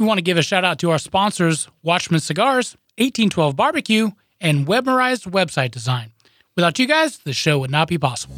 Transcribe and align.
We 0.00 0.06
want 0.06 0.16
to 0.16 0.22
give 0.22 0.38
a 0.38 0.42
shout 0.42 0.64
out 0.64 0.78
to 0.78 0.90
our 0.92 0.98
sponsors, 0.98 1.68
Watchman 1.82 2.20
Cigars, 2.20 2.72
1812 2.96 3.54
Barbecue, 3.54 4.12
and 4.40 4.66
Webmerized 4.66 5.30
Website 5.30 5.72
Design. 5.72 6.12
Without 6.56 6.78
you 6.78 6.86
guys, 6.86 7.18
the 7.18 7.34
show 7.34 7.58
would 7.58 7.70
not 7.70 7.86
be 7.86 7.98
possible. 7.98 8.36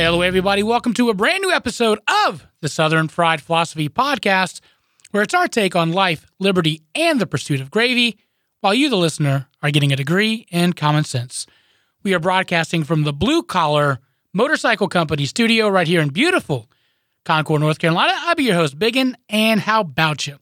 Hello, 0.00 0.22
everybody. 0.22 0.62
Welcome 0.62 0.94
to 0.94 1.10
a 1.10 1.14
brand 1.14 1.42
new 1.42 1.50
episode 1.50 1.98
of 2.24 2.46
the 2.60 2.68
Southern 2.68 3.08
Fried 3.08 3.42
Philosophy 3.42 3.88
Podcast, 3.88 4.60
where 5.10 5.24
it's 5.24 5.34
our 5.34 5.48
take 5.48 5.74
on 5.74 5.90
life, 5.90 6.24
liberty, 6.38 6.82
and 6.94 7.20
the 7.20 7.26
pursuit 7.26 7.60
of 7.60 7.72
gravy, 7.72 8.16
while 8.60 8.72
you, 8.72 8.90
the 8.90 8.96
listener, 8.96 9.48
are 9.60 9.72
getting 9.72 9.92
a 9.92 9.96
degree 9.96 10.46
in 10.52 10.74
common 10.74 11.02
sense. 11.02 11.48
We 12.04 12.14
are 12.14 12.20
broadcasting 12.20 12.84
from 12.84 13.02
the 13.02 13.12
Blue 13.12 13.42
Collar 13.42 13.98
Motorcycle 14.32 14.86
Company 14.86 15.26
studio 15.26 15.68
right 15.68 15.88
here 15.88 16.00
in 16.00 16.10
beautiful 16.10 16.70
Concord, 17.24 17.60
North 17.60 17.80
Carolina. 17.80 18.12
I'll 18.18 18.36
be 18.36 18.44
your 18.44 18.54
host, 18.54 18.78
Biggin, 18.78 19.16
and 19.28 19.58
how 19.58 19.80
about 19.80 20.28
you? 20.28 20.38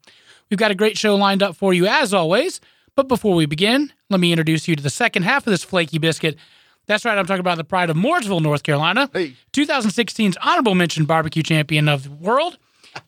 We've 0.50 0.58
got 0.58 0.70
a 0.70 0.74
great 0.74 0.98
show 0.98 1.16
lined 1.16 1.42
up 1.42 1.56
for 1.56 1.72
you 1.72 1.86
as 1.86 2.12
always. 2.12 2.60
But 2.94 3.08
before 3.08 3.34
we 3.34 3.46
begin, 3.46 3.90
let 4.10 4.20
me 4.20 4.32
introduce 4.32 4.68
you 4.68 4.76
to 4.76 4.82
the 4.82 4.90
second 4.90 5.22
half 5.22 5.46
of 5.46 5.50
this 5.50 5.64
flaky 5.64 5.96
biscuit. 5.96 6.36
That's 6.86 7.04
right, 7.04 7.18
I'm 7.18 7.26
talking 7.26 7.40
about 7.40 7.56
the 7.58 7.64
pride 7.64 7.90
of 7.90 7.96
Mooresville, 7.96 8.40
North 8.40 8.62
Carolina. 8.62 9.10
Hey. 9.12 9.34
2016's 9.52 10.36
honorable 10.40 10.74
mention 10.74 11.04
barbecue 11.04 11.42
champion 11.42 11.88
of 11.88 12.04
the 12.04 12.10
world, 12.10 12.58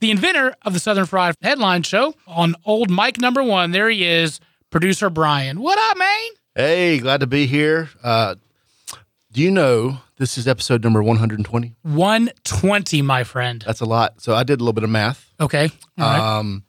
the 0.00 0.10
inventor 0.10 0.54
of 0.62 0.72
the 0.74 0.80
Southern 0.80 1.06
Fried 1.06 1.36
headline 1.42 1.82
show 1.84 2.14
on 2.26 2.54
old 2.64 2.90
Mike 2.90 3.20
number 3.20 3.42
one. 3.42 3.70
There 3.70 3.88
he 3.88 4.04
is, 4.04 4.40
producer 4.70 5.10
Brian. 5.10 5.60
What 5.60 5.78
up, 5.78 5.96
man? 5.98 6.28
Hey, 6.54 6.98
glad 6.98 7.20
to 7.20 7.26
be 7.28 7.46
here. 7.46 7.88
Uh, 8.02 8.34
do 9.30 9.40
you 9.40 9.50
know 9.50 9.98
this 10.16 10.36
is 10.36 10.48
episode 10.48 10.82
number 10.82 11.00
120? 11.02 11.76
120, 11.82 13.02
my 13.02 13.22
friend. 13.22 13.62
That's 13.64 13.80
a 13.80 13.84
lot. 13.84 14.20
So 14.20 14.34
I 14.34 14.42
did 14.42 14.60
a 14.60 14.64
little 14.64 14.72
bit 14.72 14.82
of 14.84 14.90
math. 14.90 15.32
Okay. 15.38 15.70
All 15.98 16.04
right. 16.04 16.38
Um, 16.38 16.64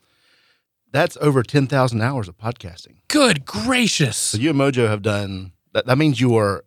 that's 0.92 1.18
over 1.22 1.42
10,000 1.42 2.02
hours 2.02 2.28
of 2.28 2.38
podcasting. 2.38 2.98
Good 3.08 3.46
gracious. 3.46 4.18
So 4.18 4.38
you 4.38 4.52
and 4.52 4.60
Mojo 4.60 4.88
have 4.88 5.02
done 5.02 5.54
that. 5.74 5.88
That 5.88 5.98
means 5.98 6.20
you 6.22 6.36
are, 6.38 6.64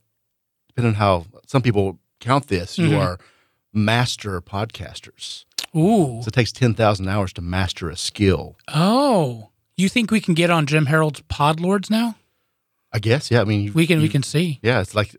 depending 0.75 0.95
on 0.95 0.99
how 0.99 1.27
some 1.47 1.63
people 1.63 1.99
count 2.21 2.49
this, 2.49 2.79
you 2.79 2.91
Mhm. 2.91 3.01
are 3.01 3.19
master 3.73 4.41
podcasters. 4.41 5.45
Ooh. 5.77 6.21
So 6.23 6.29
it 6.29 6.35
takes 6.35 6.53
10,000 6.53 7.09
hours 7.09 7.33
to 7.35 7.41
master 7.43 7.89
a 7.89 7.97
skill. 7.97 8.57
Oh. 8.69 9.51
You 9.77 9.89
think 9.89 10.11
we 10.11 10.21
can 10.21 10.35
get 10.35 10.51
on 10.51 10.67
Jim 10.67 10.87
Harold's 10.87 11.23
Pod 11.29 11.59
Lords 11.61 11.89
now? 11.91 12.17
I 12.93 12.99
guess. 12.99 13.31
Yeah. 13.31 13.41
I 13.41 13.45
mean, 13.45 13.63
you, 13.63 13.73
We 13.73 13.87
can 13.87 14.01
we 14.03 14.09
can 14.09 14.23
see. 14.23 14.59
Yeah. 14.63 14.81
It's 14.81 14.95
like, 14.95 15.17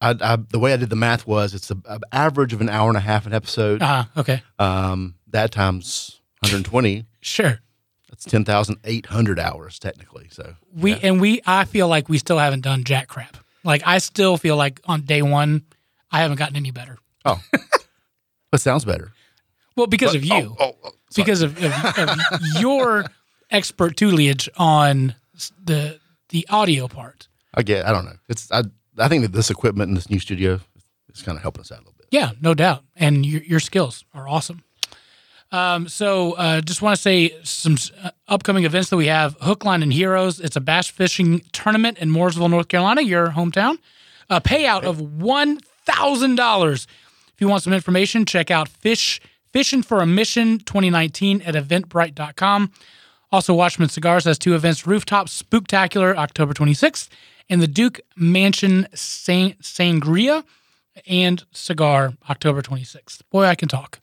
I, 0.00 0.14
I, 0.20 0.36
the 0.36 0.58
way 0.60 0.72
I 0.72 0.76
did 0.76 0.90
the 0.90 0.96
math 0.96 1.26
was 1.26 1.54
it's 1.54 1.70
an 1.70 1.82
average 2.12 2.52
of 2.52 2.60
an 2.60 2.68
hour 2.68 2.88
and 2.88 2.96
a 2.96 3.00
half 3.00 3.26
an 3.26 3.32
episode. 3.32 3.82
Uh 3.82 4.04
okay. 4.16 4.42
Um, 4.58 5.16
that 5.28 5.50
times 5.50 6.20
120, 6.42 7.04
Sure. 7.20 7.60
that's 8.08 8.24
10,800 8.24 9.38
hours 9.40 9.78
technically. 9.80 10.28
So 10.30 10.54
We 10.72 10.92
yeah. 10.92 10.98
and 11.02 11.20
we 11.20 11.40
I 11.46 11.64
feel 11.64 11.88
like 11.88 12.08
we 12.08 12.18
still 12.18 12.38
haven't 12.38 12.60
done 12.60 12.84
jack 12.84 13.08
crap. 13.08 13.38
Like 13.66 13.82
I 13.84 13.98
still 13.98 14.36
feel 14.38 14.56
like 14.56 14.80
on 14.86 15.02
day 15.02 15.20
one 15.22 15.64
I 16.10 16.20
haven't 16.22 16.38
gotten 16.38 16.56
any 16.56 16.70
better. 16.70 16.96
oh, 17.24 17.40
that 18.52 18.60
sounds 18.60 18.84
better. 18.84 19.12
Well, 19.76 19.86
because 19.86 20.12
But- 20.12 20.16
of 20.16 20.24
you. 20.24 20.56
Oh, 20.58 20.72
oh, 20.72 20.72
oh, 20.84 20.90
because 21.14 21.42
of, 21.42 21.62
of, 21.62 21.98
of 21.98 22.18
your 22.60 23.04
expert 23.50 23.96
tutelage 23.96 24.48
on 24.56 25.14
the 25.62 25.98
the 26.30 26.46
audio 26.48 26.88
part. 26.88 27.28
I 27.54 27.62
get, 27.62 27.86
I 27.86 27.92
don't 27.92 28.04
know. 28.04 28.16
It's, 28.28 28.50
I, 28.52 28.62
I 28.98 29.08
think 29.08 29.22
that 29.22 29.32
this 29.32 29.48
equipment 29.50 29.88
in 29.88 29.94
this 29.94 30.10
new 30.10 30.18
studio 30.18 30.60
is 31.14 31.22
kind 31.22 31.36
of 31.36 31.42
helping 31.42 31.60
us 31.62 31.72
out 31.72 31.78
a 31.78 31.80
little 31.80 31.94
bit. 31.96 32.08
Yeah, 32.10 32.32
no 32.40 32.52
doubt. 32.52 32.84
And 32.96 33.24
your, 33.24 33.42
your 33.44 33.60
skills 33.60 34.04
are 34.12 34.28
awesome. 34.28 34.62
Um, 35.52 35.88
so, 35.88 36.32
uh, 36.32 36.60
just 36.60 36.82
want 36.82 36.96
to 36.96 37.02
say 37.02 37.36
some 37.44 37.76
uh, 38.02 38.10
upcoming 38.28 38.64
events 38.64 38.90
that 38.90 38.96
we 38.96 39.06
have 39.06 39.36
Hook, 39.40 39.64
Line, 39.64 39.82
and 39.82 39.92
Heroes. 39.92 40.40
It's 40.40 40.56
a 40.56 40.60
bass 40.60 40.88
fishing 40.88 41.40
tournament 41.52 41.98
in 41.98 42.10
Mooresville, 42.10 42.50
North 42.50 42.68
Carolina, 42.68 43.02
your 43.02 43.28
hometown. 43.28 43.78
A 44.28 44.40
payout 44.40 44.82
of 44.82 44.98
$1,000. 44.98 46.86
If 47.34 47.40
you 47.40 47.48
want 47.48 47.62
some 47.62 47.72
information, 47.72 48.24
check 48.24 48.50
out 48.50 48.68
Fish 48.68 49.20
Fishing 49.52 49.82
for 49.82 50.00
a 50.00 50.06
Mission 50.06 50.58
2019 50.58 51.40
at 51.42 51.54
eventbrite.com. 51.54 52.72
Also, 53.32 53.54
Watchman 53.54 53.88
Cigars 53.88 54.24
has 54.24 54.38
two 54.38 54.54
events 54.54 54.86
Rooftop 54.86 55.28
Spooktacular, 55.28 56.14
October 56.16 56.52
26th, 56.52 57.08
and 57.48 57.62
the 57.62 57.66
Duke 57.66 58.00
Mansion 58.16 58.86
Sang- 58.94 59.54
Sangria 59.62 60.44
and 61.06 61.44
Cigar, 61.52 62.14
October 62.28 62.60
26th. 62.62 63.22
Boy, 63.30 63.44
I 63.44 63.54
can 63.54 63.68
talk. 63.68 63.98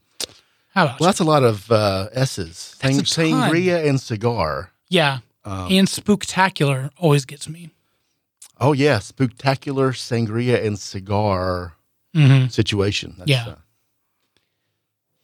How 0.73 0.85
about 0.85 0.99
Well, 0.99 1.07
you? 1.07 1.11
that's 1.11 1.19
a 1.19 1.23
lot 1.23 1.43
of 1.43 1.71
uh, 1.71 2.09
S's. 2.13 2.75
That's 2.81 3.09
Sang-. 3.11 3.33
Sangria 3.33 3.87
and 3.87 3.99
cigar. 3.99 4.71
Yeah. 4.89 5.19
Um, 5.45 5.67
and 5.71 5.87
Spooktacular 5.87 6.89
always 6.97 7.25
gets 7.25 7.47
me. 7.49 7.69
oh, 8.59 8.73
yeah. 8.73 8.97
Spooktacular 8.99 9.93
sangria 9.93 10.63
and 10.65 10.79
cigar 10.79 11.73
Mm-hmm. 12.15 12.47
situation. 12.49 13.15
That's, 13.17 13.29
Yeah. 13.29 13.47
uh, 13.47 13.55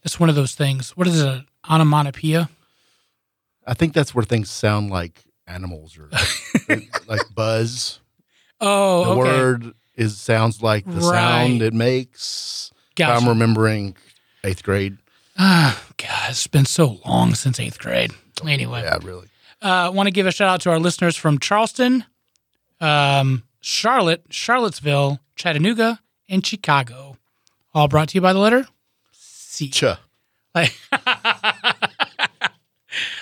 It's 0.03 0.19
one 0.19 0.27
of 0.29 0.35
those 0.35 0.55
things. 0.55 0.91
What 0.97 1.07
is 1.07 1.21
it? 1.21 1.43
Onomatopoeia? 1.69 2.49
I 3.67 3.73
think 3.75 3.93
that's 3.93 4.15
where 4.15 4.25
things 4.25 4.49
sound 4.49 4.89
like 4.89 5.23
animals 5.45 5.97
or 5.99 6.09
like 7.07 7.21
buzz. 7.35 7.99
Oh, 8.59 9.03
the 9.05 9.11
okay. 9.11 9.19
word 9.19 9.73
is 9.95 10.17
sounds 10.17 10.63
like 10.63 10.85
the 10.85 10.91
Right. 10.93 11.01
sound 11.47 11.61
it 11.61 11.73
makes. 11.75 12.71
Gotcha. 12.95 13.13
I'm 13.21 13.29
remembering 13.29 13.95
eighth 14.43 14.63
grade. 14.63 14.97
Ah, 15.39 15.81
God, 15.97 16.29
it's 16.29 16.47
been 16.47 16.65
so 16.65 16.99
long 17.05 17.33
since 17.33 17.59
eighth 17.59 17.79
grade. 17.79 18.11
Anyway, 18.45 18.81
Yeah, 18.83 18.97
really. 19.03 19.27
uh, 19.61 19.91
want 19.93 20.07
to 20.07 20.11
give 20.11 20.27
a 20.27 20.31
shout 20.31 20.47
out 20.49 20.61
to 20.61 20.69
our 20.69 20.79
listeners 20.79 21.15
from 21.15 21.39
Charleston, 21.39 22.05
um, 22.81 23.43
Charlotte, 23.61 24.23
Charlottesville, 24.29 25.19
Chattanooga, 25.35 25.99
and 26.29 26.45
Chicago. 26.45 27.17
All 27.73 27.87
brought 27.87 28.09
to 28.09 28.15
you 28.15 28.21
by 28.21 28.33
the 28.33 28.39
letter 28.39 28.65
C. 29.11 29.69
Cha. 29.69 29.99
Like, 30.55 30.73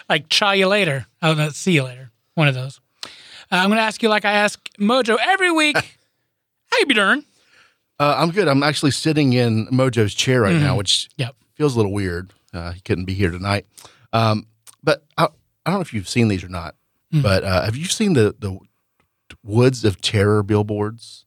like 0.09 0.29
cha 0.29 0.51
you 0.51 0.67
later. 0.67 1.07
Oh, 1.21 1.33
no, 1.33 1.49
see 1.49 1.73
you 1.73 1.83
later. 1.83 2.11
One 2.35 2.47
of 2.47 2.53
those. 2.55 2.79
Uh, 3.03 3.07
I'm 3.51 3.69
going 3.69 3.77
to 3.77 3.83
ask 3.83 4.01
you 4.03 4.09
like 4.09 4.23
I 4.25 4.31
ask 4.33 4.59
Mojo 4.79 5.17
every 5.19 5.51
week. 5.51 5.75
How 5.75 6.77
you 6.79 6.85
be 6.85 6.93
doing? 6.93 7.23
Uh, 7.99 8.15
I'm 8.17 8.31
good. 8.31 8.47
I'm 8.47 8.61
actually 8.63 8.91
sitting 8.91 9.33
in 9.33 9.67
Mojo's 9.67 10.13
chair 10.13 10.41
right 10.41 10.55
now, 10.55 10.75
which 10.77 11.09
Yep. 11.17 11.35
Feels 11.57 11.73
a 11.73 11.77
little 11.77 11.91
weird. 11.93 12.33
Uh, 12.53 12.71
he 12.71 12.79
couldn't 12.81 13.05
be 13.05 13.13
here 13.13 13.31
tonight. 13.31 13.65
Um, 14.13 14.47
but 14.83 15.03
I, 15.17 15.25
I 15.25 15.69
don't 15.69 15.75
know 15.75 15.81
if 15.81 15.93
you've 15.93 16.07
seen 16.07 16.27
these 16.29 16.43
or 16.43 16.49
not. 16.49 16.75
But 17.11 17.43
uh, 17.43 17.63
have 17.65 17.75
you 17.77 17.85
seen 17.85 18.13
the 18.13 18.35
the 18.37 18.57
Woods 19.43 19.85
of 19.85 20.01
Terror 20.01 20.43
billboards 20.43 21.25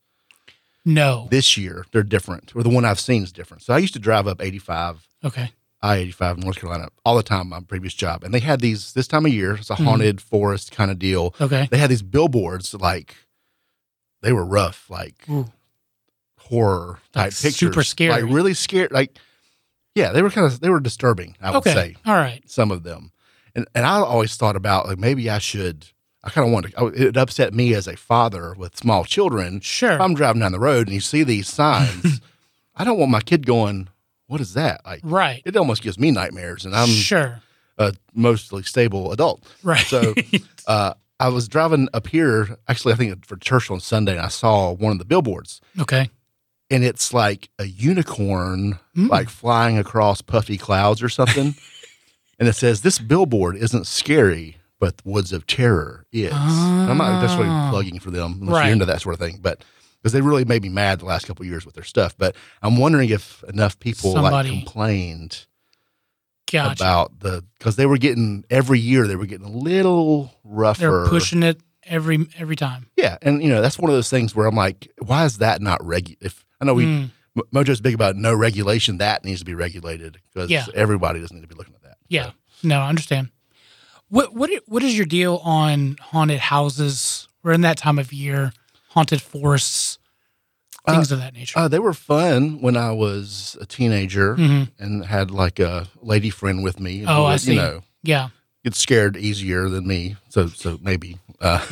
No. 0.85 1.27
this 1.31 1.57
year? 1.57 1.87
They're 1.93 2.03
different, 2.03 2.55
or 2.55 2.63
the 2.63 2.69
one 2.69 2.85
I've 2.85 3.01
seen 3.01 3.23
is 3.23 3.33
different. 3.33 3.63
So 3.63 3.73
I 3.75 3.79
used 3.79 3.95
to 3.95 3.99
drive 3.99 4.27
up 4.27 4.43
85 4.43 5.07
Okay. 5.25 5.53
I 5.83 5.97
85 5.97 6.37
in 6.37 6.43
North 6.45 6.57
Carolina 6.61 6.89
all 7.05 7.17
the 7.17 7.23
time, 7.23 7.49
my 7.49 7.61
previous 7.61 7.95
job. 7.95 8.23
And 8.25 8.35
they 8.35 8.41
had 8.41 8.61
these 8.61 8.93
this 8.93 9.09
time 9.09 9.25
of 9.25 9.33
year, 9.33 9.55
it's 9.55 9.71
a 9.71 9.75
haunted 9.75 10.21
forest 10.21 10.71
kind 10.73 10.91
of 10.91 10.99
deal. 10.99 11.35
Okay. 11.41 11.67
They 11.71 11.79
had 11.79 11.89
these 11.91 12.03
billboards 12.03 12.75
like 12.75 13.17
they 14.21 14.33
were 14.35 14.45
rough, 14.45 14.91
like 14.91 15.25
Ooh. 15.31 15.51
horror 16.39 16.99
type 17.13 17.25
Like 17.25 17.33
pictures. 17.33 17.57
super 17.57 17.83
scary. 17.83 18.23
Like 18.23 18.33
really 18.33 18.53
scared. 18.55 18.93
Like, 18.93 19.17
yeah, 19.95 20.13
they 20.13 20.23
were 20.23 20.31
kind 20.31 20.47
of, 20.47 20.61
they 20.61 20.71
were 20.71 20.81
disturbing, 20.81 21.37
I 21.41 21.51
would 21.51 21.59
Okay. 21.59 21.73
say, 21.75 21.97
All 22.07 22.15
right. 22.15 22.43
some 22.49 22.71
of 22.71 22.83
them. 22.83 23.13
And, 23.55 23.67
and 23.75 23.85
I 23.85 23.97
always 23.99 24.37
thought 24.37 24.57
about 24.57 24.87
like 24.87 24.99
maybe 24.99 25.29
I 25.29 25.39
should, 25.39 25.87
I 26.23 26.31
kind 26.31 26.47
of 26.47 26.53
wanted, 26.53 26.73
to, 26.77 26.87
it 26.87 27.17
upset 27.17 27.53
me 27.55 27.75
as 27.75 27.89
a 27.89 27.97
father 27.97 28.55
with 28.57 28.77
small 28.77 29.05
children. 29.05 29.61
Sure. 29.61 29.93
If 29.93 30.01
I'm 30.01 30.15
driving 30.15 30.41
down 30.41 30.53
the 30.53 30.61
road 30.61 30.87
and 30.87 30.95
you 30.95 31.01
see 31.01 31.23
these 31.25 31.49
signs, 31.49 32.21
I 32.77 32.85
don't 32.85 32.99
want 32.99 33.11
my 33.11 33.21
kid 33.21 33.47
going, 33.47 33.89
what 34.27 34.41
is 34.41 34.55
that? 34.55 34.83
Like, 34.87 35.01
right. 35.03 35.43
it 35.45 35.57
almost 35.57 35.83
gives 35.83 35.99
me 35.99 36.11
nightmares, 36.13 36.65
and 36.65 36.75
I'm 36.77 36.89
sure. 36.89 37.43
a 37.79 37.95
mostly 38.15 38.63
stable 38.63 39.11
adult. 39.13 39.43
Right. 39.65 39.85
So 39.87 40.15
uh, 40.69 40.95
I 41.19 41.29
was 41.31 41.49
driving 41.49 41.89
up 41.93 42.07
here, 42.07 42.57
actually, 42.69 42.95
I 42.95 42.97
think 42.97 43.27
for 43.27 43.37
church 43.37 43.71
on 43.73 43.81
Sunday, 43.81 44.13
and 44.13 44.21
I 44.21 44.29
saw 44.29 44.71
one 44.73 44.93
of 44.93 44.99
the 44.99 45.05
billboards, 45.05 45.61
okay. 45.81 46.11
And 46.71 46.85
it's 46.85 47.13
like 47.13 47.49
a 47.59 47.65
unicorn, 47.67 48.79
Mm. 48.97 49.09
like 49.09 49.29
flying 49.29 49.79
across 49.79 50.21
puffy 50.23 50.57
clouds 50.59 51.03
or 51.03 51.09
something. 51.09 51.55
and 52.39 52.49
it 52.49 52.55
says, 52.55 52.83
This 52.83 52.99
billboard 52.99 53.57
isn't 53.57 53.87
scary, 53.87 54.57
but 54.79 54.97
the 54.99 55.09
Woods 55.11 55.33
of 55.33 55.47
Terror 55.47 56.07
is. 56.13 56.33
And 56.33 56.91
I'm 56.91 56.99
not 56.99 57.21
necessarily 57.23 57.51
Oh. 57.51 57.69
plugging 57.71 57.99
for 58.01 58.11
them 58.11 58.39
unless 58.41 58.55
Right. 58.55 58.65
you're 58.67 58.73
into 58.73 58.87
that 58.87 59.01
sort 59.03 59.15
of 59.15 59.21
thing, 59.21 59.39
but 59.43 59.63
because 60.03 60.13
they 60.13 60.21
really 60.23 60.45
made 60.47 60.63
me 60.63 60.69
mad 60.71 61.01
the 61.01 61.05
last 61.05 61.27
couple 61.27 61.43
of 61.43 61.49
years 61.49 61.67
with 61.67 61.75
their 61.75 61.85
stuff. 61.85 62.15
But 62.17 62.35
I'm 62.63 62.79
wondering 62.79 63.11
if 63.11 63.45
enough 63.49 63.79
people 63.79 64.13
Somebody- 64.15 64.51
like 64.51 64.59
complained 64.65 65.47
Gotcha. 66.51 66.83
about 66.83 67.21
the 67.21 67.45
because 67.59 67.77
they 67.77 67.87
were 67.87 67.99
getting 67.99 68.45
every 68.51 68.81
year 68.81 69.07
they 69.07 69.15
were 69.17 69.27
getting 69.27 69.47
a 69.47 69.51
little 69.57 70.33
rougher. 70.43 71.03
They're 71.03 71.07
pushing 71.09 71.43
it 71.45 71.61
every 71.85 72.27
every 72.39 72.57
time. 72.57 72.87
Yeah, 72.97 73.19
and 73.23 73.41
you 73.43 73.49
know 73.51 73.61
that's 73.63 73.79
one 73.79 73.89
of 73.89 73.95
those 73.95 74.11
things 74.11 74.35
where 74.35 74.47
I'm 74.49 74.57
like, 74.57 74.91
why 74.99 75.25
is 75.27 75.39
that 75.39 75.61
not 75.63 75.81
regu? 75.81 76.17
If 76.21 76.45
I 76.61 76.65
know 76.65 76.75
we 76.75 76.85
Mm, 76.85 77.11
Mo- 77.35 77.45
Mojo's 77.63 77.81
big 77.81 77.95
about 77.95 78.17
no 78.17 78.35
regulation, 78.35 78.99
that 78.99 79.25
needs 79.25 79.39
to 79.41 79.45
be 79.45 79.55
regulated 79.55 80.19
because 80.33 80.51
Yeah. 80.51 80.67
everybody 80.75 81.21
doesn't 81.21 81.37
need 81.37 81.43
to 81.43 81.49
be 81.49 81.55
looking 81.55 81.75
at 81.75 81.83
that. 81.83 81.97
yeah. 82.09 82.31
No, 82.63 82.81
I 82.81 82.89
understand. 82.89 83.31
What 84.09 84.35
what 84.35 84.51
what 84.67 84.83
is 84.83 84.97
your 84.97 85.07
deal 85.07 85.37
on 85.45 85.97
haunted 86.01 86.41
houses? 86.41 87.29
We're 87.43 87.53
in 87.53 87.61
that 87.63 87.79
time 87.79 87.99
of 87.99 88.13
year, 88.13 88.53
haunted 88.89 89.23
forests, 89.23 89.99
things 90.87 91.11
of 91.13 91.21
that 91.21 91.33
nature. 91.35 91.59
Uh, 91.59 91.69
they 91.69 91.79
were 91.79 91.95
fun 91.95 92.61
when 92.61 92.77
I 92.77 92.91
was 92.91 93.57
a 93.61 93.67
teenager 93.67 94.37
Mhm. 94.37 94.71
and 94.79 95.07
had 95.07 95.31
like 95.31 95.59
a 95.61 95.89
lady 96.03 96.29
friend 96.31 96.63
with 96.65 96.81
me. 96.81 97.05
Oh, 97.07 97.15
who 97.23 97.25
I 97.25 97.37
see. 97.37 97.53
You 97.55 97.61
know, 97.61 97.83
yeah. 98.03 98.29
Get 98.65 98.75
scared 98.75 99.17
easier 99.17 99.69
than 99.69 99.87
me. 99.87 100.17
So 100.29 100.47
so 100.49 100.79
maybe 100.83 101.19
uh, 101.41 101.65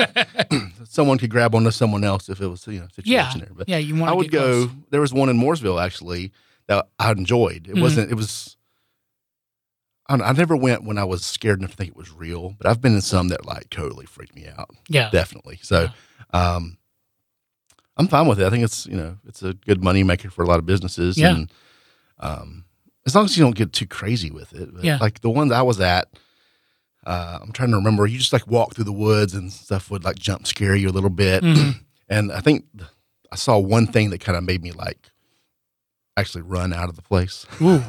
someone 0.84 1.18
could 1.18 1.30
grab 1.30 1.54
onto 1.54 1.70
someone 1.70 2.04
else 2.04 2.28
if 2.28 2.40
it 2.40 2.46
was 2.48 2.66
you 2.66 2.80
know 2.80 2.86
a 2.86 2.92
situation 2.92 3.40
Yeah. 3.40 3.44
there. 3.46 3.54
But 3.54 3.68
Yeah. 3.68 3.78
You 3.78 3.94
want 3.96 4.10
I 4.10 4.14
would 4.14 4.30
go. 4.30 4.70
There 4.90 5.00
was 5.00 5.12
one 5.12 5.28
in 5.28 5.38
Mooresville 5.38 5.82
actually 5.82 6.32
that 6.68 6.86
I 6.98 7.10
enjoyed. 7.12 7.68
It 7.68 7.74
Mhm. 7.76 7.82
wasn't. 7.82 8.10
It 8.10 8.14
was. 8.14 8.56
I, 10.08 10.16
don't 10.16 10.26
I 10.26 10.32
never 10.32 10.56
went 10.56 10.84
when 10.84 10.98
I 10.98 11.04
was 11.04 11.24
scared 11.24 11.60
enough 11.60 11.70
to 11.70 11.76
think 11.76 11.90
it 11.90 11.96
was 11.96 12.10
real, 12.12 12.54
but 12.58 12.66
I've 12.66 12.80
been 12.80 12.94
in 12.94 13.00
some 13.00 13.28
that 13.28 13.46
like 13.46 13.70
totally 13.70 14.04
freaked 14.06 14.34
me 14.34 14.46
out. 14.46 14.70
Yeah. 14.88 15.10
Definitely. 15.10 15.60
So, 15.62 15.88
um, 16.32 16.76
I'm 17.96 18.08
fine 18.08 18.26
with 18.26 18.40
it. 18.40 18.46
I 18.46 18.50
think 18.50 18.64
it's 18.64 18.86
you 18.86 18.96
know 18.96 19.18
it's 19.26 19.42
a 19.42 19.54
good 19.54 19.82
money 19.82 20.02
maker 20.02 20.28
for 20.30 20.42
a 20.42 20.46
lot 20.46 20.58
of 20.58 20.66
businesses. 20.66 21.16
Yeah. 21.16 21.34
And, 21.34 21.52
um, 22.18 22.64
as 23.06 23.14
long 23.14 23.24
as 23.24 23.36
you 23.36 23.42
don't 23.44 23.54
get 23.56 23.72
too 23.72 23.86
crazy 23.86 24.30
with 24.30 24.52
it. 24.54 24.72
But 24.74 24.84
Yeah. 24.84 24.98
Like 25.00 25.20
the 25.20 25.30
ones 25.30 25.50
I 25.52 25.62
was 25.62 25.80
at, 25.80 26.08
uh, 27.06 27.38
I'm 27.42 27.52
trying 27.52 27.70
to 27.70 27.76
remember. 27.76 28.06
You 28.06 28.18
just 28.18 28.32
like 28.32 28.46
walk 28.46 28.74
through 28.74 28.84
the 28.84 28.92
woods 28.92 29.34
and 29.34 29.52
stuff 29.52 29.90
would 29.90 30.04
like 30.04 30.16
jump 30.16 30.46
scare 30.46 30.74
you 30.76 30.88
a 30.88 30.92
little 30.92 31.10
bit. 31.10 31.42
Mhm. 31.42 31.74
And 32.08 32.30
I 32.30 32.40
think 32.40 32.66
I 33.32 33.36
saw 33.36 33.56
one 33.58 33.86
thing 33.86 34.10
that 34.10 34.20
kind 34.20 34.36
of 34.36 34.44
made 34.44 34.62
me 34.62 34.72
like 34.72 35.08
actually 36.18 36.42
run 36.42 36.74
out 36.74 36.90
of 36.90 36.96
the 36.96 37.00
place. 37.02 37.46
Ooh. 37.62 37.82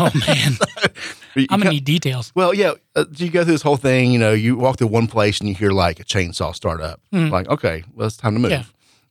Oh 0.00 0.10
man. 0.26 0.52
You 1.34 1.46
I'm 1.48 1.60
gonna 1.60 1.70
need 1.70 1.84
details. 1.84 2.30
well, 2.34 2.52
yeah, 2.52 2.72
uh, 2.94 3.06
you 3.16 3.30
go 3.30 3.42
through 3.42 3.54
this 3.54 3.62
whole 3.62 3.78
thing. 3.78 4.12
You 4.12 4.18
know, 4.18 4.32
you 4.32 4.54
walk 4.54 4.76
through 4.76 4.88
one 4.88 5.06
place 5.06 5.40
and 5.40 5.48
you 5.48 5.54
hear 5.54 5.70
like 5.70 5.98
a 5.98 6.04
chainsaw 6.04 6.54
start 6.54 6.82
up. 6.82 7.00
Mhm. 7.10 7.30
Like, 7.30 7.48
okay, 7.48 7.84
well, 7.94 8.06
it's 8.06 8.18
time 8.18 8.34
to 8.34 8.38
move. 8.40 8.50
Yeah. 8.50 8.64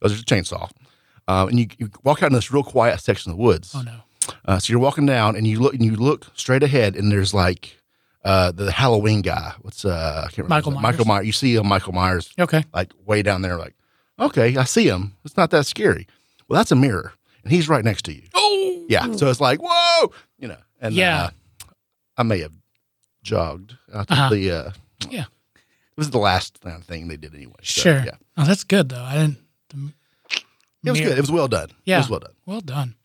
Oh, 0.03 0.07
there's 0.07 0.21
a 0.21 0.23
chainsaw, 0.23 0.69
um, 1.27 1.47
and 1.49 1.59
you, 1.59 1.67
you 1.79 1.89
walk 2.03 2.21
out 2.21 2.27
in 2.27 2.33
this 2.33 2.51
real 2.51 2.61
quiet 2.63 2.99
section 2.99 3.31
of 3.31 3.37
the 3.37 3.43
woods. 3.43 3.73
Oh 3.75 3.81
no. 3.81 4.01
Uh, 4.45 4.59
so 4.59 4.69
you're 4.71 4.79
walking 4.79 5.07
down 5.07 5.35
and 5.35 5.47
you 5.47 5.59
look 5.59 5.73
and 5.73 5.83
you 5.83 5.95
look 5.95 6.27
straight 6.35 6.61
ahead 6.61 6.95
and 6.95 7.11
there's 7.11 7.33
like 7.33 7.80
uh, 8.23 8.51
the 8.51 8.71
Halloween 8.71 9.21
guy. 9.21 9.53
What's 9.61 9.83
uh, 9.85 10.21
I 10.25 10.27
can't 10.27 10.37
remember. 10.39 10.49
Michael. 10.55 10.71
Myers. 10.73 10.83
Michael 10.83 11.05
Myers. 11.05 11.25
You 11.25 11.31
see 11.31 11.55
a 11.55 11.63
Michael 11.63 11.93
Myers 11.93 12.31
Okay. 12.39 12.63
like 12.73 12.91
way 13.05 13.21
down 13.21 13.41
there. 13.41 13.57
Like, 13.57 13.75
okay, 14.19 14.55
I 14.57 14.63
see 14.65 14.87
him. 14.87 15.15
It's 15.25 15.37
not 15.37 15.49
that 15.51 15.65
scary. 15.65 16.07
Well, 16.47 16.57
that's 16.57 16.71
a 16.71 16.75
mirror, 16.75 17.13
and 17.43 17.51
he's 17.51 17.67
right 17.69 17.83
next 17.83 18.03
to 18.05 18.13
you. 18.13 18.23
Oh. 18.33 18.85
Yeah. 18.89 19.11
So 19.13 19.29
it's 19.29 19.39
like, 19.41 19.59
whoa, 19.63 20.11
you 20.37 20.47
know. 20.47 20.57
And 20.81 20.93
Yeah. 20.93 21.23
uh, 21.23 21.29
I 22.17 22.23
may 22.23 22.39
have 22.39 22.53
jogged 23.23 23.75
out 23.93 24.09
Uh-huh. 24.11 24.29
the. 24.29 24.51
Uh, 24.51 24.71
Yeah. 25.09 25.25
It 25.55 25.97
was 25.97 26.09
the 26.11 26.17
last 26.19 26.57
thing 26.57 27.07
they 27.07 27.17
did 27.17 27.33
anyway. 27.35 27.53
So, 27.63 27.81
Sure. 27.81 28.03
Yeah. 28.05 28.15
Oh, 28.37 28.43
that's 28.45 28.63
good 28.63 28.89
though. 28.89 29.03
I 29.03 29.13
didn't. 29.15 29.37
the 29.69 29.91
It 30.83 30.89
was 30.91 30.99
mirror- 30.99 31.09
good. 31.11 31.17
It 31.17 31.21
was 31.21 31.31
well 31.31 31.47
done. 31.47 31.69
Yeah. 31.85 31.97
It 31.97 31.99
was 32.01 32.09
well 32.09 32.19
done. 32.21 32.33
Well 32.45 32.61
done. 32.61 32.95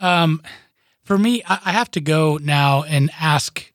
Um, 0.00 0.42
for 1.02 1.16
me, 1.18 1.42
I, 1.48 1.58
I 1.66 1.72
have 1.72 1.90
to 1.92 2.00
go 2.00 2.38
now 2.42 2.82
and 2.82 3.10
ask 3.18 3.72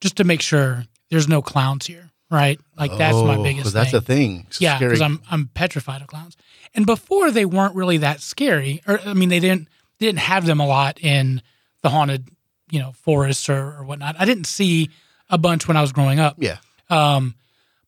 just 0.00 0.16
to 0.16 0.24
make 0.24 0.42
sure 0.42 0.84
there's 1.10 1.28
no 1.28 1.40
clowns 1.42 1.86
here, 1.86 2.10
right? 2.30 2.58
Like 2.78 2.96
that's 2.96 3.16
my 3.16 3.36
biggest. 3.36 3.38
Oh, 3.38 3.42
biggest 3.42 3.74
That's 3.74 3.90
thing. 3.90 3.98
a 3.98 4.00
thing. 4.02 4.46
yeah, 4.60 4.78
because 4.78 5.00
I'm 5.00 5.20
I'm 5.30 5.46
petrified 5.54 6.02
of 6.02 6.08
clowns. 6.08 6.36
And 6.74 6.84
before 6.86 7.30
they 7.30 7.44
weren't 7.44 7.74
really 7.74 7.98
that 7.98 8.20
scary, 8.20 8.82
or 8.86 9.00
I 9.04 9.14
mean, 9.14 9.28
they 9.28 9.40
didn't 9.40 9.68
they 9.98 10.06
didn't 10.06 10.18
have 10.20 10.44
them 10.46 10.60
a 10.60 10.66
lot 10.66 10.98
in 11.00 11.40
the 11.82 11.88
haunted, 11.90 12.28
you 12.70 12.80
know, 12.80 12.92
forests 12.92 13.48
or, 13.48 13.78
or 13.78 13.84
whatnot. 13.84 14.16
I 14.18 14.24
didn't 14.24 14.46
see 14.46 14.90
a 15.30 15.38
bunch 15.38 15.66
when 15.68 15.76
I 15.76 15.80
was 15.80 15.92
growing 15.92 16.18
up. 16.20 16.36
Yeah. 16.38 16.58
Um, 16.90 17.34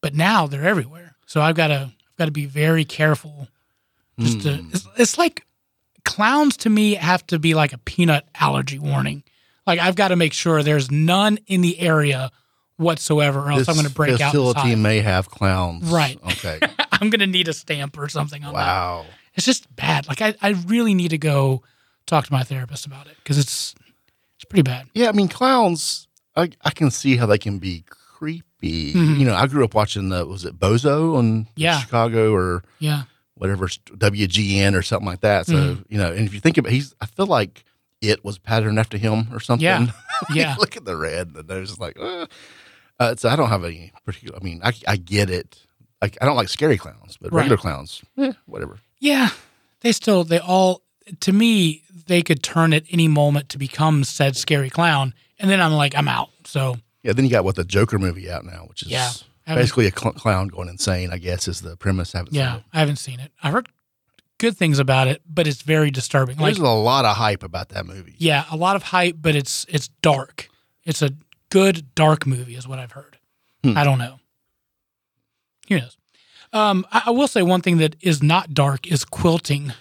but 0.00 0.14
now 0.14 0.46
they're 0.46 0.66
everywhere. 0.66 1.14
So 1.26 1.40
I've 1.42 1.54
got 1.56 1.68
to 1.68 1.90
I've 1.92 2.16
got 2.16 2.24
to 2.26 2.30
be 2.30 2.46
very 2.46 2.84
careful. 2.84 3.48
Just 4.18 4.40
to 4.42 4.56
Hmm. 4.56 4.68
it's, 4.72 4.86
it's 4.96 5.18
like 5.18 5.44
clowns 6.04 6.56
to 6.58 6.70
me 6.70 6.94
have 6.94 7.26
to 7.28 7.38
be 7.38 7.54
like 7.54 7.72
a 7.72 7.78
peanut 7.78 8.26
allergy 8.40 8.78
warning. 8.78 9.22
Like 9.68 9.78
I've 9.78 9.94
got 9.94 10.08
to 10.08 10.16
make 10.16 10.32
sure 10.32 10.62
there's 10.64 10.90
none 10.90 11.38
in 11.46 11.60
the 11.60 11.78
area 11.78 12.30
whatsoever, 12.76 13.40
or 13.40 13.50
else 13.52 13.60
This 13.60 13.68
I'm 13.68 13.74
going 13.76 13.86
to 13.86 13.92
break 13.94 14.12
out. 14.20 14.30
facility 14.32 14.60
Facility. 14.60 14.80
may 14.82 15.00
have 15.00 15.30
clowns. 15.30 15.84
Right. 15.90 16.18
Okay. 16.24 16.58
I'm 16.92 17.10
going 17.10 17.20
to 17.20 17.26
need 17.26 17.46
a 17.48 17.52
stamp 17.52 17.96
or 17.98 18.08
something 18.08 18.42
on 18.44 18.54
that. 18.54 18.58
wow. 18.60 19.06
It's 19.34 19.46
just 19.46 19.74
bad. 19.76 20.08
Like 20.08 20.20
I, 20.22 20.34
I 20.42 20.50
really 20.66 20.94
need 20.94 21.10
to 21.10 21.18
go 21.18 21.62
talk 22.06 22.26
to 22.26 22.32
my 22.32 22.42
therapist 22.42 22.86
about 22.86 23.06
it 23.06 23.16
because 23.22 23.38
it's 23.38 23.74
it's 24.36 24.44
pretty 24.44 24.62
bad. 24.62 24.86
Yeah, 24.94 25.08
I 25.08 25.12
mean, 25.12 25.28
clowns. 25.28 26.08
I, 26.34 26.50
I 26.64 26.70
can 26.70 26.90
see 26.90 27.16
how 27.16 27.26
they 27.26 27.38
can 27.38 27.58
be 27.58 27.84
creepy. 27.88 28.94
Mhm. 28.94 29.18
You 29.18 29.26
know, 29.26 29.34
I 29.34 29.46
grew 29.46 29.64
up 29.64 29.74
watching 29.74 30.08
the 30.08 30.24
was 30.26 30.44
it 30.44 30.58
Bozo 30.58 31.16
on 31.16 31.46
Yeah. 31.56 31.78
Chicago 31.80 32.32
or 32.32 32.62
Yeah. 32.80 33.02
whatever 33.34 33.66
WGN 33.68 34.74
or 34.74 34.82
something 34.82 35.06
like 35.06 35.20
that. 35.20 35.46
So 35.46 35.54
Mhm. 35.54 35.84
you 35.88 35.98
know, 35.98 36.10
and 36.12 36.26
if 36.26 36.34
you 36.34 36.40
think 36.40 36.58
about, 36.58 36.72
he's 36.72 36.94
I 37.00 37.06
feel 37.06 37.26
like 37.26 37.64
it 38.00 38.24
was 38.24 38.38
patterned 38.38 38.78
after 38.78 38.98
him 38.98 39.28
or 39.32 39.40
something. 39.40 39.64
Yeah. 39.64 39.86
Yeah. 40.34 40.56
Look 40.58 40.76
at 40.76 40.84
the 40.84 40.96
red, 40.96 41.32
and 41.36 41.46
there's 41.48 41.68
just 41.68 41.80
like, 41.80 41.96
uh. 42.00 42.26
Uh, 42.98 43.14
so 43.14 43.28
I 43.28 43.36
don't 43.36 43.50
have 43.50 43.62
any 43.64 43.92
particular. 44.04 44.36
I 44.36 44.42
mean, 44.42 44.60
I 44.64 44.72
I 44.88 44.96
get 44.96 45.30
it. 45.30 45.56
Like 46.02 46.18
I 46.20 46.24
don't 46.26 46.34
like 46.34 46.48
scary 46.48 46.76
clowns, 46.76 47.16
but 47.20 47.30
Right. 47.32 47.42
regular 47.42 47.56
clowns, 47.56 48.02
eh, 48.16 48.32
whatever. 48.46 48.80
Yeah, 48.98 49.28
they 49.82 49.92
still 49.92 50.24
they 50.24 50.40
all 50.40 50.82
to 51.20 51.32
me 51.32 51.84
they 52.08 52.22
could 52.22 52.42
turn 52.42 52.72
at 52.72 52.82
any 52.90 53.06
moment 53.06 53.48
to 53.50 53.58
become 53.58 54.02
said 54.02 54.36
scary 54.36 54.70
clown, 54.70 55.14
and 55.38 55.48
then 55.48 55.60
I'm 55.60 55.72
like 55.74 55.94
I'm 55.96 56.08
out. 56.08 56.30
So 56.44 56.78
Yeah. 57.04 57.12
Then 57.12 57.24
you 57.24 57.30
got 57.30 57.44
what 57.44 57.54
the 57.54 57.62
Joker 57.64 58.00
movie 58.00 58.28
out 58.28 58.44
now, 58.44 58.64
which 58.68 58.82
is 58.82 58.88
Yeah. 58.88 59.12
Basically 59.46 59.86
a 59.86 59.92
cl- 59.96 60.12
clown 60.14 60.48
going 60.48 60.68
insane. 60.68 61.10
I 61.12 61.18
guess 61.18 61.46
is 61.46 61.60
the 61.60 61.76
premise. 61.76 62.12
I 62.16 62.18
haven't 62.18 62.32
seen 62.32 62.40
yeah. 62.40 62.60
I 62.72 62.80
haven't 62.80 62.96
seen 62.96 63.20
it. 63.20 63.30
I 63.40 63.50
heard 63.52 63.68
good 64.38 64.56
things 64.56 64.78
about 64.78 65.08
it, 65.08 65.20
but 65.28 65.46
it's 65.46 65.62
very 65.62 65.90
disturbing. 65.90 66.36
Like 66.36 66.54
There's 66.54 66.58
a 66.58 66.70
lot 66.70 67.04
of 67.04 67.16
hype 67.16 67.42
about 67.42 67.70
that 67.70 67.86
movie. 67.86 68.14
yeah, 68.18 68.44
a 68.50 68.56
lot 68.56 68.76
of 68.76 68.84
hype, 68.84 69.16
but 69.20 69.34
it's 69.34 69.66
it's 69.68 69.88
dark. 70.02 70.48
It's 70.84 71.02
a 71.02 71.10
good 71.50 71.94
dark 71.94 72.26
movie, 72.26 72.54
is 72.56 72.66
what 72.66 72.78
I've 72.78 72.92
heard. 72.92 73.18
Hmm. 73.62 73.76
I 73.76 73.84
don't 73.84 73.98
know. 73.98 74.20
Who 75.68 75.78
knows? 75.80 75.96
Um, 76.52 76.86
I, 76.90 77.04
I 77.06 77.10
will 77.10 77.28
say 77.28 77.42
one 77.42 77.60
thing 77.60 77.78
that 77.78 77.96
is 78.00 78.22
not 78.22 78.54
dark 78.54 78.86
is 78.86 79.04
quilting. 79.04 79.72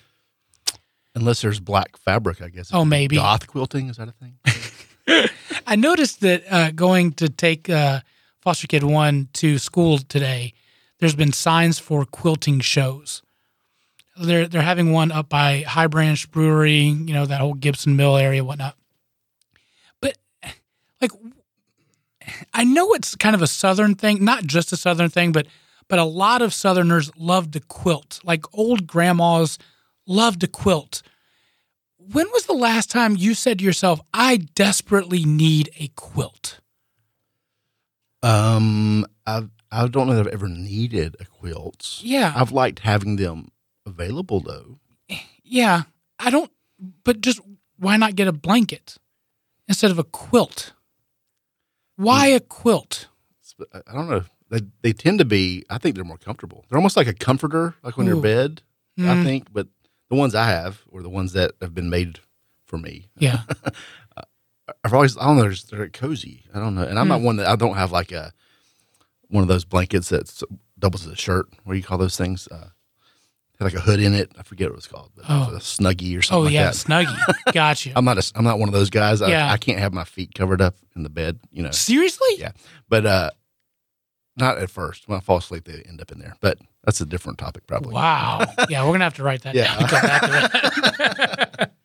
Unless 1.16 1.42
there's 1.42 1.60
black 1.60 1.98
fabric, 1.98 2.42
I 2.42 2.50
guess. 2.50 2.70
Oh, 2.74 2.86
maybe. 2.86 3.16
Goth 3.16 3.48
quilting 3.48 3.90
is 3.90 3.98
that 3.98 4.10
a 4.10 4.12
thing? 4.12 5.30
I 5.68 5.76
noticed 5.76 6.22
that 6.22 6.44
uh, 6.52 6.72
going 6.72 7.14
to 7.14 7.30
take 7.30 7.70
uh, 7.70 8.02
foster 8.42 8.68
kid 8.68 8.84
one 8.84 9.30
to 9.34 9.58
school 9.58 9.98
today, 9.98 10.54
there's 11.00 11.16
been 11.16 11.32
signs 11.32 11.80
for 11.80 12.06
quilting 12.06 12.60
shows. 12.60 13.24
They're 14.20 14.48
they're 14.48 14.62
having 14.62 14.92
one 14.92 15.12
up 15.12 15.30
by 15.30 15.62
High 15.62 15.88
Branch 15.88 16.30
Brewery, 16.32 16.80
you 16.80 17.14
know 17.14 17.26
that 17.26 17.40
whole 17.40 17.54
Gibson 17.54 17.96
Mill 17.96 18.18
area, 18.18 18.44
whatnot. 18.44 18.76
But 20.02 20.18
like, 21.02 21.12
I 22.54 22.64
know 22.64 22.94
it's 22.94 23.16
kind 23.16 23.36
of 23.36 23.42
a 23.42 23.48
Southern 23.48 23.96
thing, 23.96 24.24
not 24.24 24.44
just 24.46 24.72
a 24.72 24.78
Southern 24.78 25.10
thing, 25.10 25.32
but 25.32 25.48
but 25.88 26.00
a 26.00 26.04
lot 26.04 26.42
of 26.42 26.54
Southerners 26.54 27.12
love 27.18 27.52
to 27.52 27.60
quilt. 27.60 28.20
Like 28.24 28.46
old 28.54 28.88
grandmas 28.88 29.58
love 30.06 30.40
to 30.40 30.48
quilt. 30.48 31.02
When 31.98 32.28
was 32.34 32.46
the 32.46 32.54
last 32.54 32.90
time 32.90 33.18
you 33.18 33.34
said 33.34 33.60
to 33.60 33.66
yourself, 33.66 34.00
I 34.14 34.38
desperately 34.38 35.26
need 35.26 35.70
a 35.78 35.90
quilt? 35.90 36.60
Um, 38.24 39.06
I 39.26 39.48
I 39.72 39.88
don't 39.88 40.08
know 40.08 40.16
that 40.16 40.28
I've 40.28 40.34
ever 40.34 40.48
needed 40.48 41.18
a 41.20 41.26
quilt. 41.26 42.00
Yeah. 42.02 42.34
I've 42.36 42.52
liked 42.52 42.80
having 42.80 43.18
them 43.18 43.50
available 43.88 44.40
though. 44.40 44.80
Yeah. 45.44 45.84
I 46.20 46.30
don't, 46.30 46.52
but 47.04 47.22
just 47.22 47.40
why 47.78 47.96
not 47.98 48.16
get 48.16 48.28
a 48.28 48.32
blanket 48.34 48.98
instead 49.68 49.92
of 49.92 50.00
a 50.00 50.04
quilt? 50.04 50.74
Why 51.96 52.28
a 52.28 52.40
quilt? 52.40 53.08
I 53.74 53.82
I 53.88 53.94
don't 53.94 54.10
know. 54.10 54.24
They 54.50 54.62
they 54.82 54.94
tend 54.94 55.20
to 55.20 55.26
be. 55.26 55.64
I 55.70 55.78
think 55.78 55.96
they're 55.96 56.04
more 56.06 56.18
comfortable. 56.18 56.66
They're 56.70 56.78
almost 56.78 56.98
like 56.98 57.08
a 57.08 57.14
comforter, 57.14 57.76
like 57.84 57.98
on 57.98 58.06
your 58.06 58.18
Ooh. 58.18 58.22
bed. 58.22 58.62
I 59.00 59.14
Mm, 59.16 59.24
think, 59.24 59.54
but 59.54 59.68
the 60.10 60.16
ones 60.16 60.34
I 60.34 60.48
have, 60.48 60.82
or 60.90 61.04
the 61.04 61.10
ones 61.10 61.34
that 61.34 61.52
have 61.62 61.76
been 61.76 61.90
made 61.90 62.20
for 62.66 62.80
me, 62.80 63.10
yeah. 63.20 63.42
I've 64.84 64.94
always 64.94 65.16
I 65.18 65.26
don't 65.26 65.38
know. 65.38 65.44
They're, 65.44 65.78
they're 65.78 65.90
cozy. 65.90 66.46
I 66.54 66.60
don't 66.60 66.74
know, 66.76 66.82
and 66.84 66.98
I'm 66.98 67.08
not 67.08 67.22
one 67.22 67.36
that 67.38 67.48
I 67.48 67.56
don't 67.56 67.76
have 67.76 67.92
like 67.92 68.12
a 68.12 68.32
one 69.30 69.42
of 69.44 69.48
those 69.48 69.66
blankets 69.66 70.10
that 70.10 70.42
doubles 70.80 71.06
as 71.06 71.14
a 71.14 71.16
shirt. 71.16 71.48
What 71.64 71.74
do 71.74 71.78
you 71.78 71.84
call 71.84 71.98
those 72.00 72.18
things? 72.18 72.48
Uh, 72.48 72.70
had 73.60 73.66
like 73.66 73.74
a 73.74 73.80
hood 73.80 74.00
in 74.00 74.14
it. 74.14 74.32
I 74.38 74.44
forget 74.44 74.68
what 74.68 74.74
it 74.74 74.76
was 74.76 74.88
called, 74.88 75.12
but 75.16 75.26
it 75.26 75.30
was 75.30 75.48
Oh. 75.52 75.56
a 75.56 75.60
snuggie 75.60 76.16
or 76.16 76.20
Oh 76.20 76.22
something 76.22 76.44
like 76.46 76.54
yeah, 76.54 76.66
that. 76.72 76.76
Snuggie. 76.76 77.34
Got 77.54 77.86
you. 77.86 77.94
I'm 77.96 78.06
not 78.06 78.18
a, 78.18 78.32
I'm 78.36 78.44
not 78.44 78.60
one 78.60 78.70
of 78.70 78.74
those 78.74 78.90
guys. 78.90 79.22
I, 79.22 79.30
Yeah. 79.30 79.52
I 79.52 79.58
can't 79.58 79.80
have 79.80 79.94
my 79.94 80.04
feet 80.04 80.34
covered 80.36 80.62
up 80.62 80.76
in 80.96 81.04
the 81.04 81.10
bed, 81.10 81.40
you 81.52 81.64
know. 81.64 81.72
Seriously? 81.72 82.28
Yeah. 82.38 82.52
But 82.90 83.06
uh 83.06 83.32
not 84.36 84.60
at 84.60 84.70
first. 84.70 85.08
When 85.08 85.18
I 85.18 85.22
fall 85.22 85.38
asleep, 85.38 85.64
they 85.66 85.82
end 85.88 86.00
up 86.00 86.12
in 86.12 86.20
there. 86.20 86.36
But 86.42 86.60
that's 86.84 87.02
a 87.02 87.06
different 87.08 87.40
topic, 87.40 87.66
probably. 87.66 87.94
Wow. 87.96 88.46
Yeah, 88.70 88.86
we're 88.86 88.92
gonna 88.92 89.04
have 89.06 89.16
to 89.16 89.24
write 89.24 89.42
that 89.44 89.56
Yeah. 89.56 89.76
down. 89.80 89.90
That. 89.90 91.72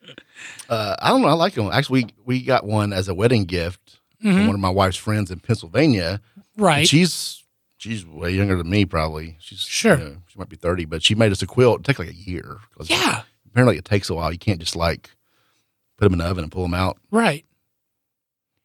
Uh, 0.68 0.96
I 1.00 1.10
don't 1.10 1.20
know. 1.22 1.28
I 1.28 1.32
like 1.34 1.54
them. 1.54 1.68
Actually, 1.70 2.04
we, 2.04 2.38
we 2.38 2.42
got 2.42 2.64
one 2.64 2.92
as 2.92 3.06
a 3.08 3.14
wedding 3.14 3.44
gift 3.44 3.98
from 4.20 4.30
Mhm. 4.32 4.46
one 4.46 4.54
of 4.54 4.60
my 4.60 4.70
wife's 4.70 4.96
friends 4.96 5.30
in 5.30 5.38
Pennsylvania. 5.38 6.20
Right. 6.56 6.88
She's 6.88 7.41
she's 7.82 8.06
way 8.06 8.30
younger 8.30 8.56
than 8.56 8.70
me, 8.70 8.84
probably. 8.84 9.36
She's 9.40 9.60
Sure. 9.60 9.98
you 9.98 10.04
know, 10.04 10.16
she 10.28 10.38
might 10.38 10.48
be 10.48 10.56
thirty, 10.56 10.84
but 10.84 11.02
she 11.02 11.14
made 11.14 11.32
us 11.32 11.42
a 11.42 11.46
quilt. 11.46 11.80
It 11.80 11.84
took 11.84 11.98
like 11.98 12.08
a 12.10 12.14
year. 12.14 12.58
Yeah. 12.84 13.22
Apparently, 13.46 13.76
it 13.76 13.84
takes 13.84 14.08
a 14.08 14.14
while. 14.14 14.32
You 14.32 14.38
can't 14.38 14.60
just 14.60 14.76
like 14.76 15.10
put 15.98 16.04
them 16.06 16.14
in 16.14 16.18
the 16.20 16.24
oven 16.26 16.44
and 16.44 16.52
pull 16.52 16.62
them 16.62 16.74
out. 16.74 16.98
Right. 17.10 17.44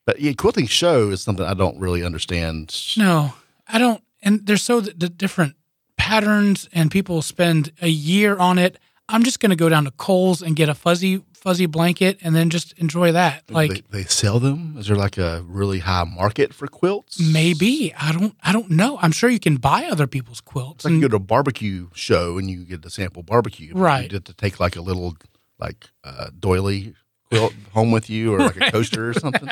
But 0.06 0.22
yeah, 0.22 0.32
quilting 0.34 0.68
show 0.68 1.10
is 1.10 1.22
something 1.22 1.46
I 1.46 1.54
don't 1.54 1.80
really 1.80 2.04
understand. 2.04 2.74
No, 2.96 3.34
I 3.68 3.78
don't. 3.78 4.02
And 4.22 4.46
there's 4.46 4.62
so 4.64 4.80
the, 4.80 4.94
the 4.94 5.10
different 5.10 5.56
patterns, 5.98 6.70
and 6.72 6.90
people 6.90 7.22
spend 7.22 7.72
a 7.82 7.90
year 7.90 8.38
on 8.38 8.58
it. 8.58 8.78
I'm 9.10 9.24
just 9.24 9.40
going 9.40 9.50
to 9.50 9.56
go 9.56 9.68
down 9.70 9.84
to 9.86 9.92
Kohl's 9.92 10.42
and 10.42 10.56
get 10.56 10.70
a 10.70 10.74
fuzzy 10.74 11.24
fuzzy 11.48 11.66
blanket, 11.66 12.18
and 12.22 12.36
then 12.36 12.50
just 12.50 12.74
enjoy 12.78 13.14
that. 13.14 13.44
Like 13.50 13.72
they, 13.90 14.00
they 14.00 14.04
sell 14.04 14.40
them. 14.40 14.76
Is 14.78 14.88
there 14.88 14.98
like 14.98 15.18
a 15.18 15.44
really 15.48 15.80
high 15.80 16.04
market 16.04 16.54
for 16.54 16.68
quilts? 16.68 17.20
maybe 17.20 17.94
I 17.98 18.12
don't. 18.12 18.36
I 18.44 18.52
don't 18.52 18.70
know. 18.72 18.98
I'm 19.02 19.12
sure 19.14 19.30
you 19.30 19.40
can 19.40 19.56
buy 19.56 19.86
other 19.86 20.08
people's 20.08 20.42
quilts. 20.42 20.84
It's 20.84 20.86
like 20.86 20.94
you 20.96 21.02
go 21.02 21.08
to 21.08 21.16
a 21.16 21.20
barbecue 21.20 21.88
show 21.94 22.38
and 22.38 22.50
you 22.50 22.66
get 22.66 22.82
to 22.82 22.90
sample 22.90 23.24
barbecue. 23.24 23.74
Right. 23.74 24.04
You 24.04 24.10
get 24.10 24.26
to 24.26 24.34
take 24.34 24.60
like 24.60 24.76
a 24.76 24.82
little 24.82 25.16
like 25.58 25.86
uh, 26.04 26.32
doily 26.38 26.94
quilt 27.30 27.54
home 27.74 27.92
with 27.92 28.10
you 28.10 28.34
or 28.34 28.40
like 28.40 28.58
a 28.58 28.72
coaster 28.72 29.10
or 29.10 29.14
something. 29.14 29.48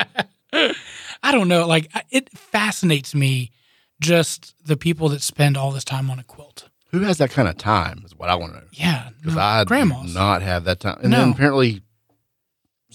I 1.22 1.32
don't 1.32 1.48
know. 1.48 1.66
Like 1.66 1.90
it 2.10 2.28
fascinates 2.30 3.14
me 3.14 3.50
just 4.00 4.54
the 4.64 4.76
people 4.76 5.08
that 5.08 5.22
spend 5.22 5.56
all 5.56 5.70
this 5.72 5.84
time 5.84 6.10
on 6.10 6.18
a 6.18 6.24
quilt. 6.24 6.68
Who 6.92 7.00
has 7.00 7.18
that 7.18 7.30
kind 7.30 7.48
of 7.48 7.56
time? 7.56 8.02
Is 8.06 8.14
what 8.14 8.28
I 8.28 8.36
want 8.36 8.52
to 8.54 8.60
know. 8.60 8.66
Yeah, 8.72 9.08
Because 9.18 9.34
no, 9.34 9.40
I 9.42 9.64
grandmas. 9.64 10.12
do 10.12 10.18
not 10.18 10.40
have 10.42 10.64
that 10.64 10.80
time. 10.80 10.98
And 11.02 11.10
No. 11.10 11.18
then 11.18 11.30
apparently 11.32 11.82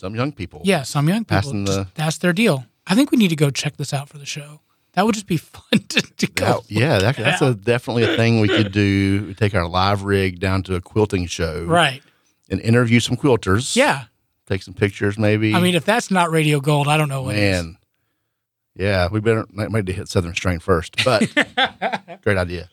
some 0.01 0.15
young 0.15 0.31
people. 0.33 0.61
Yeah, 0.65 0.81
some 0.83 1.07
young 1.07 1.23
people. 1.25 1.51
The- 1.63 1.87
that's 1.95 2.17
their 2.17 2.33
deal. 2.33 2.65
I 2.87 2.95
think 2.95 3.11
we 3.11 3.17
need 3.17 3.29
to 3.29 3.35
go 3.35 3.49
check 3.51 3.77
this 3.77 3.93
out 3.93 4.09
for 4.09 4.17
the 4.17 4.25
show. 4.25 4.59
That 4.93 5.05
would 5.05 5.13
just 5.15 5.27
be 5.27 5.37
fun 5.55 5.79
to, 5.89 6.01
to 6.01 6.27
go. 6.27 6.45
That- 6.45 6.71
yeah, 6.71 6.97
that, 6.99 7.15
that's 7.15 7.41
a, 7.41 7.53
definitely 7.53 8.03
a 8.03 8.17
thing 8.17 8.41
we 8.41 8.47
could 8.49 8.71
do. 8.73 9.25
We 9.27 9.33
take 9.35 9.55
our 9.55 9.67
live 9.67 10.03
rig 10.03 10.39
down 10.39 10.63
to 10.63 10.75
a 10.75 10.81
quilting 10.81 11.27
show 11.27 11.63
Right. 11.65 12.01
and 12.49 12.59
interview 12.59 12.99
some 12.99 13.15
quilters. 13.15 13.75
Yeah. 13.75 14.05
Take 14.47 14.63
some 14.63 14.73
pictures, 14.73 15.17
maybe. 15.17 15.53
I 15.53 15.61
mean, 15.61 15.75
if 15.75 15.85
that's 15.85 16.11
not 16.11 16.29
radio 16.31 16.59
gold, 16.59 16.87
I 16.89 16.97
don't 16.97 17.07
know 17.07 17.21
what 17.21 17.35
is. 17.35 17.41
man. 17.63 17.77
Yeah, 18.75 19.07
we 19.11 19.19
better 19.19 19.45
might 19.51 19.69
might 19.69 19.79
need 19.85 19.87
to 19.87 19.93
hit 19.93 20.07
Southern 20.07 20.33
Strain 20.33 20.59
first, 20.59 20.95
but 21.05 21.29
great 22.23 22.37
idea. 22.37 22.69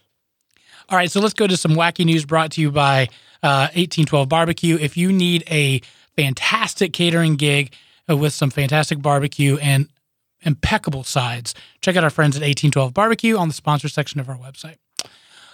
All 0.88 0.97
right, 0.97 1.11
so 1.11 1.20
let's 1.20 1.35
go 1.35 1.47
to 1.47 1.56
some 1.56 1.73
wacky 1.73 2.04
news 2.04 2.25
brought 2.25 2.52
to 2.52 2.61
you 2.61 2.70
by 2.70 3.08
uh, 3.42 3.68
1812 3.75 4.28
Barbecue. 4.28 4.78
If 4.80 4.97
you 4.97 5.12
need 5.12 5.42
a 5.50 5.80
fantastic 6.18 6.92
catering 6.92 7.37
gig 7.37 7.72
uh, 8.10 8.16
with 8.16 8.32
some 8.32 8.50
fantastic 8.50 9.00
barbecue 9.00 9.56
and 9.58 9.88
impeccable 10.42 11.04
sides, 11.04 11.54
check 11.80 11.94
out 11.94 12.02
our 12.02 12.10
friends 12.10 12.34
at 12.34 12.40
1812 12.40 12.92
Barbecue 12.92 13.37
on 13.37 13.46
the 13.46 13.54
sponsor 13.54 13.88
section 13.88 14.18
of 14.18 14.28
our 14.28 14.37
website. 14.37 14.78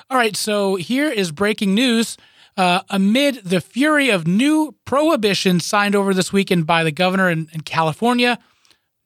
All 0.08 0.16
right, 0.16 0.34
so 0.34 0.76
here 0.76 1.10
is 1.10 1.32
breaking 1.32 1.74
news. 1.74 2.16
Uh, 2.56 2.80
amid 2.88 3.36
the 3.44 3.60
fury 3.60 4.08
of 4.08 4.26
new 4.26 4.74
prohibitions 4.86 5.66
signed 5.66 5.94
over 5.94 6.14
this 6.14 6.32
weekend 6.32 6.66
by 6.66 6.82
the 6.82 6.92
governor 6.92 7.28
in, 7.28 7.48
in 7.52 7.60
California, 7.60 8.38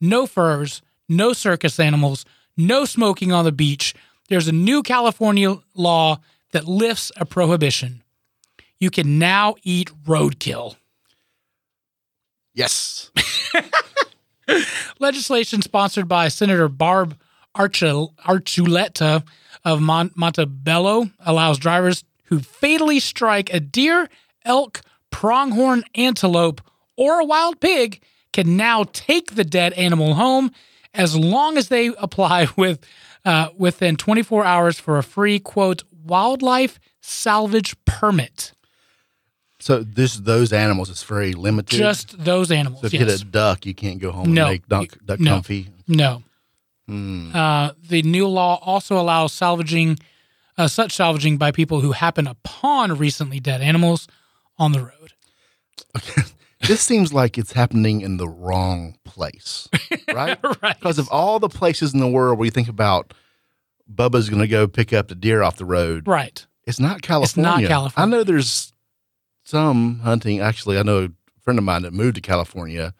no 0.01 0.27
furs, 0.27 0.81
no 1.09 1.33
circus 1.33 1.81
animals, 1.81 2.25
no 2.57 2.85
smoking 2.85 3.33
on 3.33 3.45
the 3.45 3.53
beach. 3.53 3.95
There's 4.29 4.47
a 4.47 4.53
new 4.53 4.83
California 4.83 5.57
law 5.75 6.21
that 6.53 6.69
lifts 6.69 7.11
a 7.17 7.25
prohibition. 7.25 8.05
You 8.79 8.91
can 8.91 9.19
now 9.19 9.57
eat 9.65 9.91
roadkill. 10.05 10.77
Yes. 12.59 13.13
Legislation 14.99 15.63
sponsored 15.63 16.09
by 16.09 16.27
Senator 16.27 16.69
Bob 16.69 17.17
Archul- 17.57 18.17
Archuleta 18.27 19.25
of 19.65 19.81
Mon- 19.81 20.11
Montebello 20.17 21.09
allows 21.21 21.59
drivers 21.59 22.03
who 22.25 22.41
fatally 22.41 22.99
strike 22.99 23.55
a 23.55 23.61
deer, 23.61 24.09
elk, 24.45 24.81
pronghorn 25.11 25.85
antelope, 25.95 26.61
or 26.97 27.21
a 27.21 27.25
wild 27.25 27.61
pig 27.61 28.03
can 28.33 28.57
now 28.57 28.85
take 28.93 29.37
the 29.37 29.45
dead 29.45 29.73
animal 29.75 30.15
home 30.15 30.51
as 30.93 31.15
long 31.15 31.57
as 31.57 31.69
they 31.69 31.87
apply 31.99 32.49
with 32.57 32.85
uh, 33.25 33.51
within 33.57 33.95
24 33.95 34.45
hours 34.45 34.81
for 34.81 34.99
a 34.99 35.05
free 35.05 35.39
quote 35.39 35.85
wildlife 36.05 36.81
salvage 37.01 37.77
permit. 37.85 38.53
So 39.61 39.83
this 39.83 40.17
those 40.17 40.53
animals 40.53 40.89
is 40.89 41.03
very 41.03 41.33
limited. 41.33 41.77
Just 41.77 42.17
those 42.23 42.51
animals. 42.53 42.83
so 42.83 42.87
if 42.87 42.93
yes. 42.93 43.01
you 43.01 43.07
hit 43.07 43.21
a 43.23 43.25
duck, 43.25 43.67
you 43.67 43.75
can't 43.75 43.99
go 43.99 44.13
home 44.13 44.33
No. 44.33 44.45
and 44.45 44.53
make 44.53 44.69
duck, 44.69 44.97
duck 45.05 45.19
No. 45.21 45.39
confit. 45.41 45.69
No. 45.89 46.23
Hmm. 46.87 47.35
Uh, 47.35 47.71
the 47.89 48.03
new 48.03 48.27
law 48.29 48.59
also 48.63 48.99
allows 48.99 49.33
salvaging, 49.33 49.99
uh, 50.57 50.69
such 50.69 50.93
salvaging 50.95 51.37
by 51.39 51.51
people 51.51 51.81
who 51.81 51.93
happen 51.93 52.27
upon 52.27 52.97
recently 52.97 53.41
dead 53.41 53.61
animals 53.61 54.07
on 54.59 54.73
the 54.73 54.81
road. 54.81 55.13
Okay. 55.97 56.23
this 56.67 56.81
seems 56.81 57.13
like 57.13 57.37
it's 57.37 57.53
happening 57.53 58.01
in 58.01 58.17
the 58.17 58.29
wrong 58.29 58.97
place, 59.05 59.69
right? 60.15 60.39
right. 60.63 60.79
Because 60.79 60.99
of 60.99 61.09
all 61.11 61.39
the 61.39 61.49
places 61.49 61.93
in 61.95 62.01
the 62.01 62.09
world 62.09 62.39
where 62.39 62.45
you 62.47 62.51
think 62.51 62.69
about 62.69 63.13
Bubba's 63.93 64.29
going 64.31 64.41
to 64.43 64.49
go 64.49 64.67
pick 64.69 64.93
up 64.93 65.09
the 65.09 65.15
deer 65.15 65.43
off 65.43 65.57
the 65.57 65.65
road, 65.65 66.07
Right. 66.07 66.47
it's 66.67 66.81
not 66.81 67.03
California. 67.03 67.25
It's 67.51 67.61
not 67.63 67.69
California. 67.69 68.15
I 68.15 68.19
know 68.19 68.25
there's 68.25 68.73
some 69.49 70.01
hunting. 70.01 70.41
Actually, 70.41 70.79
I 70.79 70.83
know 70.83 71.05
a 71.05 71.09
friend 71.43 71.59
of 71.59 71.65
mine 71.65 71.83
that 71.83 71.93
moved 71.93 72.17
to 72.17 72.21
California 72.21 72.93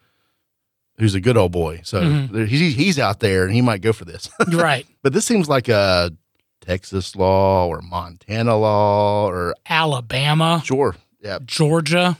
who's 0.97 1.15
a 1.15 1.21
good 1.21 1.37
old 1.37 1.51
boy. 1.51 1.79
So 1.83 2.01
Mhm. 2.01 2.31
there- 2.31 2.45
he's, 2.45 2.75
he's 2.75 2.99
out 2.99 3.19
there 3.19 3.45
and 3.45 3.53
he 3.53 3.61
might 3.61 3.81
go 3.81 3.93
for 3.93 4.03
this. 4.05 4.29
right. 4.53 4.85
but 5.03 5.13
this 5.13 5.25
seems 5.25 5.47
like 5.47 5.69
a 5.69 6.11
Texas 6.61 7.15
law 7.15 7.67
or 7.67 7.81
Montana 7.81 8.57
law 8.57 9.27
or 9.27 9.55
Alabama, 9.67 10.61
sure. 10.65 10.95
Yeah. 11.21 11.39
Georgia. 11.45 12.17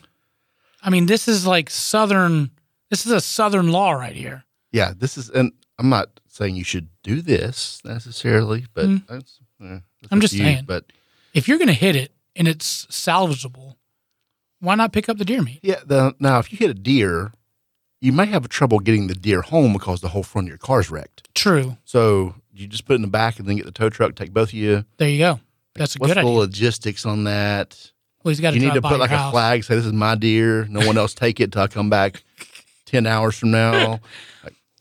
I 0.82 0.90
mean, 0.90 1.08
this 1.08 1.28
is 1.28 1.46
like 1.46 1.70
southern. 1.70 2.52
This 2.90 3.06
is 3.06 3.12
a 3.12 3.20
southern 3.22 3.70
law 3.72 3.92
right 3.92 4.16
here. 4.16 4.46
Yeah. 4.72 4.94
This 4.96 5.18
is, 5.18 5.30
and 5.30 5.52
I'm 5.78 5.90
not 5.90 6.20
saying 6.30 6.56
you 6.56 6.64
should 6.64 6.88
do 7.04 7.22
this 7.22 7.82
necessarily, 7.84 8.66
but 8.74 8.86
Mm. 8.86 9.08
that's, 9.08 9.40
eh, 9.62 9.80
I'm 10.12 10.22
just 10.22 10.34
you. 10.34 10.44
saying. 10.44 10.66
But 10.66 10.86
If 11.34 11.48
you're 11.48 11.58
going 11.58 11.68
to 11.68 11.74
hit 11.74 11.96
it 11.98 12.12
and 12.36 12.48
it's 12.48 12.86
salvageable, 12.88 13.76
why 14.60 14.76
not 14.76 14.92
pick 14.94 15.10
up 15.10 15.18
the 15.18 15.26
deer 15.26 15.42
meat? 15.42 15.60
yeah, 15.64 15.80
the, 15.86 16.16
now 16.20 16.40
if 16.40 16.52
you 16.52 16.58
hit 16.58 16.70
a 16.70 16.74
deer, 16.74 17.32
you 18.02 18.12
may 18.12 18.26
have 18.28 18.48
trouble 18.50 18.80
getting 18.80 19.08
the 19.08 19.16
deer 19.16 19.42
home 19.42 19.74
because 19.74 20.02
the 20.02 20.10
whole 20.10 20.24
front 20.24 20.48
of 20.48 20.50
your 20.50 20.58
car's 20.58 20.90
wrecked. 20.90 21.34
True. 21.36 21.78
So 21.86 22.36
you 22.54 22.68
just 22.68 22.86
put 22.86 22.94
it 22.94 22.96
in 22.98 23.02
the 23.02 23.08
back 23.08 23.40
and 23.40 23.48
then 23.48 23.56
get 23.58 23.66
the 23.66 23.72
tow 23.72 23.90
truck, 23.90 24.16
take 24.16 24.34
both 24.34 24.50
of 24.50 24.54
you. 24.54 24.86
There 24.98 25.10
you 25.10 25.20
go. 25.20 25.40
That's 25.76 25.96
a 25.96 26.00
What's 26.00 26.14
good 26.14 26.18
the 26.18 26.28
idea. 26.28 26.40
logistics 26.40 27.06
on 27.06 27.26
that? 27.26 27.92
Well, 28.24 28.32
he's 28.32 28.40
got 28.42 28.52
to 28.52 28.60
You 28.60 28.66
need 28.66 28.74
to 28.74 28.82
put 28.82 29.00
like 29.00 29.12
a 29.12 29.32
flag, 29.32 29.64
say 29.64 29.76
this 29.76 29.86
is 29.86 29.94
my 29.94 30.16
deer. 30.16 30.66
No 30.66 30.86
one 30.86 30.98
else 30.98 31.14
take 31.14 31.40
it 31.40 31.52
till 31.54 31.62
I 31.62 31.68
come 31.68 31.90
back 31.90 32.24
ten 32.86 33.06
hours 33.06 33.38
from 33.38 33.52
now. 33.52 34.00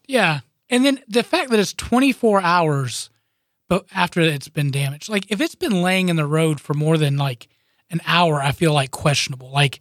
Yeah. 0.07 0.41
And 0.71 0.87
then 0.87 1.01
the 1.07 1.23
fact 1.23 1.51
that 1.51 1.59
it's 1.61 1.75
24 1.75 2.41
hours 2.41 3.11
but 3.69 3.85
after 3.95 4.21
it's 4.23 4.49
been 4.49 4.71
damaged. 4.71 5.11
Like 5.11 5.31
if 5.31 5.41
it's 5.43 5.55
been 5.55 5.83
laying 5.83 6.09
in 6.09 6.17
the 6.17 6.25
road 6.27 6.61
for 6.61 6.73
more 6.73 6.97
than 6.97 7.19
like 7.19 7.49
an 7.91 8.01
hour, 8.07 8.41
I 8.43 8.53
feel 8.53 8.73
like 8.73 8.91
questionable. 8.91 9.51
Like 9.51 9.81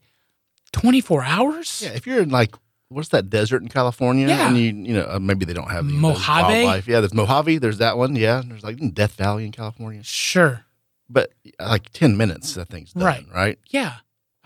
24 0.73 1.23
hours? 1.23 1.81
Yeah, 1.85 1.91
if 1.93 2.05
you're 2.07 2.21
in 2.21 2.29
like 2.29 2.55
what's 2.89 3.09
that 3.09 3.29
desert 3.29 3.61
in 3.61 3.67
California, 3.67 4.27
Yeah. 4.27 4.47
and 4.47 4.57
you 4.57 4.63
you 4.65 4.93
know 4.93 5.07
uh, 5.09 5.19
maybe 5.19 5.45
they 5.45 5.53
don't 5.53 5.69
have 5.71 5.85
any 5.85 5.97
Mojave? 5.97 6.53
wildlife. 6.53 6.87
Yeah, 6.87 6.99
there's 7.01 7.13
Mojave. 7.13 7.57
There's 7.57 7.79
that 7.79 7.97
one. 7.97 8.15
Yeah, 8.15 8.41
there's 8.45 8.63
like 8.63 8.77
Death 8.93 9.13
Valley 9.15 9.45
in 9.45 9.51
California. 9.51 10.01
Sure. 10.03 10.65
But 11.09 11.31
uh, 11.59 11.69
like 11.69 11.91
ten 11.93 12.17
minutes, 12.17 12.53
that 12.55 12.67
thing's 12.69 12.93
done. 12.93 13.03
Right. 13.03 13.25
Right. 13.33 13.59
Yeah. 13.69 13.95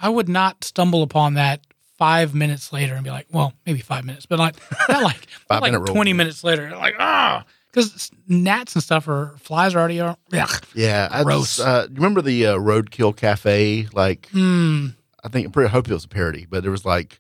I 0.04 0.10
would 0.10 0.28
not 0.30 0.64
stumble 0.64 1.04
upon 1.04 1.36
that 1.36 1.62
five 1.98 2.34
minutes 2.34 2.74
later 2.74 2.96
and 2.96 3.04
be 3.04 3.12
like, 3.12 3.28
well, 3.32 3.54
maybe 3.68 3.80
five 3.82 4.04
minutes, 4.04 4.26
but 4.26 4.40
like 4.40 4.56
not 4.90 5.04
like 5.04 5.28
not 5.50 5.62
like 5.62 5.72
Five-minute 5.74 5.86
20 5.94 6.14
minutes 6.14 6.44
later. 6.44 6.72
Like, 6.76 6.96
ah, 6.98 7.46
because 7.72 8.12
gnats 8.28 8.76
and 8.76 8.84
stuff 8.84 9.08
or 9.08 9.36
flies 9.40 9.74
are 9.76 9.80
already, 9.80 10.00
are, 10.02 10.18
ugh. 10.34 10.64
Yeah. 10.76 11.08
I 11.12 11.24
Gross. 11.24 11.58
just, 11.58 11.60
uh, 11.68 11.88
you 11.90 11.96
remember 11.96 12.22
the 12.22 12.48
uh, 12.48 12.58
Roadkill 12.58 13.16
Cafe? 13.16 13.88
Like 13.94 14.28
Hmm. 14.32 14.88
I 15.24 15.30
think 15.30 15.46
I'm 15.46 15.52
pretty 15.52 15.68
I 15.70 15.72
hope 15.72 15.88
it 15.90 15.94
was 15.94 16.06
a 16.06 16.10
parody, 16.10 16.46
but 16.50 16.64
there 16.64 16.72
was 16.72 16.84
like 16.86 17.20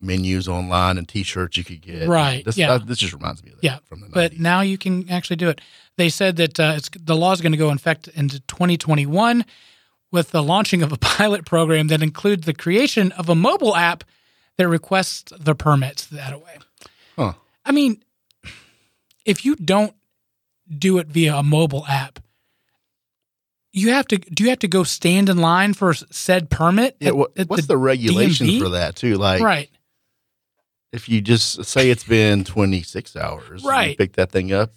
menus 0.00 0.46
online 0.46 0.98
and 0.98 1.08
T-shirts 1.08 1.56
you 1.56 1.64
could 1.64 1.80
get. 1.80 2.06
Right, 2.08 2.44
This, 2.44 2.56
yeah. 2.56 2.72
uh, 2.72 2.78
this 2.78 2.98
just 2.98 3.12
reminds 3.12 3.42
me 3.42 3.50
of 3.50 3.56
that. 3.56 3.64
Yeah, 3.64 3.78
From 3.88 4.00
the 4.00 4.08
but 4.08 4.38
now 4.38 4.60
you 4.60 4.78
can 4.78 5.08
actually 5.10 5.36
do 5.36 5.48
it. 5.48 5.60
They 5.96 6.08
said 6.08 6.36
that 6.36 6.60
uh, 6.60 6.74
it's 6.76 6.88
the 6.96 7.16
law 7.16 7.32
is 7.32 7.40
going 7.40 7.52
to 7.52 7.58
go 7.58 7.70
in 7.70 7.76
effect 7.76 8.06
into 8.08 8.38
2021. 8.40 9.44
with 10.12 10.30
the 10.30 10.42
launching 10.42 10.82
of 10.82 10.92
a 10.92 10.96
pilot 11.00 11.44
program 11.44 11.88
that 11.88 12.00
includes 12.02 12.46
the 12.46 12.54
creation 12.54 13.12
of 13.12 13.28
a 13.28 13.34
mobile 13.34 13.74
app 13.76 14.04
that 14.56 14.66
requests 14.68 15.32
the 15.38 15.54
permits 15.54 16.06
that 16.06 16.34
way. 16.42 16.58
Huh. 17.16 17.32
I 17.66 17.72
mean, 17.72 18.02
if 19.28 19.44
you 19.44 19.54
don't 19.56 19.94
do 20.68 20.98
it 20.98 21.06
via 21.08 21.36
a 21.36 21.42
mobile 21.42 21.84
app, 21.86 22.18
you 23.72 23.90
have 23.92 24.06
to 24.08 24.16
do 24.18 24.44
you 24.44 24.50
have 24.50 24.58
to 24.60 24.68
go 24.68 24.82
stand 24.82 25.28
in 25.28 25.38
line 25.38 25.74
for 25.74 25.92
said 25.94 26.50
permit? 26.50 26.96
Yeah, 27.00 27.12
what, 27.12 27.32
at 27.38 27.48
what's 27.48 27.66
the, 27.66 27.76
regulation 27.76 28.46
DMV? 28.46 28.58
for 28.60 28.68
that 28.70 28.96
too? 28.96 29.14
Like, 29.16 29.40
right. 29.42 29.70
if 30.92 31.08
you 31.08 31.20
just 31.20 31.64
say 31.64 31.90
it's 31.90 32.04
been 32.04 32.44
26 32.44 33.14
hours, 33.16 33.62
Right. 33.62 33.96
pick 33.98 34.14
that 34.14 34.30
thing 34.32 34.52
up. 34.52 34.72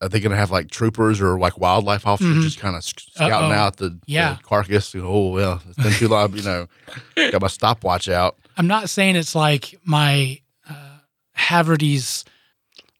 Are 0.00 0.08
they 0.08 0.20
going 0.20 0.30
to 0.30 0.36
have 0.36 0.52
like 0.52 0.70
troopers 0.70 1.20
or 1.20 1.36
like 1.36 1.58
wildlife 1.58 2.06
officers 2.06 2.36
Mhm. 2.36 2.42
just 2.42 2.60
kind 2.60 2.76
of 2.76 2.84
scouting 2.84 3.50
Uh-oh. 3.50 3.52
out 3.52 3.76
the, 3.78 3.98
Yeah. 4.06 4.34
the 4.34 4.42
carcass? 4.44 4.94
Oh 4.94 5.30
well, 5.30 5.60
it's 5.68 5.82
been 5.82 5.92
too 5.92 6.06
long. 6.08 6.32
You 6.36 6.42
know, 6.42 6.68
got 7.16 7.42
my 7.42 7.48
stopwatch 7.48 8.08
out. 8.08 8.36
I'm 8.56 8.68
not 8.68 8.88
saying 8.88 9.16
it's 9.16 9.34
like 9.34 9.74
my 9.84 10.40
uh, 10.70 10.98
Haverty's 11.36 12.24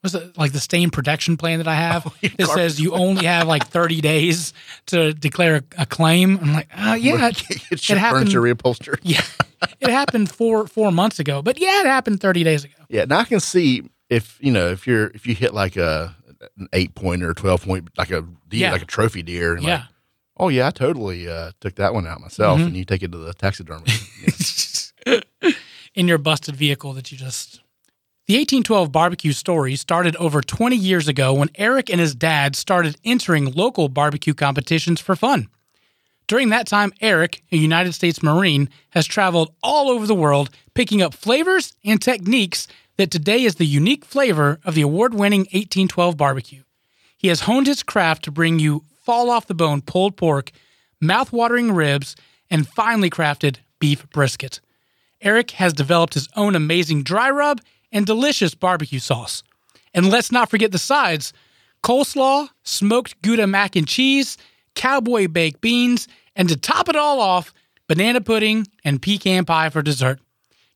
what's 0.04 0.14
it 0.14 0.37
like 0.37 0.52
the 0.52 0.61
stain 0.61 0.90
protection 0.90 1.37
plan 1.38 1.58
that 1.58 1.66
I 1.68 1.75
have 1.75 2.04
your 2.20 2.30
that 2.37 2.46
car- 2.46 2.56
says 2.56 2.78
you 2.80 2.92
only 2.92 3.25
have 3.26 3.49
like 3.49 3.66
30 3.66 4.00
days 4.02 4.52
to 4.87 5.14
declare 5.14 5.56
a, 5.56 5.82
a 5.82 5.87
claim. 5.87 6.38
I'm 6.40 6.52
like, 6.52 6.68
uh, 6.76 6.94
yeah, 7.00 7.28
it, 7.28 7.42
get 7.70 7.88
your 7.88 7.99
happened- 7.99 8.30
furniture 8.32 8.42
reupholstered. 8.42 8.99
yeah, 9.02 9.23
it 9.80 9.88
happened 9.90 10.30
four 10.30 10.66
four 10.66 10.92
months 10.92 11.18
ago, 11.18 11.40
but 11.42 11.58
yeah, 11.58 11.80
it 11.80 11.87
happened 11.87 12.20
30 12.20 12.44
days 12.44 12.64
ago. 12.64 12.75
Yeah, 12.90 13.06
now 13.06 13.20
I 13.20 13.25
can 13.25 13.40
see 13.40 13.82
if 14.11 14.38
you 14.40 14.52
know 14.52 14.68
if 14.68 14.87
you're 14.87 15.06
if 15.14 15.26
you 15.26 15.34
hit 15.34 15.54
like 15.54 15.76
a 15.76 16.14
an 16.58 16.68
eight 16.75 16.94
point 16.94 17.23
pointer, 17.23 17.32
twelve 17.32 17.62
point, 17.64 17.88
like 17.96 18.11
a 18.11 18.20
deer, 18.49 18.61
Yeah. 18.61 18.73
like 18.73 18.82
a 18.82 18.87
trophy 18.87 19.23
deer. 19.23 19.54
And 19.54 19.62
Yeah. 19.64 19.73
Like, 19.78 19.82
oh 20.37 20.49
yeah, 20.50 20.66
I 20.66 20.70
totally 20.70 21.26
uh, 21.26 21.52
took 21.61 21.76
that 21.76 21.94
one 21.94 22.06
out 22.06 22.20
myself, 22.20 22.61
Mhm. 22.61 22.66
and 22.66 22.76
you 22.76 22.84
take 22.84 23.02
it 23.02 23.11
to 23.12 23.18
the 23.18 23.32
taxidermy. 23.32 23.87
Yeah. 25.06 25.50
in 25.94 26.08
your 26.08 26.16
busted 26.18 26.56
vehicle 26.56 26.92
that 26.94 27.12
you 27.12 27.18
just. 27.18 27.61
The 28.26 28.36
1812 28.36 28.90
barbecue 28.90 29.32
story 29.32 29.76
started 29.76 30.16
over 30.16 30.40
20 30.40 30.74
years 30.76 31.08
ago 31.08 31.34
when 31.34 31.50
Eric 31.56 31.90
and 31.90 32.00
his 32.00 32.14
dad 32.14 32.56
started 32.56 32.96
entering 33.04 33.52
local 33.52 33.90
barbecue 33.90 34.32
competitions 34.32 34.98
for 34.98 35.14
fun. 35.14 35.48
During 36.26 36.48
that 36.48 36.66
time, 36.66 36.94
Eric, 37.02 37.42
a 37.52 37.56
United 37.58 37.92
States 37.92 38.22
Marine, 38.22 38.70
has 38.90 39.04
traveled 39.04 39.52
all 39.62 39.90
over 39.90 40.06
the 40.06 40.14
world 40.14 40.48
picking 40.72 41.02
up 41.02 41.12
flavors 41.12 41.74
and 41.84 42.00
techniques 42.00 42.66
that 42.96 43.10
today 43.10 43.42
is 43.42 43.56
the 43.56 43.66
unique 43.66 44.06
flavor 44.06 44.58
of 44.64 44.74
the 44.74 44.80
award 44.80 45.12
winning 45.12 45.40
1812 45.40 46.16
barbecue. 46.16 46.62
He 47.18 47.28
has 47.28 47.40
honed 47.40 47.66
his 47.66 47.82
craft 47.82 48.24
to 48.24 48.30
bring 48.30 48.58
you 48.58 48.84
fall 49.02 49.28
off 49.28 49.48
the 49.48 49.54
bone 49.54 49.82
pulled 49.82 50.16
pork, 50.16 50.50
mouth-watering 50.98 51.72
ribs, 51.72 52.16
and 52.50 52.66
finely 52.66 53.10
crafted 53.10 53.58
beef 53.80 54.08
brisket. 54.12 54.62
Eric 55.20 55.50
has 55.52 55.74
developed 55.74 56.14
his 56.14 56.28
own 56.36 56.56
amazing 56.56 57.02
dry 57.02 57.28
rub 57.28 57.60
and 57.94 58.04
delicious 58.04 58.54
barbecue 58.54 58.98
sauce. 58.98 59.42
And 59.94 60.10
let's 60.10 60.30
not 60.30 60.50
forget 60.50 60.72
the 60.72 60.78
sides 60.78 61.32
coleslaw, 61.82 62.48
smoked 62.62 63.20
Gouda 63.22 63.46
mac 63.46 63.76
and 63.76 63.86
cheese, 63.86 64.36
cowboy 64.74 65.28
baked 65.28 65.60
beans, 65.60 66.08
and 66.34 66.48
to 66.48 66.56
top 66.56 66.88
it 66.88 66.96
all 66.96 67.20
off, 67.20 67.54
banana 67.86 68.20
pudding 68.20 68.66
and 68.84 69.00
pecan 69.00 69.44
pie 69.44 69.68
for 69.68 69.82
dessert. 69.82 70.18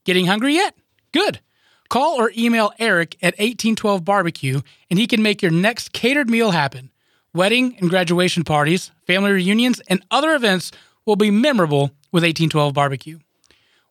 Getting 0.04 0.26
hungry 0.26 0.54
yet? 0.54 0.75
Good. 1.12 1.40
Call 1.88 2.20
or 2.20 2.30
email 2.37 2.72
Eric 2.78 3.16
at 3.16 3.32
1812 3.38 4.04
Barbecue 4.04 4.60
and 4.90 4.98
he 4.98 5.06
can 5.06 5.22
make 5.22 5.40
your 5.40 5.50
next 5.50 5.92
catered 5.92 6.28
meal 6.28 6.50
happen. 6.50 6.90
Wedding 7.34 7.76
and 7.78 7.88
graduation 7.88 8.44
parties, 8.44 8.90
family 9.06 9.32
reunions, 9.32 9.80
and 9.88 10.02
other 10.10 10.34
events 10.34 10.70
will 11.06 11.16
be 11.16 11.30
memorable 11.30 11.90
with 12.12 12.22
1812 12.22 12.75
Barbecue. 12.75 13.18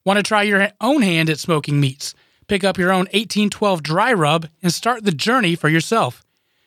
Want 0.06 0.18
to 0.18 0.24
try 0.24 0.44
your 0.44 0.70
own 0.80 1.02
hand 1.02 1.30
at 1.30 1.40
smoking 1.40 1.80
meats? 1.80 2.14
Pick 2.48 2.64
up 2.64 2.78
your 2.78 2.92
own 2.92 3.06
1812 3.08 3.84
dry 3.84 4.14
rub 4.14 4.48
and 4.64 4.74
start 4.74 5.04
the 5.04 5.12
journey 5.12 5.56
for 5.56 5.70
yourself. 5.70 6.24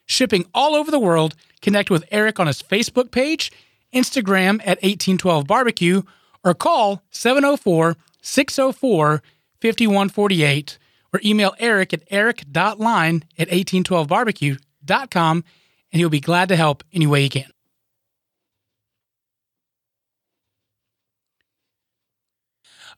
Shipping 0.06 0.44
all 0.52 0.74
over 0.74 0.90
the 0.90 0.98
world, 0.98 1.34
connect 1.62 1.90
with 1.90 2.04
Eric 2.10 2.38
on 2.38 2.46
his 2.46 2.62
Facebook 2.62 3.10
page, 3.10 3.50
Instagram 3.94 4.60
at 4.60 4.82
1812 4.82 5.46
Barbecue, 5.46 6.02
or 6.44 6.54
call 6.54 7.02
704 7.10 7.96
604 8.22 9.22
5148 9.60 10.78
or 11.12 11.20
email 11.24 11.54
Eric 11.58 11.92
at 11.92 12.02
eric.line 12.10 13.24
at 13.38 13.48
1812barbecue.com 13.48 15.44
and 15.92 15.98
he'll 16.00 16.08
be 16.08 16.20
glad 16.20 16.48
to 16.48 16.56
help 16.56 16.84
any 16.92 17.06
way 17.06 17.22
he 17.22 17.28
can. 17.28 17.50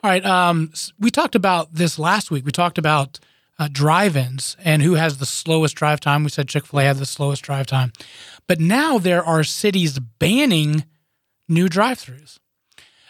All 0.04 0.10
right. 0.10 0.24
Um, 0.24 0.72
we 0.98 1.12
talked 1.12 1.36
about 1.36 1.74
this 1.74 1.96
last 1.96 2.30
week. 2.30 2.44
We 2.44 2.50
talked 2.50 2.76
about 2.76 3.20
uh, 3.58 3.68
drive-ins 3.70 4.56
and 4.64 4.82
who 4.82 4.94
has 4.94 5.18
the 5.18 5.26
slowest 5.26 5.76
drive 5.76 6.00
time. 6.00 6.24
We 6.24 6.30
said 6.30 6.48
Chick 6.48 6.66
Fil 6.66 6.80
A 6.80 6.84
had 6.84 6.96
the 6.96 7.06
slowest 7.06 7.42
drive 7.42 7.66
time, 7.66 7.92
but 8.48 8.58
now 8.58 8.98
there 8.98 9.24
are 9.24 9.44
cities 9.44 10.00
banning 10.00 10.84
new 11.48 11.68
drive-throughs. 11.68 12.38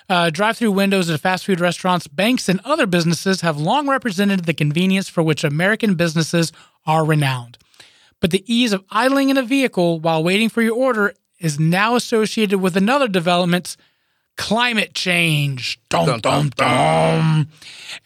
Uh, 0.08 0.28
drive-through 0.28 0.72
windows 0.72 1.08
at 1.08 1.20
fast 1.20 1.46
food 1.46 1.60
restaurants, 1.60 2.06
banks, 2.06 2.46
and 2.46 2.60
other 2.64 2.86
businesses 2.86 3.40
have 3.40 3.56
long 3.56 3.88
represented 3.88 4.44
the 4.44 4.52
convenience 4.52 5.08
for 5.08 5.22
which 5.22 5.44
American 5.44 5.94
businesses 5.94 6.52
are 6.84 7.06
renowned. 7.06 7.56
But 8.20 8.32
the 8.32 8.44
ease 8.52 8.74
of 8.74 8.84
idling 8.90 9.30
in 9.30 9.38
a 9.38 9.42
vehicle 9.42 9.98
while 10.00 10.22
waiting 10.22 10.50
for 10.50 10.60
your 10.60 10.76
order 10.76 11.14
is 11.38 11.58
now 11.58 11.96
associated 11.96 12.58
with 12.58 12.76
another 12.76 13.08
development 13.08 13.76
climate 14.36 14.94
change. 14.94 15.78
Dum, 15.88 16.20
dum, 16.20 16.50
dum. 16.50 17.48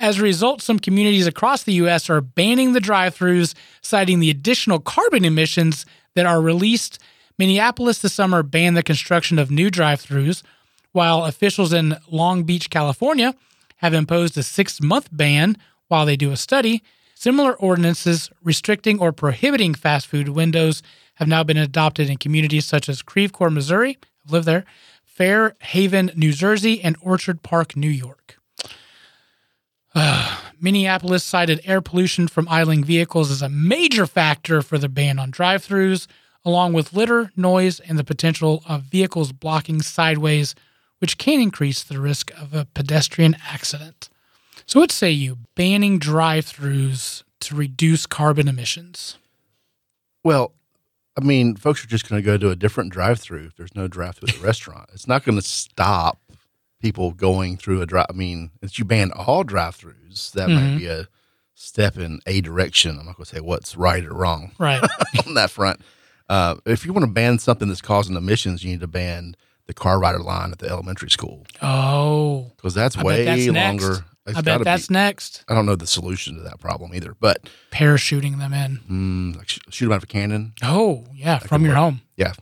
As 0.01 0.19
a 0.19 0.23
result, 0.23 0.63
some 0.63 0.79
communities 0.79 1.27
across 1.27 1.63
the 1.63 1.75
U.S. 1.75 2.11
are 2.11 2.21
banning 2.21 2.73
the 2.73 2.81
drive 2.81 3.17
throughs, 3.17 3.55
citing 3.81 4.21
the 4.21 4.31
additional 4.31 4.79
carbon 4.79 5.25
emissions 5.25 5.87
that 6.15 6.27
are 6.27 6.41
released. 6.41 6.99
Minneapolis 7.39 8.01
this 8.01 8.15
summer 8.15 8.43
banned 8.43 8.77
the 8.77 8.83
construction 8.83 9.39
of 9.39 9.51
new 9.51 9.71
drive 9.71 10.03
throughs, 10.03 10.43
while 10.93 11.25
officials 11.25 11.73
in 11.73 11.97
Long 12.11 12.45
Beach, 12.45 12.71
California, 12.71 13.35
have 13.77 13.95
imposed 13.95 14.37
a 14.39 14.43
six 14.43 14.81
month 14.81 15.09
ban 15.13 15.57
while 15.89 16.07
they 16.07 16.17
do 16.17 16.33
a 16.33 16.37
study. 16.37 16.83
Similar 17.15 17.55
ordinances 17.55 18.31
restricting 18.43 18.99
or 18.99 19.13
prohibiting 19.13 19.75
fast 19.75 20.07
food 20.07 20.29
windows 20.29 20.83
have 21.15 21.29
now 21.29 21.43
been 21.43 21.57
adopted 21.57 22.11
in 22.11 22.19
communities 22.19 22.67
such 22.67 22.89
as 22.89 23.03
Creve 23.03 23.33
Coeur, 23.33 23.51
Missouri, 23.51 23.97
I've 24.25 24.33
lived 24.33 24.47
there, 24.47 24.65
Fair 25.17 25.57
Haven, 25.63 26.11
New 26.15 26.31
Jersey, 26.31 26.83
and 26.83 26.95
Orchard 27.01 27.43
Park, 27.43 27.75
New 27.75 27.89
York. 27.89 28.37
Minneapolis 30.61 31.25
cited 31.25 31.63
air 31.65 31.81
pollution 31.81 32.29
from 32.29 32.47
idling 32.51 32.85
vehicles 32.85 33.31
as 33.31 33.41
a 33.41 33.49
major 33.49 34.07
factor 34.07 34.61
for 34.61 34.77
the 34.77 34.91
ban 34.91 35.19
on 35.19 35.31
drive 35.31 35.67
throughs, 35.67 36.07
along 36.45 36.75
with 36.75 36.93
litter, 36.93 37.33
noise, 37.35 37.81
and 37.81 37.99
the 37.99 38.05
potential 38.05 38.63
of 38.69 38.83
vehicles 38.83 39.33
blocking 39.33 39.81
sideways, 39.81 40.55
which 40.99 41.17
can 41.17 41.41
increase 41.41 41.83
the 41.83 41.99
risk 41.99 42.31
of 42.39 42.53
a 42.53 42.67
pedestrian 42.75 43.39
accident. 43.49 44.11
So, 44.67 44.81
what 44.81 44.93
say 44.93 45.13
you, 45.13 45.39
banning 45.55 45.99
drive 45.99 46.45
throughs 46.45 47.23
to 47.41 47.57
reduce 47.57 48.05
carbon 48.05 48.49
emissions? 48.49 49.17
Well, 50.23 50.53
I 51.19 51.25
mean, 51.25 51.57
folks 51.57 51.83
are 51.85 51.89
just 51.89 52.09
going 52.09 52.21
to 52.23 52.27
go 52.27 52.37
to 52.37 52.51
a 52.51 52.57
different 52.57 52.93
drive-through 52.93 53.47
if 53.47 53.57
there's 53.57 53.75
no 53.75 53.89
drive-through 53.89 54.29
at 54.29 54.35
the 54.35 54.41
restaurant. 54.45 54.91
It's 54.93 55.09
not 55.09 55.25
going 55.25 55.37
to 55.39 55.43
stop 55.43 56.19
people 56.81 57.13
going 57.13 57.57
through 57.57 57.81
a 57.81 57.87
drive. 57.87 58.07
I 58.11 58.13
mean, 58.13 58.51
if 58.63 58.79
you 58.79 58.85
ban 58.85 59.11
all 59.13 59.43
drive-throughs, 59.45 60.33
that 60.33 60.49
Mhm. 60.49 60.55
might 60.55 60.77
be 60.79 60.87
a 60.87 61.09
step 61.55 61.97
in 61.97 62.21
a 62.27 62.41
direction. 62.43 62.99
I'm 62.99 63.07
not 63.07 63.17
going 63.17 63.25
to 63.25 63.35
say 63.37 63.41
what's 63.41 63.77
right 63.77 64.05
or 64.05 64.13
wrong 64.13 64.53
Right. 64.59 64.83
on 65.27 65.35
that 65.35 65.51
front. 65.51 65.81
Uh, 66.29 66.57
if 66.67 66.85
you 66.85 66.93
want 66.93 67.05
to 67.05 67.11
ban 67.11 67.39
something 67.39 67.69
that's 67.69 67.81
causing 67.81 68.15
emissions, 68.17 68.63
you 68.63 68.71
need 68.73 68.81
to 68.81 68.87
ban 68.87 69.37
the 69.67 69.73
car 69.75 69.99
rider 69.99 70.19
line 70.19 70.53
at 70.53 70.59
the 70.59 70.69
elementary 70.69 71.11
school 71.11 71.45
oh, 71.63 72.53
because 72.57 72.75
that's 72.75 72.97
I 72.97 73.03
way 73.03 73.25
that's 73.25 73.47
next. 73.47 74.03
I 74.35 74.41
bet 74.41 74.65
that's 74.65 74.89
Be, 74.89 74.95
next. 74.95 75.45
I 75.49 75.55
don't 75.55 75.67
know 75.67 75.77
the 75.77 75.87
solution 75.87 76.37
to 76.37 76.43
that 76.43 76.59
problem 76.59 76.95
either, 76.95 77.15
but 77.21 77.49
Parachuting 77.71 78.39
them 78.39 78.53
in. 78.55 78.79
mm, 79.35 79.37
like 79.39 79.49
sh- 79.49 79.59
shoot 79.71 79.87
them 79.87 79.93
out 79.93 79.97
of 79.99 80.03
a 80.05 80.07
cannon. 80.07 80.53
Oh, 80.63 81.05
yeah, 81.15 81.39
from 81.39 81.63
your 81.65 81.73
work. 81.75 81.79
home. 81.79 82.01
Yeah. 82.17 82.33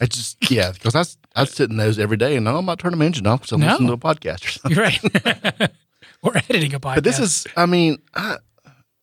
It's 0.00 0.16
just 0.16 0.50
yeah, 0.50 0.70
because 0.72 0.94
I 0.94 1.02
I 1.40 1.44
sit 1.44 1.70
in 1.70 1.76
those 1.76 1.98
every 1.98 2.16
day, 2.16 2.36
and 2.36 2.44
no, 2.44 2.56
I'm 2.56 2.64
not 2.64 2.78
turning 2.78 2.98
my 2.98 3.06
engine 3.06 3.26
off 3.26 3.40
because 3.40 3.52
I'm 3.52 3.60
No. 3.60 3.66
listening 3.72 3.88
to 3.88 3.94
a 3.94 3.98
podcast 3.98 4.44
or 4.46 4.48
something. 4.50 4.76
You're 4.76 4.84
right. 4.84 5.70
We're 6.22 6.36
editing 6.36 6.74
a 6.74 6.80
podcast. 6.80 6.94
But 6.96 7.04
this 7.04 7.18
is, 7.18 7.46
I 7.56 7.66
mean, 7.66 7.98
I, 8.14 8.36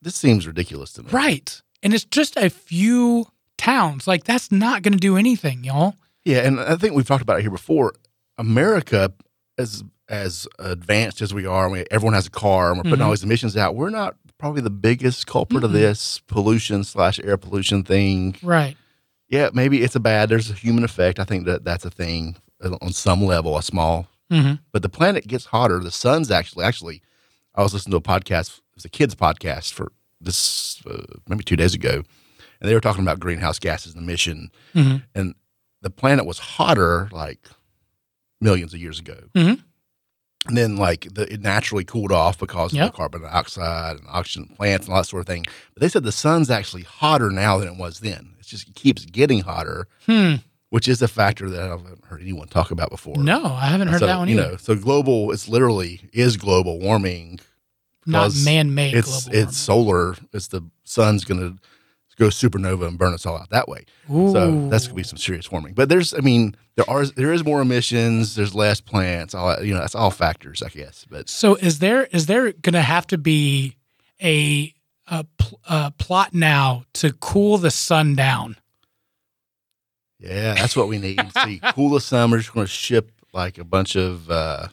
this 0.01 0.15
seems 0.15 0.47
ridiculous 0.47 0.93
to 0.93 1.03
me. 1.03 1.09
right. 1.11 1.61
And 1.83 1.93
it's 1.93 2.05
just 2.05 2.35
a 2.37 2.49
few 2.49 3.27
towns. 3.57 4.07
Like, 4.07 4.23
that's 4.23 4.51
not 4.51 4.81
going 4.81 4.93
to 4.93 4.99
do 4.99 5.15
anything, 5.17 5.63
y'all. 5.63 5.95
Yeah, 6.23 6.39
and 6.39 6.59
I 6.59 6.75
think 6.77 6.93
we've 6.95 7.05
talked 7.07 7.21
about 7.21 7.37
it 7.39 7.41
here 7.43 7.51
before. 7.51 7.93
America, 8.37 9.13
as 9.57 9.83
as 10.09 10.47
advanced 10.59 11.21
as 11.21 11.33
we 11.33 11.45
are, 11.45 11.69
I 11.69 11.73
mean, 11.73 11.85
everyone 11.91 12.13
has 12.13 12.27
a 12.27 12.31
car, 12.31 12.69
and 12.71 12.77
we're 12.77 12.83
putting 12.89 13.01
all 13.01 13.09
Mhm. 13.09 13.13
these 13.15 13.23
emissions 13.23 13.57
out. 13.57 13.75
We're 13.75 13.89
not 13.89 14.15
probably 14.37 14.61
the 14.61 14.69
biggest 14.69 15.25
culprit 15.27 15.63
of 15.63 15.71
Mm-mm. 15.71 15.73
this 15.73 16.19
pollution 16.27 16.83
slash 16.83 17.19
air 17.23 17.37
pollution 17.37 17.83
thing. 17.83 18.35
Right. 18.43 18.77
Yeah, 19.29 19.49
maybe 19.53 19.81
it's 19.81 19.95
a 19.95 19.99
bad. 19.99 20.29
There's 20.29 20.49
a 20.51 20.53
human 20.53 20.83
effect. 20.83 21.19
I 21.19 21.23
think 21.23 21.45
that 21.45 21.63
that's 21.63 21.85
a 21.85 21.89
thing 21.89 22.35
on 22.81 22.91
some 22.93 23.23
level 23.23 23.57
a 23.57 23.63
small. 23.63 24.07
Mhm. 24.31 24.59
But 24.71 24.81
the 24.81 24.89
planet 24.89 25.27
gets 25.27 25.45
hotter. 25.45 25.79
The 25.79 25.91
sun's 25.91 26.29
actually 26.31 26.65
actually. 26.65 27.01
I 27.55 27.63
was 27.63 27.73
listening 27.73 27.91
to 27.91 27.97
a 27.97 28.01
podcast. 28.01 28.57
It 28.57 28.75
was 28.75 28.85
a 28.85 28.89
kids 28.89 29.15
podcast 29.15 29.71
for 29.73 29.91
this 30.21 30.81
uh, 30.89 31.03
maybe 31.27 31.43
two 31.43 31.55
days 31.55 31.73
ago, 31.73 32.03
and 32.59 32.69
they 32.69 32.73
were 32.73 32.81
talking 32.81 33.01
about 33.03 33.19
greenhouse 33.19 33.59
gases 33.59 33.93
and 33.93 34.03
emission, 34.03 34.51
Mhm. 34.75 35.03
and 35.15 35.35
the 35.81 35.89
planet 35.89 36.25
was 36.25 36.37
hotter 36.39 37.07
like 37.11 37.47
millions 38.41 38.73
of 38.73 38.79
years 38.79 38.99
ago. 38.99 39.17
Mhm. 39.35 39.63
And 40.47 40.55
then, 40.57 40.75
like, 40.77 41.07
the, 41.13 41.31
it 41.33 41.41
naturally 41.41 41.83
cooled 41.83 42.11
off 42.11 42.37
because 42.37 42.71
Yep. 42.73 42.85
of 42.85 42.91
the 42.91 42.97
carbon 42.97 43.21
dioxide 43.23 43.97
and 43.97 44.05
oxygen 44.09 44.47
plants 44.55 44.85
and 44.85 44.93
all 44.93 45.01
that 45.01 45.07
sort 45.07 45.21
of 45.21 45.27
thing. 45.27 45.45
But 45.73 45.81
they 45.81 45.89
said 45.89 46.03
the 46.03 46.11
sun's 46.11 46.49
actually 46.51 46.83
hotter 46.83 47.29
now 47.31 47.57
than 47.57 47.67
it 47.67 47.77
was 47.77 47.99
then. 47.99 48.35
It's 48.39 48.47
just 48.49 48.67
it 48.69 48.75
keeps 48.75 49.05
getting 49.05 49.41
hotter, 49.41 49.87
Hmm. 50.05 50.35
which 50.69 50.87
is 50.87 51.01
a 51.01 51.07
factor 51.07 51.49
that 51.49 51.59
I 51.61 51.67
haven't 51.69 52.05
heard 52.05 52.21
anyone 52.21 52.47
talk 52.47 52.69
about 52.69 52.89
before. 52.91 53.17
No, 53.17 53.43
I 53.45 53.65
haven't 53.67 53.87
heard 53.87 54.01
so, 54.01 54.05
that 54.07 54.17
one 54.19 54.27
you 54.29 54.39
either. 54.39 54.51
know, 54.51 54.57
so 54.57 54.75
global, 54.75 55.31
it's 55.31 55.47
literally 55.47 56.01
is 56.13 56.37
global 56.37 56.79
warming. 56.79 57.39
Not 58.05 58.33
man-made 58.43 58.93
It's 58.93 59.07
global 59.09 59.25
warming. 59.31 59.47
it's 59.49 59.57
solar. 59.57 60.15
It's 60.31 60.47
the 60.47 60.61
sun's 60.83 61.23
going 61.25 61.39
to 61.39 61.57
go 62.17 62.27
supernova 62.27 62.87
and 62.87 62.97
burn 62.97 63.13
us 63.13 63.25
all 63.25 63.37
out 63.37 63.49
that 63.49 63.67
way. 63.67 63.85
So 64.07 64.69
that's 64.69 64.85
going 64.87 64.89
to 64.89 64.93
be 64.95 65.03
some 65.03 65.17
serious 65.17 65.51
warming. 65.51 65.73
But 65.73 65.89
there's, 65.89 66.13
I 66.13 66.19
mean, 66.19 66.55
there 66.75 66.89
are 66.89 67.05
there 67.05 67.33
is 67.33 67.43
more 67.43 67.61
emissions. 67.61 68.35
There's 68.35 68.53
less 68.55 68.81
plants. 68.81 69.33
All 69.35 69.63
you 69.63 69.73
know, 69.73 69.79
that's 69.79 69.95
all 69.95 70.11
factors, 70.11 70.61
I 70.63 70.69
guess. 70.69 71.05
But 71.09 71.29
So 71.29 71.55
is 71.55 71.79
there 71.79 72.05
is 72.05 72.25
there 72.27 72.51
going 72.53 72.73
to 72.73 72.81
have 72.81 73.07
to 73.07 73.17
be 73.17 73.75
a 74.21 74.73
a, 75.07 75.25
a 75.69 75.91
plot 75.91 76.33
now 76.33 76.85
to 76.93 77.13
cool 77.13 77.57
the 77.57 77.71
sun 77.71 78.15
down? 78.15 78.55
yeah, 80.19 80.53
that's 80.55 80.75
what 80.75 80.87
we 80.87 80.97
need. 80.97 81.19
See, 81.43 81.59
coolest 81.73 82.07
summer 82.07 82.37
Just 82.37 82.53
going 82.53 82.65
to 82.65 82.71
ship 82.71 83.11
like 83.33 83.57
a 83.57 83.63
bunch 83.63 83.95
of. 83.95 84.29
uh 84.29 84.67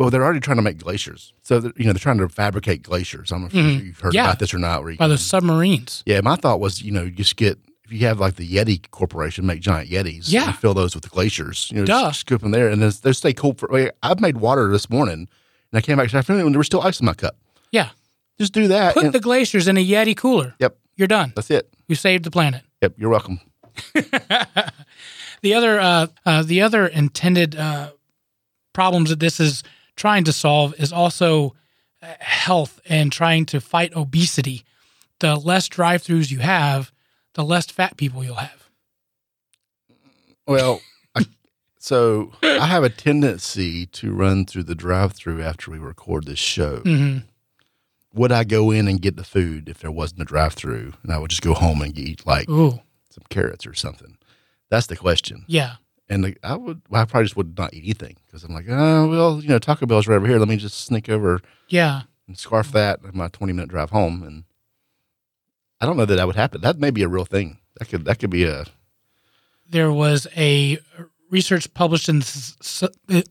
well, 0.00 0.08
they're 0.10 0.24
already 0.24 0.40
trying 0.40 0.56
to 0.56 0.62
make 0.62 0.78
glaciers, 0.78 1.32
so 1.42 1.56
you 1.76 1.84
know 1.84 1.92
they're 1.92 2.00
trying 2.00 2.16
to 2.18 2.28
fabricate 2.28 2.82
glaciers. 2.82 3.30
I'm 3.30 3.42
not 3.42 3.52
if 3.54 3.56
Mhm. 3.64 3.84
you've 3.84 3.98
heard 4.00 4.14
Yeah. 4.14 4.24
about 4.24 4.38
this 4.38 4.54
or 4.54 4.58
not. 4.58 4.82
By 4.96 5.06
the 5.08 5.18
submarines. 5.18 6.02
Yeah, 6.06 6.22
my 6.22 6.36
thought 6.36 6.58
was, 6.58 6.80
you 6.82 6.90
know, 6.90 7.02
you 7.02 7.10
just 7.10 7.36
get 7.36 7.58
if 7.84 7.92
you 7.92 8.06
have 8.06 8.18
like 8.18 8.36
the 8.36 8.48
Yeti 8.48 8.80
Corporation 8.92 9.44
make 9.46 9.60
giant 9.60 9.90
Yetis, 9.90 10.30
Yeah. 10.32 10.46
and 10.46 10.56
fill 10.56 10.72
those 10.74 10.94
with 10.94 11.10
glaciers. 11.10 11.68
You 11.70 11.80
know, 11.80 11.84
Duh. 11.84 12.08
just 12.08 12.20
scoop 12.20 12.40
them 12.40 12.50
there, 12.52 12.68
and 12.70 12.80
then 12.80 12.92
they 13.02 13.12
stay 13.12 13.32
cool 13.34 13.52
for. 13.58 13.68
Like, 13.70 13.94
I've 14.02 14.20
made 14.20 14.38
water 14.38 14.70
this 14.72 14.88
morning, 14.88 15.28
and 15.70 15.74
I 15.74 15.80
came 15.82 15.96
back 15.98 16.06
this 16.06 16.14
afternoon, 16.14 16.46
and 16.46 16.54
there 16.54 16.58
was 16.60 16.66
still 16.66 16.80
ice 16.82 16.98
in 17.00 17.06
my 17.06 17.14
cup. 17.14 17.36
Yeah. 17.70 17.90
Just 18.38 18.52
do 18.54 18.68
that. 18.68 18.94
Put 18.94 19.04
and- 19.04 19.12
the 19.12 19.20
glaciers 19.20 19.68
in 19.68 19.76
a 19.76 19.84
Yeti 19.84 20.16
cooler. 20.16 20.54
yep, 20.58 20.78
You're 20.96 21.08
done. 21.08 21.32
that's 21.36 21.50
it. 21.50 21.68
You 21.88 21.94
saved 21.94 22.24
the 22.24 22.30
planet. 22.30 22.62
Yep, 22.80 22.94
you're 22.96 23.10
welcome. 23.10 23.40
The 25.42 25.54
other 25.54 25.80
uh, 25.80 26.06
uh, 26.26 26.42
the 26.42 26.60
other 26.60 26.86
intended 26.86 27.56
uh, 27.56 27.92
problems 28.74 29.08
that 29.08 29.20
this 29.20 29.40
is 29.40 29.62
trying 30.00 30.24
to 30.24 30.32
solve 30.32 30.74
is 30.80 30.92
also 30.92 31.54
uh, 32.02 32.06
health 32.20 32.80
and 32.88 33.12
trying 33.12 33.44
to 33.44 33.60
fight 33.60 33.94
obesity. 33.94 34.64
The 35.18 35.36
less 35.36 35.68
drive-throughs 35.68 36.30
you 36.30 36.38
have, 36.38 36.90
the 37.34 37.44
less 37.44 37.66
fat 37.66 37.98
people 37.98 38.24
you'll 38.24 38.36
have. 38.36 38.70
Well, 40.46 40.80
I, 41.14 41.26
so 41.78 42.32
I 42.42 42.66
have 42.66 42.82
a 42.82 42.88
tendency 42.88 43.84
to 43.86 44.12
run 44.12 44.46
through 44.46 44.62
the 44.64 44.74
drive-through 44.74 45.42
after 45.42 45.70
we 45.70 45.78
record 45.78 46.24
this 46.24 46.38
show. 46.38 46.78
hmm 46.78 47.18
Would 48.14 48.32
I 48.32 48.44
go 48.44 48.70
in 48.70 48.88
and 48.88 49.02
get 49.02 49.16
the 49.16 49.24
food 49.24 49.68
if 49.68 49.78
there 49.80 49.92
wasn't 49.92 50.22
a 50.22 50.24
drive-through, 50.24 50.94
and 51.02 51.12
I 51.12 51.18
would 51.18 51.30
just 51.30 51.42
go 51.42 51.52
home 51.52 51.82
and 51.82 51.96
eat 51.98 52.26
like 52.26 52.48
Ooh, 52.48 52.80
some 53.10 53.24
carrots 53.28 53.66
or 53.66 53.74
something? 53.74 54.16
That's 54.70 54.86
the 54.86 54.96
question. 54.96 55.44
yeah. 55.46 55.74
And 56.10 56.24
the, 56.24 56.36
I 56.42 56.56
would, 56.56 56.82
well, 56.90 57.00
I 57.02 57.04
probably 57.06 57.24
just 57.26 57.36
would 57.36 57.56
not 57.56 57.72
eat 57.72 57.84
anything 57.84 58.16
because 58.26 58.42
I'm 58.44 58.52
like, 58.52 58.66
oh, 58.68 59.08
well, 59.08 59.40
you 59.40 59.48
know, 59.48 59.58
Taco 59.60 59.86
Bell's 59.86 60.06
right 60.08 60.16
over 60.16 60.26
here. 60.26 60.38
Let 60.38 60.48
me 60.48 60.56
just 60.56 60.80
sneak 60.84 61.08
over 61.08 61.40
Yeah. 61.68 62.02
and 62.26 62.36
scarf 62.36 62.72
that 62.72 63.00
in 63.04 63.16
my 63.16 63.28
20 63.28 63.52
minute 63.52 63.70
drive 63.70 63.90
home. 63.90 64.22
And 64.24 64.44
I 65.80 65.86
don't 65.86 65.96
know 65.96 66.04
that 66.04 66.16
that 66.16 66.26
would 66.26 66.36
happen. 66.36 66.60
That 66.62 66.78
may 66.78 66.90
be 66.90 67.02
a 67.02 67.08
real 67.08 67.24
thing. 67.24 67.58
That 67.78 67.88
could, 67.88 68.04
that 68.06 68.18
could 68.18 68.28
be 68.30 68.44
a, 68.44 68.64
there 69.68 69.92
was 69.92 70.26
a 70.36 70.78
research 71.30 71.72
published 71.74 72.08
in 72.08 72.18
S- 72.18 72.82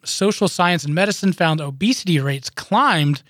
Social 0.05 0.47
Science 0.47 0.85
and 0.85 0.95
Medicine 0.95 1.33
found 1.33 1.59
obesity 1.59 2.17
rates 2.19 2.49
climbed 2.49 3.23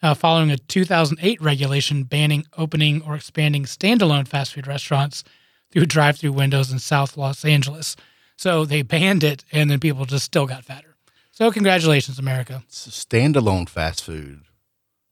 uh, 0.00 0.14
following 0.14 0.50
a 0.52 0.56
2008 0.56 1.40
regulation 1.42 2.04
banning 2.04 2.46
opening 2.56 3.02
or 3.02 3.16
expanding 3.16 3.64
standalone 3.64 4.28
fast 4.28 4.54
food 4.54 4.68
restaurants 4.68 5.24
through 5.72 5.86
drive-through 5.86 6.32
windows 6.32 6.70
in 6.70 6.78
South 6.78 7.16
Los 7.16 7.44
Angeles. 7.44 7.96
So 8.42 8.64
they 8.64 8.82
banned 8.82 9.22
it, 9.22 9.44
and 9.52 9.70
then 9.70 9.78
people 9.78 10.04
just 10.04 10.24
still 10.24 10.46
got 10.46 10.64
fatter. 10.64 10.96
So 11.30 11.52
congratulations, 11.52 12.18
America. 12.18 12.64
it's 12.66 12.88
standalone 12.88 13.68
fast 13.68 14.02
food. 14.02 14.40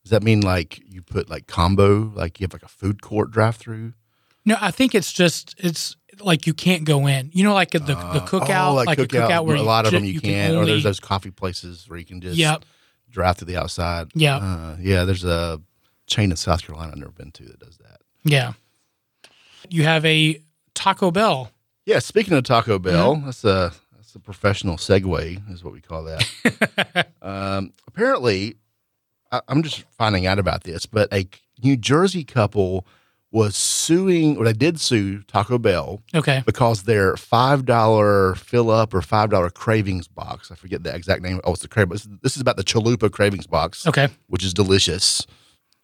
Does 0.02 0.10
that 0.10 0.24
mean 0.24 0.40
like 0.40 0.80
you 0.84 1.00
put 1.00 1.30
like 1.30 1.46
combo, 1.46 2.10
like 2.16 2.40
you 2.40 2.44
have 2.44 2.52
like 2.52 2.64
a 2.64 2.68
food 2.68 3.02
court 3.02 3.30
drive 3.30 3.54
through? 3.54 3.92
No, 4.44 4.56
I 4.60 4.72
think 4.72 4.96
it's 4.96 5.12
just 5.12 5.54
it's 5.58 5.94
like 6.18 6.44
you 6.48 6.54
can't 6.54 6.82
go 6.82 7.06
in. 7.06 7.30
You 7.32 7.44
know, 7.44 7.54
like 7.54 7.70
the 7.70 7.78
the 7.78 7.94
cookout, 7.94 8.70
oh, 8.70 8.74
like, 8.74 8.98
a 8.98 9.06
cookout 9.06 9.44
where 9.44 9.54
a 9.54 9.62
lot 9.62 9.84
of 9.86 9.92
ju- 9.92 9.98
them 9.98 10.04
you, 10.06 10.20
can 10.20 10.30
can't. 10.30 10.56
or 10.56 10.66
there's 10.66 10.82
those 10.82 10.98
coffee 10.98 11.30
places 11.30 11.88
where 11.88 12.00
you 12.00 12.04
can 12.04 12.20
just 12.20 12.36
Yep. 12.36 12.64
drive 13.10 13.36
to 13.36 13.44
the 13.44 13.56
outside. 13.56 14.08
Yeah. 14.12 14.38
Uh, 14.38 14.76
yeah. 14.80 15.04
There's 15.04 15.22
a 15.24 15.60
chain 16.08 16.32
in 16.32 16.36
South 16.36 16.66
Carolina 16.66 16.90
I've 16.90 16.98
never 16.98 17.12
been 17.12 17.30
to 17.30 17.44
that 17.44 17.60
does 17.60 17.78
that. 17.78 18.00
Yeah. 18.24 18.54
You 19.68 19.84
have 19.84 20.04
a 20.04 20.42
Taco 20.74 21.12
Bell. 21.12 21.52
Yeah, 21.90 21.98
speaking 21.98 22.34
of 22.34 22.44
Taco 22.44 22.78
Bell, 22.78 23.16
Mm-hmm. 23.16 23.26
that's 23.26 23.42
a 23.44 23.72
that's 23.96 24.14
a 24.14 24.20
professional 24.20 24.76
segue, 24.76 25.52
is 25.52 25.64
what 25.64 25.72
we 25.72 25.80
call 25.80 26.04
that. 26.04 27.08
um, 27.22 27.72
apparently, 27.88 28.54
I, 29.32 29.40
I'm 29.48 29.64
just 29.64 29.82
finding 29.98 30.24
out 30.24 30.38
about 30.38 30.62
this, 30.62 30.86
but 30.86 31.12
a 31.12 31.26
New 31.64 31.76
Jersey 31.76 32.22
couple 32.22 32.86
was 33.32 33.56
suing, 33.56 34.36
or 34.36 34.44
they 34.44 34.52
did 34.52 34.78
sue 34.80 35.22
Taco 35.24 35.58
Bell 35.58 36.00
Okay. 36.14 36.44
because 36.46 36.84
their 36.84 37.16
five 37.16 37.64
dollar 37.64 38.36
fill 38.36 38.70
up 38.70 38.94
or 38.94 39.02
five 39.02 39.30
dollar 39.30 39.50
cravings 39.50 40.06
box. 40.06 40.52
I 40.52 40.54
forget 40.54 40.84
the 40.84 40.94
exact 40.94 41.22
name. 41.22 41.40
Oh, 41.42 41.52
it's 41.54 41.62
the 41.62 41.68
cravings. 41.68 42.06
This 42.22 42.36
is 42.36 42.40
about 42.40 42.56
the 42.56 42.64
Chalupa 42.64 43.10
cravings 43.10 43.48
box 43.48 43.84
Okay. 43.84 44.06
which 44.28 44.44
is 44.44 44.54
delicious. 44.54 45.26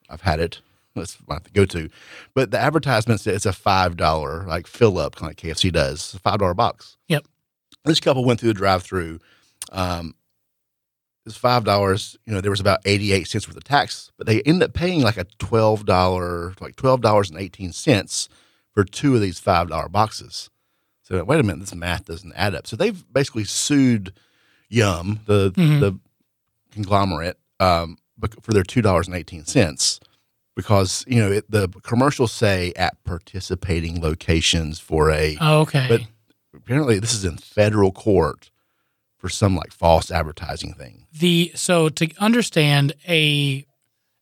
I've 0.08 0.20
had 0.22 0.38
it. 0.38 0.60
That's 1.02 1.18
my 1.28 1.38
go 1.52 1.64
to. 1.66 1.88
But 2.34 2.50
the 2.50 2.58
advertisement 2.58 3.20
said 3.20 3.34
it's 3.34 3.46
a 3.46 3.52
five 3.52 3.96
dollar 3.96 4.44
like 4.46 4.66
fill 4.66 4.98
up, 4.98 5.16
kind 5.16 5.30
of 5.32 5.42
like 5.44 5.54
KFC 5.56 5.72
does. 5.72 5.94
It's 6.00 6.14
a 6.14 6.18
five 6.18 6.38
dollar 6.38 6.54
box. 6.54 6.96
Yep. 7.08 7.24
This 7.84 8.00
couple 8.00 8.24
went 8.24 8.40
through 8.40 8.48
the 8.50 8.54
drive 8.54 8.82
through. 8.82 9.20
Um, 9.72 10.14
it's 11.24 11.36
five 11.36 11.64
dollars. 11.64 12.16
You 12.24 12.32
know, 12.34 12.40
there 12.40 12.50
was 12.50 12.60
about 12.60 12.80
eighty 12.84 13.12
eight 13.12 13.26
cents 13.28 13.46
worth 13.48 13.56
of 13.56 13.64
tax, 13.64 14.10
but 14.16 14.26
they 14.26 14.42
ended 14.42 14.68
up 14.70 14.74
paying 14.74 15.02
like 15.02 15.16
a 15.16 15.24
twelve 15.38 15.84
dollar, 15.86 16.54
like 16.60 16.76
twelve 16.76 17.00
dollars 17.00 17.30
and 17.30 17.38
eighteen 17.38 17.72
cents 17.72 18.28
for 18.72 18.84
two 18.84 19.14
of 19.14 19.20
these 19.20 19.38
five 19.40 19.68
dollar 19.68 19.88
boxes. 19.88 20.50
So 21.02 21.22
wait 21.24 21.40
a 21.40 21.42
minute, 21.42 21.60
this 21.60 21.74
math 21.74 22.04
doesn't 22.06 22.32
add 22.34 22.54
up. 22.54 22.66
So 22.66 22.76
they've 22.76 23.04
basically 23.12 23.44
sued 23.44 24.12
Yum, 24.68 25.20
the 25.26 25.52
Mhm. 25.52 25.80
the 25.80 25.98
conglomerate, 26.72 27.38
um, 27.60 27.98
for 28.42 28.52
their 28.52 28.62
two 28.64 28.82
dollars 28.82 29.06
and 29.06 29.16
eighteen 29.16 29.44
cents, 29.44 30.00
because 30.56 31.04
you 31.06 31.20
know 31.20 31.30
it, 31.30 31.48
the 31.50 31.68
commercials 31.82 32.32
say 32.32 32.72
at 32.74 33.02
participating 33.04 34.00
locations 34.00 34.80
for 34.80 35.10
a. 35.10 35.36
Oh, 35.40 35.60
okay. 35.60 35.86
But 35.88 36.00
apparently, 36.54 36.98
this 36.98 37.14
is 37.14 37.24
in 37.24 37.36
federal 37.36 37.92
court 37.92 38.50
for 39.18 39.28
some 39.28 39.54
like 39.54 39.72
false 39.72 40.10
advertising 40.10 40.74
thing. 40.74 41.06
the 41.12 41.52
so 41.54 41.88
to 41.90 42.08
understand 42.18 42.94
a 43.08 43.64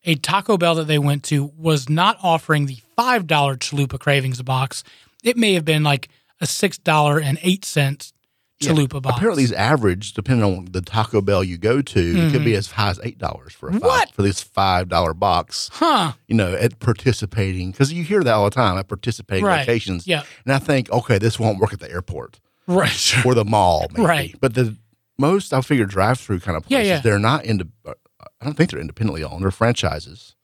a 0.06 0.16
Taco 0.16 0.58
Bell 0.58 0.74
that 0.76 0.86
they 0.86 0.98
went 0.98 1.22
to 1.24 1.50
was 1.56 1.88
not 1.88 2.18
offering 2.22 2.66
the 2.66 2.78
five 2.96 3.26
dollar 3.26 3.56
chalupa 3.56 3.98
cravings 3.98 4.42
box. 4.42 4.84
It 5.22 5.36
may 5.36 5.54
have 5.54 5.64
been 5.64 5.82
like 5.82 6.08
a 6.40 6.46
six 6.46 6.78
dollar 6.78 7.18
and 7.18 7.38
eight 7.42 7.64
cents 7.64 8.12
chalupa 8.60 9.02
box. 9.02 9.16
Apparently, 9.16 9.42
these 9.42 9.52
average 9.52 10.12
depending 10.14 10.44
on 10.44 10.66
the 10.70 10.80
Taco 10.80 11.20
Bell 11.20 11.42
you 11.44 11.58
go 11.58 11.82
to. 11.82 12.00
It 12.00 12.32
could 12.32 12.44
be 12.44 12.54
as 12.54 12.70
high 12.72 12.90
as 12.90 13.00
eight 13.02 13.18
dollars 13.18 13.52
for 13.52 13.68
a 13.68 13.72
five, 13.72 13.80
Mm-hmm. 13.80 13.88
What? 13.88 14.10
for 14.12 14.22
this 14.22 14.40
five 14.42 14.88
dollar 14.88 15.12
box. 15.14 15.70
huh? 15.74 16.12
You 16.28 16.34
know, 16.36 16.54
at 16.54 16.78
participating 16.78 17.70
because 17.72 17.92
you 17.92 18.04
hear 18.04 18.22
that 18.22 18.32
all 18.32 18.44
the 18.44 18.50
time 18.50 18.78
at 18.78 18.88
participating 18.88 19.44
Right. 19.44 19.60
locations. 19.60 20.06
Yeah. 20.06 20.22
and 20.44 20.54
I 20.54 20.58
think 20.58 20.90
okay, 20.90 21.18
this 21.18 21.38
won't 21.38 21.58
work 21.58 21.72
at 21.72 21.80
the 21.80 21.90
airport. 21.90 22.40
Right. 22.66 22.88
Sure. 22.90 23.22
or 23.32 23.34
the 23.34 23.44
mall, 23.44 23.86
maybe. 23.92 24.06
Right. 24.06 24.34
But 24.40 24.54
the 24.54 24.76
most 25.18 25.52
I 25.52 25.60
figure 25.60 25.84
drive 25.86 26.18
through 26.18 26.40
kind 26.40 26.56
of 26.56 26.64
places, 26.64 26.86
yeah. 26.88 26.94
yeah. 26.96 27.00
they're 27.00 27.18
not 27.18 27.44
into. 27.44 27.68
I 27.86 28.44
don't 28.44 28.54
think 28.54 28.70
they're 28.70 28.80
independently 28.80 29.22
owned. 29.22 29.42
They're 29.44 29.50
franchises. 29.50 30.34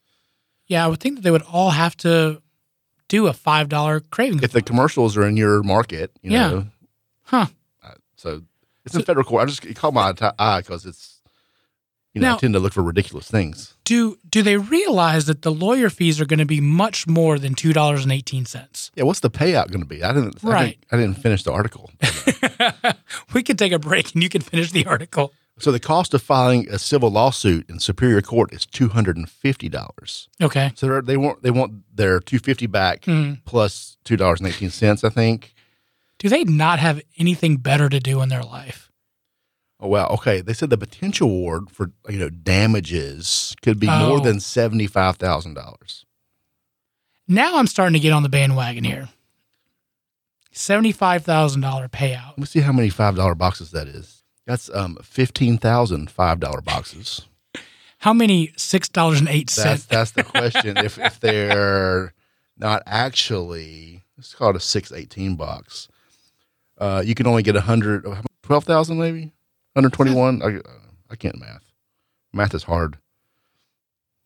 Yeah, 0.66 0.84
I 0.84 0.88
would 0.88 1.00
think 1.00 1.16
that 1.16 1.22
they 1.22 1.30
would 1.30 1.42
all 1.42 1.70
have 1.70 1.96
to 1.98 2.40
do 3.08 3.26
a 3.26 3.32
five 3.32 3.68
dollar 3.68 4.00
craving. 4.00 4.42
If 4.42 4.52
the 4.52 4.62
commercials 4.62 5.16
are 5.16 5.26
in 5.26 5.36
your 5.36 5.62
market, 5.62 6.12
you 6.22 6.30
Yeah. 6.32 6.50
know. 6.50 6.66
Huh. 7.24 7.46
So 8.20 8.42
it's 8.84 8.94
in 8.94 9.02
federal 9.02 9.24
court. 9.24 9.42
I 9.42 9.46
just 9.46 9.64
it 9.64 9.76
caught 9.76 9.94
my 9.94 10.12
eye 10.38 10.60
because 10.60 10.84
it's 10.86 11.16
you 12.12 12.20
know, 12.20 12.30
Now- 12.30 12.36
I 12.36 12.38
tend 12.40 12.54
to 12.54 12.60
look 12.60 12.72
for 12.72 12.82
ridiculous 12.82 13.30
things. 13.30 13.74
Do 13.84 14.18
do 14.28 14.42
they 14.42 14.56
realize 14.56 15.24
that 15.26 15.42
the 15.42 15.50
lawyer 15.52 15.88
fees 15.90 16.20
are 16.20 16.26
going 16.26 16.38
to 16.40 16.44
be 16.46 16.60
much 16.60 17.06
more 17.06 17.38
than 17.38 17.54
two 17.54 17.72
dollars 17.72 18.02
and 18.02 18.12
eighteen 18.12 18.44
cents? 18.46 18.90
Yeah, 18.94 19.04
what's 19.04 19.20
the 19.20 19.30
payout 19.30 19.68
going 19.68 19.80
to 19.80 19.86
be? 19.86 20.02
I 20.04 20.12
didn't. 20.12 20.44
I 20.44 20.48
Right. 20.48 20.66
didn't, 20.80 20.86
I 20.92 20.96
didn't 20.96 21.22
finish 21.22 21.42
the 21.44 21.52
article. 21.52 21.90
we 23.34 23.42
can 23.42 23.56
take 23.56 23.72
a 23.72 23.78
break 23.78 24.12
and 24.14 24.22
you 24.22 24.28
can 24.28 24.40
finish 24.42 24.70
the 24.72 24.86
article. 24.86 25.32
so 25.58 25.70
the 25.72 25.80
cost 25.80 26.14
of 26.14 26.22
filing 26.22 26.68
a 26.70 26.78
civil 26.78 27.10
lawsuit 27.10 27.68
in 27.68 27.78
Superior 27.80 28.22
Court 28.22 28.52
is 28.52 28.66
two 28.66 28.88
hundred 28.88 29.16
and 29.16 29.28
fifty 29.28 29.68
dollars. 29.68 30.28
Okay. 30.42 30.72
So 30.74 31.00
they're- 31.00 31.18
want 31.20 31.42
they 31.42 31.50
want 31.50 31.72
their 31.96 32.20
two 32.20 32.38
fifty 32.38 32.66
back 32.66 33.02
Mhm. 33.02 33.40
plus 33.44 33.96
two 34.04 34.16
dollars 34.16 34.40
and 34.40 34.48
eighteen 34.48 34.70
cents. 34.70 35.04
I 35.04 35.10
think. 35.10 35.54
Do 36.20 36.28
they 36.28 36.44
not 36.44 36.78
have 36.78 37.02
anything 37.18 37.56
better 37.56 37.88
to 37.88 37.98
do 37.98 38.22
in 38.22 38.28
their 38.28 38.44
life? 38.44 38.90
Oh 39.80 39.88
wow. 39.88 40.06
Okay. 40.12 40.40
They 40.42 40.52
said 40.52 40.70
the 40.70 40.78
potential 40.78 41.28
award 41.28 41.70
for 41.70 41.90
you 42.08 42.18
know 42.18 42.28
damages 42.30 43.54
could 43.62 43.80
be 43.80 43.86
more 43.88 44.18
Oh. 44.18 44.20
than 44.20 44.38
seventy 44.38 44.86
five 44.86 45.16
thousand 45.16 45.54
dollars. 45.54 46.04
Now 47.26 47.56
I'm 47.58 47.66
starting 47.66 47.94
to 47.94 48.00
get 48.00 48.12
on 48.12 48.22
the 48.22 48.28
bandwagon 48.28 48.84
here. 48.84 49.08
Seventy-five 50.52 51.24
thousand 51.24 51.60
dollar 51.60 51.88
payout. 51.88 52.30
Let 52.30 52.38
me 52.38 52.44
see 52.46 52.60
how 52.60 52.72
many 52.72 52.90
five 52.90 53.14
dollar 53.16 53.34
boxes 53.36 53.70
that 53.70 53.86
is. 53.88 54.22
That's 54.46 54.68
um 54.74 54.98
fifteen 55.02 55.58
thousand 55.58 56.10
five 56.10 56.40
dollar 56.40 56.60
boxes. 56.60 57.22
How 57.98 58.14
many 58.14 58.50
six 58.56 58.88
dollars 58.88 59.20
and 59.20 59.28
eight 59.28 59.50
That's 59.50 59.84
that's 59.84 60.10
the 60.12 60.24
question. 60.24 60.76
if 60.78 60.98
if 60.98 61.20
they're 61.20 62.14
not 62.56 62.82
actually, 62.86 64.02
it's 64.18 64.34
called 64.34 64.56
a 64.56 64.60
six 64.60 64.90
eighteen 64.90 65.36
box. 65.36 65.86
Uh, 66.80 67.02
you 67.04 67.14
can 67.14 67.26
only 67.26 67.42
get 67.42 67.54
a 67.56 67.60
hundred, 67.60 68.04
twelve 68.42 68.64
thousand 68.64 68.98
maybe, 68.98 69.32
hundred 69.76 69.92
twenty 69.92 70.14
one. 70.14 70.42
I 70.42 70.56
uh, 70.56 70.60
I 71.10 71.16
can't 71.16 71.38
math. 71.38 71.62
Math 72.32 72.54
is 72.54 72.62
hard. 72.64 72.96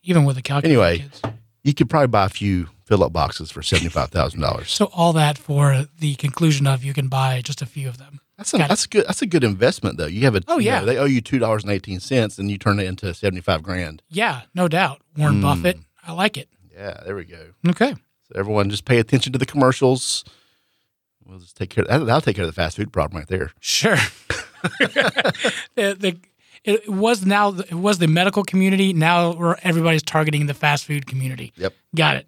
Even 0.03 0.23
with 0.23 0.35
the 0.35 0.41
calculator. 0.41 0.81
Anyway. 0.81 0.99
kids. 0.99 1.21
You 1.63 1.73
could 1.73 1.89
probably 1.89 2.07
buy 2.07 2.25
a 2.25 2.29
few 2.29 2.67
fill 2.85 3.03
up 3.03 3.11
boxes 3.11 3.51
for 3.51 3.61
seventy 3.63 3.89
five 3.89 4.09
thousand 4.11 4.41
dollars. 4.41 4.71
So 4.71 4.85
all 4.93 5.13
that 5.13 5.37
for 5.37 5.85
the 5.99 6.15
conclusion 6.15 6.67
of 6.67 6.83
you 6.83 6.93
can 6.93 7.07
buy 7.07 7.41
just 7.43 7.61
a 7.61 7.65
few 7.65 7.89
of 7.89 7.97
them. 7.97 8.19
That's 8.37 8.53
a, 8.53 8.57
Got 8.59 8.69
that's 8.69 8.85
a 8.85 8.87
good 8.89 9.05
that's 9.07 9.21
a 9.23 9.25
good 9.25 9.43
investment 9.43 9.97
though. 9.97 10.05
You 10.05 10.21
have 10.25 10.35
a 10.35 10.41
Oh, 10.47 10.59
you 10.59 10.67
yeah. 10.67 10.79
know, 10.81 10.85
they 10.85 10.97
owe 10.97 11.05
you 11.05 11.21
two 11.21 11.39
dollars 11.39 11.63
and 11.63 11.71
eighteen 11.71 11.99
cents, 11.99 12.37
and 12.37 12.51
you 12.51 12.57
turn 12.59 12.79
it 12.79 12.85
into 12.85 13.13
seventy 13.15 13.41
five 13.41 13.63
grand. 13.63 14.03
Yeah, 14.09 14.41
no 14.53 14.67
doubt. 14.67 15.01
Warren 15.17 15.35
Mm. 15.39 15.41
Buffett. 15.41 15.79
I 16.05 16.11
like 16.11 16.37
it. 16.37 16.49
Yeah, 16.71 17.01
there 17.03 17.15
we 17.15 17.25
go. 17.25 17.47
Okay. 17.69 17.93
So 17.93 18.39
everyone, 18.39 18.69
just 18.69 18.85
pay 18.85 18.99
attention 18.99 19.33
to 19.33 19.39
the 19.39 19.45
commercials. 19.45 20.23
We'll 21.25 21.39
just 21.39 21.57
take 21.57 21.69
care. 21.71 21.83
Of, 21.83 21.89
that, 21.89 22.05
that'll 22.05 22.21
take 22.21 22.35
care 22.35 22.45
of 22.45 22.49
the 22.49 22.53
fast 22.53 22.77
food 22.77 22.93
problem 22.93 23.19
right 23.19 23.27
there. 23.27 23.51
Sure. 23.59 23.95
the, 24.79 25.95
the, 25.97 26.17
it 26.63 26.89
was 26.89 27.25
now 27.25 27.49
it 27.49 27.73
was 27.73 27.99
the 27.99 28.07
medical 28.07 28.43
community. 28.43 28.93
Now 28.93 29.55
everybody's 29.63 30.03
targeting 30.03 30.47
the 30.47 30.53
fast 30.53 30.85
food 30.85 31.05
community. 31.07 31.53
Yep. 31.57 31.73
Got 31.95 32.17
it. 32.17 32.27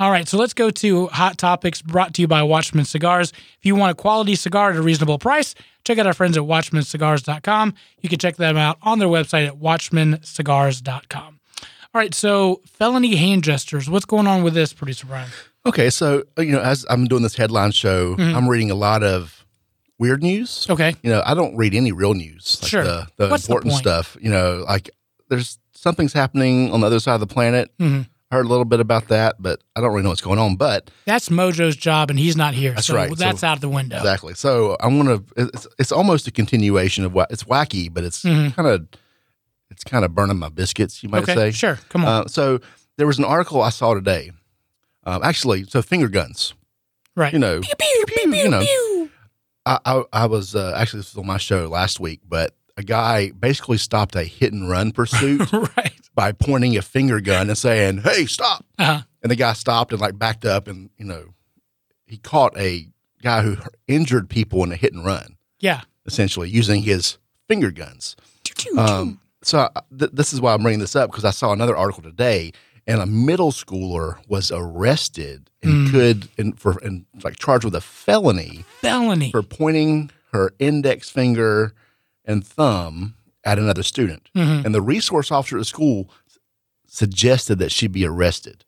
All 0.00 0.10
right, 0.10 0.26
so 0.26 0.38
let's 0.38 0.54
go 0.54 0.70
to 0.70 1.08
hot 1.08 1.36
topics 1.36 1.82
brought 1.82 2.14
to 2.14 2.22
you 2.22 2.26
by 2.26 2.42
Watchman 2.42 2.86
Cigars. 2.86 3.32
If 3.58 3.66
you 3.66 3.76
want 3.76 3.90
a 3.90 3.94
quality 3.94 4.34
cigar 4.34 4.70
at 4.70 4.76
a 4.76 4.80
reasonable 4.80 5.18
price, 5.18 5.54
check 5.84 5.98
out 5.98 6.06
our 6.06 6.14
friends 6.14 6.38
at 6.38 6.44
watchmancigars.com. 6.44 7.74
You 8.00 8.08
can 8.08 8.18
check 8.18 8.36
them 8.36 8.56
out 8.56 8.78
on 8.80 8.98
their 8.98 9.08
website 9.08 9.46
at 9.46 9.58
watchmancigars.com. 9.60 11.40
All 11.92 11.98
right, 12.00 12.14
so 12.14 12.62
felony 12.64 13.16
hand 13.16 13.44
gestures. 13.44 13.90
What's 13.90 14.06
going 14.06 14.26
on 14.26 14.42
with 14.42 14.54
this, 14.54 14.72
producer 14.72 15.04
Brian? 15.04 15.28
Okay, 15.66 15.90
so 15.90 16.22
uh, 16.38 16.42
you 16.42 16.52
know, 16.52 16.60
as 16.60 16.86
I'm 16.88 17.06
doing 17.06 17.22
this 17.22 17.36
headline 17.36 17.72
show, 17.72 18.16
Mm-hmm. 18.16 18.36
I'm 18.36 18.48
reading 18.48 18.70
a 18.70 18.74
lot 18.74 19.02
of 19.02 19.44
weird 19.98 20.22
news. 20.22 20.66
Okay. 20.70 20.94
You 21.02 21.10
know, 21.10 21.22
I 21.26 21.34
don't 21.34 21.54
read 21.56 21.74
any 21.74 21.92
real 21.92 22.14
news, 22.14 22.58
like 22.62 22.70
Sure. 22.70 22.82
the, 22.84 23.06
the 23.16 23.28
What's 23.28 23.46
the 23.46 23.52
important 23.52 23.72
point? 23.72 23.82
stuff. 23.82 24.16
You 24.20 24.30
know, 24.30 24.64
like 24.66 24.88
there's 25.28 25.58
something's 25.72 26.12
happening 26.14 26.72
on 26.72 26.80
the 26.80 26.86
other 26.86 27.00
side 27.00 27.14
of 27.14 27.20
the 27.20 27.26
planet. 27.26 27.70
Mhm. 27.78 28.08
Heard 28.30 28.46
a 28.46 28.48
little 28.48 28.64
bit 28.64 28.78
about 28.78 29.08
that, 29.08 29.36
but 29.40 29.60
I 29.74 29.80
don't 29.80 29.90
really 29.90 30.04
know 30.04 30.10
what's 30.10 30.20
going 30.20 30.38
on. 30.38 30.54
But 30.56 30.88
That's 31.04 31.28
Mojo's 31.30 31.74
job, 31.76 32.10
and 32.10 32.18
he's 32.18 32.36
not 32.36 32.54
here. 32.54 32.72
That's 32.74 32.86
so 32.86 32.94
right. 32.94 33.14
That's 33.16 33.40
So- 33.40 33.48
out 33.48 33.56
of 33.56 33.60
the 33.60 33.68
window. 33.68 33.96
Exactly. 33.96 34.34
So 34.34 34.76
I'm 34.80 34.96
gonna. 34.96 35.20
It's, 35.36 35.66
it's 35.80 35.90
almost 35.92 36.26
a 36.28 36.30
continuation 36.30 37.04
of 37.04 37.12
what 37.12 37.30
it's 37.32 37.42
wacky, 37.44 37.92
but 37.92 38.04
it's 38.04 38.22
Mhm. 38.22 38.54
kind 38.54 38.68
of 38.68 38.86
it's 39.70 39.82
kind 39.84 40.04
of 40.04 40.14
burning 40.14 40.38
my 40.38 40.48
biscuits. 40.48 41.02
You 41.02 41.08
might 41.08 41.24
okay, 41.24 41.34
say. 41.34 41.50
sure. 41.50 41.78
Come 41.90 42.04
on. 42.04 42.24
Uh, 42.24 42.28
so 42.28 42.60
there 42.98 43.06
was 43.06 43.18
an 43.18 43.24
article 43.24 43.62
I 43.62 43.70
saw 43.70 43.94
today. 43.94 44.30
Um, 45.04 45.22
actually, 45.22 45.64
so 45.64 45.82
finger 45.82 46.08
guns. 46.08 46.54
right. 47.16 47.32
You 47.32 47.38
know, 47.38 47.60
Pew, 47.60 47.74
pew, 47.78 48.04
pew, 48.06 48.34
you 48.34 48.48
know. 48.48 48.60
pew. 48.64 49.10
I 49.66 49.78
I, 49.84 50.02
I 50.12 50.26
was 50.26 50.54
uh, 50.54 50.74
actually 50.76 51.00
this 51.00 51.14
was 51.14 51.18
on 51.20 51.26
my 51.26 51.38
show 51.38 51.66
last 51.68 52.00
week, 52.00 52.20
but 52.28 52.54
a 52.76 52.82
guy 52.82 53.30
basically 53.30 53.76
stopped 53.78 54.14
a 54.16 54.24
hit 54.24 54.52
and 54.52 54.68
run 54.68 54.92
pursuit 54.92 55.52
right. 55.52 55.92
by 56.14 56.32
pointing 56.32 56.76
a 56.76 56.82
finger 56.82 57.20
gun 57.20 57.48
and 57.48 57.58
saying, 57.58 57.98
"Hey, 57.98 58.26
stop!" 58.26 58.64
Uh-huh. 58.78 59.02
And 59.22 59.30
the 59.30 59.36
guy 59.36 59.52
stopped 59.52 59.92
and 59.92 60.00
like 60.00 60.18
backed 60.18 60.44
up, 60.44 60.66
and 60.68 60.90
you 60.96 61.04
know, 61.04 61.34
he 62.06 62.16
caught 62.16 62.56
a 62.58 62.86
guy 63.22 63.42
who 63.42 63.56
injured 63.86 64.30
people 64.30 64.64
in 64.64 64.72
a 64.72 64.76
hit 64.76 64.92
and 64.94 65.04
run. 65.04 65.36
Yeah. 65.58 65.82
essentially 66.06 66.48
using 66.48 66.82
his 66.82 67.18
finger 67.46 67.70
guns. 67.70 68.16
Um, 68.78 69.20
so 69.42 69.68
I- 69.76 69.80
th- 69.98 70.10
this 70.14 70.32
is 70.32 70.40
why 70.40 70.54
I'm 70.54 70.62
bringing 70.62 70.80
this 70.80 70.96
up 70.96 71.10
because 71.10 71.24
I 71.26 71.30
saw 71.30 71.52
another 71.52 71.76
article 71.76 72.02
today, 72.02 72.52
and 72.90 73.00
a 73.00 73.06
middle 73.06 73.52
schooler 73.52 74.16
was 74.28 74.50
arrested 74.50 75.48
and 75.62 75.86
Mm. 75.86 75.90
could 75.90 76.28
and 76.38 76.58
for 76.58 76.72
and 76.82 77.04
like 77.22 77.38
charged 77.38 77.64
with 77.64 77.74
a 77.74 77.80
felony 77.80 78.64
felony. 78.80 79.30
for 79.30 79.42
pointing 79.42 80.10
her 80.32 80.52
index 80.58 81.08
finger 81.10 81.72
and 82.24 82.46
thumb 82.46 83.14
at 83.44 83.58
another 83.58 83.82
student. 83.82 84.28
Mhm. 84.36 84.64
And 84.64 84.74
the 84.74 84.82
resource 84.82 85.30
officer 85.30 85.56
at 85.56 85.60
the 85.60 85.64
school 85.64 86.10
suggested 86.86 87.58
that 87.58 87.72
she 87.72 87.86
be 87.86 88.04
arrested. 88.04 88.64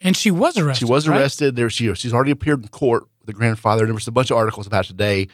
And 0.00 0.16
she 0.16 0.30
was 0.30 0.56
arrested. 0.58 0.86
She 0.86 0.90
was 0.90 1.08
right? 1.08 1.20
arrested. 1.20 1.56
There, 1.56 1.70
she 1.70 1.92
she's 1.94 2.12
already 2.12 2.30
appeared 2.30 2.62
in 2.62 2.68
court 2.68 3.04
with 3.20 3.26
the 3.26 3.32
grandfather. 3.32 3.84
There 3.84 3.94
was 3.94 4.08
a 4.08 4.12
bunch 4.12 4.30
of 4.30 4.36
articles 4.36 4.66
about 4.66 4.86
today. 4.86 5.28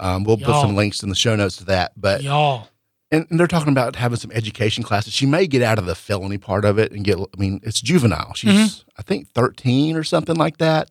Um, 0.00 0.24
we'll 0.24 0.36
put 0.38 0.48
Y'all. 0.48 0.62
some 0.62 0.76
links 0.76 1.02
in 1.02 1.08
the 1.08 1.14
show 1.16 1.34
notes 1.36 1.56
to 1.56 1.64
that. 1.66 1.92
But 1.96 2.22
Y'all. 2.22 2.68
And, 3.10 3.26
they're 3.30 3.46
talking 3.46 3.72
about 3.72 3.96
having 3.96 4.18
some 4.18 4.30
education 4.32 4.84
classes. 4.84 5.12
She 5.12 5.26
may 5.26 5.46
get 5.46 5.62
out 5.62 5.78
of 5.78 5.86
the 5.86 5.94
felony 5.94 6.38
part 6.38 6.64
of 6.64 6.78
it 6.78 6.92
and 6.92 7.04
get. 7.04 7.18
I 7.18 7.24
mean, 7.40 7.60
it's 7.62 7.80
juvenile. 7.80 8.34
She's 8.34 8.50
Mm-hmm. 8.52 8.88
I 8.98 9.02
think 9.02 9.28
thirteen 9.30 9.96
or 9.96 10.04
something 10.04 10.36
like 10.36 10.58
that. 10.58 10.90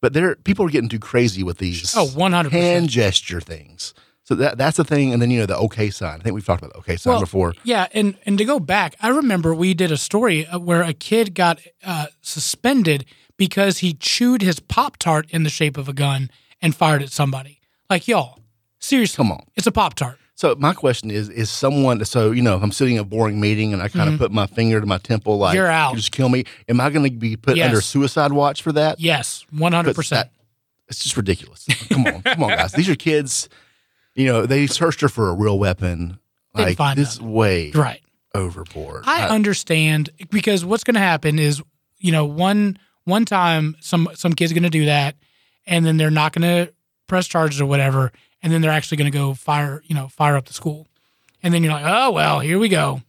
But 0.00 0.12
there, 0.12 0.36
people 0.36 0.64
are 0.66 0.68
getting 0.68 0.90
too 0.90 0.98
crazy 0.98 1.42
with 1.42 1.58
these 1.58 1.96
Oh, 1.96 2.06
100%. 2.06 2.50
hand 2.50 2.90
gesture 2.90 3.40
things. 3.40 3.94
So 4.24 4.34
that 4.36 4.58
that's 4.58 4.76
the 4.76 4.84
thing. 4.84 5.12
And 5.12 5.22
then 5.22 5.30
you 5.30 5.40
know 5.40 5.46
the 5.46 5.56
OK 5.56 5.90
sign. 5.90 6.20
I 6.20 6.22
think 6.22 6.34
we've 6.34 6.44
talked 6.44 6.62
about 6.62 6.72
the 6.74 6.78
OK 6.80 6.96
sign 6.96 7.12
Well, 7.12 7.20
before. 7.20 7.54
Yeah, 7.64 7.86
and 7.92 8.16
and 8.26 8.36
to 8.38 8.44
go 8.44 8.60
back, 8.60 8.94
I 9.00 9.08
remember 9.08 9.54
we 9.54 9.72
did 9.74 9.90
a 9.90 9.96
story 9.96 10.46
uh, 10.46 10.58
where 10.58 10.82
a 10.82 10.92
kid 10.92 11.34
got 11.34 11.60
uh, 11.84 12.06
suspended 12.22 13.04
because 13.36 13.78
he 13.78 13.94
chewed 13.94 14.42
his 14.42 14.60
pop 14.60 14.96
tart 14.98 15.26
in 15.30 15.42
the 15.44 15.50
shape 15.50 15.76
of 15.76 15.88
a 15.88 15.92
gun 15.92 16.30
and 16.60 16.74
fired 16.74 17.02
at 17.02 17.10
somebody. 17.10 17.60
Like 17.88 18.06
y'all, 18.08 18.40
seriously, 18.78 19.16
Come 19.16 19.32
on. 19.32 19.44
it's 19.54 19.66
a 19.66 19.72
pop 19.72 19.94
tart. 19.94 20.18
So 20.36 20.54
my 20.58 20.72
question 20.74 21.10
is: 21.10 21.28
Is 21.28 21.50
someone 21.50 22.04
so 22.04 22.30
you 22.30 22.42
know 22.42 22.56
if 22.56 22.62
I'm 22.62 22.70
sitting 22.72 22.94
in 22.96 23.00
a 23.00 23.04
boring 23.04 23.40
meeting 23.40 23.72
and 23.72 23.82
I 23.82 23.88
kind 23.88 24.08
of 24.12 24.18
put 24.18 24.30
my 24.30 24.46
finger 24.46 24.80
to 24.80 24.86
my 24.86 24.98
temple 24.98 25.38
like 25.38 25.50
Mm-hmm. 25.50 25.56
You're 25.56 25.66
out. 25.70 25.90
you 25.92 25.96
just 25.96 26.12
kill 26.12 26.28
me? 26.28 26.44
Am 26.68 26.80
I 26.80 26.90
going 26.90 27.04
to 27.10 27.16
be 27.16 27.36
put 27.36 27.56
Yes. 27.56 27.66
under 27.68 27.80
suicide 27.80 28.32
watch 28.32 28.62
for 28.62 28.70
that? 28.72 29.00
Yes, 29.00 29.44
one 29.50 29.72
hundred 29.72 29.96
percent. 29.96 30.28
It's 30.88 31.02
just 31.02 31.16
ridiculous. 31.16 31.66
come 31.88 32.06
on, 32.06 32.22
come 32.22 32.42
on, 32.44 32.50
guys. 32.50 32.72
These 32.72 32.88
are 32.88 32.94
kids. 32.94 33.48
You 34.14 34.26
know 34.26 34.46
they 34.46 34.66
searched 34.66 35.00
her 35.00 35.08
for 35.08 35.28
a 35.30 35.34
real 35.34 35.58
weapon. 35.58 36.18
Like 36.54 36.76
find 36.76 36.98
this 36.98 37.14
is 37.14 37.20
none. 37.20 37.32
way 37.32 37.70
Right. 37.72 38.00
overboard. 38.34 39.02
I 39.06 39.28
understand 39.28 40.10
because 40.30 40.64
what's 40.64 40.84
going 40.84 40.94
to 40.94 41.00
happen 41.00 41.38
is, 41.38 41.62
you 41.98 42.12
know, 42.12 42.24
one 42.24 42.78
one 43.04 43.24
time 43.24 43.76
some 43.80 44.08
some 44.14 44.32
kid's 44.34 44.52
going 44.52 44.62
to 44.62 44.70
do 44.70 44.84
that, 44.86 45.16
and 45.66 45.84
then 45.84 45.96
they're 45.96 46.10
not 46.10 46.32
going 46.32 46.42
to 46.66 46.72
press 47.08 47.26
charges 47.26 47.60
or 47.60 47.66
whatever, 47.66 48.12
and 48.42 48.52
then 48.52 48.60
they're 48.60 48.70
actually 48.70 48.96
going 48.98 49.10
to 49.10 49.16
go 49.16 49.34
fire, 49.34 49.82
you 49.86 49.94
know, 49.94 50.08
fire 50.08 50.36
up 50.36 50.46
the 50.46 50.52
school, 50.54 50.86
and 51.42 51.52
then 51.52 51.62
you're 51.62 51.72
like, 51.72 51.84
oh 51.86 52.10
well, 52.10 52.40
here 52.40 52.58
we 52.58 52.68
go. 52.68 53.02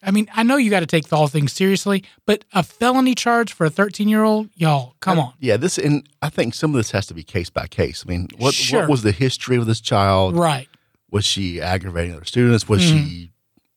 I 0.00 0.12
mean, 0.12 0.28
I 0.32 0.44
know 0.44 0.56
you 0.56 0.70
got 0.70 0.80
to 0.80 0.86
take 0.86 1.12
all 1.12 1.26
things 1.26 1.52
seriously, 1.52 2.04
but 2.24 2.44
a 2.52 2.62
felony 2.62 3.16
charge 3.16 3.52
for 3.52 3.66
a 3.66 3.70
13 3.70 4.08
year 4.08 4.22
old, 4.22 4.48
y'all, 4.54 4.94
come 5.00 5.18
on, 5.18 5.32
Yeah, 5.40 5.56
this 5.56 5.76
and 5.76 6.08
I 6.22 6.28
think 6.28 6.54
some 6.54 6.70
of 6.70 6.76
this 6.76 6.92
has 6.92 7.06
to 7.06 7.14
be 7.14 7.24
case 7.24 7.50
by 7.50 7.66
case. 7.66 8.04
I 8.06 8.10
mean, 8.10 8.28
what 8.38 8.54
Sure. 8.54 8.80
what 8.82 8.88
was 8.90 9.02
the 9.02 9.10
history 9.12 9.56
of 9.56 9.66
this 9.66 9.80
child? 9.80 10.36
right? 10.36 10.68
Was 11.10 11.24
she 11.24 11.60
aggravating 11.60 12.14
other 12.14 12.24
students? 12.24 12.68
Was 12.68 12.82
Mm-hmm. 12.82 13.06
she, 13.08 13.30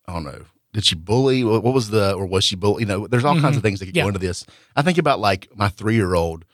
I 0.08 0.14
don't 0.14 0.24
know, 0.26 0.44
did 0.74 0.86
she 0.86 0.96
bully? 0.96 1.44
What 1.44 1.64
was 1.64 1.90
the, 1.90 2.14
or 2.14 2.26
was 2.26 2.44
she 2.44 2.56
bully? 2.56 2.82
You 2.84 2.88
know, 2.88 3.08
there's 3.08 3.26
all 3.26 3.40
kinds 3.40 3.58
of 3.58 3.64
things 3.64 3.80
that 3.80 3.86
could 3.88 3.94
Mm-hmm. 3.96 3.98
Yeah. 3.98 4.04
go 4.04 4.10
into 4.10 4.20
this. 4.20 4.46
I 4.76 4.84
think 4.84 4.98
about 5.00 5.20
like 5.20 5.48
my 5.56 5.70
three 5.70 5.96
year 5.96 6.14
old, 6.14 6.46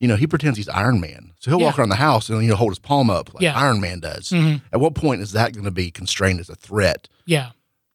you 0.00 0.08
know, 0.08 0.16
he 0.16 0.26
pretends 0.26 0.56
he's 0.58 0.68
Iron 0.68 1.00
Man. 1.00 1.32
So 1.40 1.50
he'll 1.50 1.60
walk 1.60 1.78
around 1.78 1.88
the 1.88 1.96
house 1.96 2.28
and, 2.28 2.42
you 2.42 2.48
know, 2.48 2.56
hold 2.56 2.70
his 2.72 2.78
palm 2.78 3.08
up 3.10 3.32
like 3.34 3.42
Yeah. 3.42 3.52
Mm-hmm. 3.54 3.62
Iron 3.64 3.80
Man 3.80 4.00
does. 4.00 4.32
At 4.72 4.80
what 4.80 4.94
point 4.94 5.22
is 5.22 5.32
that 5.32 5.52
going 5.54 5.64
to 5.64 5.70
be 5.70 5.90
constrained 5.90 6.40
as 6.40 6.48
a 6.50 6.54
threat? 6.54 7.08
Yeah, 7.24 7.50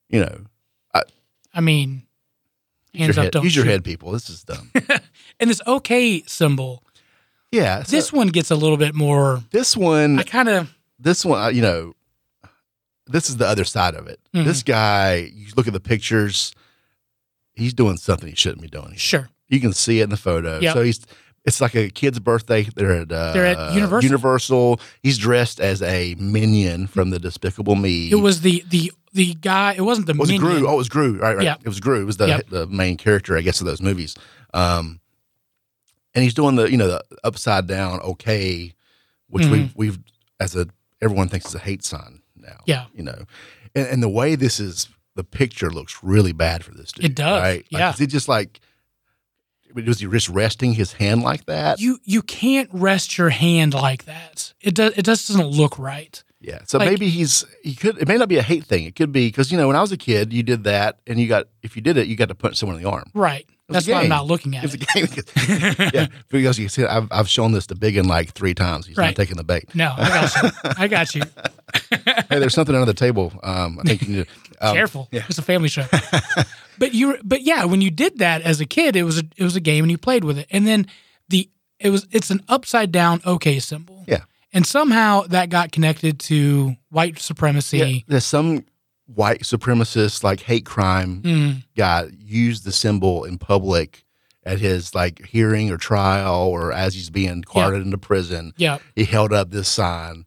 You 0.10 0.22
know, 0.22 0.42
I 1.54 1.60
mean, 1.60 2.04
hands 2.96 3.18
up, 3.18 3.26
head, 3.26 3.34
don't 3.34 3.44
use 3.44 3.56
your 3.56 3.66
head, 3.66 3.84
people. 3.84 4.12
This 4.12 4.30
is 4.30 4.44
dumb. 4.44 4.72
And 5.40 5.50
this 5.50 5.62
okay 5.66 6.22
symbol, 6.28 6.84
yeah. 7.52 7.82
so 7.84 7.96
this 7.96 8.14
one 8.14 8.28
gets 8.28 8.52
a 8.52 8.56
little 8.56 8.78
bit 8.78 8.94
more. 8.94 9.42
this 9.52 9.76
one, 9.76 10.20
I 10.20 10.24
kind 10.24 10.48
of 10.48 10.74
this 11.00 11.26
one, 11.26 11.56
you 11.56 11.62
know, 11.64 11.94
this 13.08 13.28
is 13.30 13.38
the 13.38 13.48
other 13.48 13.64
side 13.66 13.96
of 13.96 14.08
it. 14.08 14.20
Mhm. 14.36 14.46
This 14.46 14.62
guy, 14.64 15.32
you 15.34 15.48
look 15.58 15.66
at 15.68 15.74
the 15.74 15.80
pictures, 15.80 16.54
he's 17.54 17.74
doing 17.74 17.98
something 17.98 18.30
he 18.30 18.36
shouldn't 18.36 18.62
be 18.62 18.68
doing. 18.68 18.94
Sure. 18.98 19.30
You 19.50 19.60
can 19.60 19.74
see 19.74 20.00
it 20.00 20.04
in 20.04 20.10
the 20.12 20.18
photo. 20.18 20.60
Yep. 20.60 20.74
So 20.74 20.84
he's 20.84 21.02
it's 21.46 21.60
like 21.62 21.76
a 21.76 21.90
kid's 21.90 22.20
birthday. 22.20 22.64
They're 22.76 22.92
at 22.92 23.12
uh, 23.12 23.34
They're 23.34 23.46
at 23.46 23.74
Universal. 23.74 24.04
Universal. 24.08 24.80
He's 25.02 25.18
dressed 25.18 25.60
as 25.60 25.82
a 25.82 26.16
minion 26.20 26.88
from 26.88 27.10
the 27.10 27.20
Despicable 27.20 27.76
Me. 27.76 28.12
It 28.12 28.16
was 28.16 28.42
the 28.42 28.64
the 28.70 28.92
the 29.14 29.34
guy. 29.36 29.74
It 29.74 29.82
wasn't 29.82 30.08
the 30.08 30.14
was 30.14 30.30
it 30.30 30.40
minion. 30.40 30.60
Gru? 30.62 30.68
Oh, 30.68 30.74
it 30.74 30.78
was 30.78 30.90
Gru. 30.90 31.18
Right, 31.20 31.36
right. 31.36 31.44
Yeah. 31.44 31.56
It 31.64 31.68
was 31.68 31.80
Gru. 31.80 32.02
It 32.02 32.06
was 32.06 32.18
the 32.18 32.28
Yep. 32.28 32.50
the 32.50 32.68
main 32.68 32.96
character, 32.98 33.38
I 33.38 33.42
guess, 33.42 33.60
of 33.60 33.66
those 33.68 33.82
movies. 33.82 34.16
Um, 34.54 35.00
and 36.14 36.24
he's 36.24 36.34
doing 36.34 36.56
the 36.56 36.70
you 36.70 36.78
know 36.78 36.88
the 36.88 37.04
upside 37.24 37.68
down 37.68 38.00
okay, 38.02 38.74
which 39.30 39.44
Mm-hmm. 39.44 39.52
we've 39.52 39.76
we've 39.76 40.00
as 40.40 40.56
a 40.56 40.68
everyone 41.02 41.28
thinks 41.30 41.48
is 41.48 41.56
a 41.56 41.60
hate 41.60 41.84
sign 41.84 42.22
now. 42.36 42.58
Yeah. 42.66 42.86
you 42.94 43.04
know, 43.04 43.24
and, 43.76 43.88
and 43.88 44.04
the 44.04 44.10
way 44.10 44.36
this 44.36 44.60
is, 44.60 44.88
the 45.16 45.24
picture 45.24 45.70
looks 45.72 46.04
really 46.04 46.32
bad 46.34 46.64
for 46.64 46.74
this 46.76 46.92
dude. 46.92 47.06
It 47.06 47.16
does, 47.16 47.42
Right? 47.42 47.66
Like, 47.72 47.80
yeah. 47.80 47.90
Is 47.94 47.98
he 48.00 48.06
just 48.08 48.28
like? 48.28 48.60
Was 49.74 50.00
he 50.00 50.08
just 50.08 50.30
resting 50.30 50.74
his 50.74 50.94
hand 50.94 51.24
like 51.24 51.46
that? 51.46 51.80
You 51.80 52.00
you 52.04 52.22
can't 52.22 52.70
rest 52.72 53.18
your 53.18 53.30
hand 53.30 53.74
like 53.74 54.06
that. 54.06 54.54
It 54.62 54.76
does. 54.76 54.98
It 54.98 55.04
just 55.06 55.28
doesn't 55.28 55.48
look 55.48 55.78
right. 55.80 56.24
Yeah. 56.40 56.60
So 56.66 56.78
Like- 56.80 56.90
maybe 56.90 57.10
he's 57.10 57.46
he 57.64 57.76
could 57.76 57.98
it 58.00 58.08
may 58.08 58.18
not 58.18 58.28
be 58.30 58.38
a 58.38 58.42
hate 58.42 58.66
thing. 58.66 58.86
It 58.86 58.96
could 58.96 59.12
be 59.12 59.28
because 59.28 59.52
you 59.52 59.58
know 59.58 59.68
when 59.68 59.76
I 59.76 59.82
was 59.82 59.92
a 59.92 59.98
kid, 59.98 60.34
you 60.34 60.44
did 60.44 60.64
that 60.64 61.00
and 61.08 61.20
you 61.20 61.28
got 61.28 61.48
if 61.64 61.76
you 61.76 61.82
did 61.82 61.98
it, 61.98 62.08
you 62.08 62.16
got 62.16 62.30
to 62.30 62.36
punch 62.36 62.58
someone 62.58 62.78
in 62.78 62.84
the 62.84 62.90
arm. 62.90 63.06
Right. 63.14 63.48
That's 63.70 63.88
why 63.88 64.02
I'm 64.02 64.10
not 64.10 64.26
looking 64.28 64.58
at 64.58 64.66
it. 64.74 64.86
game. 64.94 65.08
yeah, 65.94 66.08
because 66.28 66.60
you 66.60 66.68
see, 66.68 66.84
I've 66.84 67.08
I've 67.10 67.30
shown 67.30 67.54
this 67.54 67.68
to 67.68 67.76
Biggin 67.76 68.06
like 68.06 68.34
three 68.34 68.54
times. 68.54 68.86
He's 68.86 68.98
Right. 68.98 69.08
not 69.08 69.16
taking 69.16 69.38
the 69.38 69.46
bait. 69.46 69.74
No, 69.74 69.94
I 69.96 70.10
got 70.10 70.44
you. 70.44 70.50
I 70.78 70.88
got 70.90 71.16
you. 71.16 71.22
Hey, 72.30 72.40
there's 72.40 72.54
something 72.54 72.76
under 72.76 72.86
the 72.86 72.94
table. 72.94 73.32
Um, 73.44 73.78
I 73.80 73.84
think 73.84 74.02
you 74.02 74.08
need. 74.18 74.28
To, 74.28 74.32
um, 74.62 74.76
Careful. 74.76 75.10
It's 75.12 75.38
a 75.38 75.42
family 75.42 75.68
show. 75.70 75.86
but 76.78 76.94
you 76.94 77.18
but 77.24 77.42
yeah, 77.42 77.66
when 77.66 77.82
you 77.82 77.92
did 77.92 78.20
that 78.20 78.42
as 78.42 78.60
a 78.62 78.66
kid, 78.66 78.96
it 78.96 79.04
was 79.04 79.20
a 79.20 79.24
it 79.38 79.44
was 79.44 79.56
a 79.56 79.60
game 79.62 79.84
and 79.84 79.92
you 79.92 79.98
played 79.98 80.24
with 80.24 80.38
it. 80.38 80.48
And 80.52 80.66
then 80.68 80.88
the 81.30 81.50
it 81.80 81.90
was 81.90 82.08
it's 82.12 82.30
an 82.30 82.42
upside 82.48 82.92
down 82.92 83.22
okay 83.26 83.60
symbol. 83.60 84.04
Yeah. 84.08 84.24
And 84.54 84.66
somehow 84.66 85.22
that 85.30 85.50
got 85.50 85.72
connected 85.72 86.20
to 86.22 86.76
white 86.90 87.14
Yeah, 87.16 87.20
supremacy. 87.22 88.06
there's 88.08 88.26
some 88.26 88.66
white 89.08 89.42
supremacist 89.42 90.24
like 90.24 90.42
hate 90.42 90.66
crime 90.66 91.22
Mm, 91.22 91.64
guy 91.76 92.08
used 92.18 92.64
the 92.66 92.72
symbol 92.72 93.24
in 93.26 93.38
public 93.38 94.04
at 94.46 94.60
his 94.60 94.96
like 94.96 95.26
hearing 95.26 95.70
or 95.72 95.78
trial 95.78 96.46
or 96.48 96.72
as 96.72 96.94
he's 96.96 97.10
being 97.10 97.44
carted 97.44 97.82
into 97.84 97.98
prison. 97.98 98.54
yeah. 98.58 98.78
He 98.96 99.04
held 99.06 99.32
up 99.34 99.52
this 99.52 99.68
sign, 99.68 100.26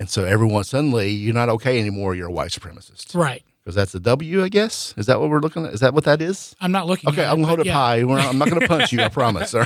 and 0.00 0.10
so 0.10 0.24
everyone 0.24 0.64
suddenly 0.64 1.10
you're 1.10 1.34
not 1.34 1.48
okay 1.50 1.78
anymore. 1.78 2.14
You're 2.14 2.28
a 2.28 2.32
white 2.32 2.50
supremacist 2.50 3.14
Right. 3.14 3.42
Because 3.64 3.74
that's 3.74 3.92
the 3.92 4.00
W, 4.00 4.44
I 4.44 4.48
guess. 4.50 4.92
Is 4.98 5.06
that 5.06 5.20
what 5.20 5.30
we're 5.30 5.40
looking 5.40 5.64
at? 5.66 5.72
Is 5.72 5.80
that 5.80 5.94
what 5.94 6.04
that 6.04 6.20
is? 6.20 6.54
I'm 6.60 6.70
not 6.72 6.86
looking 6.86 7.08
Okay, 7.10 7.24
I'm 7.24 7.36
gonna 7.36 7.46
hold 7.46 7.60
it 7.60 7.66
yeah. 7.66 7.72
high. 7.72 8.02
Not, 8.02 8.26
I'm 8.26 8.38
not 8.38 8.48
gonna 8.50 8.68
punch 8.68 8.92
you. 8.92 9.00
I 9.00 9.08
promise. 9.20 9.54
All 9.54 9.60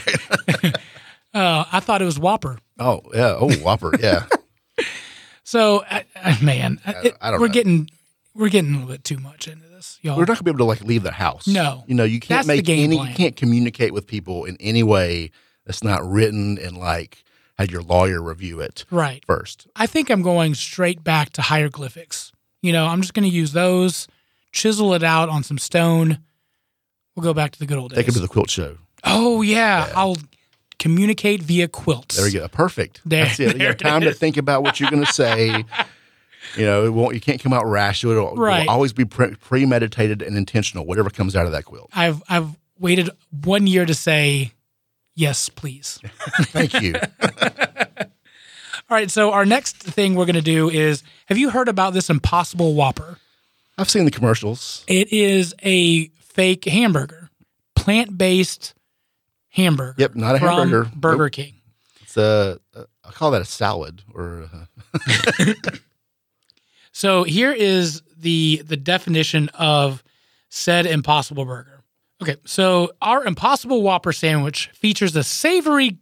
right. 0.65 0.77
Uh, 1.35 1.63
I 1.71 1.81
thought 1.81 2.01
it 2.01 2.07
was 2.07 2.19
Whopper. 2.19 2.59
Oh 2.79 3.03
yeah. 3.13 3.37
Oh 3.39 3.53
Whopper. 3.59 3.93
Yeah. 4.01 4.25
So, 5.45 5.79
uh, 5.91 6.01
uh, 6.23 6.37
man, 6.43 6.79
it- 6.87 7.17
I 7.23 7.31
don't 7.31 7.41
we're 7.41 7.47
know. 7.47 7.53
getting 7.55 7.91
we're 8.35 8.49
getting 8.51 8.71
a 8.75 8.79
little 8.81 8.93
bit 8.93 9.05
too 9.05 9.17
much 9.19 9.49
into 9.49 9.67
this, 9.69 9.99
y'all. 10.03 10.17
We're 10.17 10.23
not 10.27 10.35
gonna 10.37 10.43
be 10.43 10.51
able 10.51 10.59
to 10.59 10.65
like 10.65 10.83
leave 10.83 11.03
the 11.03 11.11
house. 11.11 11.47
No. 11.47 11.85
You 11.87 11.95
know, 11.95 12.05
you 12.05 12.21
can't 12.21 12.47
That's 12.47 12.47
make 12.49 12.69
any. 12.69 12.97
plan. 12.97 13.09
You 13.09 13.15
can't 13.15 13.35
communicate 13.37 13.93
with 13.95 14.07
people 14.07 14.45
in 14.45 14.57
any 14.61 14.83
way 14.83 15.31
that's 15.65 15.83
not 15.83 16.07
written 16.07 16.59
and 16.59 16.77
like 16.77 17.25
had 17.57 17.71
your 17.73 17.83
lawyer 17.83 18.23
review 18.23 18.61
it 18.61 18.85
right. 18.91 19.25
first. 19.27 19.67
I 19.75 19.87
think 19.87 20.11
I'm 20.11 20.21
going 20.23 20.55
straight 20.55 21.03
back 21.03 21.31
to 21.31 21.43
hieroglyphics. 21.43 22.28
You 22.63 22.73
know, 22.73 22.87
I'm 22.87 23.01
just 23.03 23.15
going 23.15 23.29
to 23.29 23.35
use 23.35 23.53
those, 23.53 24.09
chisel 24.53 24.95
it 24.95 25.03
out 25.03 25.29
on 25.29 25.43
some 25.43 25.59
stone. 25.59 26.19
We'll 27.15 27.25
go 27.25 27.35
back 27.35 27.53
to 27.53 27.59
the 27.59 27.67
good 27.67 27.79
old 27.79 27.91
days. 27.91 27.99
Take 27.99 28.09
him 28.09 28.15
to 28.15 28.21
the 28.21 28.29
quilt 28.29 28.51
show. 28.51 28.79
oh 29.05 29.43
yeah, 29.43 29.93
I'll 29.95 30.17
communicate 30.79 31.43
via 31.43 31.69
quilts. 31.69 32.17
There 32.17 32.29
you 32.29 32.41
go. 32.41 32.49
Perfect. 32.49 33.01
There- 33.05 33.25
That's 33.25 33.41
it. 33.41 33.53
You 33.55 33.59
there 33.59 33.69
have 33.69 33.77
time 33.79 34.01
to 34.03 34.13
think 34.13 34.37
about 34.37 34.63
what 34.63 34.79
you're 34.81 34.91
going 34.91 35.05
to 35.07 35.13
say. 35.13 35.65
You 36.57 36.65
know, 36.65 36.85
it 36.87 36.91
won't. 36.91 37.15
You 37.15 37.21
can't 37.21 37.41
come 37.43 37.53
out 37.53 37.67
rash. 37.67 38.03
It'll, 38.05 38.33
it'll 38.33 38.71
always 38.71 38.93
be 38.93 39.05
pre- 39.05 39.35
premeditated 39.35 40.23
and 40.23 40.37
intentional. 40.37 40.87
Whatever 40.87 41.11
comes 41.11 41.37
out 41.37 41.47
of 41.47 41.53
that 41.53 41.65
quilt. 41.65 41.91
I've 41.93 42.23
I've 42.29 42.57
waited 42.79 43.11
one 43.31 43.67
year 43.67 43.85
to 43.85 43.95
say 43.95 44.53
yes, 45.15 45.49
please. 45.49 45.99
Thank 46.53 46.81
you. 46.81 46.95
All 48.91 48.97
right, 48.97 49.11
so 49.11 49.33
our 49.33 49.45
next 49.45 49.77
thing 49.77 50.15
we're 50.15 50.25
going 50.25 50.35
to 50.37 50.41
do 50.43 50.71
is 50.71 51.03
have 51.27 51.37
you 51.37 51.51
heard 51.51 51.69
about 51.69 51.93
this 51.93 52.09
impossible 52.09 52.75
whopper? 52.75 53.19
I've 53.77 53.91
seen 53.91 54.05
the 54.07 54.11
commercials. 54.11 54.85
It 54.87 55.13
is 55.13 55.55
a 55.63 56.09
fake 56.21 56.65
hamburger, 56.65 57.31
plant-based 57.77 58.75
hamburger. 59.51 59.95
Yep, 59.99 60.15
not 60.15 60.35
a 60.35 60.39
hamburger. 60.39 60.91
Burger 60.97 61.25
Nope. 61.25 61.33
King. 61.33 61.55
It's 62.01 62.17
a. 62.17 62.59
I 62.77 63.11
call 63.13 63.31
that 63.33 63.43
a 63.43 63.45
salad 63.47 64.03
or. 64.15 64.49
Uh, 64.95 65.15
a, 65.39 65.55
So 66.93 67.23
here 67.23 67.53
is 67.53 68.03
the 68.19 68.61
the 68.67 68.77
definition 68.77 69.51
of 69.51 70.03
said 70.49 70.85
Impossible 70.85 71.45
Burger. 71.45 71.85
Okay, 72.21 72.35
so 72.45 72.91
our 73.01 73.25
Impossible 73.25 73.83
Whopper 73.83 74.13
sandwich 74.13 74.69
features 74.75 75.15
a 75.15 75.23
savory 75.23 75.99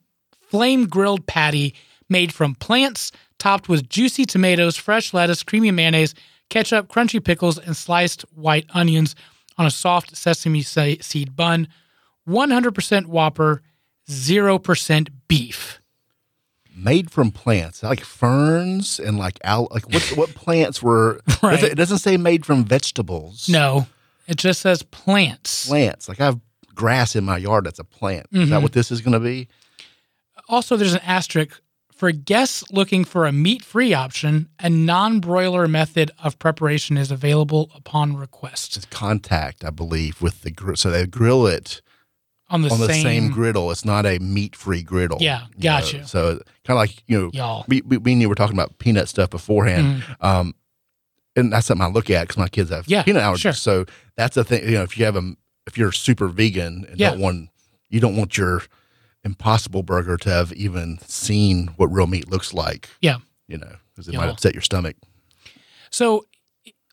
flame 0.49 0.87
grilled 0.87 1.27
patty 1.27 1.75
made 2.09 2.33
from 2.33 2.55
plants, 2.55 3.13
topped 3.39 3.69
with 3.69 3.89
juicy 3.89 4.25
tomatoes, 4.25 4.77
fresh 4.77 5.13
lettuce, 5.15 5.43
creamy 5.43 5.71
mayonnaise, 5.71 6.15
ketchup, 6.51 6.89
crunchy 6.89 7.23
pickles, 7.23 7.59
and 7.59 7.77
sliced 7.77 8.23
white 8.35 8.67
onions 8.75 9.15
on 9.59 9.67
a 9.67 9.71
soft 9.71 10.17
sesame 10.17 10.63
seed 10.63 11.35
bun. 11.37 11.69
100% 12.29 13.07
Whopper, 13.07 13.63
0% 14.09 15.09
beef. 15.29 15.81
made 16.77 17.11
from 17.11 17.31
plants 17.31 17.83
like 17.83 18.01
ferns 18.05 19.01
and 19.01 19.19
like 19.19 19.39
al- 19.45 19.69
like 19.71 19.89
what 19.93 20.03
what 20.17 20.35
plants 20.35 20.83
were 20.83 21.21
Right. 21.43 21.63
it, 21.63 21.75
doesn't 21.75 21.99
say 21.99 22.17
made 22.19 22.45
from 22.45 22.65
vegetables 22.65 23.49
No, 23.49 23.87
it 24.29 24.37
just 24.37 24.61
says 24.61 24.83
plants. 24.83 25.67
plants 25.67 26.07
like 26.09 26.21
i 26.21 26.27
have 26.27 26.39
grass 26.75 27.17
in 27.17 27.25
my 27.25 27.39
yard 27.39 27.65
that's 27.65 27.79
a 27.79 27.85
plant 27.85 28.27
is 28.31 28.41
Mm-hmm. 28.43 28.51
that 28.51 28.63
what 28.63 28.73
this 28.73 28.93
is 28.93 29.01
going 29.01 29.15
to 29.15 29.21
be 29.21 29.49
Also, 30.49 30.77
there's 30.77 30.93
an 30.95 31.01
asterisk 31.03 31.61
for 31.97 32.13
guests 32.13 32.63
looking 32.71 33.05
for 33.05 33.27
a 33.27 33.33
meat 33.33 33.65
free 33.65 33.95
option. 33.95 34.49
A 34.61 34.69
non 34.71 35.19
broiler 35.21 35.67
method 35.67 36.11
of 36.23 36.39
preparation 36.39 36.97
is 36.99 37.11
available 37.11 37.71
upon 37.75 38.17
request 38.17 38.77
it's 38.77 38.87
contact 38.87 39.65
i 39.65 39.71
believe 39.71 40.21
with 40.23 40.43
the 40.43 40.51
grill 40.51 40.77
so 40.77 40.91
they 40.91 41.07
grill 41.07 41.47
it 41.47 41.81
on 42.49 42.63
the, 42.63 42.71
on 42.71 42.79
the 42.79 42.87
same, 42.87 43.03
same, 43.03 43.31
griddle 43.31 43.71
it's 43.71 43.85
not 43.85 44.05
a 44.07 44.19
meat 44.21 44.55
free 44.55 44.83
griddle 44.83 45.19
Yeah, 45.21 45.47
you 45.57 45.69
know? 45.71 45.79
you. 45.79 46.05
so 46.05 46.33
kind 46.65 46.71
of 46.71 46.77
like 46.77 47.03
you 47.07 47.19
know 47.21 47.31
Y'all. 47.33 47.65
we, 47.69 47.81
we, 47.83 47.97
we 47.97 48.13
and 48.13 48.21
you 48.21 48.29
were 48.29 48.35
talking 48.35 48.55
about 48.57 48.79
peanut 48.79 49.09
stuff 49.09 49.31
beforehand 49.31 50.05
um 50.21 50.55
and 51.35 51.53
that's 51.53 51.67
something 51.67 51.85
i 51.85 51.89
look 51.89 52.11
at 52.11 52.23
because 52.29 52.37
my 52.39 52.49
kids 52.49 52.71
have. 52.71 52.87
Yeah, 52.89 53.03
peanut 53.03 53.23
allergies 53.23 53.39
sure. 53.41 53.53
so 53.53 53.85
that's 54.17 54.35
the 54.37 54.45
thing 54.45 54.65
you 54.69 54.75
know 54.77 54.83
if 54.83 54.99
you 54.99 55.05
have 55.07 55.17
a 55.17 55.35
if 55.67 55.77
you're 55.79 55.93
super 55.93 56.29
vegan 56.29 56.87
and 56.89 56.99
Yeah. 57.01 57.11
don't 57.11 57.21
want 57.21 57.49
you 57.89 58.01
don't 58.01 58.17
want 58.17 58.37
your 58.37 58.63
impossible 59.27 59.83
burger 59.83 60.17
to 60.17 60.31
have 60.31 60.53
even 60.55 60.99
seen 61.01 61.67
what 61.77 61.89
real 61.89 62.07
meat 62.07 62.31
looks 62.31 62.55
like 62.55 62.89
Yeah. 63.03 63.17
you 63.49 63.59
know 63.59 63.77
because 63.93 64.09
it 64.09 64.15
might 64.15 64.29
upset 64.31 64.55
your 64.55 64.63
stomach 64.63 64.97
So 65.91 66.25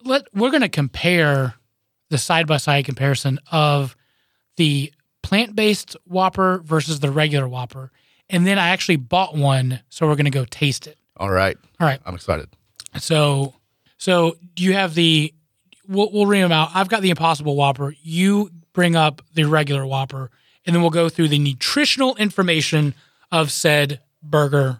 let 0.03 0.23
we're 0.33 0.49
going 0.51 0.61
to 0.61 0.69
compare 0.69 1.53
the 2.09 2.17
side 2.17 2.47
by 2.47 2.57
side 2.57 2.83
comparison 2.85 3.39
of 3.51 3.95
the 4.57 4.91
plant 5.21 5.55
based 5.55 5.95
Whopper 6.05 6.61
versus 6.65 6.99
the 6.99 7.09
regular 7.11 7.47
Whopper. 7.47 7.91
And 8.29 8.45
then 8.45 8.57
I 8.59 8.69
actually 8.69 8.97
bought 8.97 9.35
one, 9.35 9.79
so 9.89 10.05
we're 10.07 10.15
going 10.15 10.25
to 10.25 10.31
go 10.31 10.45
taste 10.45 10.87
it. 10.87 10.97
all 11.17 11.29
right 11.31 11.57
All 11.79 11.87
right. 11.87 11.99
i'm 12.05 12.15
excited 12.15 12.49
So, 12.99 13.53
so 13.97 14.35
do 14.55 14.63
you 14.63 14.73
have 14.73 14.93
the? 14.95 15.33
We'll, 15.87 16.09
we'll 16.13 16.25
read 16.27 16.41
them 16.41 16.51
out. 16.51 16.69
I've 16.73 16.87
got 16.87 17.01
the 17.01 17.09
Impossible 17.09 17.55
Whopper. 17.57 17.93
You 18.01 18.49
bring 18.73 18.95
up 18.95 19.21
the 19.33 19.43
regular 19.45 19.85
Whopper, 19.85 20.29
and 20.65 20.76
then 20.76 20.82
we'll 20.82 20.91
go 20.91 21.10
through 21.10 21.28
the 21.30 21.39
nutritional 21.39 22.15
information 22.15 22.93
of 23.32 23.52
said 23.52 23.99
burger 24.21 24.80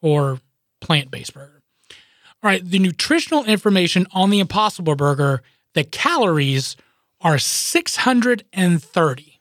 or 0.00 0.40
plant-based 0.80 1.34
burger. 1.34 1.62
All 2.42 2.50
right, 2.50 2.64
the 2.64 2.78
nutritional 2.78 3.44
information 3.44 4.06
on 4.12 4.30
the 4.30 4.38
Impossible 4.40 4.94
Burger. 4.94 5.42
The 5.72 5.84
calories 5.84 6.76
are 7.20 7.38
six 7.38 7.96
hundred 7.96 8.44
and 8.52 8.82
thirty. 8.82 9.40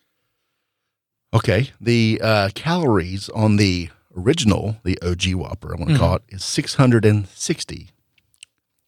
okay 1.33 1.71
the 1.81 2.19
uh 2.23 2.49
calories 2.55 3.27
on 3.29 3.57
the 3.57 3.89
original 4.15 4.77
the 4.83 4.97
og 5.01 5.25
whopper 5.33 5.73
i 5.75 5.79
want 5.79 5.91
to 5.91 5.97
call 5.97 6.17
Mm-hmm. 6.19 6.35
it 6.35 6.35
is 6.35 6.43
660 6.43 7.89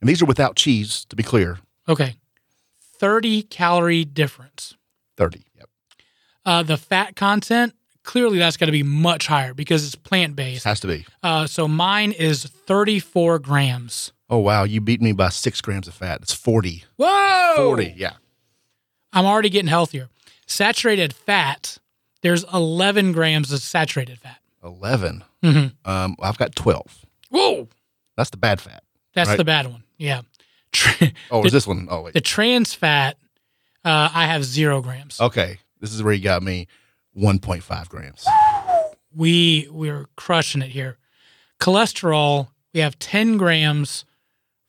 and 0.01 0.09
these 0.09 0.21
are 0.21 0.25
without 0.25 0.55
cheese 0.55 1.05
to 1.09 1.15
be 1.15 1.23
clear 1.23 1.59
Okay, 1.87 2.15
thirty 2.99 3.43
calorie 3.43 4.05
difference. 4.05 4.75
30 5.17 5.43
yep 5.54 5.54
Uh, 6.45 6.63
the 6.63 6.77
fat 6.77 7.15
content 7.15 7.73
clearly 8.03 8.37
that's 8.37 8.55
got 8.57 8.67
to 8.67 8.71
be 8.71 8.83
much 8.83 9.25
higher 9.27 9.53
because 9.53 9.83
it's 9.85 9.95
plant 9.95 10.35
based. 10.35 10.63
has 10.63 10.79
to 10.79 10.87
be 10.87 11.05
Uh, 11.23 11.47
so 11.47 11.67
mine 11.67 12.11
is 12.11 12.43
34 12.45 13.39
grams 13.39 14.11
Oh 14.29 14.37
wow, 14.39 14.63
you 14.63 14.81
beat 14.81 15.01
me 15.01 15.11
by 15.11 15.29
six 15.29 15.61
grams 15.61 15.87
of 15.87 15.93
fat. 15.93 16.19
It's 16.23 16.33
forty. 16.33 16.83
Whoa! 16.97 17.53
Forty, 17.57 17.93
yeah. 17.95 18.13
I'm 19.13 19.25
already 19.27 19.49
getting 19.49 19.67
healthier. 19.69 20.09
Saturated 20.47 21.13
fat, 21.13 21.77
there's 22.23 22.43
11 22.51 23.11
grams 23.11 23.51
of 23.51 23.59
saturated 23.61 24.17
fat. 24.19 24.39
11 24.63 25.23
Mhm. 25.43 25.73
Um, 25.85 26.15
I've 26.19 26.39
got 26.39 26.55
twelve. 26.55 27.05
Whoa! 27.29 27.69
That's 28.17 28.31
the 28.31 28.37
bad 28.37 28.59
fat. 28.61 28.81
That's 29.13 29.29
Right. 29.29 29.37
the 29.37 29.45
bad 29.45 29.67
one. 29.67 29.83
Yeah. 29.97 30.21
Tra- 30.71 31.11
Oh, 31.29 31.41
The- 31.43 31.47
is 31.47 31.53
this 31.53 31.67
one? 31.67 31.87
Oh 31.91 32.01
wait. 32.01 32.13
the 32.15 32.21
trans 32.21 32.73
fat, 32.73 33.17
uh, 33.83 34.09
I 34.11 34.25
have 34.25 34.43
zero 34.43 34.81
grams. 34.81 35.21
Okay, 35.21 35.59
this 35.85 35.93
is 35.93 36.01
where 36.01 36.13
you 36.13 36.23
got 36.23 36.41
me. 36.41 36.67
One 37.13 37.39
point 37.39 37.63
five 37.63 37.87
grams. 37.89 38.25
We 39.13 39.67
we're 39.71 40.07
crushing 40.15 40.61
it 40.61 40.69
here. 40.69 40.97
Cholesterol, 41.59 42.49
we 42.73 42.81
have 42.81 42.99
10 42.99 43.37
grams 43.37 44.03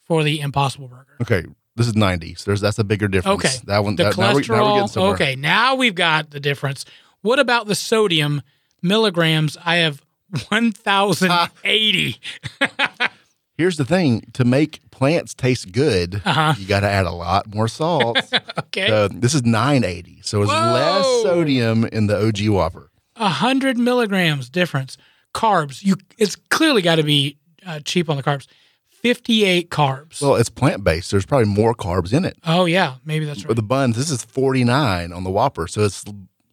for 0.03 0.23
the 0.23 0.41
Impossible 0.41 0.87
Burger. 0.87 1.17
Okay, 1.21 1.45
this 1.75 1.87
is 1.87 1.97
ninety. 1.97 2.35
So 2.35 2.51
there's 2.51 2.61
that's 2.61 2.79
a 2.79 2.85
bigger 2.85 3.09
difference. 3.09 3.45
Okay. 3.45 3.55
that 3.65 3.83
one. 3.83 3.97
The 3.97 4.05
that, 4.05 4.19
now, 4.19 4.35
we, 4.35 4.43
now 4.43 4.75
we're 4.75 4.83
cholesterol, 4.83 5.15
okay, 5.15 5.35
now 5.35 5.75
we've 5.75 5.95
got 5.95 6.31
the 6.31 6.39
difference. 6.39 6.85
What 7.23 7.39
about 7.39 7.67
the 7.67 7.75
sodium 7.75 8.43
milligrams? 8.83 9.57
I 9.65 9.77
have 9.77 10.03
1,080. 10.49 12.21
Here's 13.59 13.77
the 13.77 13.85
thing: 13.85 14.23
to 14.35 14.45
make 14.45 14.81
plants 14.91 15.35
taste 15.35 15.73
good, 15.73 16.21
Uh-huh. 16.25 16.55
you 16.59 16.67
got 16.67 16.81
to 16.81 16.89
add 16.89 17.07
a 17.07 17.11
lot 17.13 17.53
more 17.55 17.69
salt. 17.69 18.19
Okay. 18.59 18.91
Uh, 18.91 19.09
this 19.11 19.33
is 19.33 19.43
980, 19.45 20.21
so 20.23 20.43
it's 20.43 20.51
less 20.51 21.05
sodium 21.23 21.85
in 21.87 22.09
the 22.09 22.27
OG 22.27 22.49
Whopper. 22.51 22.91
A 23.17 23.29
hundred 23.29 23.79
milligrams 23.79 24.51
difference. 24.51 24.99
Carbs. 25.33 25.83
You. 25.83 25.97
It's 26.19 26.37
clearly 26.51 26.83
got 26.83 26.97
to 26.97 27.03
be 27.03 27.39
uh, 27.65 27.81
cheap 27.81 28.11
on 28.11 28.19
the 28.19 28.23
carbs. 28.23 28.47
Fifty-eight 28.91 29.71
carbs. 29.71 30.21
Well, 30.21 30.35
it's 30.37 30.51
plant 30.51 30.85
based. 30.85 31.11
There's 31.11 31.25
probably 31.25 31.47
more 31.49 31.75
carbs 31.75 32.13
in 32.13 32.25
it. 32.27 32.37
oh 32.45 32.65
yeah, 32.67 32.97
maybe 33.05 33.25
that's 33.25 33.41
right. 33.41 33.49
But 33.49 33.57
the 33.57 33.63
buns, 33.63 33.97
this 33.97 34.11
is 34.11 34.23
49 34.25 35.13
on 35.13 35.25
the 35.25 35.31
Whopper, 35.31 35.67
so 35.67 35.83
it's 35.85 36.05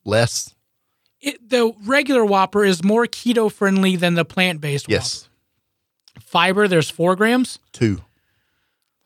less. 0.06 0.54
It, 1.20 1.50
the 1.50 1.74
regular 1.86 2.24
Whopper 2.24 2.64
is 2.64 2.84
more 2.84 3.06
keto 3.06 3.52
friendly 3.52 3.96
than 3.96 4.14
the 4.14 4.24
plant-based 4.26 4.88
Yes, 4.88 5.24
Whopper. 5.24 5.33
Fiber. 6.20 6.68
There's 6.68 6.90
four 6.90 7.16
grams. 7.16 7.60
two. 7.72 8.02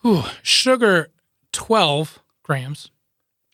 Ooh, 0.06 0.24
sugar, 0.44 1.10
twelve 1.52 2.20
grams. 2.44 2.92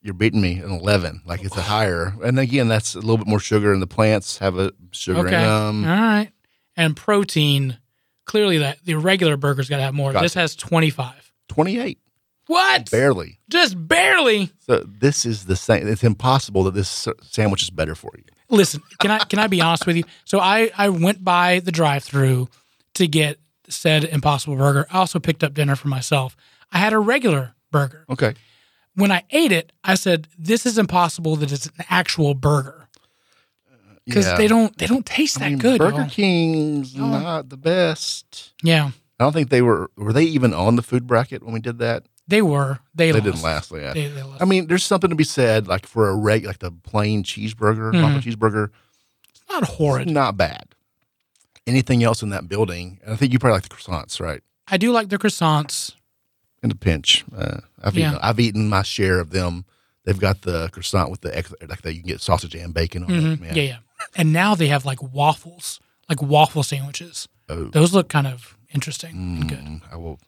You're 0.02 0.14
beating 0.14 0.42
me 0.42 0.62
in 0.62 0.70
11. 0.70 1.22
Like 1.26 1.44
it's 1.46 1.56
a 1.56 1.62
higher. 1.62 2.14
And 2.24 2.38
again, 2.38 2.68
that's 2.68 2.94
a 2.94 3.00
little 3.00 3.18
bit 3.18 3.28
more 3.28 3.40
sugar, 3.40 3.72
and 3.72 3.82
the 3.82 3.88
plants 3.88 4.40
have 4.40 4.58
a 4.58 4.74
sugar 4.92 5.20
Okay. 5.26 5.36
in 5.38 5.42
them. 5.50 5.86
right. 5.86 6.30
And 6.76 6.96
protein. 6.96 7.78
Clearly, 8.26 8.58
that 8.60 8.80
the 8.86 8.96
regular 8.96 9.36
burger's 9.38 9.68
got 9.70 9.78
to 9.78 9.84
have 9.84 9.94
more. 9.94 10.12
Gotcha. 10.14 10.24
This 10.26 10.34
has 10.36 10.56
twenty-five. 10.56 11.32
28, 11.50 12.00
What? 12.48 12.90
barely. 12.90 13.40
Just 13.50 13.76
barely. 13.88 14.50
So 14.60 14.80
this 14.88 15.26
is 15.26 15.46
the 15.46 15.56
same. 15.58 15.88
It's 15.88 16.04
impossible 16.06 16.64
that 16.64 16.74
this 16.74 17.08
sandwich 17.22 17.64
is 17.64 17.70
better 17.70 17.96
for 17.96 18.12
you. 18.18 18.24
Listen, 18.50 18.82
can 19.00 19.12
I 19.12 19.20
can 19.20 19.40
I 19.40 19.48
be 19.48 19.62
honest 19.62 19.86
with 19.86 19.98
you? 19.98 20.04
So 20.26 20.40
I 20.40 20.72
I 20.78 20.90
went 20.90 21.24
by 21.24 21.60
the 21.60 21.72
drive-through 21.72 22.48
to 22.96 23.08
get 23.08 23.40
said 23.70 24.04
Impossible 24.04 24.56
Burger. 24.56 24.86
I 24.92 24.98
also 25.00 25.20
picked 25.20 25.44
up 25.44 25.54
dinner 25.54 25.76
for 25.76 25.88
myself. 25.88 26.36
I 26.72 26.78
had 26.80 26.94
a 26.94 27.00
regular 27.00 27.54
burger. 27.72 28.06
Okay. 28.10 28.34
When 28.96 29.12
I 29.12 29.24
ate 29.32 29.52
it, 29.52 29.72
I 29.84 29.96
said, 29.96 30.28
"This 30.38 30.66
is 30.66 30.78
impossible. 30.78 31.36
That 31.38 31.52
it's 31.52 31.66
an 31.66 31.86
actual 31.90 32.34
burger 32.36 32.88
because 34.06 34.28
Yeah. 34.28 34.36
they 34.36 34.48
don't 34.48 34.78
they 34.78 34.86
don't 34.86 35.06
taste 35.06 35.40
that 35.40 35.46
I 35.46 35.50
mean, 35.50 35.60
good." 35.60 35.80
Burger 35.80 36.02
y'all. 36.02 36.10
King's 36.10 36.96
not 36.96 37.50
the 37.50 37.58
best. 37.58 38.54
Yeah, 38.62 38.92
I 39.20 39.24
don't 39.24 39.34
think 39.34 39.50
they 39.50 39.62
were. 39.64 39.90
Were 39.98 40.14
they 40.14 40.24
even 40.26 40.54
on 40.54 40.76
the 40.76 40.84
food 40.84 41.08
bracket 41.08 41.44
when 41.44 41.54
we 41.54 41.60
did 41.60 41.80
that? 41.80 42.06
they 42.26 42.42
were. 42.42 42.80
They, 42.96 43.12
They 43.12 43.20
didn't 43.20 43.42
last. 43.42 43.70
Yeah. 43.72 43.92
They, 43.94 44.08
they. 44.08 44.24
I 44.40 44.46
mean, 44.46 44.68
there's 44.68 44.86
something 44.86 45.10
to 45.10 45.16
be 45.16 45.26
said, 45.26 45.68
like 45.68 45.86
for 45.86 46.08
a 46.10 46.16
reg, 46.16 46.46
like 46.46 46.60
the 46.60 46.72
plain 46.72 47.22
cheeseburger, 47.24 47.92
Mhm. 47.92 48.02
Papa 48.02 48.20
cheeseburger, 48.26 48.70
not 49.50 49.64
it's 49.64 49.72
horrid. 49.74 50.10
not 50.10 50.38
bad. 50.38 50.73
Anything 51.66 52.04
else 52.04 52.22
in 52.22 52.30
that 52.30 52.50
building? 52.50 53.00
And 53.04 53.14
I 53.14 53.16
think 53.16 53.32
you 53.32 53.40
probably 53.40 53.56
like 53.56 53.64
the 53.70 53.76
croissants, 53.76 54.20
right? 54.20 54.42
I 54.68 54.78
do 54.78 54.92
like 54.92 55.10
the 55.10 55.18
croissants. 55.18 55.94
In 56.62 56.72
a 56.72 56.76
pinch, 56.76 57.26
uh, 57.38 57.60
I've 57.84 57.96
Yeah. 57.96 58.10
eaten, 58.12 58.20
I've 58.22 58.40
eaten 58.40 58.70
my 58.70 58.84
share 58.84 59.20
of 59.20 59.32
them. 59.32 59.66
They've 60.06 60.20
got 60.20 60.42
the 60.42 60.70
croissant 60.70 61.10
with 61.12 61.22
the 61.22 61.38
ex- 61.38 61.54
like 61.68 61.82
that 61.82 61.94
you 61.94 62.00
can 62.02 62.08
get 62.08 62.22
sausage 62.22 62.56
and 62.56 62.74
bacon 62.74 63.04
on 63.04 63.12
it. 63.12 63.22
Mhm. 63.22 63.40
Man. 63.42 63.56
Yeah, 63.56 63.64
yeah. 63.64 63.78
And 64.16 64.32
now 64.34 64.56
they 64.56 64.68
have 64.68 64.86
like 64.86 65.02
waffles, 65.02 65.80
like 66.10 66.22
waffle 66.22 66.64
sandwiches. 66.64 67.28
Oh, 67.50 67.66
Those 67.66 67.94
look 67.94 68.08
kind 68.10 68.28
of 68.28 68.58
interesting 68.74 69.12
and 69.12 69.50
good. 69.50 69.60
mm, 69.60 69.82
I 69.92 69.98
will. 69.98 70.20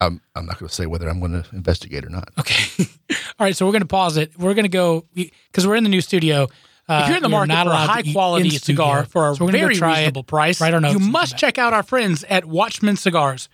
I'm, 0.00 0.20
I'm 0.34 0.44
not 0.44 0.58
going 0.58 0.68
to 0.68 0.74
say 0.74 0.84
whether 0.86 1.08
I'm 1.08 1.20
going 1.20 1.40
to 1.40 1.44
investigate 1.54 2.04
or 2.04 2.10
not. 2.10 2.28
Okay. 2.38 2.86
All 3.38 3.44
right. 3.46 3.56
So 3.56 3.64
we're 3.64 3.72
going 3.72 3.80
to 3.82 3.86
pause 3.88 4.16
it. 4.18 4.36
We're 4.38 4.52
going 4.54 4.64
to 4.64 4.68
go 4.68 5.04
because 5.14 5.66
we're 5.66 5.76
in 5.76 5.84
the 5.84 5.88
new 5.90 6.00
studio. 6.02 6.48
Uh, 6.88 7.00
If 7.02 7.08
you're 7.08 7.16
in 7.16 7.22
the 7.22 7.28
market 7.28 7.52
for 7.64 7.70
a 7.70 7.76
high 7.76 8.02
quality 8.02 8.50
cigar 8.50 9.04
for 9.04 9.30
a 9.30 9.34
So 9.34 9.44
we're 9.44 9.50
gonna 9.50 9.58
go 9.58 9.64
very 9.64 9.74
try 9.76 9.90
it, 9.90 9.98
reasonable 9.98 10.24
price, 10.24 10.60
notes 10.60 10.92
you 10.92 10.98
must 11.00 11.32
back. 11.32 11.40
check 11.40 11.58
out 11.58 11.72
our 11.72 11.82
friends 11.82 12.24
at 12.28 12.44
Watchman 12.44 12.96
Cigars. 12.96 13.48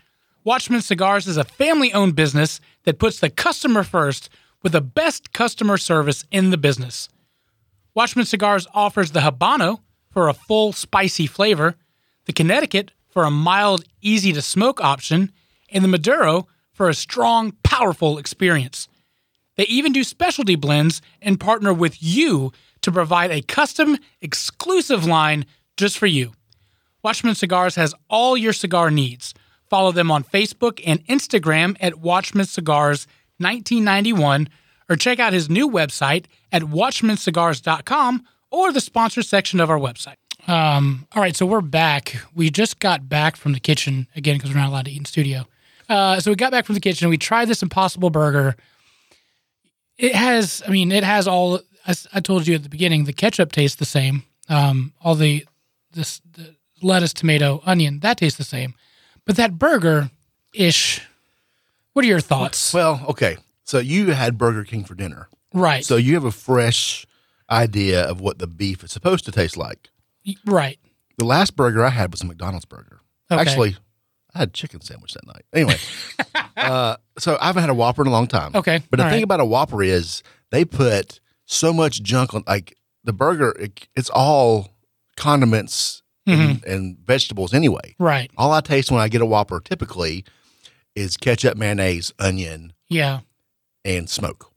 Watchman 0.45 0.83
Cigars 0.83 1.26
is 1.26 1.37
a 1.37 1.45
family 1.45 1.93
owned 1.95 2.14
business 2.14 2.61
that 2.85 2.99
puts 2.99 3.20
the 3.20 3.30
customer 3.30 3.85
first 3.85 4.28
with 4.62 4.72
the 4.72 4.80
best 4.83 5.33
customer 5.33 5.76
service 5.78 6.24
in 6.30 6.51
the 6.51 6.59
business. 6.59 7.09
Watchman 7.95 8.26
Cigars 8.26 8.66
offers 8.74 9.12
the 9.12 9.20
Habano 9.20 9.80
for 10.11 10.28
a 10.28 10.35
full 10.35 10.72
spicy 10.72 11.26
flavor, 11.26 11.76
the 12.26 12.33
Connecticut 12.33 12.91
for 13.09 13.24
a 13.24 13.30
mild, 13.30 13.85
easy 14.03 14.33
to 14.33 14.43
smoke 14.43 14.80
option, 14.80 15.33
and 15.70 15.83
the 15.83 15.89
Maduro 15.89 16.49
for 16.72 16.89
a 16.89 16.95
strong, 16.95 17.53
powerful 17.62 18.18
experience. 18.18 18.89
They 19.57 19.64
even 19.64 19.93
do 19.93 20.05
specialty 20.05 20.55
blends 20.57 21.01
and 21.20 21.39
partner 21.41 21.72
with 21.72 22.03
you 22.03 22.53
to 22.83 22.93
provide 22.93 23.30
a 23.30 23.43
custom, 23.43 23.99
exclusive 24.20 25.05
line 25.05 25.47
just 25.76 25.99
for 25.99 26.07
you. 26.07 26.33
Watchman 27.03 27.35
Cigars 27.35 27.74
has 27.74 27.95
all 28.09 28.37
your 28.37 28.53
cigar 28.53 28.91
needs. 28.91 29.35
Follow 29.68 29.93
them 29.93 30.11
on 30.11 30.22
Facebook 30.22 30.80
and 30.87 31.05
Instagram 31.07 31.76
at 31.80 31.99
Watchman 31.99 32.47
Cigars 32.47 33.07
1991 33.39 34.49
or 34.89 34.97
check 34.97 35.18
out 35.18 35.33
his 35.33 35.49
new 35.49 35.68
website 35.68 36.26
at 36.53 36.62
watchmancigars.com 36.62 38.26
or 38.51 38.72
the 38.72 38.80
sponsor 38.80 39.22
section 39.22 39.61
of 39.61 39.70
our 39.70 39.78
website. 39.78 40.16
Um, 40.47 41.07
all 41.12 41.22
right, 41.22 41.37
so 41.37 41.47
we're 41.47 41.61
back. 41.61 42.16
We 42.35 42.51
just 42.51 42.80
got 42.80 43.09
back 43.09 43.37
from 43.37 43.53
the 43.53 43.61
kitchen 43.61 44.09
again 44.14 44.37
because 44.37 44.51
we're 44.51 44.61
not 44.61 44.68
allowed 44.68 44.85
to 44.87 44.91
eat 44.91 44.99
in 44.99 45.05
studio. 45.05 45.47
Uh, 45.89 46.20
so 46.20 46.30
we 46.30 46.37
got 46.37 46.53
back 46.53 46.66
from 46.66 46.74
the 46.74 46.80
kitchen. 46.80 47.09
We 47.09 47.18
tried 47.18 47.47
this 47.47 47.62
Impossible 47.62 48.11
Burger. 48.11 48.57
It 49.99 50.14
has, 50.14 50.62
I 50.66 50.70
mean, 50.70 50.93
it 50.93 51.05
has 51.05 51.26
all. 51.28 51.61
As 51.87 52.07
I 52.12 52.20
told 52.20 52.47
you 52.47 52.55
at 52.55 52.62
the 52.62 52.68
beginning, 52.68 53.05
the 53.05 53.12
ketchup 53.12 53.53
tastes 53.53 53.76
the 53.76 53.85
same. 53.85 54.24
Um, 54.49 54.93
all 55.03 55.14
the 55.14 55.47
this 55.93 56.20
the 56.33 56.55
lettuce, 56.83 57.12
tomato, 57.12 57.62
onion 57.64 58.01
that 58.01 58.18
tastes 58.18 58.39
the 58.39 58.45
same, 58.45 58.74
but 59.26 59.37
that 59.37 59.59
burger 59.59 60.11
ish. 60.55 61.01
What 61.93 62.05
are 62.05 62.09
your 62.09 62.20
thoughts? 62.20 62.72
Well, 62.72 63.05
okay. 63.11 63.37
So 63.64 63.78
you 63.78 64.12
had 64.12 64.39
Burger 64.39 64.64
King 64.64 64.85
for 64.85 64.95
dinner. 64.95 65.28
right, 65.55 65.85
So 65.85 65.97
you 65.97 66.14
have 66.14 66.24
a 66.24 66.30
fresh 66.33 67.07
idea 67.51 68.03
of 68.05 68.20
what 68.20 68.39
the 68.39 68.47
beef 68.47 68.83
is 68.83 68.91
supposed 68.91 69.24
to 69.26 69.33
taste 69.33 69.57
like. 69.57 69.91
right. 70.47 70.78
The 71.18 71.24
last 71.26 71.55
burger 71.55 71.85
I 71.85 71.91
had 71.91 72.11
was 72.11 72.22
a 72.22 72.26
McDonald's 72.26 72.64
burger. 72.64 73.01
Okay. 73.30 73.41
Actually, 73.41 73.76
I 74.35 74.39
had 74.41 74.49
a 74.49 74.53
chicken 74.53 74.80
sandwich 74.80 75.12
that 75.14 75.26
night. 75.26 75.45
Anyway, 75.53 75.76
uh, 76.57 76.97
so 77.18 77.37
I 77.41 77.47
haven't 77.49 77.61
had 77.62 77.70
a 77.70 77.74
Whopper 77.74 78.03
in 78.03 78.09
a 78.09 78.11
long 78.11 78.26
time. 78.26 78.53
Okay, 78.55 78.80
But 78.91 78.97
the 78.97 79.05
all 79.05 79.11
thing 79.11 79.18
right. 79.18 79.24
about 79.24 79.41
a 79.41 79.45
Whopper 79.45 79.83
is 79.83 80.22
they 80.51 80.64
put 80.64 81.20
so 81.53 81.72
much 81.72 82.03
junk 82.03 82.34
on, 82.34 82.44
like 82.46 82.76
the 83.05 83.12
burger, 83.12 83.50
it, 83.59 83.86
it's 83.94 84.11
all 84.11 84.70
condiments 85.16 85.98
Mm-hmm. 86.28 86.40
and, 86.40 86.64
and 86.64 86.98
vegetables 86.98 87.53
anyway. 87.53 87.96
Right. 87.98 88.30
All 88.38 88.53
I 88.53 88.61
taste 88.61 88.92
when 88.92 89.00
I 89.00 89.09
get 89.09 89.22
a 89.22 89.26
Whopper 89.26 89.59
typically 89.59 90.24
is 90.94 91.16
ketchup, 91.16 91.57
mayonnaise, 91.57 92.12
onion, 92.20 92.72
Yeah. 92.88 93.20
and 93.84 94.09
smoke. 94.09 94.53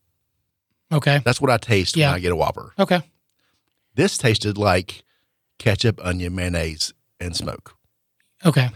Okay. 0.94 1.22
That's 1.26 1.42
what 1.42 1.50
I 1.50 1.58
taste 1.58 1.98
Yeah. 1.98 2.10
when 2.10 2.18
I 2.18 2.20
get 2.20 2.32
a 2.32 2.36
Whopper. 2.36 2.72
Okay. 2.78 3.02
This 3.96 4.16
tasted 4.16 4.60
like 4.60 5.04
ketchup, 5.58 6.00
onion, 6.06 6.36
mayonnaise, 6.36 6.94
and 7.20 7.36
smoke. 7.36 7.74
Okay. 8.46 8.70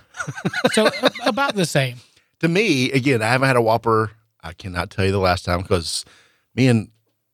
so 0.72 0.90
about 1.28 1.54
the 1.56 1.68
same. 1.68 1.98
To 2.40 2.48
me, 2.48 2.90
again, 2.92 3.22
I 3.22 3.28
haven't 3.28 3.50
had 3.50 3.56
a 3.58 3.62
Whopper. 3.62 4.10
I 4.42 4.54
cannot 4.54 4.90
tell 4.90 5.06
you 5.06 5.12
the 5.12 5.20
last 5.20 5.46
time 5.46 5.62
because 5.62 6.06
me 6.56 6.68
and 6.70 6.90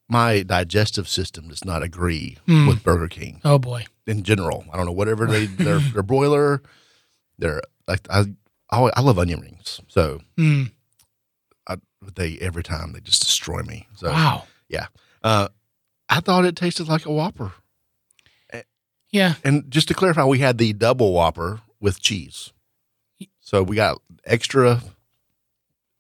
my 0.10 0.44
digestive 0.44 1.08
system 1.10 1.48
does 1.50 1.66
not 1.66 1.82
agree 1.84 2.38
Hmm. 2.46 2.68
with 2.68 2.84
Burger 2.84 3.08
King 3.08 3.42
Oh 3.44 3.58
boy. 3.60 3.86
in 4.06 4.24
general. 4.24 4.66
I 4.72 4.78
don't 4.78 4.86
know 4.86 4.92
whatever 4.92 5.26
they 5.26 5.46
their 5.68 5.80
their 5.80 6.04
broiler, 6.04 6.62
their 7.40 7.62
like 7.88 8.08
I 8.10 8.26
I, 8.72 8.90
I 8.96 9.02
love 9.02 9.18
onion 9.20 9.42
rings. 9.42 9.82
So 9.88 10.22
Mm. 10.38 10.72
I, 11.68 11.78
they 12.16 12.38
every 12.40 12.64
time 12.64 12.94
they 12.94 13.00
just 13.00 13.22
destroy 13.22 13.62
me. 13.64 13.88
So 13.96 14.10
Wow. 14.12 14.46
yeah, 14.70 14.88
uh, 15.24 15.48
I 16.10 16.20
thought 16.20 16.46
it 16.46 16.56
tasted 16.56 16.88
like 16.88 17.06
a 17.06 17.12
Whopper. 17.12 17.54
Yeah. 19.12 19.36
And 19.46 19.72
just 19.72 19.88
to 19.88 19.94
clarify, 19.94 20.26
we 20.26 20.40
had 20.40 20.58
the 20.58 20.74
double 20.74 21.14
Whopper 21.14 21.62
with 21.80 22.02
cheese. 22.02 22.52
So 23.40 23.64
we 23.64 23.78
got 23.78 24.02
extra 24.26 24.82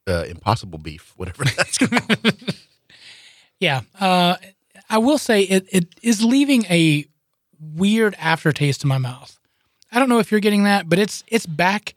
uh, 0.05 0.25
Impossible 0.27 0.79
beef, 0.79 1.13
whatever 1.15 1.45
that's 1.57 1.77
called. 1.77 2.35
Yeah. 3.65 3.81
Uh, 3.99 4.35
I 4.89 4.99
will 4.99 5.17
say 5.17 5.41
it, 5.41 5.65
it 5.71 5.87
is 6.03 6.23
leaving 6.23 6.65
a 6.65 7.05
weird 7.59 8.15
aftertaste 8.19 8.83
in 8.83 8.87
my 8.89 8.97
mouth. 8.99 9.39
I 9.91 9.97
don't 9.99 10.09
know 10.09 10.19
if 10.19 10.29
you're 10.31 10.39
getting 10.41 10.63
that, 10.65 10.87
but 10.89 10.99
it's 10.99 11.23
it's 11.27 11.45
back 11.45 11.95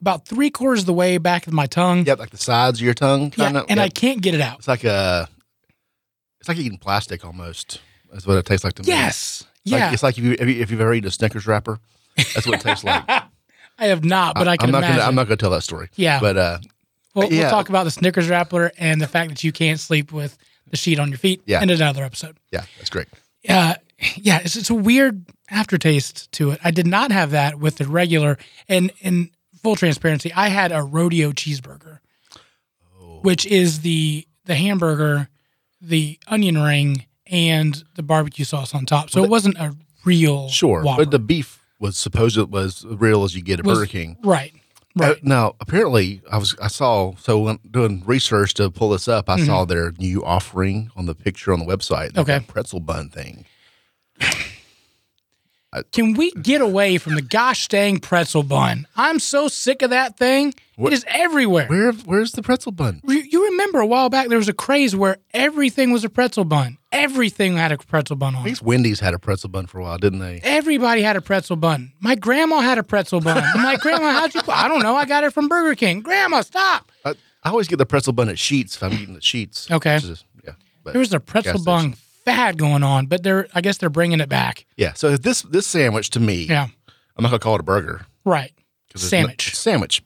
about 0.00 0.26
three 0.26 0.50
quarters 0.50 0.80
of 0.80 0.86
the 0.86 0.92
way 0.92 1.18
back 1.18 1.46
of 1.46 1.52
my 1.52 1.66
tongue. 1.66 2.04
yep, 2.06 2.18
like 2.18 2.30
the 2.30 2.36
sides 2.36 2.78
of 2.80 2.84
your 2.84 2.94
tongue, 2.94 3.32
Yeah, 3.36 3.44
kind 3.44 3.56
of. 3.58 3.66
and 3.68 3.78
I 3.80 3.88
can't 3.88 4.20
get 4.22 4.34
it 4.34 4.40
out. 4.40 4.58
it's 4.58 4.68
like 4.68 4.84
a, 4.84 5.28
it's 6.40 6.48
like 6.48 6.58
eating 6.58 6.78
plastic 6.78 7.24
almost. 7.24 7.80
That's 8.12 8.26
what 8.26 8.36
it 8.38 8.46
tastes 8.46 8.64
like 8.64 8.74
to 8.74 8.82
me. 8.82 8.88
Yes. 8.88 9.44
It's 9.64 9.72
like- 9.72 9.78
Yeah. 9.80 9.92
it's 9.92 10.02
like 10.02 10.18
if, 10.18 10.24
you, 10.24 10.32
if, 10.38 10.48
you, 10.48 10.60
if 10.62 10.70
you've 10.70 10.80
ever 10.80 10.92
eaten 10.94 11.08
a 11.08 11.10
Snickers 11.10 11.46
wrapper. 11.46 11.78
That's 12.16 12.46
what 12.46 12.56
it 12.56 12.60
tastes 12.62 12.84
like. 12.84 13.04
I 13.78 13.86
have 13.86 14.04
not, 14.04 14.34
but 14.34 14.46
I, 14.48 14.56
can 14.56 14.68
am 14.68 14.72
not 14.72 14.78
imagine. 14.78 14.96
gonna. 14.96 15.08
I'm 15.08 15.14
not 15.14 15.24
gonna 15.28 15.36
tell 15.36 15.50
that 15.50 15.62
story. 15.62 15.88
Yeah. 15.96 16.20
But 16.20 16.36
uh, 16.36 16.58
we'll, 17.14 17.28
we'll 17.30 17.48
talk 17.50 17.68
about 17.70 17.84
the 17.84 17.90
Snickers 17.90 18.28
wrapper 18.28 18.70
and 18.78 19.00
the 19.00 19.06
fact 19.06 19.30
that 19.30 19.42
you 19.44 19.50
can't 19.52 19.80
sleep 19.80 20.12
with 20.12 20.36
the 20.72 20.76
sheet 20.76 20.98
on 20.98 21.10
your 21.10 21.18
feet 21.18 21.40
Yeah. 21.46 21.62
in 21.62 21.70
another 21.70 22.02
episode. 22.02 22.36
yeah, 22.50 22.64
that's 22.78 22.90
great. 22.90 23.06
uh, 23.48 23.74
yeah, 24.16 24.40
it's, 24.44 24.56
it's 24.56 24.70
a 24.70 24.74
weird 24.74 25.24
aftertaste 25.48 26.32
to 26.32 26.50
it. 26.50 26.60
I 26.64 26.72
did 26.72 26.88
not 26.88 27.12
have 27.12 27.30
that 27.30 27.60
with 27.60 27.76
the 27.76 27.86
regular. 27.86 28.36
And 28.68 28.90
in 29.00 29.30
full 29.62 29.76
transparency, 29.76 30.32
I 30.32 30.48
had 30.48 30.72
a 30.72 30.82
rodeo 30.82 31.30
cheeseburger, 31.30 32.00
Oh. 33.00 33.20
which 33.22 33.46
is 33.46 33.80
the 33.82 34.26
the 34.44 34.56
hamburger, 34.56 35.28
the 35.80 36.18
onion 36.26 36.60
ring, 36.60 37.06
and 37.26 37.84
the 37.94 38.02
barbecue 38.02 38.44
sauce 38.44 38.74
on 38.74 38.86
top. 38.86 39.08
So 39.10 39.22
it 39.22 39.30
wasn't 39.30 39.56
a 39.58 39.76
real 40.04 40.48
Sure, 40.48 40.82
Whopper. 40.82 41.04
but 41.04 41.10
the 41.12 41.20
beef 41.20 41.60
was 41.78 41.96
supposed 41.96 42.36
it 42.36 42.48
was 42.50 42.84
real 42.84 43.22
as 43.22 43.36
you 43.36 43.42
get 43.42 43.60
at 43.60 43.64
Was- 43.66 43.78
Burger 43.78 43.90
King. 43.90 44.16
right, 44.24 44.52
Uh, 45.00 45.04
right. 45.04 45.24
now, 45.24 45.54
apparently, 45.60 46.20
I 46.30 46.36
was 46.38 46.54
I 46.60 46.68
saw 46.68 47.14
so 47.16 47.38
when 47.40 47.58
doing 47.70 48.02
research 48.04 48.54
to 48.54 48.70
pull 48.70 48.90
this 48.90 49.08
up, 49.08 49.28
I 49.30 49.36
Mm-hmm. 49.36 49.46
saw 49.46 49.64
their 49.64 49.92
new 49.98 50.24
offering 50.24 50.90
on 50.96 51.06
the 51.06 51.14
picture 51.14 51.52
on 51.52 51.58
the 51.60 51.64
website. 51.66 52.16
Okay. 52.18 52.40
pretzel 52.46 52.80
bun 52.80 53.08
thing. 53.08 53.46
Can 55.92 56.12
we 56.12 56.30
get 56.32 56.60
away 56.60 56.98
from 56.98 57.14
the 57.14 57.22
gosh 57.22 57.66
dang 57.68 57.98
pretzel 57.98 58.42
bun? 58.42 58.86
I'm 58.94 59.18
so 59.18 59.48
sick 59.48 59.80
of 59.80 59.88
that 59.88 60.18
thing. 60.18 60.52
What- 60.76 60.92
It 60.92 60.96
is 60.96 61.04
everywhere. 61.08 61.66
Where 61.66 61.92
where's 61.92 62.32
the 62.32 62.42
pretzel 62.42 62.72
bun? 62.72 63.00
You, 63.06 63.20
you 63.20 63.44
remember 63.50 63.80
a 63.80 63.86
while 63.86 64.10
back 64.10 64.28
there 64.28 64.36
was 64.36 64.48
a 64.48 64.52
craze 64.52 64.94
where 64.94 65.16
everything 65.32 65.90
was 65.90 66.04
a 66.04 66.10
pretzel 66.10 66.44
bun. 66.44 66.76
Everything 66.92 67.56
had 67.56 67.72
a 67.72 67.78
pretzel 67.78 68.16
bun 68.16 68.34
on. 68.34 68.46
it. 68.46 68.50
guess 68.50 68.62
Wendy's 68.62 69.00
had 69.00 69.14
a 69.14 69.18
pretzel 69.18 69.48
bun 69.48 69.66
for 69.66 69.78
a 69.78 69.82
while, 69.82 69.98
didn't 69.98 70.18
they? 70.18 70.40
Everybody 70.44 71.02
had 71.02 71.16
a 71.16 71.20
pretzel 71.22 71.56
bun. 71.56 71.92
My 72.00 72.14
grandma 72.14 72.60
had 72.60 72.78
a 72.78 72.82
pretzel 72.82 73.20
bun. 73.20 73.42
I'm 73.42 73.64
like, 73.64 73.80
Grandma, 73.80 74.12
how'd 74.12 74.34
you? 74.34 74.42
I 74.48 74.68
don't 74.68 74.82
know. 74.82 74.94
I 74.94 75.04
got 75.06 75.24
it 75.24 75.32
from 75.32 75.48
Burger 75.48 75.74
King. 75.74 76.00
Grandma, 76.02 76.42
stop. 76.42 76.92
I, 77.04 77.14
I 77.42 77.48
always 77.50 77.66
get 77.66 77.76
the 77.78 77.86
pretzel 77.86 78.12
bun 78.12 78.28
at 78.28 78.36
Sheetz 78.36 78.76
if 78.76 78.82
I'm 78.82 78.92
eating 78.92 79.16
at 79.16 79.22
Sheetz. 79.22 79.70
Okay. 79.70 79.96
is- 79.96 80.24
yeah. 80.44 80.52
There 80.84 80.98
was 81.00 81.12
a 81.14 81.20
pretzel 81.20 81.62
bun 81.64 81.94
fad 82.24 82.58
going 82.58 82.82
on, 82.82 83.06
but 83.06 83.22
they're 83.22 83.48
I 83.54 83.60
guess 83.62 83.78
they're 83.78 83.88
bringing 83.90 84.20
it 84.20 84.28
back. 84.28 84.66
yeah. 84.76 84.92
So 84.92 85.16
this 85.16 85.42
this 85.42 85.66
sandwich 85.66 86.10
to 86.10 86.20
me, 86.20 86.44
Yeah, 86.44 86.66
I'm 87.16 87.22
not 87.22 87.30
gonna 87.30 87.38
call 87.38 87.54
it 87.54 87.60
a 87.60 87.64
burger. 87.64 88.06
right? 88.24 88.52
Sandwich. 88.94 89.48
not- 89.48 89.56
sandwich. 89.56 90.02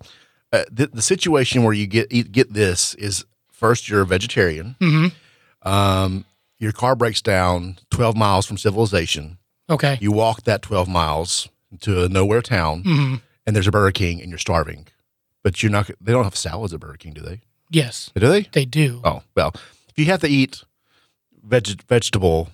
Uh, 0.52 0.62
the, 0.70 0.86
the 0.86 1.02
situation 1.02 1.64
where 1.64 1.72
you 1.72 1.86
get 1.88 2.06
eat, 2.10 2.30
get 2.30 2.52
this 2.52 2.94
is 2.94 3.24
first 3.50 3.88
you're 3.88 4.02
a 4.02 4.06
vegetarian. 4.06 4.76
Mm-hmm. 4.80 5.68
Um, 5.68 6.24
your 6.58 6.72
car 6.72 6.94
breaks 6.96 7.20
down 7.22 7.78
12 7.90 8.16
miles 8.16 8.46
from 8.46 8.56
civilization. 8.58 9.38
Okay. 9.68 9.98
You 10.00 10.12
walk 10.12 10.42
that 10.42 10.62
12 10.62 10.88
miles 10.88 11.48
to 11.80 12.04
a 12.04 12.08
nowhere 12.08 12.42
town, 12.42 12.82
hmm 12.84 13.14
and 13.46 13.54
there's 13.54 13.66
a 13.68 13.70
Burger 13.70 13.92
King, 13.92 14.20
and 14.20 14.28
you're 14.30 14.38
starving. 14.38 14.86
But 15.44 15.62
you're 15.62 15.70
not. 15.70 15.88
They 16.00 16.12
don't 16.12 16.24
have 16.24 16.36
salads 16.36 16.72
at 16.74 16.80
Burger 16.80 16.96
King, 16.96 17.12
do 17.12 17.20
they? 17.20 17.42
Yes, 17.70 18.10
Do 18.16 18.26
they? 18.28 18.42
they 18.52 18.64
do. 18.64 19.00
Oh 19.04 19.22
well, 19.36 19.52
if 19.88 19.96
you 19.98 20.06
have 20.06 20.20
to 20.20 20.28
eat 20.28 20.62
veg- 21.44 21.82
vegetable 21.88 22.48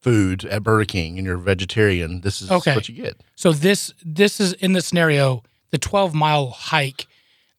food 0.00 0.44
at 0.46 0.62
Burger 0.62 0.84
King 0.84 1.16
and 1.18 1.26
you're 1.26 1.38
vegetarian, 1.38 2.20
this 2.20 2.42
is 2.42 2.50
Okay. 2.50 2.74
what 2.74 2.88
you 2.88 2.94
get. 3.02 3.20
So 3.36 3.52
this 3.52 3.92
this 4.04 4.40
is 4.40 4.52
in 4.54 4.72
the 4.74 4.82
scenario 4.82 5.42
the 5.70 5.78
12 5.78 6.14
mile 6.14 6.50
hike. 6.50 7.06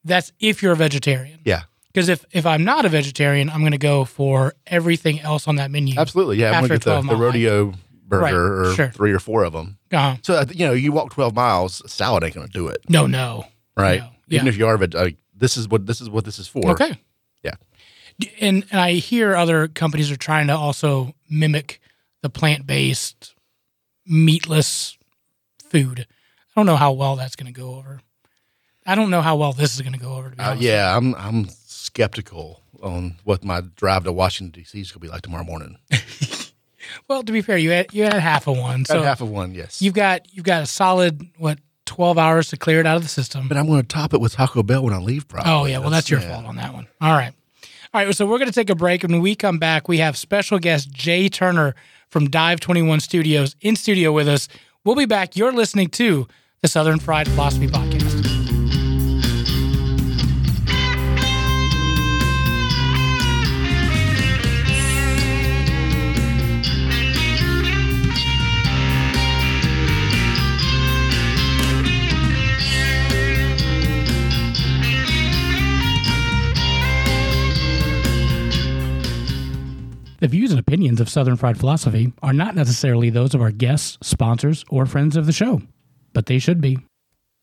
That's 0.04 0.32
if 0.38 0.62
you're 0.62 0.72
a 0.72 0.76
vegetarian. 0.76 1.40
Yeah, 1.44 1.62
Because 1.96 2.10
if 2.10 2.26
if 2.32 2.44
I'm 2.44 2.62
not 2.62 2.84
a 2.84 2.90
vegetarian, 2.90 3.48
I'm 3.48 3.60
going 3.60 3.72
to 3.72 3.78
go 3.78 4.04
for 4.04 4.52
everything 4.66 5.18
else 5.20 5.48
on 5.48 5.56
that 5.56 5.70
menu. 5.70 5.98
absolutely. 5.98 6.36
Yeah, 6.36 6.48
I'm 6.50 6.54
After 6.64 6.68
gonna 6.68 7.00
get 7.00 7.08
the, 7.08 7.14
the 7.14 7.16
rodeo 7.16 7.72
burger 8.06 8.22
Right, 8.22 8.34
or 8.34 8.74
sure. 8.74 8.90
three 8.90 9.12
or 9.12 9.18
four 9.18 9.44
of 9.44 9.54
them. 9.54 9.78
Uh, 9.90 10.16
So 10.20 10.34
uh, 10.34 10.44
you 10.52 10.66
know, 10.66 10.74
you 10.74 10.92
walk 10.92 11.10
12 11.14 11.34
miles, 11.34 11.82
salad 11.90 12.22
ain't 12.22 12.34
gonna 12.34 12.48
do 12.48 12.68
it, 12.68 12.82
no, 12.90 13.06
no. 13.06 13.46
right? 13.78 14.00
No, 14.00 14.10
Even 14.28 14.46
if 14.46 14.58
you 14.58 14.66
are 14.66 14.76
veg, 14.76 14.92
like, 14.92 15.16
this 15.34 15.56
is 15.56 15.68
what 15.68 15.86
this 15.86 16.02
is 16.02 16.10
what 16.10 16.26
this 16.26 16.38
is 16.38 16.46
for. 16.48 16.70
Okay. 16.72 17.00
Yeah. 17.42 17.54
And, 18.42 18.66
and 18.70 18.78
I 18.78 18.92
hear 18.92 19.34
other 19.34 19.66
companies 19.66 20.10
are 20.10 20.16
trying 20.16 20.48
to 20.48 20.54
also 20.54 21.14
mimic 21.30 21.80
the 22.20 22.28
plant 22.28 22.66
based, 22.66 23.34
meatless 24.06 24.98
food. 25.70 26.00
I 26.00 26.60
don't 26.60 26.66
know 26.66 26.76
how 26.76 26.92
well 26.92 27.16
that's 27.16 27.36
going 27.36 27.52
to 27.52 27.58
go 27.58 27.74
over. 27.76 28.00
I 28.86 28.94
don't 28.94 29.10
know 29.10 29.20
how 29.22 29.36
well 29.36 29.52
this 29.52 29.74
is 29.74 29.80
going 29.80 29.94
to 29.94 29.98
go 29.98 30.14
over. 30.14 30.30
To 30.30 30.36
be 30.36 30.42
Uh, 30.42 30.54
yeah, 30.54 30.96
I'm 30.96 31.14
I'm 31.16 31.48
skeptical 31.96 32.62
on 32.82 33.16
what 33.24 33.42
my 33.42 33.62
drive 33.74 34.04
to 34.04 34.12
Washington 34.12 34.60
D.C. 34.60 34.80
is 34.80 34.92
gonna 34.92 35.00
be 35.00 35.08
like 35.08 35.22
tomorrow 35.22 35.44
morning. 35.44 35.78
Well, 37.08 37.24
to 37.24 37.32
be 37.32 37.42
fair, 37.42 37.58
you 37.58 37.70
had 37.70 37.92
you 37.92 38.04
had 38.04 38.14
half 38.14 38.46
of 38.46 38.56
one, 38.56 38.84
so 38.84 39.02
half 39.02 39.20
of 39.20 39.28
one, 39.28 39.54
yes. 39.54 39.82
you've 39.82 39.94
got 39.94 40.32
you've 40.32 40.44
got 40.44 40.62
a 40.62 40.66
solid 40.66 41.20
what 41.36 41.58
twelve 41.84 42.16
hours 42.16 42.48
to 42.50 42.56
clear 42.56 42.78
it 42.78 42.86
out 42.86 42.96
of 42.96 43.02
the 43.02 43.08
system. 43.08 43.48
but 43.48 43.56
I'm 43.56 43.66
going 43.66 43.82
to 43.82 43.88
top 43.88 44.14
it 44.14 44.20
with 44.20 44.34
Taco 44.34 44.62
Bell 44.62 44.84
when 44.84 44.94
I 44.94 44.98
leave. 44.98 45.26
Probably. 45.26 45.50
Oh 45.50 45.64
yeah, 45.64 45.78
well 45.78 45.90
that's 45.90 46.08
your 46.08 46.20
yeah. 46.20 46.32
fault 46.34 46.46
on 46.46 46.54
that 46.56 46.74
one. 46.74 46.86
All 47.00 47.12
right, 47.12 47.32
all 47.92 48.04
right. 48.04 48.14
So 48.14 48.24
we're 48.24 48.38
going 48.38 48.50
to 48.50 48.54
take 48.54 48.70
a 48.70 48.76
break, 48.76 49.02
and 49.02 49.12
when 49.12 49.22
we 49.22 49.34
come 49.34 49.58
back, 49.58 49.88
we 49.88 49.98
have 49.98 50.16
special 50.16 50.60
guest 50.60 50.90
Jay 50.92 51.28
Turner 51.28 51.74
from 52.08 52.30
Dive 52.30 52.60
Twenty 52.60 52.82
One 52.82 53.00
Studios 53.00 53.56
in 53.60 53.74
studio 53.74 54.12
with 54.12 54.28
us. 54.28 54.48
We'll 54.84 54.94
be 54.94 55.06
back. 55.06 55.36
You're 55.36 55.52
listening 55.52 55.88
to 55.90 56.28
the 56.62 56.68
Southern 56.68 57.00
Fried 57.00 57.26
Philosophy 57.28 57.66
Podcast. 57.66 58.05
The 80.18 80.28
views 80.28 80.50
and 80.50 80.58
opinions 80.58 81.00
of 81.00 81.10
Southern 81.10 81.36
Fried 81.36 81.58
Philosophy 81.58 82.12
are 82.22 82.32
not 82.32 82.54
necessarily 82.54 83.10
those 83.10 83.34
of 83.34 83.42
our 83.42 83.50
guests, 83.50 83.98
sponsors, 84.00 84.64
or 84.70 84.86
friends 84.86 85.14
of 85.14 85.26
the 85.26 85.32
show, 85.32 85.60
but 86.14 86.24
they 86.24 86.38
should 86.38 86.60
be. 86.60 86.78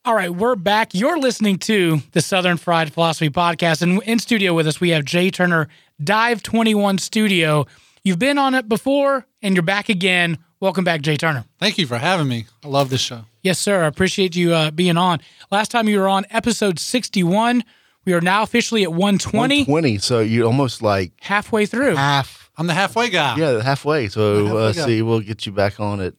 All 0.04 0.14
right, 0.14 0.30
we're 0.30 0.56
back. 0.56 0.92
You're 0.92 1.18
listening 1.18 1.58
to 1.60 2.02
the 2.12 2.20
Southern 2.20 2.56
Fried 2.56 2.92
Philosophy 2.92 3.30
Podcast, 3.30 3.80
and 3.80 4.02
in 4.02 4.18
studio 4.18 4.54
with 4.54 4.66
us, 4.66 4.80
we 4.80 4.90
have 4.90 5.04
Jay 5.04 5.30
Turner, 5.30 5.68
Dive 6.02 6.42
21 6.42 6.98
Studio. 6.98 7.64
You've 8.02 8.18
been 8.18 8.38
on 8.38 8.54
it 8.54 8.68
before, 8.68 9.24
and 9.40 9.54
you're 9.54 9.62
back 9.62 9.88
again. 9.88 10.38
Welcome 10.58 10.82
back, 10.84 11.00
Jay 11.00 11.16
Turner. 11.16 11.44
Thank 11.60 11.78
you 11.78 11.86
for 11.86 11.98
having 11.98 12.26
me. 12.26 12.46
I 12.64 12.68
love 12.68 12.90
this 12.90 13.00
show. 13.00 13.24
Yes, 13.42 13.60
sir. 13.60 13.84
I 13.84 13.86
appreciate 13.86 14.34
you 14.34 14.52
uh, 14.52 14.72
being 14.72 14.96
on. 14.96 15.20
Last 15.52 15.70
time 15.70 15.88
you 15.88 16.00
were 16.00 16.08
on 16.08 16.26
episode 16.30 16.80
61. 16.80 17.62
We 18.04 18.14
are 18.14 18.20
now 18.20 18.42
officially 18.42 18.82
at 18.82 18.90
120, 18.90 19.60
120. 19.60 19.98
So 19.98 20.18
you're 20.20 20.46
almost 20.46 20.82
like 20.82 21.12
halfway 21.20 21.66
through. 21.66 21.94
half. 21.94 22.43
I'm 22.56 22.66
the 22.66 22.74
halfway 22.74 23.10
guy. 23.10 23.36
Yeah, 23.36 23.62
halfway. 23.62 24.08
So 24.08 24.44
Halfway 24.46 24.62
uh, 24.68 24.72
see, 24.86 25.02
we'll 25.02 25.20
get 25.20 25.44
you 25.46 25.52
back 25.52 25.80
on 25.80 26.00
at 26.00 26.14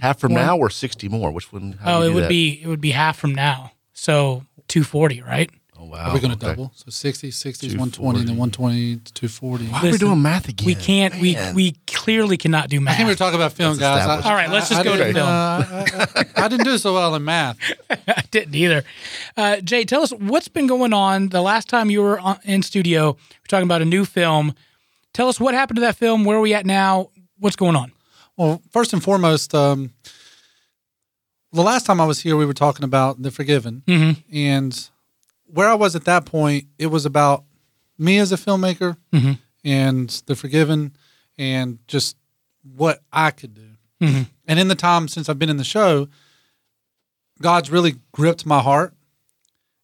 half 0.00 0.18
from 0.20 0.34
One- 0.34 0.44
now 0.46 0.56
or 0.58 0.70
60 0.70 1.08
more. 1.08 1.30
Which 1.32 1.52
one? 1.52 1.72
how 1.82 1.98
Oh, 1.98 2.02
do 2.04 2.10
it 2.10 2.14
would 2.14 2.24
that? 2.24 2.28
be 2.28 2.60
it 2.62 2.66
would 2.68 2.80
be 2.80 2.90
half 2.92 3.18
from 3.18 3.34
now. 3.34 3.72
So 3.92 4.44
240, 4.68 5.22
right? 5.22 5.50
Oh 5.78 5.86
wow. 5.86 6.10
Are 6.10 6.14
we 6.14 6.20
going 6.20 6.30
to 6.30 6.36
okay. 6.46 6.54
double? 6.54 6.70
So 6.76 6.84
60, 6.90 7.32
60 7.32 7.66
is 7.66 7.72
120, 7.72 8.20
and 8.20 8.28
then 8.28 8.36
120 8.36 8.96
to 8.98 9.12
240. 9.12 9.64
Why 9.66 9.80
are 9.80 9.90
we 9.90 9.98
doing 9.98 10.22
math 10.22 10.48
again? 10.48 10.64
We 10.66 10.76
can't. 10.76 11.16
We 11.20 11.34
Man. 11.34 11.54
we 11.56 11.72
clearly 11.88 12.36
cannot 12.36 12.68
do 12.68 12.80
math. 12.80 12.90
I 12.90 12.92
math. 12.92 12.96
think 12.98 13.06
we 13.08 13.12
were 13.12 13.16
talking 13.16 13.40
about 13.40 13.52
film, 13.52 13.76
That's 13.76 13.80
guys. 13.80 14.00
established. 14.02 14.28
All 14.28 14.34
right, 14.34 14.50
let's 14.50 14.68
just 14.68 14.84
go 14.84 14.96
to 14.96 15.12
film. 15.12 15.26
uh, 15.26 15.30
I, 15.30 16.14
I- 16.38 16.44
I 16.44 16.48
didn't 16.48 16.64
do 16.66 16.78
so 16.78 16.94
well 16.94 17.14
in 17.16 17.24
math. 17.24 17.58
I 17.90 18.22
didn't 18.30 18.54
either. 18.54 18.84
Uh, 19.36 19.56
Jay, 19.60 19.84
tell 19.84 20.02
us 20.02 20.12
what's 20.12 20.46
been 20.48 20.68
going 20.68 20.92
on. 20.92 21.30
The 21.30 21.40
last 21.42 21.68
time 21.68 21.90
you 21.90 22.02
were 22.02 22.18
on, 22.20 22.38
in 22.44 22.62
studio, 22.62 23.12
we're 23.12 23.46
talking 23.48 23.64
about 23.66 23.82
a 23.82 23.84
new 23.86 24.04
film. 24.04 24.54
Tell 25.14 25.28
us 25.28 25.38
what 25.38 25.54
happened 25.54 25.76
to 25.76 25.80
that 25.82 25.96
film. 25.96 26.24
Where 26.24 26.38
are 26.38 26.40
we 26.40 26.54
at 26.54 26.66
now? 26.66 27.10
What's 27.38 27.56
going 27.56 27.76
on? 27.76 27.92
Well, 28.36 28.62
first 28.70 28.92
and 28.92 29.02
foremost, 29.02 29.54
um, 29.54 29.92
the 31.52 31.62
last 31.62 31.84
time 31.84 32.00
I 32.00 32.06
was 32.06 32.20
here, 32.20 32.36
we 32.36 32.46
were 32.46 32.54
talking 32.54 32.84
about 32.84 33.20
The 33.20 33.30
Forgiven. 33.30 33.82
Mhm. 33.86 34.22
And 34.32 34.90
where 35.44 35.68
I 35.68 35.74
was 35.74 35.94
at 35.94 36.04
that 36.04 36.24
point, 36.24 36.66
it 36.78 36.86
was 36.86 37.04
about 37.04 37.44
me 37.98 38.18
as 38.18 38.32
a 38.32 38.36
filmmaker 38.36 38.96
Mhm. 39.12 39.38
and 39.64 40.08
The 40.26 40.34
Forgiven 40.34 40.96
and 41.36 41.78
just 41.86 42.16
what 42.62 43.02
I 43.12 43.30
could 43.32 43.54
do. 43.54 43.76
Mhm. 44.00 44.30
And 44.46 44.58
in 44.58 44.68
the 44.68 44.74
time 44.74 45.08
since 45.08 45.28
I've 45.28 45.38
been 45.38 45.50
in 45.50 45.58
the 45.58 45.64
show, 45.64 46.08
God's 47.40 47.70
really 47.70 47.96
gripped 48.12 48.46
my 48.46 48.60
heart. 48.62 48.94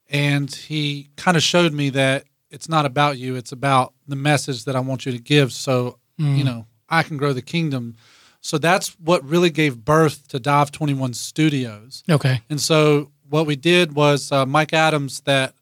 And 0.09 0.53
He 0.55 1.11
kind 1.17 1.37
of 1.37 1.43
showed 1.43 1.75
me 1.75 1.91
that 1.91 2.25
it's 2.51 2.69
not 2.69 2.87
about 2.87 3.19
you; 3.19 3.37
it's 3.37 3.53
about 3.53 3.95
the 4.07 4.17
message 4.17 4.65
that 4.65 4.77
I 4.77 4.81
want 4.81 5.07
you 5.07 5.13
to 5.13 5.19
give. 5.19 5.53
So 5.53 5.99
you 6.19 6.43
know, 6.45 6.67
I 6.89 7.03
can 7.05 7.17
grow 7.17 7.33
the 7.33 7.43
kingdom. 7.43 7.97
So 8.41 8.59
that's 8.59 8.89
what 9.01 9.25
really 9.25 9.51
gave 9.51 9.85
birth 9.85 10.29
to 10.29 10.41
Dive 10.41 10.73
Twenty 10.73 10.95
One 10.95 11.15
Studios. 11.15 12.03
Okay. 12.11 12.43
And 12.51 12.61
so 12.61 13.11
what 13.29 13.47
we 13.47 13.57
did 13.57 13.95
was 13.95 14.33
uh, 14.33 14.47
Mike 14.47 14.73
Adams, 14.73 15.21
that 15.23 15.55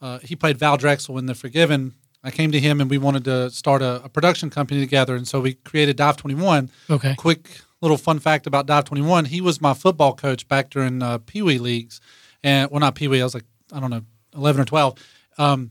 uh, 0.00 0.18
he 0.18 0.36
played 0.36 0.58
Val 0.58 0.76
Drexel 0.76 1.16
in 1.18 1.26
The 1.26 1.34
Forgiven. 1.34 1.94
I 2.22 2.30
came 2.30 2.52
to 2.52 2.60
him 2.60 2.80
and 2.80 2.90
we 2.90 2.98
wanted 2.98 3.24
to 3.24 3.50
start 3.50 3.82
a, 3.82 4.02
a 4.04 4.08
production 4.08 4.50
company 4.50 4.80
together, 4.80 5.14
and 5.14 5.28
so 5.28 5.40
we 5.40 5.54
created 5.54 5.96
Dive 5.96 6.16
Twenty 6.16 6.34
One. 6.34 6.70
Okay. 6.90 7.14
Quick 7.16 7.60
little 7.80 7.98
fun 7.98 8.18
fact 8.18 8.46
about 8.46 8.66
Dive 8.66 8.84
Twenty 8.84 9.02
One: 9.02 9.26
he 9.26 9.40
was 9.40 9.60
my 9.60 9.74
football 9.74 10.14
coach 10.14 10.48
back 10.48 10.70
during 10.70 11.02
uh, 11.02 11.18
Pee 11.18 11.42
Wee 11.42 11.58
leagues, 11.58 12.00
and 12.42 12.70
well, 12.70 12.80
not 12.80 12.94
Pee 12.94 13.08
Wee. 13.08 13.20
I 13.20 13.24
was 13.24 13.34
like 13.34 13.44
I 13.72 13.80
don't 13.80 13.90
know, 13.90 14.02
eleven 14.34 14.62
or 14.62 14.64
twelve. 14.64 14.98
Um, 15.36 15.70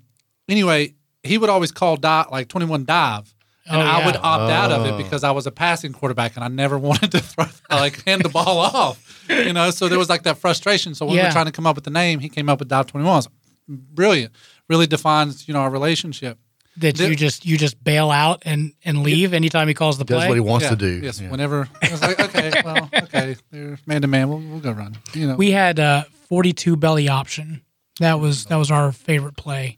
anyway, 0.49 0.93
he 1.23 1.37
would 1.37 1.49
always 1.49 1.71
call 1.71 1.97
dive 1.97 2.27
like 2.31 2.47
Twenty 2.47 2.65
One 2.67 2.85
Dive. 2.85 3.33
And 3.65 3.77
Oh, 3.77 3.79
I 3.85 3.99
yeah. 3.99 4.05
would 4.07 4.15
opt 4.17 4.51
out 4.51 4.71
of 4.73 4.85
it 4.85 4.91
Oh. 4.91 4.97
because 4.97 5.23
I 5.23 5.31
was 5.31 5.47
a 5.47 5.51
passing 5.51 5.93
quarterback 5.93 6.35
and 6.35 6.43
I 6.43 6.49
never 6.49 6.77
wanted 6.89 7.11
to 7.13 7.19
throw, 7.21 7.45
like 7.69 8.03
hand 8.03 8.21
the 8.21 8.27
ball 8.29 8.57
off. 8.59 9.23
You 9.29 9.53
know, 9.53 9.69
so 9.71 9.87
there 9.87 9.97
was 9.97 10.09
like 10.09 10.23
that 10.23 10.37
frustration. 10.37 10.95
So 10.95 11.05
when 11.05 11.15
we 11.15 11.23
were 11.23 11.31
trying 11.31 11.45
to 11.45 11.51
come 11.53 11.65
up 11.65 11.75
with 11.75 11.85
the 11.85 11.89
name, 11.91 12.19
he 12.19 12.27
came 12.27 12.49
up 12.49 12.59
with 12.59 12.67
Dive 12.67 12.87
Twenty 12.87 13.05
One. 13.07 13.23
Brilliant, 13.69 14.33
really 14.67 14.87
defines 14.87 15.47
you 15.47 15.53
know 15.53 15.61
our 15.61 15.69
relationship. 15.69 16.37
That 16.77 16.95
The- 16.97 17.07
you 17.09 17.15
just 17.15 17.45
you 17.45 17.57
just 17.57 17.81
bail 17.81 18.11
out 18.11 18.43
and 18.45 18.73
and 18.83 19.01
leave 19.03 19.33
anytime 19.33 19.67
he 19.69 19.73
calls 19.73 19.97
the 19.97 20.03
Does 20.03 20.17
play. 20.19 20.27
what 20.27 20.33
he 20.35 20.41
wants 20.41 20.63
Yeah, 20.65 20.69
to 20.71 20.75
do. 20.75 20.99
Yes, 21.01 21.21
Yeah. 21.21 21.29
whenever 21.29 21.69
I 21.81 21.89
was 21.91 22.01
like, 22.01 22.19
okay, 22.19 22.51
well, 22.65 22.89
okay, 23.03 23.35
they're 23.51 23.77
man 23.85 24.01
to 24.01 24.07
man, 24.07 24.27
we'll, 24.27 24.39
we'll 24.39 24.59
go 24.59 24.71
run. 24.71 24.97
You 25.13 25.27
know, 25.27 25.35
we 25.35 25.51
had 25.51 25.79
uh 25.79 26.03
42 26.27 26.75
belly 26.75 27.07
option. 27.07 27.61
That 27.99 28.19
was 28.19 28.45
that 28.45 28.57
was 28.57 28.71
our 28.71 28.91
favorite 28.91 29.37
play. 29.37 29.77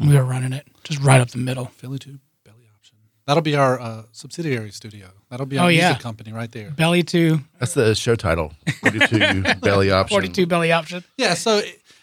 We 0.00 0.14
were 0.16 0.24
running 0.24 0.52
it 0.52 0.66
just 0.82 1.00
right 1.00 1.20
up 1.20 1.28
the 1.30 1.38
middle. 1.38 1.66
Philly 1.66 1.98
Tube 1.98 2.18
Belly 2.44 2.66
Option. 2.74 2.96
That'll 3.26 3.42
be 3.42 3.54
our 3.56 3.80
uh, 3.80 4.02
subsidiary 4.12 4.70
studio. 4.70 5.08
That'll 5.30 5.46
be 5.46 5.58
our 5.58 5.66
Oh, 5.66 5.68
music 5.68 5.82
yeah. 5.82 5.98
company 5.98 6.32
right 6.32 6.50
there. 6.50 6.70
Belly 6.70 7.02
two, 7.02 7.40
That's 7.58 7.74
the 7.74 7.94
show 7.94 8.14
title. 8.16 8.52
42 8.80 9.42
belly 9.62 9.90
option. 9.90 10.14
42 10.14 10.46
belly 10.46 10.72
option. 10.72 11.04
Yeah. 11.16 11.34
So 11.34 11.62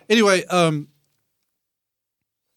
anyway, 0.09 0.45
um, 0.45 0.87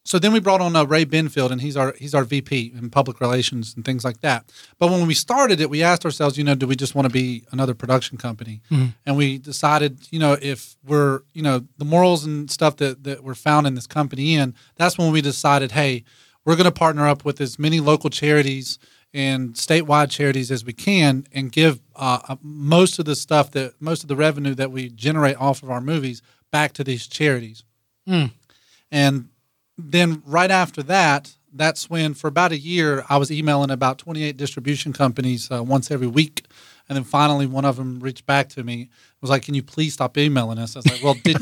so 0.04 0.18
then 0.18 0.32
we 0.32 0.40
brought 0.40 0.60
on 0.60 0.76
uh, 0.76 0.84
Ray 0.84 1.06
Benfield, 1.06 1.50
and 1.50 1.60
he's 1.62 1.76
our 1.76 1.94
he's 1.98 2.14
our 2.14 2.24
VP 2.24 2.74
in 2.76 2.90
public 2.90 3.20
relations 3.20 3.74
and 3.74 3.84
things 3.84 4.04
like 4.04 4.20
that. 4.20 4.52
But 4.78 4.90
when 4.90 5.06
we 5.06 5.14
started 5.14 5.60
it, 5.60 5.70
we 5.70 5.82
asked 5.82 6.04
ourselves, 6.04 6.36
you 6.36 6.44
know, 6.44 6.54
do 6.54 6.66
we 6.66 6.76
just 6.76 6.94
want 6.94 7.06
to 7.08 7.12
be 7.12 7.44
another 7.52 7.74
production 7.74 8.18
company? 8.18 8.60
And 9.06 9.16
we 9.16 9.38
decided, 9.38 10.06
you 10.10 10.18
know, 10.18 10.36
if 10.42 10.76
we're, 10.84 11.20
you 11.32 11.42
know, 11.42 11.66
the 11.78 11.86
morals 11.86 12.24
and 12.24 12.50
stuff 12.50 12.76
that 12.76 13.04
that 13.04 13.24
were 13.24 13.34
found 13.34 13.66
in 13.66 13.74
this 13.74 13.86
company 13.86 14.34
in, 14.34 14.54
that's 14.76 14.98
when 14.98 15.10
we 15.10 15.22
decided, 15.22 15.72
hey, 15.72 16.04
we're 16.44 16.56
going 16.56 16.64
to 16.64 16.70
partner 16.70 17.08
up 17.08 17.24
with 17.24 17.40
as 17.40 17.58
many 17.58 17.80
local 17.80 18.10
charities 18.10 18.78
and 19.14 19.54
statewide 19.54 20.10
charities 20.10 20.50
as 20.50 20.64
we 20.64 20.72
can, 20.72 21.24
and 21.32 21.52
give 21.52 21.80
uh, 21.96 22.18
uh, 22.28 22.36
most 22.42 22.98
of 22.98 23.04
the 23.04 23.14
stuff 23.16 23.52
that 23.52 23.72
most 23.80 24.02
of 24.02 24.08
the 24.08 24.16
revenue 24.16 24.54
that 24.56 24.70
we 24.72 24.88
generate 24.90 25.40
off 25.40 25.62
of 25.62 25.70
our 25.70 25.80
movies 25.80 26.20
back 26.50 26.72
to 26.72 26.84
these 26.84 27.06
charities. 27.06 27.62
And 28.90 29.28
then 29.76 30.22
right 30.24 30.50
after 30.50 30.82
that, 30.84 31.34
that's 31.52 31.88
when 31.88 32.14
for 32.14 32.28
about 32.28 32.52
a 32.52 32.58
year 32.58 33.04
I 33.08 33.16
was 33.16 33.30
emailing 33.30 33.70
about 33.70 33.98
28 33.98 34.36
distribution 34.36 34.92
companies 34.92 35.50
uh, 35.50 35.62
once 35.62 35.90
every 35.90 36.08
week. 36.08 36.46
And 36.88 36.96
then 36.96 37.04
finally, 37.04 37.46
one 37.46 37.64
of 37.64 37.76
them 37.76 38.00
reached 38.00 38.26
back 38.26 38.50
to 38.50 38.62
me. 38.62 38.90
Was 39.22 39.30
like, 39.30 39.42
"Can 39.42 39.54
you 39.54 39.62
please 39.62 39.94
stop 39.94 40.18
emailing 40.18 40.58
us?" 40.58 40.76
I 40.76 40.80
was 40.80 40.86
like, 40.86 41.02
"Well, 41.02 41.14
did 41.24 41.38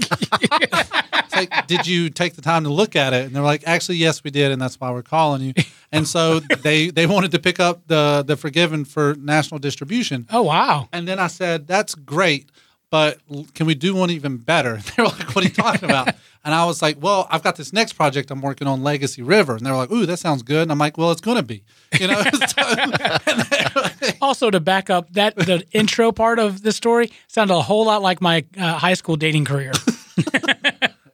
like, 1.35 1.67
did 1.67 1.85
you 1.85 2.11
take 2.11 2.35
the 2.35 2.43
time 2.43 2.63
to 2.63 2.71
look 2.71 2.95
at 2.95 3.13
it?" 3.13 3.27
And 3.27 3.35
they're 3.35 3.43
like, 3.43 3.65
"Actually, 3.67 3.97
yes, 3.97 4.23
we 4.23 4.31
did, 4.31 4.53
and 4.53 4.63
that's 4.63 4.79
why 4.79 4.93
we're 4.93 5.03
calling 5.03 5.43
you." 5.43 5.53
And 5.91 6.07
so 6.07 6.39
they 6.41 6.91
they 6.91 7.07
wanted 7.07 7.33
to 7.33 7.41
pick 7.41 7.59
up 7.59 7.83
the 7.89 8.23
the 8.25 8.37
Forgiven 8.37 8.85
for 8.85 9.17
national 9.19 9.59
distribution. 9.59 10.29
Oh 10.31 10.43
wow. 10.43 10.89
And 10.93 11.09
then 11.09 11.19
I 11.19 11.27
said, 11.27 11.67
"That's 11.67 11.97
great, 11.97 12.51
but 12.89 13.19
can 13.55 13.67
we 13.67 13.75
do 13.75 13.97
one 13.97 14.11
even 14.11 14.37
better?" 14.37 14.79
They 14.97 15.03
were 15.03 15.09
like, 15.09 15.35
"What 15.35 15.45
are 15.45 15.49
you 15.49 15.55
talking 15.55 15.91
about?" 15.91 16.15
And 16.45 16.55
I 16.55 16.65
was 16.65 16.83
like, 16.83 16.97
"Well, 17.01 17.27
I've 17.31 17.43
got 17.43 17.57
this 17.57 17.73
next 17.73 17.93
project 17.95 18.31
I'm 18.31 18.41
working 18.41 18.67
on, 18.67 18.83
Legacy 18.83 19.23
River." 19.23 19.57
And 19.57 19.65
they 19.65 19.71
were 19.71 19.77
like, 19.77 19.91
"Ooh, 19.93 20.07
that 20.07 20.19
sounds 20.19 20.43
good." 20.43 20.63
And 20.63 20.73
I'm 20.73 20.79
like, 20.79 20.97
"Well, 20.99 21.11
it's 21.13 21.21
going 21.21 21.37
to 21.37 21.43
be," 21.43 21.65
you 22.01 22.07
know. 22.09 22.23
So- 22.49 24.09
Also, 24.21 24.51
to 24.51 24.61
back 24.61 24.91
up 24.91 25.13
that 25.13 25.35
the 25.37 25.65
intro 25.73 26.13
part 26.13 26.39
of 26.39 26.63
this 26.63 26.77
story 26.77 27.11
sounded 27.29 27.55
a 27.55 27.63
whole 27.63 27.87
lot 27.87 28.03
like 28.03 28.21
my 28.21 28.45
uh, 28.59 28.75
high 28.79 28.95
school 28.95 29.17
dating 29.17 29.45
career. 29.45 29.73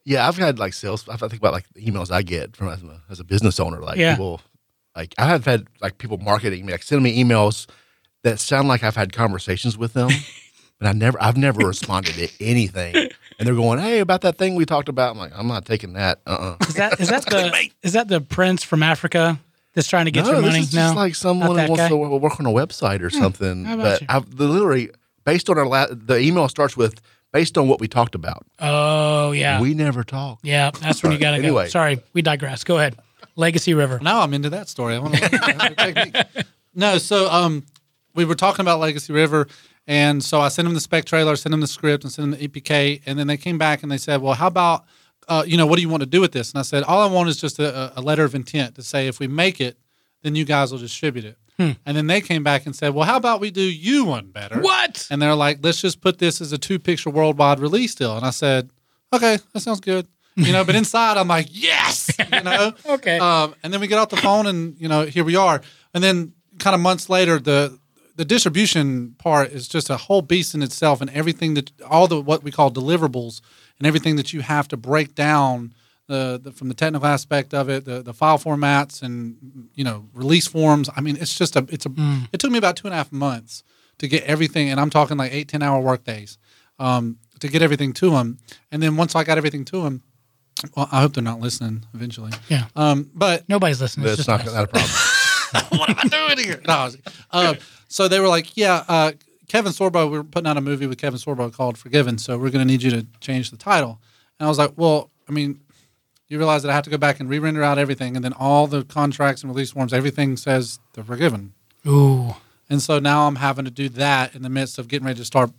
Yeah, 0.05 0.26
I've 0.26 0.37
had 0.39 0.59
like 0.59 0.72
sales. 0.72 1.07
I 1.09 1.16
think 1.16 1.35
about 1.35 1.53
like 1.53 1.66
the 1.74 1.85
emails 1.85 2.11
I 2.11 2.22
get 2.22 2.57
from 2.57 2.68
as 2.68 2.83
a, 2.83 3.03
as 3.11 3.20
a 3.20 3.24
business 3.24 3.61
owner. 3.61 3.81
Like 3.81 3.99
Yeah. 3.99 4.14
people, 4.14 4.41
like 4.97 5.14
I 5.18 5.26
have 5.26 5.45
had 5.45 5.66
like 5.83 5.99
people 5.99 6.16
marketing 6.18 6.64
me, 6.64 6.72
like 6.72 6.83
sending 6.83 7.05
me 7.05 7.22
emails 7.22 7.66
that 8.24 8.41
sound 8.41 8.68
like 8.68 8.83
I've 8.83 8.97
had 8.97 9.12
conversations 9.12 9.76
with 9.76 9.93
them, 9.93 10.09
but 10.79 10.89
I 10.89 10.93
never, 10.93 11.20
I've 11.22 11.37
never 11.37 11.61
responded 11.66 12.14
to 12.14 12.29
anything. 12.45 12.95
And 13.39 13.47
they're 13.47 13.55
going, 13.55 13.79
"Hey, 13.79 14.01
about 14.01 14.22
that 14.22 14.37
thing 14.39 14.55
we 14.57 14.64
talked 14.66 14.89
about." 14.89 15.12
I'm 15.12 15.18
like, 15.18 15.33
I'm 15.37 15.47
not 15.47 15.64
taking 15.64 15.93
that. 15.95 16.20
Uh. 16.26 16.57
uh 16.61 16.64
Is 16.66 16.74
that 16.74 17.01
is 17.01 17.09
that 17.09 17.24
the 17.31 17.70
is 17.83 17.93
that 17.93 18.09
the 18.09 18.20
prince 18.20 18.64
from 18.64 18.83
Africa 18.83 19.39
that's 19.74 19.87
trying 19.89 20.07
to 20.07 20.11
get 20.11 20.24
no, 20.24 20.33
your 20.33 20.41
this 20.43 20.51
money? 20.51 20.61
is 20.64 20.74
no, 20.74 20.81
just 20.81 20.97
like 20.97 21.14
someone 21.14 21.55
that 21.57 21.66
who 21.66 21.72
wants 21.72 21.83
guy? 21.85 21.89
to 21.89 21.97
work 21.97 22.41
on 22.41 22.47
a 22.47 22.51
website 22.51 23.01
or 23.01 23.11
something. 23.11 23.64
how 23.64 23.76
But 23.76 24.01
you? 24.01 24.07
I've 24.11 24.37
the, 24.37 24.49
literally 24.49 24.91
based 25.24 25.49
on 25.51 25.59
our 25.59 25.66
la- 25.66 25.87
the 25.91 26.18
email 26.18 26.49
starts 26.49 26.76
with 26.76 27.01
based 27.33 27.57
on 27.59 27.68
what 27.68 27.79
we 27.79 27.87
talked 27.87 28.14
about. 28.16 28.45
oh 28.59 29.31
yeah, 29.33 29.61
We 29.61 29.74
never 29.74 30.03
talked. 30.03 30.45
yeah. 30.45 30.70
That's 30.81 31.03
when 31.03 31.12
you 31.12 31.18
got 31.18 31.33
to 31.33 31.37
go. 31.39 31.45
Anyway. 31.45 31.68
Sorry, 31.68 32.01
we 32.14 32.22
digress. 32.22 32.64
Go 32.64 32.79
ahead. 32.79 32.97
Legacy 33.37 33.72
River. 33.74 34.01
now 34.03 34.20
I'm 34.22 34.35
into 34.35 34.51
that 34.51 34.68
story. 34.68 34.97
I 34.97 34.99
want 34.99 35.14
to 35.14 36.26
No, 36.74 36.99
so 36.99 37.31
um, 37.31 37.64
we 38.14 38.24
were 38.24 38.35
talking 38.35 38.62
about 38.62 38.81
Legacy 38.81 39.12
River, 39.12 39.47
and 39.89 40.22
so 40.22 40.41
I 40.41 40.49
sent 40.49 40.66
them 40.66 40.74
the 40.74 40.80
spec 40.80 41.05
trailer, 41.07 41.34
sent 41.34 41.51
them 41.51 41.61
the 41.61 41.66
script, 41.66 42.05
and 42.05 42.12
sent 42.12 42.30
them 42.30 42.39
the 42.39 42.47
EPK, 42.49 43.03
and 43.07 43.18
then 43.18 43.26
they 43.26 43.36
came 43.36 43.59
back 43.59 43.82
and 43.82 43.91
they 43.91 43.99
said, 43.99 44.22
"Well, 44.22 44.34
how 44.34 44.47
about, 44.47 44.84
uh, 45.26 45.43
you 45.45 45.57
know, 45.57 45.66
what 45.66 45.76
do 45.76 45.82
you 45.82 45.89
want 45.89 46.03
to 46.03 46.07
do 46.09 46.20
with 46.20 46.32
this?" 46.32 46.53
And 46.53 46.61
I 46.61 46.62
said, 46.62 46.84
"All 46.84 47.01
I 47.01 47.12
want 47.12 47.28
is 47.28 47.39
just 47.41 47.59
a, 47.59 47.99
a 47.99 48.03
letter 48.03 48.22
of 48.22 48.34
intent 48.34 48.76
to 48.76 48.82
say 48.82 49.09
if 49.09 49.18
we 49.18 49.26
make 49.26 49.61
it, 49.61 49.78
then 50.22 50.36
you 50.36 50.45
guys 50.45 50.70
will 50.70 50.78
distribute 50.78 51.24
it." 51.24 51.39
And 51.84 51.97
then 51.97 52.07
they 52.07 52.20
came 52.20 52.45
back 52.45 52.66
and 52.66 52.76
said, 52.76 52.95
"Well, 52.95 53.05
how 53.05 53.16
about 53.16 53.41
we 53.41 53.51
do 53.51 53.62
you 53.62 54.05
one 54.05 54.26
better?" 54.26 54.61
What? 54.61 55.09
And 55.11 55.20
they're 55.20 55.34
like, 55.34 55.59
let's 55.62 55.80
just 55.80 56.01
put 56.01 56.18
this 56.18 56.41
as 56.41 56.53
a 56.53 56.59
two 56.59 56.78
picture 56.78 57.11
worldwide 57.11 57.59
release 57.59 57.97
deal. 57.97 58.16
And 58.16 58.24
I 58.24 58.30
said, 58.30 58.70
okay, 59.12 59.39
that 59.53 59.61
sounds 59.61 59.80
good. 59.80 60.07
You 60.36 60.53
know, 60.53 60.64
but 60.64 60.74
inside 60.82 61.16
I'm 61.16 61.26
like, 61.26 61.49
yes, 61.51 62.11
you 62.32 62.43
know? 62.43 62.72
Okay. 62.86 63.18
Um, 63.18 63.55
and 63.62 63.72
then 63.72 63.80
we 63.80 63.89
get 63.89 63.99
off 63.99 64.09
the 64.11 64.16
phone 64.18 64.47
and, 64.47 64.76
you 64.78 64.86
know, 64.86 65.05
here 65.05 65.24
we 65.24 65.34
are. 65.34 65.61
And 65.95 66.05
then 66.05 66.32
kind 66.61 66.74
of 66.74 66.80
months 66.80 67.09
later, 67.11 67.41
the, 67.41 67.76
the 68.19 68.25
distribution 68.25 69.14
part 69.19 69.53
is 69.53 69.69
just 69.69 69.89
a 69.89 69.97
whole 69.97 70.23
beast 70.23 70.53
in 70.53 70.61
itself 70.61 71.01
and 71.01 71.09
everything 71.11 71.55
that 71.55 71.71
all 71.89 72.09
the 72.09 72.21
what 72.21 72.43
we 72.43 72.51
call 72.51 72.69
deliverables 72.69 73.41
and 73.79 73.87
everything 73.87 74.16
that 74.16 74.33
you 74.33 74.41
have 74.41 74.66
to 74.66 74.77
break 74.77 75.14
down 75.14 75.73
the, 76.09 76.41
the 76.43 76.51
from 76.51 76.66
the 76.69 76.75
technical 76.75 77.07
aspect 77.07 77.55
of 77.55 77.69
it, 77.69 77.85
the, 77.85 78.03
the 78.03 78.12
file 78.12 78.37
formats 78.37 79.05
and 79.05 79.69
you 79.75 79.85
know 79.85 80.09
release 80.12 80.49
forms. 80.49 80.91
I 80.97 81.01
mean, 81.01 81.16
it's 81.16 81.39
just 81.39 81.55
a 81.55 81.64
it's 81.71 81.87
a 81.87 81.91
it 82.33 82.41
took 82.41 82.51
me 82.51 82.59
about 82.59 82.75
two 82.77 82.89
and 82.89 82.95
a 82.95 82.97
half 82.97 83.12
months 83.12 83.62
to 83.99 84.09
get 84.09 84.25
everything, 84.25 84.69
and 84.69 84.81
I'm 84.81 84.91
talking 84.91 85.16
like 85.16 85.33
eight 85.33 85.47
ten 85.47 85.62
hour 85.62 85.81
work 85.81 86.03
days 86.03 86.39
um, 86.81 87.19
to 87.39 87.47
get 87.47 87.62
everything 87.62 87.93
to 87.95 88.11
them. 88.11 88.39
And 88.73 88.83
then 88.83 88.97
once 88.97 89.14
I 89.14 89.23
got 89.23 89.39
everything 89.39 89.64
to 89.66 89.85
them, 89.85 90.03
well, 90.77 90.89
I 90.91 91.03
hope 91.03 91.12
they're 91.12 91.23
not 91.23 91.39
listening 91.39 91.85
eventually. 91.95 92.33
Yeah. 92.49 92.64
Um, 92.75 93.12
but 93.14 93.49
Nobody's 93.49 93.81
listening. 93.81 94.09
It's 94.09 94.27
That's 94.27 94.27
just 94.27 94.29
not, 94.29 94.41
us. 94.41 94.55
not 94.55 94.64
a 94.64 94.66
problem. 94.66 94.91
what 95.71 95.91
am 95.91 95.97
I 95.99 96.09
doing 96.09 96.45
here? 96.45 96.61
No, 96.67 96.91
uh, 97.31 97.55
so 97.89 98.09
they 98.09 98.21
were 98.21 98.29
like, 98.29 98.57
yeah, 98.57 98.85
uh, 98.89 99.13
Kevin 99.49 99.73
Sorbo, 99.73 100.11
we 100.11 100.19
are 100.19 100.25
putting 100.25 100.47
out 100.47 100.57
a 100.57 100.61
movie 100.61 100.87
with 100.87 100.99
Kevin 100.99 101.19
Sorbo 101.19 101.53
called 101.53 101.79
Forgiven, 101.79 102.19
so 102.19 102.37
we're 102.39 102.51
going 102.51 102.67
to 102.67 102.71
need 102.71 102.83
you 102.83 102.91
to 102.91 103.07
change 103.21 103.51
the 103.51 103.57
title. 103.57 104.01
And 104.39 104.47
I 104.47 104.49
was 104.49 104.59
like, 104.59 104.73
well, 104.77 105.11
I 105.29 105.33
mean, 105.33 105.61
you 106.29 106.37
realize 106.37 106.63
that 106.63 106.71
I 106.71 106.75
have 106.75 106.85
to 106.85 106.91
go 106.91 106.99
back 106.99 107.21
and 107.21 107.29
re-render 107.29 107.63
out 107.63 107.79
everything, 107.79 108.15
and 108.15 108.25
then 108.25 108.35
all 108.35 108.67
the 108.67 108.85
contracts 108.85 109.43
and 109.43 109.51
release 109.51 109.71
forms, 109.71 109.93
everything 109.93 110.37
says 110.37 110.79
they're 110.93 111.05
forgiven. 111.05 111.55
Ooh. 111.87 112.37
And 112.69 112.83
so 112.83 112.99
now 112.99 113.27
I'm 113.27 113.37
having 113.37 113.65
to 113.65 113.71
do 113.71 113.89
that 113.91 114.35
in 114.35 114.43
the 114.43 114.51
midst 114.51 114.79
of 114.79 114.89
getting 114.89 115.07
ready 115.07 115.19
to 115.19 115.25
start. 115.25 115.51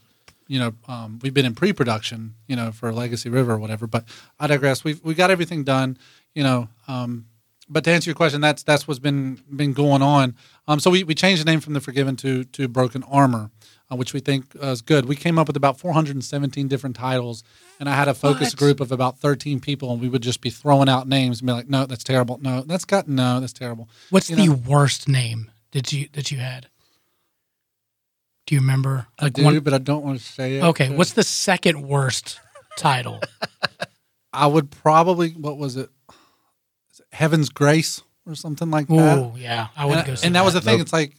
You 0.48 0.60
know, 0.60 0.74
um, 0.88 1.20
we've 1.22 1.34
been 1.34 1.46
in 1.46 1.56
pre-production, 1.56 2.36
you 2.48 2.56
know, 2.56 2.72
for 2.72 2.92
Legacy 2.92 3.30
River 3.30 3.54
or 3.54 3.60
whatever. 3.60 3.88
But 3.88 4.06
I 4.40 4.48
digress. 4.48 4.84
We've 4.84 5.04
we 5.04 5.14
got 5.16 5.32
everything 5.32 5.64
done, 5.64 5.98
you 6.34 6.44
know. 6.44 6.70
Um, 6.88 7.26
but 7.70 7.84
to 7.84 7.92
answer 7.92 8.10
your 8.10 8.16
question, 8.16 8.42
that's 8.42 8.64
that's 8.64 8.88
what's 8.88 9.00
been 9.00 9.42
been 9.56 9.74
going 9.74 10.02
on. 10.02 10.36
Um, 10.68 10.80
so 10.80 10.90
we, 10.92 11.04
we 11.04 11.16
changed 11.16 11.42
the 11.42 11.50
name 11.50 11.60
from 11.60 11.74
the 11.74 11.82
Forgiven 11.82 12.16
to 12.18 12.44
to 12.46 12.68
Broken 12.68 13.04
Armor, 13.04 13.50
uh, 13.92 13.96
which 13.96 14.14
we 14.14 14.20
think 14.20 14.46
uh, 14.62 14.68
is 14.68 14.82
good. 14.82 15.06
We 15.06 15.16
came 15.16 15.38
up 15.40 15.48
with 15.48 15.56
about 15.58 15.80
417 15.80 16.68
different 16.68 16.96
titles, 16.96 17.44
and 17.80 17.88
I 17.90 17.96
had 17.96 18.08
a 18.08 18.14
focus 18.14 18.52
What? 18.54 18.58
group 18.58 18.80
of 18.80 18.92
about 18.92 19.20
13 19.20 19.60
people, 19.60 19.92
and 19.92 20.02
we 20.02 20.10
would 20.10 20.22
just 20.24 20.42
be 20.42 20.50
throwing 20.50 20.90
out 20.90 21.08
names 21.08 21.40
and 21.42 21.48
be 21.48 21.54
like, 21.54 21.70
"No, 21.70 21.86
that's 21.86 22.04
terrible. 22.04 22.40
No, 22.42 22.62
that's 22.62 22.86
got 22.86 23.08
no, 23.08 23.40
that's 23.40 23.54
terrible." 23.54 23.88
What's 24.10 24.30
You 24.30 24.36
the 24.36 24.46
know- 24.48 24.54
worst 24.68 25.08
name 25.08 25.52
that 25.72 25.92
you 25.94 26.08
that 26.14 26.32
you 26.32 26.38
had? 26.40 26.68
Do 28.48 28.56
you 28.56 28.62
remember? 28.62 29.06
I 29.20 29.30
do, 29.30 29.44
one- 29.44 29.60
but 29.60 29.74
I 29.74 29.78
don't 29.78 30.04
want 30.04 30.20
to 30.20 30.26
say 30.26 30.58
it. 30.58 30.64
okay. 30.64 30.90
What's 30.90 31.14
the 31.14 31.24
second 31.24 31.84
worst 31.88 32.40
title? 32.78 33.20
I 34.34 34.48
would 34.48 34.72
probably 34.72 35.32
what 35.32 35.58
was 35.58 35.76
it? 35.78 35.90
Heaven's 37.12 37.50
Grace 37.50 38.02
or 38.26 38.36
something 38.36 38.70
like 38.70 38.88
that. 38.88 39.18
Oh 39.18 39.36
yeah, 39.38 39.68
I 39.76 39.86
would 39.86 39.98
and, 39.98 40.08
go. 40.08 40.16
See 40.16 40.28
and 40.28 40.36
that 40.36 40.46
was 40.46 40.54
the 40.54 40.62
thing. 40.62 40.78
Nope. 40.78 40.84
It's 40.84 40.94
like 40.94 41.16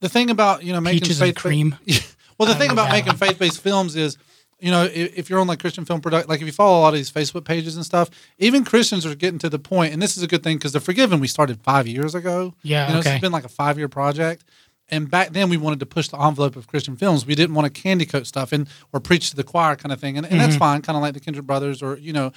the 0.00 0.08
thing 0.08 0.30
about 0.30 0.62
you 0.62 0.72
know 0.72 0.80
making 0.80 1.00
Peaches 1.00 1.18
faith 1.18 1.34
cream. 1.34 1.76
well, 2.38 2.48
the 2.48 2.54
thing 2.54 2.70
about 2.70 2.90
that 2.90 2.92
making 2.92 3.14
faith 3.14 3.38
based 3.38 3.60
films 3.60 3.96
is, 3.96 4.18
you 4.60 4.70
know, 4.70 4.84
if, 4.84 5.18
if 5.18 5.30
you're 5.30 5.40
on 5.40 5.46
like 5.46 5.60
Christian 5.60 5.84
film 5.84 6.00
product, 6.00 6.28
like 6.28 6.40
if 6.40 6.46
you 6.46 6.52
follow 6.52 6.78
a 6.78 6.82
lot 6.82 6.88
of 6.88 6.94
these 6.94 7.10
Facebook 7.10 7.44
pages 7.44 7.76
and 7.76 7.84
stuff, 7.84 8.10
even 8.38 8.64
Christians 8.64 9.06
are 9.06 9.14
getting 9.14 9.38
to 9.38 9.48
the 9.48 9.58
point, 9.58 9.92
and 9.92 10.02
this 10.02 10.16
is 10.16 10.22
a 10.22 10.26
good 10.26 10.42
thing 10.42 10.58
because 10.58 10.72
the 10.72 10.80
Forgiven 10.80 11.20
we 11.20 11.28
started 11.28 11.60
five 11.62 11.86
years 11.86 12.14
ago. 12.14 12.54
Yeah, 12.62 12.88
you 12.88 12.94
know, 12.94 13.00
okay. 13.00 13.12
it's 13.12 13.20
been 13.20 13.32
like 13.32 13.44
a 13.44 13.48
five 13.48 13.78
year 13.78 13.88
project. 13.88 14.44
And 14.92 15.10
back 15.10 15.30
then, 15.30 15.48
we 15.48 15.56
wanted 15.56 15.80
to 15.80 15.86
push 15.86 16.08
the 16.08 16.20
envelope 16.20 16.54
of 16.54 16.66
Christian 16.66 16.96
films. 16.96 17.24
We 17.24 17.34
didn't 17.34 17.54
want 17.54 17.74
to 17.74 17.82
candy 17.82 18.04
coat 18.04 18.26
stuff 18.26 18.52
and 18.52 18.68
or 18.92 19.00
preach 19.00 19.30
to 19.30 19.36
the 19.36 19.42
choir 19.42 19.74
kind 19.74 19.90
of 19.90 19.98
thing, 19.98 20.18
and, 20.18 20.26
and 20.26 20.38
that's 20.38 20.52
mm-hmm. 20.52 20.58
fine, 20.58 20.82
kind 20.82 20.96
of 20.96 21.02
like 21.02 21.14
the 21.14 21.20
Kendrick 21.20 21.46
Brothers, 21.46 21.82
or 21.82 21.96
you 21.96 22.12
know, 22.12 22.30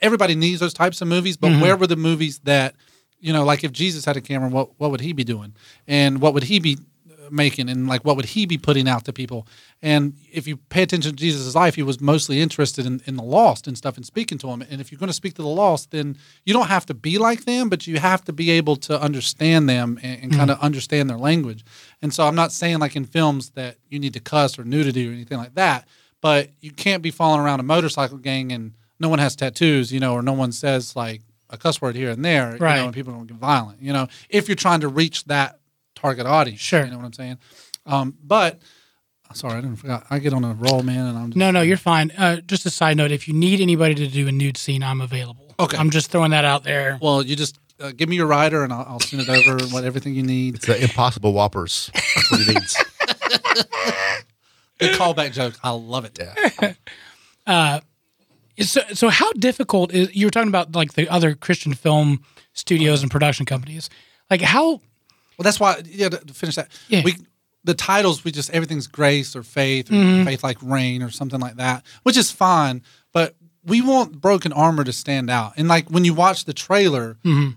everybody 0.00 0.36
needs 0.36 0.60
those 0.60 0.72
types 0.72 1.02
of 1.02 1.08
movies. 1.08 1.36
But 1.36 1.50
mm-hmm. 1.50 1.62
where 1.62 1.76
were 1.76 1.88
the 1.88 1.96
movies 1.96 2.38
that, 2.44 2.76
you 3.18 3.32
know, 3.32 3.44
like 3.44 3.64
if 3.64 3.72
Jesus 3.72 4.04
had 4.04 4.16
a 4.16 4.20
camera, 4.20 4.48
what 4.48 4.70
what 4.78 4.92
would 4.92 5.00
he 5.00 5.12
be 5.12 5.24
doing, 5.24 5.56
and 5.88 6.20
what 6.20 6.32
would 6.32 6.44
he 6.44 6.60
be 6.60 6.78
making 7.30 7.68
and 7.68 7.86
like 7.88 8.04
what 8.04 8.16
would 8.16 8.24
he 8.26 8.46
be 8.46 8.58
putting 8.58 8.88
out 8.88 9.04
to 9.04 9.12
people? 9.12 9.46
And 9.82 10.14
if 10.32 10.46
you 10.46 10.56
pay 10.56 10.82
attention 10.82 11.10
to 11.12 11.16
jesus' 11.16 11.54
life 11.54 11.74
he 11.74 11.82
was 11.82 12.00
mostly 12.00 12.40
interested 12.40 12.86
in, 12.86 13.00
in 13.06 13.16
the 13.16 13.22
lost 13.22 13.66
and 13.66 13.76
stuff 13.76 13.96
and 13.96 14.04
speaking 14.06 14.38
to 14.38 14.46
them 14.46 14.62
and 14.70 14.80
if 14.80 14.90
you're 14.90 14.98
going 14.98 15.08
to 15.08 15.12
speak 15.12 15.34
to 15.34 15.42
the 15.42 15.48
lost 15.48 15.90
then 15.90 16.16
you 16.44 16.52
don't 16.52 16.68
have 16.68 16.86
to 16.86 16.94
be 16.94 17.18
like 17.18 17.44
them 17.44 17.68
but 17.68 17.86
you 17.86 17.98
have 17.98 18.24
to 18.24 18.32
be 18.32 18.50
able 18.50 18.76
to 18.76 19.00
understand 19.00 19.68
them 19.68 19.98
and, 20.02 20.22
and 20.22 20.32
kind 20.32 20.50
of 20.50 20.56
mm-hmm. 20.56 20.66
understand 20.66 21.08
their 21.10 21.18
language. 21.18 21.64
And 22.02 22.12
so 22.12 22.26
i'm 22.26 22.34
not 22.34 22.52
saying 22.52 22.78
like 22.78 22.96
in 22.96 23.04
films 23.04 23.50
that 23.50 23.76
you 23.88 23.98
need 23.98 24.14
to 24.14 24.20
cuss 24.20 24.58
or 24.58 24.64
nudity 24.64 25.08
or 25.08 25.12
anything 25.12 25.38
like 25.38 25.54
that 25.54 25.86
but 26.20 26.50
you 26.60 26.72
can't 26.72 27.02
be 27.02 27.10
following 27.10 27.40
around 27.40 27.60
a 27.60 27.62
motorcycle 27.62 28.18
gang 28.18 28.50
and 28.52 28.72
no 28.98 29.08
one 29.08 29.18
has 29.18 29.36
tattoos 29.36 29.92
you 29.92 30.00
know 30.00 30.14
or 30.14 30.22
no 30.22 30.32
one 30.32 30.52
says 30.52 30.96
like 30.96 31.22
a 31.50 31.56
cuss 31.56 31.80
word 31.80 31.94
here 31.94 32.10
and 32.10 32.24
there 32.24 32.52
you 32.54 32.58
Right. 32.58 32.76
know 32.78 32.86
and 32.86 32.94
people 32.94 33.12
don't 33.12 33.26
get 33.26 33.36
violent 33.36 33.80
you 33.80 33.92
know 33.92 34.08
if 34.28 34.48
you're 34.48 34.56
trying 34.56 34.80
to 34.80 34.88
reach 34.88 35.24
that 35.24 35.60
target 35.96 36.26
audience 36.26 36.60
Sure. 36.60 36.84
you 36.84 36.90
know 36.92 36.98
what 36.98 37.04
i'm 37.06 37.12
saying 37.12 37.38
um, 37.86 38.14
but 38.22 38.60
sorry 39.34 39.54
i 39.54 39.60
didn't 39.60 39.76
forget 39.76 40.04
i 40.10 40.18
get 40.20 40.32
on 40.32 40.44
a 40.44 40.54
roll 40.54 40.82
man 40.84 41.06
and 41.06 41.18
i'm 41.18 41.26
just, 41.30 41.36
No, 41.36 41.50
no, 41.50 41.62
you're 41.62 41.76
fine. 41.76 42.12
Uh, 42.16 42.36
just 42.42 42.64
a 42.66 42.70
side 42.70 42.96
note: 42.96 43.10
if 43.10 43.26
you 43.26 43.34
need 43.34 43.60
anybody 43.60 43.94
to 43.96 44.06
do 44.06 44.28
a 44.28 44.32
nude 44.32 44.56
scene, 44.56 44.82
I'm 44.84 45.00
available. 45.00 45.54
Okay. 45.58 45.76
I'm 45.76 45.90
just 45.90 46.10
throwing 46.12 46.30
that 46.30 46.44
out 46.44 46.62
there. 46.62 46.98
well 47.02 47.22
you 47.22 47.34
just 47.34 47.58
uh, 47.80 47.90
give 47.96 48.08
me 48.08 48.16
your 48.16 48.26
rider 48.26 48.62
and 48.64 48.72
I'll, 48.72 48.86
I'll 48.88 49.00
send 49.00 49.22
it 49.22 49.28
over 49.28 49.56
and 49.62 49.72
what 49.72 49.84
everything 49.84 50.14
you 50.14 50.22
need 50.22 50.54
It's 50.56 50.66
the 50.66 50.80
impossible 50.82 51.32
whoppers. 51.32 51.90
That's 51.94 52.30
what 52.30 52.40
he 52.40 52.52
needs. 52.54 52.76
good 54.78 54.94
callback 54.94 55.32
joke 55.32 55.54
i 55.62 55.70
love 55.70 56.04
it 56.04 56.18
Yeah. 57.46 57.80
So, 58.58 58.80
so 58.94 59.10
how 59.10 59.30
difficult 59.34 59.92
is 59.92 60.16
you 60.16 60.26
were 60.26 60.30
talking 60.30 60.48
about 60.48 60.74
like 60.74 60.94
the 60.94 61.10
other 61.10 61.34
Christian 61.34 61.74
film 61.74 62.24
studios 62.54 63.02
and 63.02 63.10
production 63.10 63.44
companies? 63.44 63.90
Like 64.30 64.40
how? 64.40 64.80
Well, 65.38 65.44
that's 65.44 65.60
why. 65.60 65.82
Yeah, 65.84 66.08
to 66.10 66.18
to 66.18 66.34
finish 66.34 66.56
that. 66.56 66.68
Yeah. 66.88 67.02
We 67.04 67.14
the 67.64 67.74
titles 67.74 68.22
we 68.24 68.30
just 68.30 68.50
everything's 68.50 68.86
grace 68.86 69.34
or 69.34 69.42
faith 69.42 69.90
or 69.90 69.94
Mm-hmm. 69.94 70.24
faith 70.24 70.44
like 70.44 70.58
rain 70.62 71.02
or 71.02 71.10
something 71.10 71.40
like 71.40 71.56
that, 71.56 71.84
which 72.04 72.16
is 72.16 72.30
fine. 72.30 72.82
But 73.12 73.34
we 73.64 73.80
want 73.82 74.20
broken 74.20 74.52
armor 74.52 74.84
to 74.84 74.92
stand 74.92 75.28
out. 75.30 75.54
And 75.56 75.66
like 75.68 75.90
when 75.90 76.04
you 76.04 76.14
watch 76.14 76.44
the 76.44 76.54
trailer, 76.54 77.16
Mm-hmm. 77.24 77.50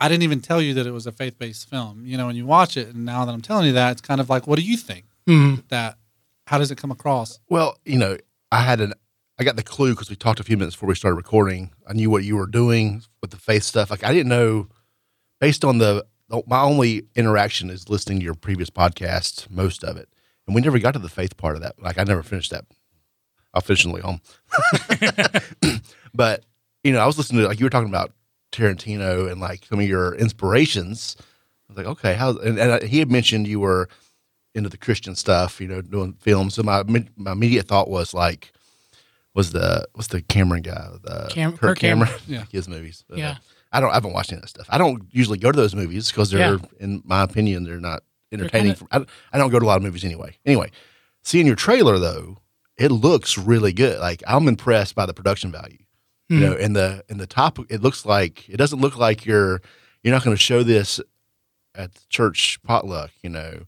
I 0.00 0.08
didn't 0.08 0.22
even 0.22 0.40
tell 0.40 0.62
you 0.62 0.74
that 0.74 0.86
it 0.86 0.92
was 0.92 1.06
a 1.08 1.12
faith 1.12 1.38
based 1.38 1.68
film. 1.68 2.04
You 2.06 2.16
know, 2.16 2.26
when 2.26 2.36
you 2.36 2.46
watch 2.46 2.76
it, 2.76 2.94
and 2.94 3.04
now 3.04 3.24
that 3.24 3.32
I'm 3.32 3.42
telling 3.42 3.66
you 3.66 3.72
that, 3.72 3.92
it's 3.92 4.00
kind 4.00 4.20
of 4.20 4.30
like, 4.30 4.46
what 4.46 4.56
do 4.56 4.64
you 4.64 4.76
think? 4.76 5.06
Mm-hmm. 5.26 5.62
That 5.68 5.98
how 6.46 6.56
does 6.58 6.70
it 6.70 6.78
come 6.78 6.90
across? 6.90 7.38
Well, 7.48 7.76
you 7.84 7.98
know, 7.98 8.16
I 8.52 8.62
had 8.62 8.80
an 8.80 8.94
I 9.40 9.44
got 9.44 9.56
the 9.56 9.62
clue 9.62 9.92
because 9.94 10.08
we 10.08 10.16
talked 10.16 10.40
a 10.40 10.44
few 10.44 10.56
minutes 10.56 10.74
before 10.76 10.88
we 10.88 10.94
started 10.94 11.16
recording. 11.16 11.70
I 11.86 11.92
knew 11.92 12.10
what 12.10 12.24
you 12.24 12.36
were 12.36 12.46
doing 12.46 13.02
with 13.20 13.30
the 13.30 13.36
faith 13.36 13.64
stuff. 13.64 13.90
Like 13.90 14.04
I 14.04 14.12
didn't 14.12 14.28
know, 14.30 14.68
based 15.40 15.64
on 15.64 15.78
the 15.78 16.06
my 16.46 16.60
only 16.60 17.04
interaction 17.14 17.70
is 17.70 17.88
listening 17.88 18.18
to 18.18 18.24
your 18.24 18.34
previous 18.34 18.70
podcast, 18.70 19.50
most 19.50 19.82
of 19.84 19.96
it, 19.96 20.08
and 20.46 20.54
we 20.54 20.60
never 20.60 20.78
got 20.78 20.92
to 20.92 20.98
the 20.98 21.08
faith 21.08 21.36
part 21.36 21.56
of 21.56 21.62
that. 21.62 21.80
Like 21.80 21.98
I 21.98 22.04
never 22.04 22.22
finished 22.22 22.50
that. 22.50 22.64
It 23.56 24.02
home. 24.02 24.20
but 26.14 26.44
you 26.84 26.92
know, 26.92 27.00
I 27.00 27.06
was 27.06 27.18
listening 27.18 27.42
to 27.42 27.48
like 27.48 27.58
you 27.58 27.66
were 27.66 27.70
talking 27.70 27.88
about 27.88 28.12
Tarantino 28.52 29.30
and 29.30 29.40
like 29.40 29.64
some 29.66 29.80
of 29.80 29.86
your 29.88 30.14
inspirations. 30.14 31.16
I 31.18 31.24
was 31.72 31.76
like, 31.78 31.86
okay, 31.86 32.14
how? 32.14 32.36
And, 32.38 32.58
and 32.58 32.82
he 32.84 32.98
had 32.98 33.10
mentioned 33.10 33.48
you 33.48 33.60
were 33.60 33.88
into 34.54 34.68
the 34.68 34.76
Christian 34.78 35.14
stuff, 35.14 35.60
you 35.60 35.68
know, 35.68 35.80
doing 35.82 36.14
films. 36.20 36.54
So 36.54 36.62
my 36.62 36.82
my 37.16 37.32
immediate 37.32 37.66
thought 37.66 37.88
was 37.90 38.14
like, 38.14 38.52
was 39.34 39.52
the 39.52 39.86
what's 39.94 40.08
the 40.08 40.22
Cameron 40.22 40.62
guy, 40.62 40.88
the 41.02 41.28
Cam- 41.30 41.52
Kirk 41.52 41.60
Kirk 41.60 41.78
Cameron. 41.78 42.08
Cameron, 42.10 42.22
Yeah. 42.26 42.44
his 42.52 42.68
movies. 42.68 43.04
Uh, 43.10 43.16
Yeah. 43.16 43.36
I 43.72 43.80
don't. 43.80 43.90
I 43.90 43.94
haven't 43.94 44.12
watched 44.12 44.32
any 44.32 44.38
of 44.38 44.42
that 44.42 44.48
stuff. 44.48 44.66
I 44.70 44.78
don't 44.78 45.02
usually 45.10 45.38
go 45.38 45.52
to 45.52 45.56
those 45.56 45.74
movies 45.74 46.10
because 46.10 46.30
they're, 46.30 46.54
Yeah. 46.54 46.58
in 46.80 47.02
my 47.04 47.22
opinion, 47.22 47.64
they're 47.64 47.80
not 47.80 48.02
entertaining. 48.32 48.74
kinda- 48.74 48.78
for, 48.78 48.88
I, 48.90 48.98
don't- 48.98 49.08
I 49.32 49.38
don't 49.38 49.50
go 49.50 49.58
to 49.58 49.64
a 49.64 49.68
lot 49.68 49.76
of 49.76 49.82
movies 49.82 50.04
anyway. 50.04 50.36
Anyway, 50.46 50.70
seeing 51.22 51.46
your 51.46 51.56
trailer 51.56 51.98
though, 51.98 52.38
it 52.76 52.90
looks 52.90 53.36
really 53.36 53.72
good. 53.72 53.98
Like 54.00 54.22
I'm 54.26 54.48
impressed 54.48 54.94
by 54.94 55.06
the 55.06 55.14
production 55.14 55.52
value. 55.52 55.78
You 56.28 56.36
hmm. 56.38 56.44
know, 56.44 56.52
in 56.54 56.72
the 56.74 57.04
in 57.08 57.18
the 57.18 57.26
top, 57.26 57.58
it 57.68 57.82
looks 57.82 58.04
like 58.06 58.48
it 58.48 58.56
doesn't 58.56 58.80
look 58.80 58.96
like 58.96 59.26
you're 59.26 59.60
you're 60.02 60.14
not 60.14 60.24
going 60.24 60.36
to 60.36 60.42
show 60.42 60.62
this 60.62 61.00
at 61.74 61.94
the 61.94 62.00
church 62.08 62.58
potluck. 62.64 63.10
You 63.22 63.30
know, 63.30 63.60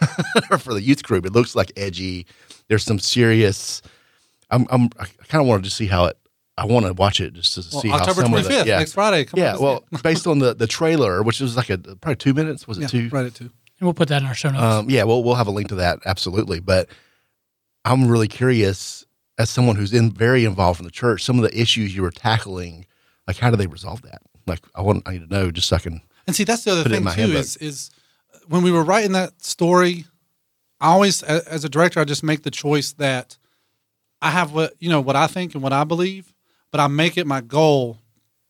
or 0.50 0.58
for 0.58 0.74
the 0.74 0.82
youth 0.82 1.02
group, 1.02 1.26
it 1.26 1.32
looks 1.32 1.54
like 1.54 1.72
edgy. 1.76 2.26
There's 2.68 2.84
some 2.84 2.98
serious. 2.98 3.82
I'm, 4.50 4.66
I'm 4.70 4.90
I 4.98 5.06
kind 5.28 5.40
of 5.42 5.46
wanted 5.46 5.64
to 5.64 5.70
see 5.70 5.86
how 5.86 6.06
it. 6.06 6.18
I 6.58 6.64
want 6.66 6.86
to 6.86 6.92
watch 6.92 7.20
it 7.20 7.34
just 7.34 7.54
to 7.54 7.60
Well, 7.72 7.82
see 7.82 7.90
October 7.90 8.14
how 8.14 8.22
some 8.22 8.30
twenty 8.32 8.46
of 8.46 8.64
the 8.64 8.70
yeah 8.70 8.78
next 8.78 8.92
Friday. 8.94 9.24
Come 9.24 9.38
yeah 9.38 9.54
on, 9.54 9.62
well 9.62 9.84
based 10.02 10.26
on 10.26 10.38
the 10.40 10.54
the 10.54 10.66
trailer, 10.66 11.22
which 11.22 11.40
was 11.40 11.56
like 11.56 11.70
a 11.70 11.78
probably 11.78 12.16
two 12.16 12.34
minutes. 12.34 12.66
Was 12.66 12.78
it 12.78 12.82
yeah, 12.82 12.86
two? 12.88 13.08
right 13.10 13.26
at 13.26 13.34
two. 13.34 13.44
And 13.44 13.86
we'll 13.86 13.94
put 13.94 14.08
that 14.08 14.22
in 14.22 14.26
our 14.28 14.34
show 14.34 14.50
notes. 14.50 14.62
Um, 14.62 14.90
yeah, 14.90 15.04
well, 15.04 15.22
we'll 15.22 15.36
have 15.36 15.46
a 15.46 15.52
link 15.52 15.68
to 15.68 15.76
that 15.76 16.00
absolutely. 16.04 16.58
But 16.60 16.88
I'm 17.84 18.08
really 18.08 18.26
curious, 18.28 19.06
as 19.38 19.50
someone 19.50 19.76
who's 19.76 19.92
in 19.94 20.10
very 20.10 20.44
involved 20.44 20.80
in 20.80 20.84
the 20.84 20.90
church, 20.90 21.22
some 21.24 21.38
of 21.38 21.42
the 21.48 21.60
issues 21.60 21.94
you 21.94 22.02
were 22.02 22.10
tackling, 22.10 22.86
like 23.28 23.38
how 23.38 23.50
do 23.50 23.56
they 23.56 23.68
resolve 23.68 24.02
that? 24.02 24.20
Like 24.46 24.60
I 24.74 24.80
want, 24.82 25.06
I 25.06 25.12
need 25.12 25.28
to 25.28 25.32
know 25.34 25.50
just 25.50 25.68
so 25.68 25.76
I 25.76 25.78
can. 25.78 26.00
And 26.26 26.34
see, 26.34 26.44
that's 26.44 26.64
the 26.64 26.72
other 26.72 26.82
Put 26.82 26.92
it 26.92 26.96
in 26.96 27.04
thing 27.04 27.14
too 27.14 27.20
handbook. 27.20 27.40
is 27.40 27.56
is 27.58 27.90
when 28.48 28.62
we 28.62 28.72
were 28.72 28.82
writing 28.82 29.12
that 29.12 29.42
story, 29.44 30.06
I 30.80 30.88
always, 30.88 31.22
as 31.22 31.64
a 31.64 31.68
director, 31.68 32.00
I 32.00 32.04
just 32.04 32.22
make 32.22 32.42
the 32.42 32.50
choice 32.50 32.92
that 32.94 33.38
I 34.20 34.30
have 34.30 34.52
what 34.52 34.74
you 34.80 34.88
know 34.88 35.00
what 35.00 35.14
I 35.16 35.26
think 35.28 35.54
and 35.54 35.62
what 35.62 35.72
I 35.72 35.84
believe, 35.84 36.34
but 36.70 36.80
I 36.80 36.86
make 36.86 37.16
it 37.16 37.26
my 37.26 37.40
goal 37.40 37.98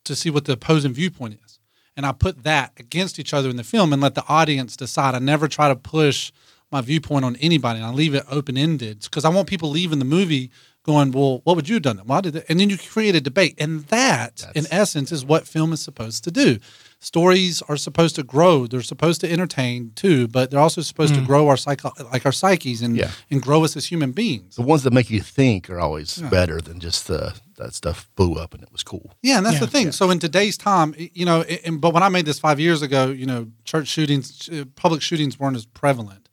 to 0.04 0.14
see 0.16 0.30
what 0.30 0.44
the 0.44 0.52
opposing 0.52 0.92
viewpoint 0.92 1.38
is, 1.44 1.58
and 1.96 2.06
I 2.06 2.12
put 2.12 2.44
that 2.44 2.72
against 2.78 3.18
each 3.18 3.34
other 3.34 3.48
in 3.48 3.56
the 3.56 3.64
film 3.64 3.92
and 3.92 4.00
let 4.00 4.14
the 4.14 4.24
audience 4.28 4.76
decide. 4.76 5.14
I 5.14 5.18
never 5.18 5.48
try 5.48 5.68
to 5.68 5.76
push 5.76 6.32
my 6.70 6.80
viewpoint 6.80 7.24
on 7.24 7.36
anybody, 7.36 7.78
and 7.78 7.86
I 7.86 7.92
leave 7.92 8.14
it 8.14 8.24
open 8.30 8.56
ended 8.58 9.00
because 9.02 9.24
I 9.24 9.30
want 9.30 9.48
people 9.48 9.70
leaving 9.70 9.98
the 9.98 10.04
movie 10.04 10.50
going, 10.82 11.12
"Well, 11.12 11.40
what 11.44 11.56
would 11.56 11.68
you 11.68 11.76
have 11.76 11.82
done?" 11.82 11.98
Why 11.98 12.20
did 12.20 12.36
it? 12.36 12.46
And 12.48 12.60
then 12.60 12.70
you 12.70 12.78
create 12.78 13.14
a 13.14 13.20
debate, 13.20 13.54
and 13.58 13.84
that, 13.86 14.44
in 14.54 14.66
essence, 14.70 15.12
is 15.12 15.24
what 15.24 15.46
film 15.46 15.72
is 15.72 15.80
supposed 15.80 16.24
to 16.24 16.30
do. 16.30 16.58
Stories 17.00 17.62
are 17.68 17.76
supposed 17.76 18.16
to 18.16 18.24
grow; 18.24 18.66
they're 18.66 18.82
supposed 18.82 19.20
to 19.20 19.30
entertain 19.30 19.92
too, 19.94 20.26
but 20.26 20.50
they're 20.50 20.58
also 20.58 20.80
supposed 20.80 21.14
to 21.14 21.20
grow 21.20 21.46
our 21.46 21.56
psycho, 21.56 21.92
like 22.12 22.26
our 22.26 22.32
psyches, 22.32 22.82
and 22.82 22.96
Yeah. 22.96 23.12
and 23.30 23.40
grow 23.40 23.62
us 23.62 23.76
as 23.76 23.86
human 23.86 24.10
beings. 24.10 24.56
The 24.56 24.62
ones 24.62 24.82
that 24.82 24.92
make 24.92 25.08
you 25.08 25.20
think 25.20 25.70
are 25.70 25.78
always 25.78 26.16
better 26.18 26.60
than 26.60 26.80
just 26.80 27.06
the 27.06 27.34
that 27.56 27.72
stuff 27.74 28.08
blew 28.16 28.34
up 28.34 28.52
and 28.52 28.64
it 28.64 28.72
was 28.72 28.82
cool. 28.82 29.12
Yeah, 29.22 29.36
and 29.36 29.46
that's 29.46 29.54
Yeah. 29.54 29.60
the 29.60 29.66
thing. 29.68 29.92
So 29.92 30.10
in 30.10 30.18
today's 30.18 30.56
time, 30.56 30.92
you 31.14 31.24
know, 31.24 31.42
and, 31.64 31.80
but 31.80 31.92
when 31.94 32.02
I 32.02 32.08
made 32.08 32.24
this 32.26 32.38
five 32.40 32.58
years 32.58 32.82
ago, 32.82 33.10
you 33.10 33.26
know, 33.26 33.48
church 33.64 33.86
shootings, 33.88 34.48
uh, 34.48 34.64
public 34.74 35.00
shootings 35.00 35.38
weren't 35.38 35.56
as 35.56 35.66
prevalent, 35.66 36.28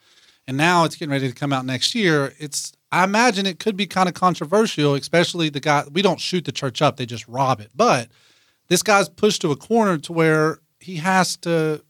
and 0.48 0.58
now 0.58 0.84
it's 0.84 0.96
getting 0.96 1.12
ready 1.12 1.28
to 1.28 1.34
come 1.36 1.54
out 1.54 1.66
next 1.66 1.94
year. 1.94 2.34
It's 2.40 2.72
I 2.92 3.04
imagine 3.04 3.46
it 3.46 3.60
could 3.60 3.78
be 3.78 3.86
kind 3.86 4.10
of 4.10 4.16
controversial, 4.16 4.96
especially 4.96 5.50
the 5.50 5.60
guy. 5.60 5.84
We 5.92 6.02
don't 6.02 6.20
shoot 6.20 6.46
the 6.46 6.52
church 6.52 6.82
up; 6.82 6.98
they 6.98 7.06
just 7.06 7.28
rob 7.28 7.60
it. 7.62 7.70
But 7.76 8.10
this 8.68 8.84
guy's 8.84 9.10
pushed 9.10 9.42
to 9.42 9.52
a 9.52 9.56
corner 9.56 9.98
to 10.00 10.14
where 10.14 10.60
he 10.80 10.98
has 10.98 11.38
to 11.38 11.82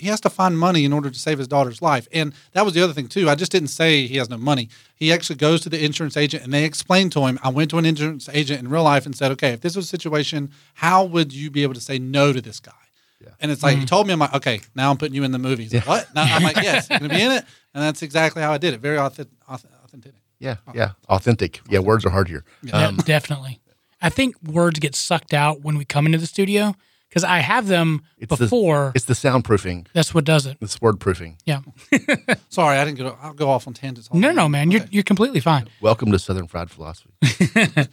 he 0.00 0.08
has 0.08 0.20
to 0.22 0.30
find 0.30 0.58
money 0.58 0.84
in 0.84 0.92
order 0.92 1.10
to 1.10 1.18
save 1.18 1.38
his 1.38 1.46
daughter's 1.46 1.82
life. 1.82 2.08
And 2.12 2.32
that 2.52 2.64
was 2.64 2.74
the 2.74 2.82
other 2.82 2.92
thing 2.92 3.06
too. 3.06 3.28
I 3.28 3.34
just 3.34 3.52
didn't 3.52 3.68
say 3.68 4.06
he 4.06 4.16
has 4.16 4.30
no 4.30 4.38
money. 4.38 4.70
He 4.96 5.12
actually 5.12 5.36
goes 5.36 5.60
to 5.62 5.68
the 5.68 5.84
insurance 5.84 6.16
agent 6.16 6.42
and 6.42 6.52
they 6.52 6.64
explain 6.64 7.10
to 7.10 7.26
him, 7.26 7.38
I 7.42 7.50
went 7.50 7.70
to 7.70 7.78
an 7.78 7.84
insurance 7.84 8.28
agent 8.32 8.60
in 8.60 8.68
real 8.68 8.82
life 8.82 9.04
and 9.04 9.14
said, 9.14 9.30
okay, 9.32 9.50
if 9.50 9.60
this 9.60 9.76
was 9.76 9.84
a 9.84 9.88
situation, 9.88 10.50
how 10.74 11.04
would 11.04 11.32
you 11.34 11.50
be 11.50 11.62
able 11.62 11.74
to 11.74 11.80
say 11.80 11.98
no 11.98 12.32
to 12.32 12.40
this 12.40 12.60
guy? 12.60 12.72
Yeah. 13.20 13.32
And 13.40 13.50
it's 13.50 13.62
like, 13.62 13.74
he 13.74 13.80
mm-hmm. 13.80 13.86
told 13.86 14.06
me, 14.06 14.14
I'm 14.14 14.18
like, 14.18 14.34
okay, 14.34 14.60
now 14.74 14.90
I'm 14.90 14.96
putting 14.96 15.14
you 15.14 15.24
in 15.24 15.32
the 15.32 15.38
movie. 15.38 15.64
He's 15.64 15.74
like, 15.74 15.86
what? 15.86 16.14
Now 16.14 16.22
I'm 16.22 16.42
like, 16.42 16.56
yes, 16.56 16.88
you're 16.90 16.98
going 16.98 17.10
to 17.10 17.16
be 17.16 17.22
in 17.22 17.32
it. 17.32 17.44
And 17.74 17.84
that's 17.84 18.00
exactly 18.00 18.40
how 18.40 18.52
I 18.52 18.58
did 18.58 18.72
it. 18.72 18.80
Very 18.80 18.98
authentic. 18.98 19.34
authentic. 19.46 20.14
Yeah, 20.38 20.56
yeah, 20.74 20.92
authentic. 21.10 21.60
Yeah, 21.68 21.80
words 21.80 22.06
are 22.06 22.10
hard 22.10 22.26
here. 22.26 22.44
Yeah, 22.62 22.86
um, 22.86 22.96
definitely. 22.96 23.60
I 24.02 24.08
think 24.08 24.36
words 24.42 24.78
get 24.80 24.94
sucked 24.94 25.34
out 25.34 25.60
when 25.62 25.76
we 25.76 25.84
come 25.84 26.06
into 26.06 26.18
the 26.18 26.26
studio 26.26 26.74
because 27.08 27.24
I 27.24 27.38
have 27.40 27.66
them 27.66 28.02
It's 28.18 28.34
before. 28.36 28.86
the 28.86 28.92
it's 28.96 29.04
the 29.06 29.14
soundproofing. 29.14 29.86
that's 29.92 30.14
what 30.14 30.24
does 30.24 30.46
it. 30.46 30.56
It's 30.60 30.78
wordproofing. 30.78 31.36
Yeah. 31.44 31.60
Sorry, 32.48 32.78
I 32.78 32.84
didn't 32.84 32.98
go, 32.98 33.16
I'll 33.20 33.32
go 33.34 33.50
off 33.50 33.66
on 33.66 33.74
tangents. 33.74 34.08
all 34.10 34.18
No, 34.18 34.28
the 34.28 34.34
no, 34.34 34.42
time. 34.42 34.50
man, 34.52 34.70
you're 34.70 34.84
you're 34.90 35.02
completely 35.02 35.40
fine. 35.40 35.68
Welcome 35.80 36.12
to 36.12 36.18
Southern 36.18 36.46
Fried 36.46 36.70
Philosophy. 36.70 37.10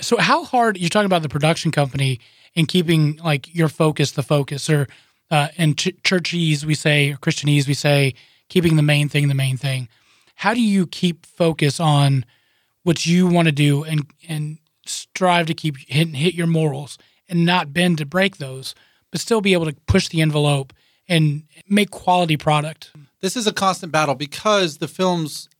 So 0.00 0.16
how 0.16 0.44
hard 0.44 0.76
you're 0.78 0.88
talking 0.90 1.06
about 1.06 1.22
the 1.22 1.28
production 1.28 1.72
company 1.72 2.20
and 2.54 2.68
keeping 2.68 3.16
like 3.16 3.52
your 3.52 3.68
focus 3.68 4.12
the 4.12 4.22
focus, 4.22 4.70
or 4.70 4.86
uh, 5.30 5.48
in 5.56 5.74
ch- 5.74 5.92
churchese 6.04 6.64
we 6.64 6.74
say, 6.76 7.10
or 7.10 7.16
Christianese 7.16 7.66
we 7.66 7.74
say, 7.74 8.14
keeping 8.48 8.76
the 8.76 8.82
main 8.82 9.08
thing 9.08 9.26
the 9.26 9.34
main 9.34 9.56
thing. 9.56 9.88
How 10.36 10.54
do 10.54 10.60
you 10.62 10.86
keep 10.86 11.26
focus 11.26 11.80
on 11.80 12.24
what 12.88 13.04
you 13.04 13.26
want 13.26 13.44
to 13.46 13.52
do 13.52 13.84
and 13.84 14.06
and 14.26 14.56
strive 14.86 15.44
to 15.44 15.52
keep 15.52 15.76
hit 15.76 16.08
hit 16.08 16.34
your 16.34 16.46
morals 16.46 16.96
and 17.28 17.44
not 17.44 17.74
bend 17.74 17.98
to 17.98 18.06
break 18.06 18.38
those, 18.38 18.74
but 19.10 19.20
still 19.20 19.42
be 19.42 19.52
able 19.52 19.66
to 19.66 19.76
push 19.86 20.08
the 20.08 20.22
envelope 20.22 20.72
and 21.06 21.42
make 21.68 21.90
quality 21.90 22.38
product? 22.38 22.90
This 23.20 23.36
is 23.36 23.46
a 23.46 23.52
constant 23.52 23.92
battle 23.92 24.14
because 24.14 24.78
the 24.78 24.88
films, 24.88 25.50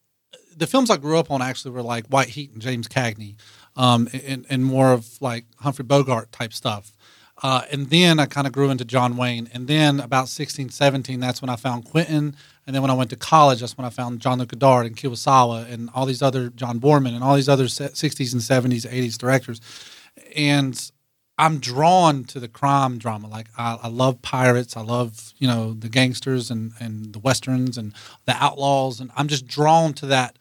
the 0.57 0.67
films 0.67 0.89
I 0.89 0.97
grew 0.97 1.19
up 1.19 1.31
on 1.31 1.43
actually 1.43 1.73
were 1.73 1.83
like 1.83 2.07
White 2.07 2.29
Heat 2.29 2.51
and 2.53 2.63
James 2.63 2.89
Cagney, 2.89 3.35
um, 3.77 4.09
and, 4.27 4.47
and 4.49 4.65
more 4.65 4.93
of 4.93 5.21
like 5.21 5.45
Humphrey 5.59 5.85
Bogart 5.85 6.33
type 6.33 6.55
stuff. 6.55 6.97
Uh, 7.43 7.63
and 7.71 7.91
then 7.91 8.19
I 8.19 8.27
kind 8.27 8.47
of 8.47 8.53
grew 8.53 8.71
into 8.71 8.85
John 8.85 9.17
Wayne. 9.17 9.49
And 9.53 9.69
then 9.69 10.01
about 10.01 10.29
16, 10.29 10.71
17, 10.71 11.21
that's 11.21 11.41
when 11.41 11.49
I 11.49 11.57
found 11.57 11.85
Quentin. 11.85 12.35
And 12.69 12.75
then 12.75 12.83
when 12.83 12.91
I 12.91 12.95
went 12.95 13.09
to 13.11 13.17
college, 13.17 13.61
that's 13.61 13.79
when 13.79 13.87
I 13.87 13.89
found 13.89 14.21
John 14.21 14.39
Luc 14.39 14.49
Godard 14.49 14.85
and 14.85 14.95
Kurosawa 14.95 15.73
and 15.73 15.89
all 15.95 16.05
these 16.05 16.21
other 16.21 16.51
John 16.51 16.79
Boorman 16.79 17.15
and 17.15 17.25
all 17.25 17.35
these 17.35 17.49
other 17.49 17.65
60s 17.65 18.33
and 18.35 18.43
70s, 18.43 18.87
80s 18.87 19.17
directors. 19.17 19.63
And 20.37 20.79
I'm 21.39 21.61
drawn 21.61 22.25
to 22.25 22.39
the 22.39 22.47
crime 22.47 22.99
drama. 22.99 23.27
Like 23.29 23.47
I, 23.57 23.79
I, 23.85 23.89
love 23.89 24.21
pirates. 24.21 24.77
I 24.77 24.83
love 24.83 25.33
you 25.39 25.49
know 25.49 25.73
the 25.73 25.89
gangsters 25.89 26.51
and 26.51 26.73
and 26.79 27.15
the 27.15 27.21
westerns 27.21 27.79
and 27.79 27.95
the 28.27 28.35
outlaws. 28.37 29.01
And 29.01 29.11
I'm 29.17 29.29
just 29.29 29.47
drawn 29.47 29.95
to 29.95 30.07
that 30.07 30.39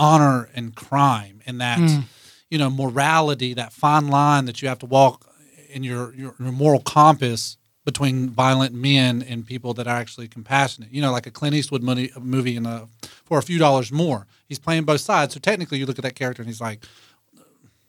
honor 0.00 0.50
and 0.56 0.74
crime 0.74 1.42
and 1.46 1.60
that 1.60 1.78
mm. 1.78 2.02
you 2.50 2.58
know 2.58 2.70
morality, 2.70 3.54
that 3.54 3.72
fine 3.72 4.08
line 4.08 4.46
that 4.46 4.62
you 4.62 4.68
have 4.68 4.80
to 4.80 4.86
walk 4.86 5.32
in 5.68 5.84
your, 5.84 6.12
your, 6.14 6.34
your 6.40 6.50
moral 6.50 6.80
compass 6.80 7.56
between 7.88 8.28
violent 8.28 8.74
men 8.74 9.22
and 9.22 9.46
people 9.46 9.72
that 9.72 9.86
are 9.86 9.96
actually 9.96 10.28
compassionate. 10.28 10.92
You 10.92 11.00
know, 11.00 11.10
like 11.10 11.26
a 11.26 11.30
Clint 11.30 11.54
Eastwood 11.54 11.82
movie, 11.82 12.12
movie 12.20 12.54
in 12.54 12.66
a, 12.66 12.86
for 13.24 13.38
a 13.38 13.42
few 13.42 13.58
dollars 13.58 13.90
more. 13.90 14.26
He's 14.46 14.58
playing 14.58 14.84
both 14.84 15.00
sides. 15.00 15.32
So 15.32 15.40
technically, 15.40 15.78
you 15.78 15.86
look 15.86 15.98
at 15.98 16.04
that 16.04 16.14
character 16.14 16.42
and 16.42 16.50
he's 16.50 16.60
like, 16.60 16.84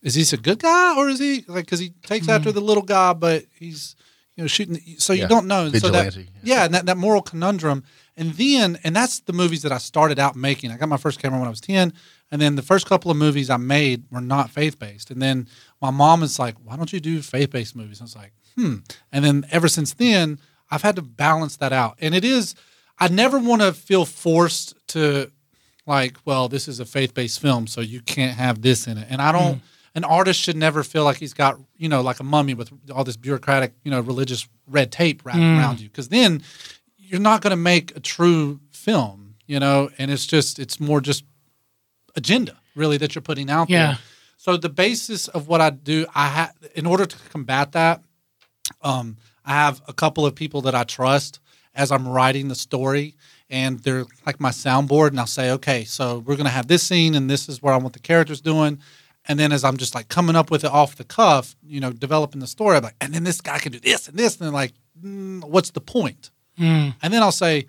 is 0.02 0.16
he 0.16 0.24
a 0.34 0.40
good 0.40 0.60
guy 0.60 0.98
or 0.98 1.10
is 1.10 1.20
he 1.20 1.44
like 1.50 1.66
because 1.66 1.80
he 1.80 1.90
takes 2.04 2.28
mm-hmm. 2.28 2.36
after 2.38 2.54
the 2.54 2.62
little 2.62 2.82
guy, 2.82 3.12
but 3.12 3.44
he's 3.54 3.98
you 4.38 4.46
know 4.46 4.48
shooting. 4.48 4.80
So 5.00 5.12
yeah. 5.12 5.24
you 5.24 5.28
don't 5.28 5.48
know. 5.48 5.70
Vigilante. 5.70 6.10
So 6.12 6.20
that, 6.20 6.28
yeah, 6.44 6.64
and 6.64 6.74
that, 6.74 6.86
that 6.86 6.96
moral 6.96 7.22
conundrum. 7.22 7.84
And 8.16 8.34
then, 8.36 8.80
and 8.86 8.96
that's 8.96 9.20
the 9.20 9.34
movies 9.34 9.64
that 9.64 9.74
I 9.74 9.80
started 9.80 10.18
out 10.18 10.38
making. 10.38 10.72
I 10.72 10.78
got 10.78 10.88
my 10.88 10.98
first 10.98 11.22
camera 11.22 11.40
when 11.40 11.48
I 11.48 11.52
was 11.52 11.62
10. 11.62 11.94
And 12.32 12.42
then 12.42 12.56
the 12.56 12.62
first 12.62 12.86
couple 12.86 13.10
of 13.12 13.18
movies 13.18 13.50
I 13.50 13.58
made 13.58 14.04
were 14.12 14.22
not 14.22 14.50
faith 14.50 14.78
based. 14.78 15.10
And 15.10 15.22
then 15.22 15.48
my 15.82 15.90
mom 15.90 16.24
is 16.24 16.38
like, 16.38 16.56
why 16.64 16.78
don't 16.78 16.92
you 16.94 17.00
do 17.00 17.22
faith 17.22 17.50
based 17.50 17.76
movies? 17.76 18.02
I 18.02 18.04
was 18.04 18.16
like, 18.16 18.34
hmm. 18.60 18.76
And 19.12 19.24
then 19.24 19.46
ever 19.52 19.68
since 19.68 19.94
then, 19.94 20.40
I've 20.70 20.82
had 20.82 20.96
to 20.98 21.02
balance 21.02 21.58
that 21.58 21.74
out. 21.74 21.98
And 22.00 22.14
it 22.14 22.26
is, 22.26 22.56
I 23.00 23.08
never 23.08 23.40
want 23.40 23.62
to 23.62 23.74
feel 23.74 24.06
forced 24.06 24.76
to, 24.90 25.32
like, 25.86 26.18
well, 26.26 26.50
this 26.50 26.68
is 26.68 26.80
a 26.80 26.86
faith 26.86 27.14
based 27.14 27.40
film, 27.40 27.66
so 27.66 27.82
you 27.82 28.02
can't 28.02 28.38
have 28.38 28.62
this 28.62 28.86
in 28.88 28.98
it. 28.98 29.08
And 29.10 29.22
I 29.22 29.32
don't, 29.32 29.56
mm. 29.56 29.62
an 29.96 30.04
artist 30.04 30.40
should 30.40 30.56
never 30.56 30.84
feel 30.84 31.04
like 31.04 31.18
he's 31.18 31.34
got, 31.34 31.60
you 31.78 31.90
know, 31.90 32.02
like 32.02 32.20
a 32.20 32.24
mummy 32.24 32.54
with 32.54 32.72
all 32.94 33.04
this 33.04 33.18
bureaucratic, 33.18 33.74
you 33.84 33.90
know, 33.90 34.02
religious 34.02 34.48
red 34.68 34.92
tape 34.92 35.26
wrapped 35.26 35.40
mm. 35.40 35.58
around 35.58 35.80
you. 35.80 35.90
Cause 35.90 36.10
then 36.10 36.44
you're 36.98 37.20
not 37.20 37.42
going 37.42 37.52
to 37.52 37.58
make 37.58 37.96
a 37.96 38.00
true 38.00 38.60
film, 38.70 39.36
you 39.48 39.60
know, 39.60 39.90
and 39.98 40.12
it's 40.12 40.28
just, 40.28 40.60
it's 40.60 40.80
more 40.80 41.02
just 41.02 41.24
agenda 42.16 42.58
really 42.76 42.98
that 42.98 43.16
you're 43.16 43.22
putting 43.22 43.50
out 43.50 43.70
yeah. 43.70 43.86
there. 43.88 43.98
So 44.38 44.58
the 44.58 44.70
basis 44.70 45.28
of 45.28 45.48
what 45.48 45.60
I 45.60 45.72
do, 45.72 46.06
I 46.14 46.28
have 46.28 46.56
in 46.76 46.86
order 46.86 47.06
to 47.06 47.18
combat 47.30 47.72
that, 47.72 48.04
um, 48.82 49.18
I 49.46 49.52
have 49.52 49.82
a 49.88 49.94
couple 49.94 50.26
of 50.26 50.36
people 50.36 50.62
that 50.62 50.76
I 50.76 50.84
trust 50.84 51.40
as 51.76 51.92
I'm 51.92 52.08
writing 52.08 52.48
the 52.48 52.56
story, 52.56 53.16
and 53.50 53.80
they're 53.80 54.06
like 54.26 54.40
my 54.40 54.50
soundboard, 54.50 55.10
and 55.10 55.20
I'll 55.20 55.28
say, 55.28 55.52
okay, 55.52 55.84
so 55.86 56.20
we're 56.20 56.36
gonna 56.36 56.50
have 56.50 56.68
this 56.68 56.84
scene, 56.84 57.16
and 57.16 57.30
this 57.30 57.50
is 57.50 57.62
what 57.62 57.74
I 57.74 57.78
want 57.78 57.94
the 57.94 58.00
characters 58.00 58.42
doing. 58.42 58.80
And 59.26 59.40
then 59.40 59.52
as 59.52 59.64
I'm 59.64 59.78
just 59.78 59.94
like 59.94 60.10
coming 60.10 60.36
up 60.36 60.50
with 60.50 60.64
it 60.64 60.72
off 60.72 60.96
the 60.96 61.04
cuff, 61.04 61.56
you 61.64 61.80
know, 61.80 61.92
developing 61.92 62.42
the 62.42 62.48
story, 62.48 62.78
I'm 62.78 62.84
like, 62.84 62.96
and 63.00 63.14
then 63.14 63.24
this 63.24 63.42
guy 63.42 63.60
can 63.60 63.72
do 63.72 63.80
this 63.80 64.08
and 64.08 64.18
this, 64.18 64.38
and 64.38 64.48
then 64.48 64.54
like, 64.54 64.74
mm, 65.02 65.44
what's 65.44 65.72
the 65.72 65.82
point? 65.82 66.32
Mm. 66.60 66.96
And 67.02 67.14
then 67.14 67.22
I'll 67.22 67.32
say, 67.32 67.68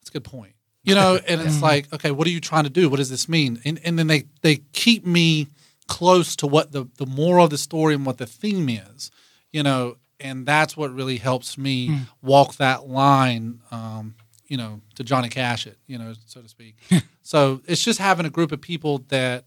that's 0.00 0.10
a 0.10 0.12
good 0.12 0.24
point 0.24 0.54
you 0.82 0.94
know 0.94 1.18
and 1.26 1.40
it's 1.40 1.54
mm-hmm. 1.54 1.64
like 1.64 1.92
okay 1.92 2.10
what 2.10 2.26
are 2.26 2.30
you 2.30 2.40
trying 2.40 2.64
to 2.64 2.70
do 2.70 2.88
what 2.88 2.96
does 2.96 3.10
this 3.10 3.28
mean 3.28 3.60
and, 3.64 3.80
and 3.84 3.98
then 3.98 4.06
they 4.06 4.24
they 4.42 4.56
keep 4.72 5.06
me 5.06 5.48
close 5.88 6.36
to 6.36 6.46
what 6.46 6.72
the 6.72 6.88
the 6.98 7.06
moral 7.06 7.44
of 7.44 7.50
the 7.50 7.58
story 7.58 7.94
and 7.94 8.06
what 8.06 8.18
the 8.18 8.26
theme 8.26 8.68
is 8.68 9.10
you 9.52 9.62
know 9.62 9.96
and 10.22 10.46
that's 10.46 10.76
what 10.76 10.94
really 10.94 11.16
helps 11.16 11.58
me 11.58 11.88
mm. 11.88 12.08
walk 12.22 12.56
that 12.56 12.88
line 12.88 13.60
um, 13.70 14.14
you 14.46 14.56
know 14.56 14.80
to 14.94 15.04
johnny 15.04 15.28
cash 15.28 15.66
it 15.66 15.78
you 15.86 15.98
know 15.98 16.12
so 16.26 16.40
to 16.40 16.48
speak. 16.48 16.76
So 17.22 17.62
it's 17.66 17.82
just 17.82 17.98
having 17.98 18.26
a 18.26 18.30
group 18.30 18.52
of 18.52 18.60
people 18.60 18.98
that 19.08 19.44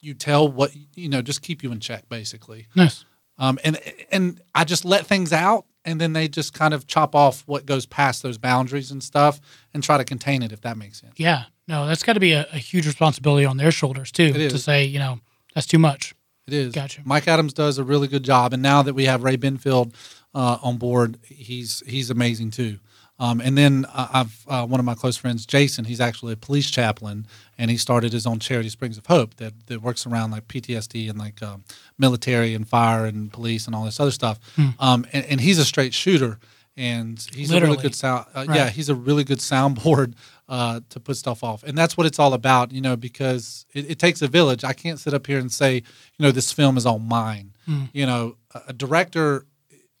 you 0.00 0.12
tell 0.12 0.46
what 0.48 0.72
you 0.94 1.08
know 1.08 1.22
just 1.22 1.40
keep 1.40 1.62
you 1.62 1.72
in 1.72 1.80
check 1.80 2.08
basically. 2.08 2.66
Nice. 2.74 3.04
Um, 3.38 3.58
and 3.64 3.80
and 4.12 4.40
i 4.54 4.62
just 4.64 4.84
let 4.84 5.06
things 5.06 5.32
out 5.32 5.66
and 5.84 6.00
then 6.00 6.12
they 6.12 6.28
just 6.28 6.54
kind 6.54 6.72
of 6.72 6.86
chop 6.86 7.14
off 7.14 7.42
what 7.46 7.66
goes 7.66 7.84
past 7.84 8.22
those 8.22 8.38
boundaries 8.38 8.90
and 8.90 9.02
stuff 9.02 9.40
and 9.72 9.82
try 9.82 9.98
to 9.98 10.04
contain 10.04 10.42
it 10.42 10.52
if 10.52 10.60
that 10.60 10.76
makes 10.76 11.00
sense. 11.00 11.14
Yeah. 11.16 11.44
No 11.66 11.86
that's 11.86 12.02
got 12.02 12.12
to 12.12 12.20
be 12.20 12.32
a, 12.32 12.46
a, 12.52 12.58
huge 12.58 12.86
responsibility 12.86 13.44
on 13.46 13.56
their 13.56 13.70
shoulders 13.70 14.12
too 14.12 14.32
to 14.32 14.58
say 14.58 14.84
you 14.84 14.98
know 14.98 15.20
that's 15.54 15.66
too 15.66 15.78
much 15.78 16.14
it 16.46 16.52
is 16.52 16.72
gotcha 16.72 17.00
mike 17.04 17.28
adams 17.28 17.52
does 17.52 17.78
a 17.78 17.84
really 17.84 18.08
good 18.08 18.22
job 18.22 18.52
and 18.52 18.62
now 18.62 18.82
that 18.82 18.94
we 18.94 19.04
have 19.04 19.22
ray 19.22 19.36
benfield 19.36 19.94
uh, 20.34 20.58
on 20.62 20.78
board 20.78 21.18
he's 21.24 21.82
he's 21.86 22.10
amazing 22.10 22.50
too 22.50 22.78
um, 23.18 23.40
and 23.40 23.56
then 23.56 23.86
uh, 23.92 24.08
I've 24.12 24.44
uh, 24.48 24.66
one 24.66 24.80
of 24.80 24.86
my 24.86 24.94
close 24.94 25.16
friends, 25.16 25.46
Jason. 25.46 25.84
He's 25.84 26.00
actually 26.00 26.32
a 26.32 26.36
police 26.36 26.70
chaplain, 26.70 27.26
and 27.56 27.70
he 27.70 27.76
started 27.76 28.12
his 28.12 28.26
own 28.26 28.40
charity, 28.40 28.68
Springs 28.68 28.98
of 28.98 29.06
Hope, 29.06 29.36
that, 29.36 29.54
that 29.66 29.82
works 29.82 30.04
around 30.04 30.32
like 30.32 30.48
PTSD 30.48 31.08
and 31.08 31.18
like 31.18 31.40
um, 31.42 31.64
military 31.96 32.54
and 32.54 32.68
fire 32.68 33.06
and 33.06 33.32
police 33.32 33.66
and 33.66 33.74
all 33.74 33.84
this 33.84 34.00
other 34.00 34.10
stuff. 34.10 34.40
Hmm. 34.56 34.68
Um, 34.80 35.06
and, 35.12 35.24
and, 35.26 35.40
he's 35.40 35.58
a 35.58 35.64
straight 35.64 35.94
shooter, 35.94 36.40
and 36.76 37.24
he's 37.32 37.50
Literally. 37.50 37.74
a 37.74 37.76
really 37.76 37.82
good 37.82 37.94
sound. 37.94 38.26
Uh, 38.34 38.46
right. 38.48 38.56
Yeah, 38.56 38.70
he's 38.70 38.88
a 38.88 38.96
really 38.96 39.22
good 39.22 39.38
soundboard 39.38 40.14
uh, 40.48 40.80
to 40.90 41.00
put 41.00 41.16
stuff 41.16 41.42
off, 41.42 41.62
and 41.62 41.76
that's 41.76 41.96
what 41.96 42.06
it's 42.06 42.18
all 42.18 42.34
about. 42.34 42.72
You 42.72 42.80
know, 42.80 42.96
because 42.96 43.66
it, 43.72 43.90
it, 43.92 43.98
takes 43.98 44.22
a 44.22 44.28
village. 44.28 44.64
I 44.64 44.72
can't 44.72 44.98
sit 44.98 45.14
up 45.14 45.26
here 45.26 45.38
and 45.38 45.50
say, 45.50 45.76
you 45.76 46.22
know, 46.22 46.30
this 46.30 46.52
film 46.52 46.76
is 46.76 46.86
all 46.86 46.98
mine. 46.98 47.52
Hmm. 47.66 47.84
You 47.92 48.06
know, 48.06 48.36
a, 48.54 48.62
a 48.68 48.72
director, 48.72 49.46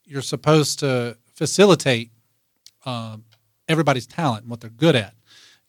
you're 0.04 0.22
supposed 0.22 0.78
to 0.80 1.16
facilitate 1.34 2.10
uh, 2.84 3.16
everybody's 3.68 4.06
talent 4.06 4.42
and 4.42 4.50
what 4.50 4.60
they're 4.60 4.70
good 4.70 4.96
at. 4.96 5.14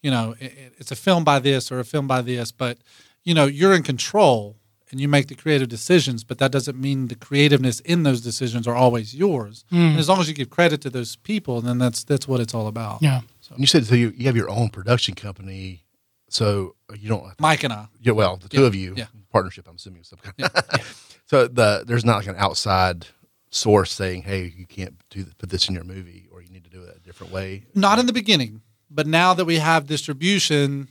You 0.01 0.11
know, 0.11 0.35
it, 0.39 0.73
it's 0.77 0.91
a 0.91 0.95
film 0.95 1.23
by 1.23 1.39
this 1.39 1.71
or 1.71 1.79
a 1.79 1.85
film 1.85 2.07
by 2.07 2.21
this, 2.21 2.51
but 2.51 2.77
you 3.23 3.33
know, 3.33 3.45
you're 3.45 3.73
in 3.73 3.83
control 3.83 4.57
and 4.91 5.01
you 5.01 5.07
make 5.07 5.27
the 5.27 5.35
creative 5.35 5.67
decisions, 5.67 6.23
but 6.23 6.37
that 6.37 6.51
doesn't 6.51 6.79
mean 6.79 7.07
the 7.07 7.15
creativeness 7.15 7.79
in 7.81 8.03
those 8.03 8.21
decisions 8.21 8.67
are 8.67 8.75
always 8.75 9.15
yours. 9.15 9.65
Mm. 9.71 9.91
And 9.91 9.99
as 9.99 10.07
long 10.07 10.19
as 10.19 10.27
you 10.27 10.33
give 10.33 10.49
credit 10.49 10.81
to 10.81 10.89
those 10.89 11.15
people, 11.15 11.59
then 11.61 11.79
that's 11.79 12.03
that's 12.03 12.27
what 12.27 12.39
it's 12.39 12.53
all 12.53 12.67
about. 12.67 13.01
Yeah. 13.01 13.21
So. 13.45 13.53
You 13.59 13.67
said 13.67 13.85
so 13.85 13.93
you, 13.93 14.11
you 14.17 14.25
have 14.25 14.35
your 14.35 14.49
own 14.49 14.69
production 14.69 15.13
company, 15.13 15.83
so 16.29 16.75
you 16.97 17.07
don't. 17.07 17.39
Mike 17.39 17.63
and 17.63 17.71
I. 17.71 17.85
Yeah, 18.01 18.13
well, 18.13 18.37
the 18.37 18.49
two 18.49 18.61
yeah. 18.61 18.67
of 18.67 18.73
you, 18.73 18.95
yeah. 18.97 19.05
partnership. 19.31 19.67
I'm 19.69 19.75
assuming. 19.75 20.03
Some 20.03 20.17
kind. 20.17 20.33
Yeah. 20.35 20.47
so 21.27 21.47
the 21.47 21.83
there's 21.85 22.03
not 22.03 22.17
like 22.17 22.27
an 22.27 22.37
outside 22.39 23.05
source 23.51 23.91
saying, 23.91 24.23
"Hey, 24.23 24.51
you 24.57 24.65
can't 24.65 24.95
do 25.11 25.27
put 25.37 25.51
this 25.51 25.69
in 25.69 25.75
your 25.75 25.83
movie," 25.83 26.27
or 26.31 26.41
you 26.41 26.49
need 26.49 26.63
to 26.63 26.71
do 26.71 26.81
it 26.81 26.97
a 26.97 26.99
different 27.01 27.31
way. 27.31 27.67
Not 27.75 27.99
in 27.99 28.07
the 28.07 28.13
beginning, 28.13 28.61
but 28.89 29.05
now 29.05 29.35
that 29.35 29.45
we 29.45 29.57
have 29.57 29.85
distribution, 29.85 30.89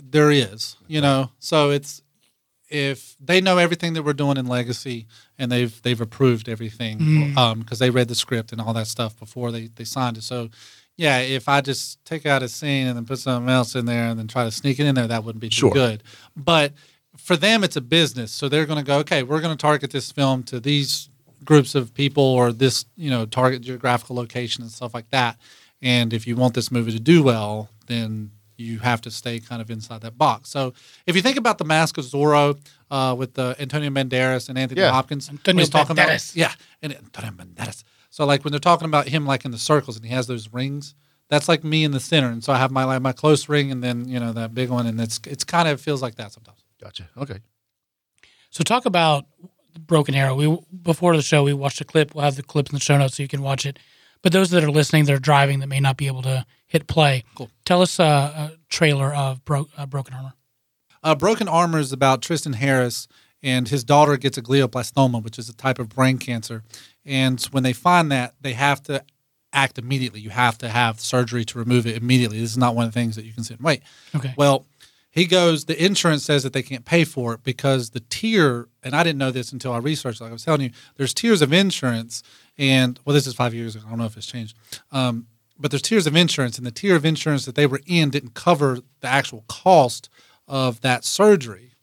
there 0.00 0.30
is. 0.30 0.76
You 0.86 1.00
know, 1.00 1.32
so 1.40 1.70
it's 1.70 2.00
if 2.70 3.16
they 3.18 3.40
know 3.40 3.58
everything 3.58 3.94
that 3.94 4.04
we're 4.04 4.12
doing 4.12 4.36
in 4.36 4.46
Legacy 4.46 5.08
and 5.36 5.50
they've 5.50 5.82
they've 5.82 6.00
approved 6.00 6.48
everything 6.48 6.98
because 6.98 7.34
mm. 7.34 7.36
um, 7.36 7.64
they 7.80 7.90
read 7.90 8.06
the 8.06 8.14
script 8.14 8.52
and 8.52 8.60
all 8.60 8.72
that 8.72 8.86
stuff 8.86 9.18
before 9.18 9.50
they 9.50 9.66
they 9.66 9.84
signed 9.84 10.16
it. 10.16 10.22
So. 10.22 10.48
Yeah, 10.96 11.18
if 11.18 11.48
I 11.48 11.60
just 11.60 12.04
take 12.04 12.26
out 12.26 12.42
a 12.42 12.48
scene 12.48 12.86
and 12.86 12.96
then 12.96 13.06
put 13.06 13.18
something 13.18 13.48
else 13.48 13.74
in 13.74 13.86
there 13.86 14.06
and 14.06 14.18
then 14.18 14.28
try 14.28 14.44
to 14.44 14.50
sneak 14.50 14.78
it 14.78 14.86
in 14.86 14.94
there, 14.94 15.06
that 15.06 15.24
wouldn't 15.24 15.40
be 15.40 15.48
too 15.48 15.70
good. 15.70 16.02
But 16.36 16.72
for 17.16 17.36
them, 17.36 17.64
it's 17.64 17.76
a 17.76 17.80
business, 17.80 18.30
so 18.30 18.48
they're 18.48 18.66
going 18.66 18.78
to 18.78 18.84
go, 18.84 18.98
okay, 18.98 19.22
we're 19.22 19.40
going 19.40 19.56
to 19.56 19.60
target 19.60 19.90
this 19.90 20.12
film 20.12 20.42
to 20.44 20.60
these 20.60 21.08
groups 21.44 21.74
of 21.74 21.92
people 21.94 22.22
or 22.22 22.52
this 22.52 22.84
you 22.96 23.10
know 23.10 23.26
target 23.26 23.62
geographical 23.62 24.14
location 24.14 24.62
and 24.62 24.70
stuff 24.70 24.94
like 24.94 25.08
that. 25.10 25.38
And 25.80 26.12
if 26.12 26.26
you 26.26 26.36
want 26.36 26.54
this 26.54 26.70
movie 26.70 26.92
to 26.92 27.00
do 27.00 27.22
well 27.22 27.68
then 27.86 28.30
you 28.56 28.78
have 28.78 29.00
to 29.02 29.10
stay 29.10 29.40
kind 29.40 29.60
of 29.60 29.70
inside 29.70 30.02
that 30.02 30.16
box. 30.16 30.50
So 30.50 30.72
if 31.06 31.16
you 31.16 31.22
think 31.22 31.36
about 31.36 31.58
the 31.58 31.64
mask 31.64 31.98
of 31.98 32.04
zorro 32.04 32.58
uh, 32.90 33.14
with 33.18 33.34
the 33.34 33.56
antonio 33.58 33.90
banderas 33.90 34.48
and 34.48 34.58
anthony 34.58 34.80
yeah. 34.80 34.90
hopkins 34.90 35.28
antonio 35.28 35.64
talking 35.66 35.92
about 35.92 36.36
yeah 36.36 36.52
and 36.82 36.94
antonio 36.94 37.30
banderas 37.32 37.84
so 38.12 38.24
like 38.24 38.44
when 38.44 38.52
they're 38.52 38.60
talking 38.60 38.86
about 38.86 39.08
him 39.08 39.26
like 39.26 39.44
in 39.44 39.50
the 39.50 39.58
circles 39.58 39.96
and 39.96 40.04
he 40.06 40.12
has 40.12 40.26
those 40.28 40.52
rings 40.52 40.94
that's 41.28 41.48
like 41.48 41.64
me 41.64 41.82
in 41.82 41.90
the 41.90 41.98
center 42.00 42.28
and 42.28 42.44
so 42.44 42.52
i 42.52 42.58
have 42.58 42.70
my 42.70 42.84
like 42.84 43.02
my 43.02 43.12
close 43.12 43.48
ring 43.48 43.72
and 43.72 43.82
then 43.82 44.06
you 44.06 44.20
know 44.20 44.32
that 44.32 44.54
big 44.54 44.68
one 44.70 44.86
and 44.86 45.00
it's 45.00 45.18
it's 45.26 45.44
kind 45.44 45.66
of 45.68 45.80
feels 45.80 46.00
like 46.02 46.14
that 46.16 46.30
sometimes 46.32 46.62
gotcha 46.80 47.08
okay 47.16 47.38
so 48.50 48.62
talk 48.62 48.84
about 48.86 49.24
Broken 49.86 50.14
Arrow. 50.14 50.34
We 50.34 50.58
before 50.82 51.16
the 51.16 51.22
show 51.22 51.42
we 51.42 51.54
watched 51.54 51.80
a 51.80 51.84
clip. 51.84 52.14
We'll 52.14 52.24
have 52.24 52.36
the 52.36 52.42
clip 52.42 52.68
in 52.68 52.74
the 52.74 52.80
show 52.80 52.98
notes 52.98 53.16
so 53.16 53.22
you 53.22 53.28
can 53.28 53.40
watch 53.40 53.64
it. 53.64 53.78
But 54.20 54.32
those 54.32 54.50
that 54.50 54.62
are 54.62 54.70
listening, 54.70 55.06
that 55.06 55.14
are 55.14 55.18
driving, 55.18 55.60
that 55.60 55.68
may 55.68 55.80
not 55.80 55.96
be 55.96 56.06
able 56.06 56.20
to 56.22 56.44
hit 56.66 56.86
play, 56.86 57.24
Cool. 57.34 57.50
tell 57.64 57.80
us 57.80 57.98
uh, 57.98 58.04
a 58.04 58.58
trailer 58.68 59.14
of 59.14 59.42
Bro- 59.46 59.68
uh, 59.78 59.86
Broken 59.86 60.12
Armor. 60.12 60.34
Uh, 61.02 61.14
Broken 61.14 61.48
Armor 61.48 61.78
is 61.78 61.92
about 61.92 62.20
Tristan 62.20 62.52
Harris 62.52 63.08
and 63.42 63.68
his 63.68 63.84
daughter 63.84 64.16
gets 64.16 64.38
a 64.38 64.42
glioblastoma, 64.42 65.22
which 65.22 65.38
is 65.38 65.48
a 65.48 65.54
type 65.54 65.78
of 65.78 65.88
brain 65.88 66.18
cancer. 66.18 66.62
And 67.04 67.40
when 67.50 67.62
they 67.62 67.72
find 67.72 68.10
that, 68.12 68.34
they 68.40 68.52
have 68.52 68.82
to 68.84 69.04
act 69.52 69.78
immediately. 69.78 70.20
You 70.20 70.30
have 70.30 70.58
to 70.58 70.68
have 70.68 71.00
surgery 71.00 71.44
to 71.46 71.58
remove 71.58 71.86
it 71.86 71.96
immediately. 71.96 72.40
This 72.40 72.50
is 72.50 72.58
not 72.58 72.74
one 72.74 72.86
of 72.86 72.92
the 72.92 72.98
things 72.98 73.16
that 73.16 73.24
you 73.24 73.32
can 73.32 73.44
sit 73.44 73.58
and 73.58 73.64
wait. 73.64 73.82
Okay. 74.14 74.34
Well, 74.36 74.66
he 75.10 75.26
goes, 75.26 75.66
the 75.66 75.84
insurance 75.84 76.24
says 76.24 76.42
that 76.42 76.54
they 76.54 76.62
can't 76.62 76.86
pay 76.86 77.04
for 77.04 77.34
it 77.34 77.42
because 77.42 77.90
the 77.90 78.00
tier, 78.00 78.68
and 78.82 78.96
I 78.96 79.02
didn't 79.02 79.18
know 79.18 79.30
this 79.30 79.52
until 79.52 79.72
I 79.72 79.78
researched, 79.78 80.22
like 80.22 80.30
I 80.30 80.32
was 80.32 80.44
telling 80.44 80.62
you, 80.62 80.70
there's 80.96 81.12
tiers 81.12 81.42
of 81.42 81.52
insurance. 81.52 82.22
And 82.56 82.98
well, 83.04 83.12
this 83.12 83.26
is 83.26 83.34
five 83.34 83.52
years 83.52 83.76
ago. 83.76 83.84
I 83.86 83.90
don't 83.90 83.98
know 83.98 84.06
if 84.06 84.16
it's 84.16 84.26
changed. 84.26 84.56
Um, 84.90 85.26
but 85.58 85.70
there's 85.70 85.82
tiers 85.82 86.06
of 86.06 86.16
insurance, 86.16 86.56
and 86.58 86.66
the 86.66 86.72
tier 86.72 86.96
of 86.96 87.04
insurance 87.04 87.44
that 87.44 87.54
they 87.54 87.66
were 87.66 87.80
in 87.86 88.10
didn't 88.10 88.34
cover 88.34 88.78
the 89.00 89.08
actual 89.08 89.44
cost 89.48 90.08
of 90.48 90.80
that 90.80 91.04
surgery. 91.04 91.74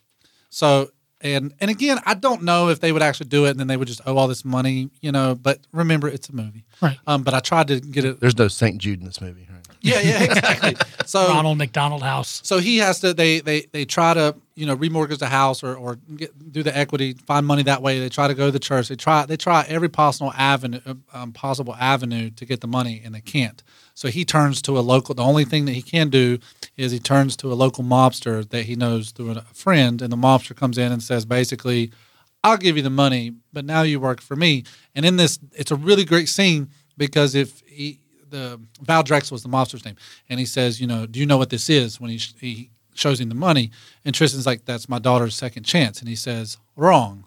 So, 0.50 0.90
and 1.22 1.54
and 1.60 1.70
again, 1.70 2.00
I 2.06 2.14
don't 2.14 2.44
know 2.44 2.70
if 2.70 2.80
they 2.80 2.92
would 2.92 3.02
actually 3.02 3.28
do 3.30 3.46
it, 3.46 3.52
and 3.52 3.60
then 3.60 3.68
they 3.68 3.78
would 3.78 3.88
just 3.88 4.02
owe 4.06 4.18
all 4.18 4.28
this 4.28 4.46
money, 4.46 4.90
you 5.02 5.12
know. 5.12 5.36
But 5.36 5.60
remember, 5.72 6.08
it's 6.08 6.30
a 6.30 6.34
movie, 6.36 6.66
Right. 6.82 6.98
Um, 7.08 7.24
but 7.24 7.34
I 7.34 7.40
tried 7.40 7.68
to 7.68 7.80
get 7.80 8.06
it. 8.06 8.20
There's 8.20 8.38
no 8.38 8.48
St. 8.48 8.78
Jude 8.78 9.00
in 9.00 9.06
this 9.06 9.20
movie, 9.22 9.48
right? 9.52 9.66
Yeah, 9.82 10.00
yeah, 10.02 10.24
exactly. 10.30 10.76
So 11.06 11.28
Ronald 11.28 11.58
McDonald 11.58 12.04
House. 12.04 12.42
so 12.44 12.60
he 12.60 12.78
has 12.80 13.00
to 13.02 13.14
they 13.14 13.40
they 13.40 13.62
they 13.72 13.86
try 13.86 14.14
to 14.14 14.36
you 14.56 14.66
know 14.66 14.76
remortgage 14.76 15.20
the 15.20 15.28
house 15.28 15.64
or 15.64 15.76
or 15.76 15.96
get, 16.16 16.52
do 16.52 16.64
the 16.64 16.78
equity 16.78 17.14
find 17.14 17.46
money 17.46 17.64
that 17.64 17.82
way 17.82 18.00
they 18.00 18.10
try 18.10 18.28
to 18.28 18.34
go 18.34 18.48
to 18.48 18.52
the 18.52 18.60
church 18.60 18.90
they 18.90 18.96
try 18.98 19.26
they 19.26 19.38
try 19.38 19.66
every 19.70 19.88
possible 19.88 20.34
avenue 20.36 20.82
um, 21.14 21.32
possible 21.32 21.74
avenue 21.80 22.30
to 22.32 22.46
get 22.46 22.60
the 22.60 22.68
money 22.68 23.02
and 23.06 23.16
they 23.16 23.22
can't 23.22 23.64
so 24.00 24.08
he 24.08 24.24
turns 24.24 24.62
to 24.62 24.80
a 24.80 24.82
local 24.82 25.14
the 25.14 25.24
only 25.24 25.44
thing 25.44 25.66
that 25.66 25.74
he 25.74 25.82
can 25.82 26.10
do 26.10 26.40
is 26.78 26.94
he 26.94 27.00
turns 27.00 27.36
to 27.36 27.52
a 27.52 27.56
local 27.56 27.84
mobster 27.84 28.48
that 28.50 28.64
he 28.64 28.76
knows 28.76 29.12
through 29.12 29.32
a 29.32 29.42
friend 29.54 30.02
and 30.02 30.10
the 30.10 30.16
mobster 30.18 30.56
comes 30.56 30.78
in 30.78 30.94
and 30.94 31.04
says 31.04 31.26
basically 31.26 31.92
I'll 32.42 32.56
give 32.56 32.78
you 32.78 32.84
the 32.84 32.90
money 32.90 33.34
but 33.52 33.66
now 33.66 33.82
you 33.82 34.00
work 34.00 34.22
for 34.22 34.38
me 34.38 34.64
and 34.96 35.06
in 35.06 35.18
this 35.18 35.38
it's 35.52 35.72
a 35.72 35.76
really 35.76 36.06
great 36.06 36.30
scene 36.30 36.70
because 36.96 37.36
if 37.36 37.62
he 37.66 38.00
the 38.30 38.62
Val 38.82 39.04
Drexel 39.04 39.36
was 39.36 39.44
the 39.44 39.50
mobster's 39.50 39.84
name, 39.84 39.96
and 40.30 40.40
he 40.40 40.46
says, 40.46 40.80
you 40.80 40.86
know, 40.88 41.06
do 41.06 41.20
you 41.20 41.26
know 41.26 41.38
what 41.38 41.50
this 41.50 41.70
is? 41.70 42.00
When 42.00 42.12
he 42.12 42.20
he 42.40 42.70
shows 42.94 43.20
him 43.20 43.30
the 43.30 43.36
money, 43.36 43.72
and 44.06 44.14
Tristan's 44.14 44.46
like, 44.46 44.66
that's 44.66 44.88
my 44.88 45.00
daughter's 45.00 45.34
second 45.34 45.64
chance, 45.64 46.00
and 46.00 46.08
he 46.08 46.16
says, 46.16 46.58
wrong, 46.76 47.26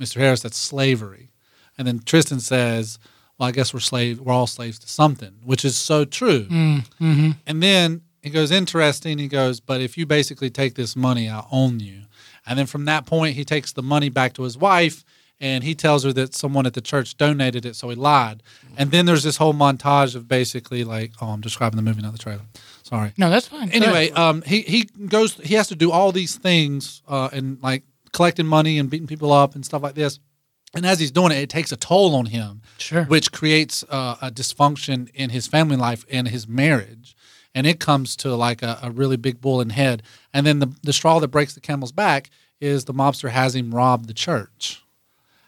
Mr. 0.00 0.20
Harris, 0.20 0.42
that's 0.42 0.56
slavery, 0.56 1.32
and 1.76 1.86
then 1.86 1.98
Tristan 1.98 2.40
says, 2.40 2.98
well, 3.38 3.48
I 3.48 3.52
guess 3.52 3.74
we're 3.74 3.80
slave, 3.80 4.20
we're 4.20 4.32
all 4.32 4.46
slaves 4.46 4.78
to 4.80 4.88
something, 4.88 5.32
which 5.44 5.64
is 5.64 5.76
so 5.76 6.04
true. 6.04 6.44
Mm-hmm. 6.44 7.30
And 7.46 7.62
then 7.62 8.02
he 8.22 8.30
goes, 8.30 8.50
interesting. 8.50 9.18
He 9.18 9.28
goes, 9.28 9.60
but 9.60 9.80
if 9.80 9.96
you 9.96 10.06
basically 10.06 10.50
take 10.50 10.74
this 10.74 10.96
money, 10.96 11.28
I'll 11.28 11.48
own 11.52 11.80
you. 11.80 12.02
And 12.46 12.58
then 12.58 12.66
from 12.66 12.84
that 12.86 13.06
point, 13.06 13.36
he 13.36 13.44
takes 13.44 13.72
the 13.72 13.82
money 13.82 14.08
back 14.08 14.32
to 14.34 14.42
his 14.42 14.56
wife 14.56 15.04
and 15.38 15.62
he 15.64 15.74
tells 15.74 16.04
her 16.04 16.12
that 16.14 16.34
someone 16.34 16.64
at 16.66 16.74
the 16.74 16.80
church 16.80 17.16
donated 17.16 17.66
it, 17.66 17.76
so 17.76 17.90
he 17.90 17.94
lied. 17.94 18.42
And 18.76 18.90
then 18.90 19.04
there's 19.04 19.22
this 19.22 19.36
whole 19.36 19.52
montage 19.52 20.16
of 20.16 20.26
basically 20.26 20.82
like, 20.82 21.12
oh, 21.20 21.28
I'm 21.28 21.40
describing 21.40 21.76
the 21.76 21.82
movie, 21.82 22.00
not 22.00 22.12
the 22.12 22.18
trailer. 22.18 22.42
Sorry. 22.82 23.12
No, 23.18 23.28
that's 23.28 23.48
fine. 23.48 23.70
Anyway, 23.70 24.10
um, 24.12 24.42
he 24.42 24.62
he 24.62 24.84
goes, 25.08 25.34
he 25.34 25.54
has 25.54 25.68
to 25.68 25.76
do 25.76 25.90
all 25.90 26.12
these 26.12 26.36
things 26.36 27.02
uh, 27.06 27.28
and 27.32 27.62
like 27.62 27.82
collecting 28.12 28.46
money 28.46 28.78
and 28.78 28.88
beating 28.88 29.06
people 29.06 29.32
up 29.32 29.54
and 29.54 29.64
stuff 29.64 29.82
like 29.82 29.94
this. 29.94 30.20
And 30.76 30.86
as 30.86 31.00
he's 31.00 31.10
doing 31.10 31.32
it, 31.32 31.38
it 31.38 31.48
takes 31.50 31.72
a 31.72 31.76
toll 31.76 32.14
on 32.14 32.26
him 32.26 32.62
Sure. 32.78 33.04
which 33.04 33.32
creates 33.32 33.82
uh, 33.88 34.16
a 34.22 34.30
dysfunction 34.30 35.08
in 35.14 35.30
his 35.30 35.46
family 35.46 35.76
life 35.76 36.04
and 36.10 36.28
his 36.28 36.46
marriage. 36.46 37.16
And 37.54 37.66
it 37.66 37.80
comes 37.80 38.14
to 38.16 38.34
like 38.36 38.62
a, 38.62 38.78
a 38.82 38.90
really 38.90 39.16
big 39.16 39.40
bull 39.40 39.60
in 39.62 39.70
head. 39.70 40.02
And 40.34 40.46
then 40.46 40.58
the, 40.58 40.74
the 40.82 40.92
straw 40.92 41.18
that 41.20 41.28
breaks 41.28 41.54
the 41.54 41.60
camel's 41.60 41.92
back 41.92 42.30
is 42.60 42.84
the 42.84 42.92
mobster 42.94 43.30
has 43.30 43.54
him 43.56 43.74
rob 43.74 44.06
the 44.06 44.14
church. 44.14 44.82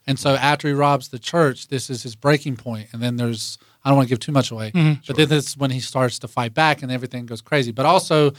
And 0.07 0.19
so 0.19 0.35
after 0.37 0.69
he 0.69 0.75
robs 0.75 1.09
the 1.09 1.19
church, 1.19 1.69
this 1.69 1.91
is 1.91 2.03
his 2.03 2.17
breaking 2.17 2.57
point. 2.57 2.89
And 2.93 3.03
then 3.03 3.17
there's, 3.17 3.59
I 3.85 3.91
don't 3.91 3.97
want 3.99 4.09
to 4.09 4.13
give 4.13 4.21
too 4.21 4.33
much 4.33 4.51
away, 4.51 4.71
but 5.07 5.17
then 5.17 5.29
that's 5.29 5.55
when 5.57 5.71
he 5.71 5.81
starts 5.81 6.19
to 6.21 6.29
fight 6.29 6.55
back 6.55 6.83
and 6.83 6.91
everything 6.91 7.27
goes 7.27 7.43
crazy. 7.43 7.73
But 7.73 7.85
also, 7.85 8.33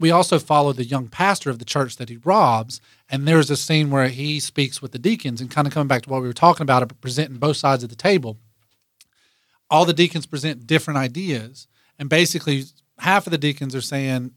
we 0.00 0.10
also 0.10 0.40
follow 0.40 0.72
the 0.72 0.84
young 0.84 1.06
pastor 1.08 1.50
of 1.50 1.60
the 1.60 1.64
church 1.64 1.96
that 1.96 2.08
he 2.08 2.16
robs. 2.18 2.80
And 3.10 3.26
there's 3.26 3.50
a 3.50 3.56
scene 3.56 3.90
where 3.90 4.08
he 4.08 4.38
speaks 4.38 4.82
with 4.82 4.92
the 4.92 4.98
deacons 4.98 5.40
and 5.40 5.50
kind 5.50 5.66
of 5.66 5.72
coming 5.72 5.88
back 5.88 6.02
to 6.02 6.10
what 6.10 6.20
we 6.20 6.28
were 6.28 6.34
talking 6.34 6.62
about, 6.62 7.00
presenting 7.00 7.38
both 7.38 7.56
sides 7.56 7.82
of 7.82 7.88
the 7.88 7.96
table. 7.96 8.38
All 9.70 9.84
the 9.84 9.94
deacons 9.94 10.26
present 10.26 10.66
different 10.66 10.98
ideas. 10.98 11.68
And 11.98 12.08
basically, 12.08 12.64
half 12.98 13.26
of 13.26 13.30
the 13.30 13.38
deacons 13.38 13.74
are 13.74 13.80
saying, 13.80 14.32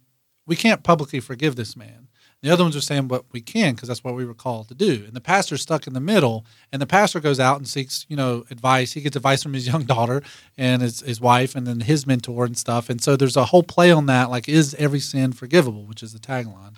we 0.45 0.55
can't 0.55 0.83
publicly 0.83 1.19
forgive 1.19 1.55
this 1.55 1.75
man. 1.75 2.07
The 2.41 2.49
other 2.49 2.63
ones 2.63 2.75
are 2.75 2.81
saying, 2.81 3.07
but 3.07 3.25
we 3.31 3.39
can 3.39 3.75
because 3.75 3.87
that's 3.87 4.03
what 4.03 4.15
we 4.15 4.25
were 4.25 4.33
called 4.33 4.67
to 4.69 4.73
do. 4.73 5.03
And 5.05 5.13
the 5.13 5.21
pastor's 5.21 5.61
stuck 5.61 5.85
in 5.85 5.93
the 5.93 5.99
middle. 5.99 6.43
And 6.71 6.81
the 6.81 6.87
pastor 6.87 7.19
goes 7.19 7.39
out 7.39 7.57
and 7.57 7.67
seeks, 7.67 8.07
you 8.09 8.15
know, 8.15 8.45
advice. 8.49 8.93
He 8.93 9.01
gets 9.01 9.15
advice 9.15 9.43
from 9.43 9.53
his 9.53 9.67
young 9.71 9.83
daughter 9.83 10.23
and 10.57 10.81
his, 10.81 11.01
his 11.01 11.21
wife 11.21 11.53
and 11.53 11.67
then 11.67 11.81
his 11.81 12.07
mentor 12.07 12.45
and 12.45 12.57
stuff. 12.57 12.89
And 12.89 12.99
so 12.99 13.15
there's 13.15 13.37
a 13.37 13.45
whole 13.45 13.61
play 13.61 13.91
on 13.91 14.07
that, 14.07 14.31
like, 14.31 14.49
is 14.49 14.73
every 14.79 14.99
sin 14.99 15.33
forgivable, 15.33 15.83
which 15.83 16.01
is 16.01 16.13
the 16.13 16.19
tagline. 16.19 16.77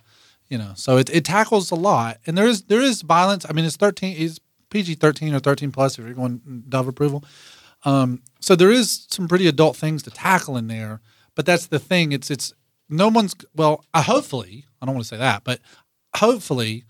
You 0.49 0.57
know, 0.57 0.73
so 0.75 0.97
it, 0.97 1.09
it 1.09 1.25
tackles 1.25 1.71
a 1.71 1.75
lot. 1.75 2.19
And 2.27 2.37
there 2.37 2.45
is 2.45 2.63
there 2.63 2.81
is 2.81 3.01
violence. 3.01 3.45
I 3.49 3.53
mean, 3.53 3.65
it's 3.65 3.77
13, 3.77 4.15
it's 4.17 4.39
PG 4.69 4.95
13 4.95 5.33
or 5.33 5.39
13 5.39 5.71
plus 5.71 5.97
if 5.97 6.05
you're 6.05 6.13
going 6.13 6.63
Dove 6.69 6.87
approval. 6.87 7.23
Um, 7.85 8.21
so 8.39 8.55
there 8.55 8.71
is 8.71 9.07
some 9.09 9.27
pretty 9.27 9.47
adult 9.47 9.75
things 9.75 10.03
to 10.03 10.11
tackle 10.11 10.57
in 10.57 10.67
there, 10.67 11.01
but 11.35 11.45
that's 11.45 11.67
the 11.67 11.79
thing. 11.79 12.11
It's 12.11 12.29
it's 12.31 12.53
no 12.89 13.07
one's 13.07 13.35
well. 13.55 13.83
I 13.93 14.01
hopefully 14.01 14.65
I 14.81 14.85
don't 14.85 14.95
want 14.95 15.05
to 15.05 15.09
say 15.09 15.17
that, 15.17 15.43
but 15.43 15.59
hopefully, 16.15 16.85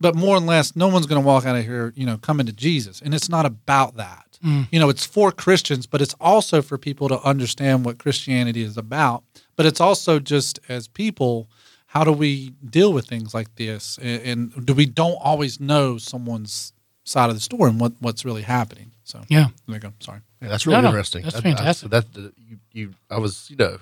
but 0.00 0.14
more 0.14 0.36
and 0.36 0.46
less, 0.46 0.74
no 0.76 0.88
one's 0.88 1.06
going 1.06 1.20
to 1.20 1.26
walk 1.26 1.44
out 1.46 1.56
of 1.56 1.64
here, 1.64 1.92
you 1.96 2.06
know, 2.06 2.16
coming 2.18 2.46
to 2.46 2.52
Jesus, 2.52 3.00
and 3.00 3.14
it's 3.14 3.28
not 3.28 3.46
about 3.46 3.96
that. 3.96 4.26
You 4.72 4.80
know, 4.80 4.88
it's 4.88 5.06
for 5.06 5.30
Christians, 5.30 5.86
but 5.86 6.02
it's 6.02 6.14
also 6.20 6.62
for 6.62 6.76
people 6.76 7.08
to 7.08 7.20
understand 7.22 7.84
what 7.84 7.98
Christianity 7.98 8.62
is 8.62 8.76
about. 8.76 9.22
But 9.54 9.66
it's 9.66 9.80
also 9.80 10.18
just 10.18 10.58
as 10.68 10.88
people, 10.88 11.48
how 11.94 12.04
do 12.04 12.12
we 12.12 12.50
deal 12.78 12.90
with 12.92 13.06
things 13.06 13.34
like 13.34 13.54
this, 13.56 13.98
and, 14.00 14.22
and 14.56 14.66
do 14.66 14.72
we 14.74 14.86
don't 14.86 15.18
always 15.20 15.60
know 15.60 15.98
someone's 15.98 16.72
side 17.04 17.28
of 17.30 17.34
the 17.36 17.40
story 17.40 17.68
and 17.70 17.78
what 17.80 17.92
what's 18.00 18.24
really 18.24 18.42
happening? 18.42 18.92
So 19.04 19.20
Yeah. 19.28 19.48
there 19.66 19.76
you 19.76 19.80
go. 19.80 19.92
Sorry. 20.00 20.20
Yeah, 20.40 20.48
that's 20.48 20.64
really 20.66 20.76
No, 20.78 20.82
no, 20.82 20.88
interesting. 20.88 21.22
that's 21.22 21.34
That- 21.36 21.46
I- 21.46 21.54
fantastic. 21.54 21.90
that 21.90 22.12
that- 22.14 22.32
you, 22.48 22.56
you, 22.72 22.94
I 23.10 23.18
was, 23.18 23.48
you 23.50 23.56
know, 23.56 23.78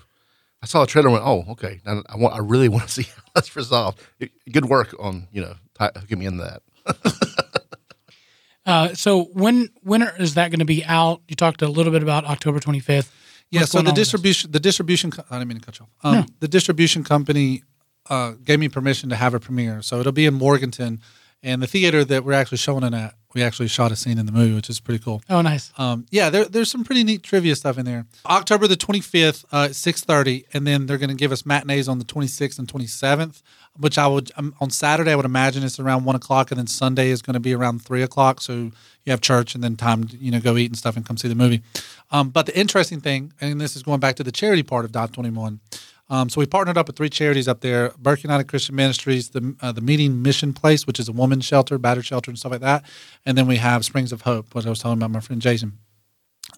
I 0.62 0.66
saw 0.66 0.82
a 0.82 0.86
trailer 0.86 1.08
and 1.08 1.14
went, 1.14 1.24
oh, 1.26 1.44
okay. 1.52 1.80
Now 1.86 2.02
I 2.08 2.16
want, 2.16 2.34
I 2.34 2.38
really 2.38 2.68
want 2.74 2.84
to 2.88 2.92
see 2.92 3.02
how 3.16 3.22
that's 3.34 3.54
resolved. 3.56 4.00
Good 4.50 4.66
work 4.66 4.94
on, 4.98 5.28
you 5.32 5.42
know, 5.42 5.54
ti- 5.78 5.98
hooking 6.00 6.18
me 6.18 6.26
into 6.26 6.42
that. 6.44 6.62
Uh, 8.66 8.94
so 8.94 9.24
when 9.32 9.68
when 9.82 10.02
are- 10.02 10.14
is 10.18 10.34
that 10.34 10.50
going 10.50 10.58
to 10.58 10.64
be 10.66 10.84
out? 10.84 11.22
You 11.28 11.34
talked 11.34 11.62
a 11.62 11.66
little 11.68 11.90
bit 11.90 12.02
about 12.02 12.24
October 12.26 12.60
25th. 12.60 13.10
Yeah, 13.50 13.64
so 13.64 13.78
the 13.78 13.78
on 13.78 13.84
with 13.86 13.94
this? 13.96 14.08
distribution, 14.08 14.52
the 14.52 14.60
distribution, 14.60 15.12
I 15.30 15.38
didn't 15.38 15.48
mean 15.48 15.58
to 15.60 15.64
cut 15.64 15.78
you 15.80 15.86
off. 16.04 16.14
Um, 16.18 16.26
The 16.40 16.46
distribution 16.46 17.02
company 17.02 17.62
uh, 18.10 18.32
gave 18.44 18.58
me 18.58 18.68
permission 18.68 19.08
to 19.08 19.16
have 19.16 19.32
a 19.32 19.40
premiere, 19.40 19.80
so 19.80 20.00
it'll 20.00 20.12
be 20.12 20.26
in 20.26 20.34
Morganton, 20.34 21.00
and 21.42 21.62
the 21.62 21.66
theater 21.66 22.04
that 22.04 22.24
we're 22.24 22.34
actually 22.34 22.58
showing 22.58 22.84
it 22.84 22.92
at, 22.92 23.14
we 23.32 23.42
actually 23.42 23.68
shot 23.68 23.92
a 23.92 23.96
scene 23.96 24.18
in 24.18 24.26
the 24.26 24.32
movie, 24.32 24.54
which 24.54 24.68
is 24.68 24.80
pretty 24.80 25.02
cool. 25.02 25.22
Oh, 25.30 25.40
nice. 25.40 25.72
Um, 25.78 26.04
yeah, 26.10 26.28
there, 26.28 26.44
there's 26.44 26.70
some 26.70 26.84
pretty 26.84 27.04
neat 27.04 27.22
trivia 27.22 27.54
stuff 27.54 27.78
in 27.78 27.86
there. 27.86 28.06
October 28.26 28.66
the 28.66 28.76
25th, 28.76 29.44
uh, 29.52 29.66
at 29.66 29.70
6:30, 29.70 30.44
and 30.52 30.66
then 30.66 30.86
they're 30.86 30.98
going 30.98 31.10
to 31.10 31.16
give 31.16 31.32
us 31.32 31.46
matinees 31.46 31.88
on 31.88 31.98
the 31.98 32.04
26th 32.04 32.58
and 32.58 32.68
27th, 32.68 33.42
which 33.78 33.96
I 33.96 34.06
would 34.06 34.32
um, 34.36 34.54
on 34.60 34.68
Saturday 34.70 35.12
I 35.12 35.16
would 35.16 35.24
imagine 35.24 35.62
it's 35.62 35.78
around 35.78 36.04
one 36.04 36.16
o'clock, 36.16 36.50
and 36.50 36.58
then 36.58 36.66
Sunday 36.66 37.08
is 37.10 37.22
going 37.22 37.34
to 37.34 37.40
be 37.40 37.54
around 37.54 37.82
three 37.82 38.02
o'clock. 38.02 38.40
So 38.40 38.52
you 39.04 39.10
have 39.10 39.20
church 39.20 39.54
and 39.54 39.64
then 39.64 39.76
time 39.76 40.08
to 40.08 40.16
you 40.16 40.30
know 40.30 40.40
go 40.40 40.56
eat 40.56 40.66
and 40.66 40.76
stuff 40.76 40.96
and 40.96 41.06
come 41.06 41.16
see 41.16 41.28
the 41.28 41.34
movie. 41.34 41.62
Um, 42.10 42.30
but 42.30 42.46
the 42.46 42.58
interesting 42.58 43.00
thing, 43.00 43.32
and 43.40 43.60
this 43.60 43.76
is 43.76 43.82
going 43.82 44.00
back 44.00 44.16
to 44.16 44.24
the 44.24 44.32
charity 44.32 44.64
part 44.64 44.84
of 44.84 44.92
Dot 44.92 45.12
21. 45.12 45.60
Um, 46.10 46.28
so 46.28 46.40
we 46.40 46.46
partnered 46.46 46.76
up 46.76 46.88
with 46.88 46.96
three 46.96 47.08
charities 47.08 47.48
up 47.48 47.60
there: 47.60 47.92
Burke 47.98 48.22
United 48.24 48.48
Christian 48.48 48.74
Ministries, 48.74 49.30
the 49.30 49.54
uh, 49.62 49.72
the 49.72 49.80
Meeting 49.80 50.20
Mission 50.20 50.52
Place, 50.52 50.86
which 50.86 51.00
is 51.00 51.08
a 51.08 51.12
women's 51.12 51.44
shelter, 51.44 51.78
battered 51.78 52.04
shelter, 52.04 52.30
and 52.30 52.38
stuff 52.38 52.52
like 52.52 52.60
that, 52.60 52.84
and 53.24 53.38
then 53.38 53.46
we 53.46 53.56
have 53.56 53.84
Springs 53.84 54.12
of 54.12 54.22
Hope, 54.22 54.54
what 54.54 54.66
I 54.66 54.68
was 54.68 54.80
talking 54.80 54.98
about 54.98 55.10
my 55.10 55.20
friend 55.20 55.40
Jason. 55.40 55.78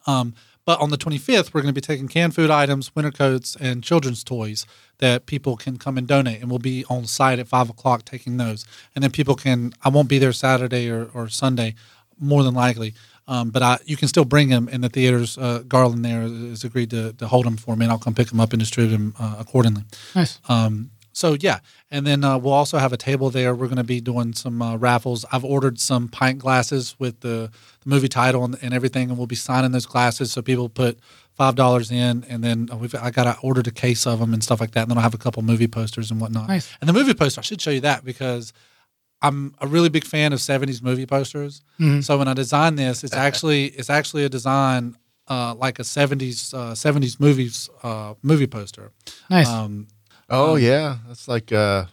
Um, 0.06 0.34
but 0.64 0.80
on 0.80 0.90
the 0.90 0.96
25th, 0.96 1.52
we're 1.52 1.60
going 1.60 1.74
to 1.74 1.80
be 1.80 1.84
taking 1.84 2.06
canned 2.06 2.34
food 2.34 2.50
items, 2.50 2.94
winter 2.94 3.10
coats, 3.10 3.56
and 3.56 3.82
children's 3.82 4.22
toys 4.22 4.64
that 4.98 5.26
people 5.26 5.56
can 5.56 5.76
come 5.76 5.98
and 5.98 6.06
donate. 6.06 6.40
And 6.40 6.48
we'll 6.48 6.60
be 6.60 6.84
on 6.88 7.06
site 7.06 7.40
at 7.40 7.48
five 7.48 7.68
o'clock 7.68 8.04
taking 8.04 8.36
those. 8.36 8.64
And 8.94 9.02
then 9.02 9.10
people 9.10 9.34
can, 9.34 9.72
I 9.82 9.88
won't 9.88 10.08
be 10.08 10.18
there 10.18 10.32
Saturday 10.32 10.88
or, 10.88 11.10
or 11.12 11.28
Sunday, 11.28 11.74
more 12.20 12.44
than 12.44 12.54
likely. 12.54 12.94
Um, 13.28 13.50
but 13.50 13.62
I, 13.62 13.78
you 13.84 13.96
can 13.96 14.08
still 14.08 14.24
bring 14.24 14.48
them 14.48 14.68
in 14.68 14.80
the 14.80 14.88
theaters. 14.88 15.38
Uh, 15.38 15.62
Garland 15.66 16.04
there 16.04 16.22
has 16.22 16.64
agreed 16.64 16.90
to, 16.90 17.12
to 17.14 17.28
hold 17.28 17.46
them 17.46 17.56
for 17.56 17.76
me, 17.76 17.84
and 17.84 17.92
I'll 17.92 17.98
come 17.98 18.14
pick 18.14 18.28
them 18.28 18.40
up 18.40 18.52
and 18.52 18.60
distribute 18.60 18.90
them 18.96 19.14
uh, 19.18 19.36
accordingly. 19.38 19.84
Nice. 20.14 20.40
Um, 20.48 20.90
so 21.12 21.36
yeah, 21.38 21.58
and 21.90 22.06
then 22.06 22.24
uh, 22.24 22.38
we'll 22.38 22.54
also 22.54 22.78
have 22.78 22.92
a 22.92 22.96
table 22.96 23.30
there. 23.30 23.54
We're 23.54 23.66
going 23.66 23.76
to 23.76 23.84
be 23.84 24.00
doing 24.00 24.32
some 24.32 24.62
uh, 24.62 24.76
raffles. 24.76 25.24
I've 25.30 25.44
ordered 25.44 25.78
some 25.78 26.08
pint 26.08 26.38
glasses 26.38 26.96
with 26.98 27.20
the, 27.20 27.50
the 27.82 27.88
movie 27.88 28.08
title 28.08 28.44
and, 28.44 28.58
and 28.62 28.72
everything, 28.72 29.10
and 29.10 29.18
we'll 29.18 29.26
be 29.26 29.36
signing 29.36 29.72
those 29.72 29.86
glasses 29.86 30.32
so 30.32 30.42
people 30.42 30.68
put 30.68 30.98
five 31.34 31.54
dollars 31.54 31.90
in, 31.90 32.24
and 32.28 32.42
then 32.42 32.68
uh, 32.72 32.76
we've 32.76 32.94
I 32.94 33.10
got 33.10 33.26
I 33.26 33.36
ordered 33.42 33.66
a 33.66 33.70
case 33.70 34.06
of 34.06 34.20
them 34.20 34.32
and 34.32 34.42
stuff 34.42 34.60
like 34.60 34.72
that. 34.72 34.82
And 34.82 34.90
then 34.90 34.98
I'll 34.98 35.02
have 35.04 35.14
a 35.14 35.18
couple 35.18 35.42
movie 35.42 35.68
posters 35.68 36.10
and 36.10 36.20
whatnot. 36.20 36.48
Nice. 36.48 36.70
And 36.80 36.88
the 36.88 36.94
movie 36.94 37.14
poster, 37.14 37.40
I 37.40 37.42
should 37.42 37.60
show 37.60 37.70
you 37.70 37.80
that 37.80 38.04
because 38.04 38.52
I'm 39.22 39.54
a 39.60 39.66
really 39.66 39.88
big 39.88 40.04
fan 40.04 40.32
of 40.32 40.40
'70s 40.40 40.82
movie 40.82 41.06
posters. 41.06 41.62
Mm-hmm. 41.80 42.00
So 42.00 42.18
when 42.18 42.28
I 42.28 42.34
designed 42.34 42.78
this, 42.78 43.04
it's 43.04 43.14
actually 43.14 43.66
it's 43.66 43.88
actually 43.90 44.24
a 44.24 44.28
design 44.28 44.96
uh, 45.28 45.54
like 45.54 45.78
a 45.78 45.82
'70s 45.82 46.52
uh, 46.52 46.72
'70s 46.72 47.18
movies 47.20 47.70
uh, 47.82 48.14
movie 48.22 48.46
poster. 48.46 48.90
Nice. 49.30 49.48
Um, 49.48 49.86
Oh 50.34 50.56
yeah, 50.56 50.96
that's 51.06 51.28
like 51.28 51.52
uh, 51.52 51.84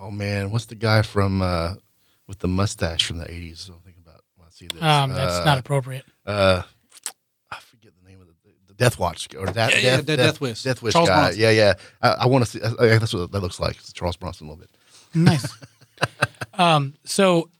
oh 0.00 0.10
man, 0.10 0.50
what's 0.50 0.66
the 0.66 0.74
guy 0.74 1.00
from 1.02 1.40
uh, 1.40 1.74
with 2.26 2.38
the 2.40 2.48
mustache 2.48 3.06
from 3.06 3.16
the 3.18 3.24
eighties? 3.32 3.66
I'm 3.72 3.80
thinking 3.80 4.02
about 4.06 4.20
when 4.36 4.46
I 4.46 4.50
see 4.50 4.66
this. 4.66 4.82
um, 4.82 5.10
that's 5.14 5.36
uh, 5.36 5.44
not 5.44 5.58
appropriate. 5.58 6.04
Uh, 6.26 6.62
I 7.50 7.56
forget 7.60 7.92
the 7.98 8.06
name 8.10 8.20
of 8.20 8.26
the, 8.26 8.34
the 8.66 8.74
Death 8.74 8.98
Watch 8.98 9.28
or 9.34 9.46
that 9.46 9.70
Yeah, 9.72 9.78
yeah, 9.78 9.96
Death, 9.96 10.06
the 10.06 10.16
Death 10.18 10.40
Wish. 10.40 10.62
Death 10.64 10.82
Wish 10.82 10.92
Charles 10.92 11.08
guy. 11.08 11.16
Bronson. 11.22 11.40
Yeah, 11.40 11.50
yeah. 11.50 11.74
I, 12.02 12.08
I 12.10 12.26
want 12.26 12.44
to 12.44 12.50
see. 12.50 12.60
I, 12.62 12.98
that's 12.98 13.14
what 13.14 13.32
that 13.32 13.40
looks 13.40 13.58
like. 13.58 13.76
It's 13.76 13.92
Charles 13.94 14.16
Bronson 14.16 14.48
a 14.48 14.50
little 14.50 14.60
bit. 14.60 14.70
Nice. 15.14 15.46
um, 16.58 16.94
so 17.04 17.50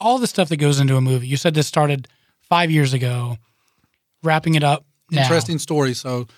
all 0.00 0.18
the 0.18 0.26
stuff 0.26 0.48
that 0.48 0.56
goes 0.56 0.80
into 0.80 0.96
a 0.96 1.00
movie. 1.00 1.26
You 1.26 1.36
said 1.36 1.54
this 1.54 1.66
started 1.66 2.08
five 2.40 2.70
years 2.70 2.92
ago. 2.92 3.38
Wrapping 4.22 4.54
it 4.54 4.62
up. 4.62 4.84
Now. 5.10 5.22
interesting 5.22 5.58
story. 5.58 5.94
So, 5.94 6.28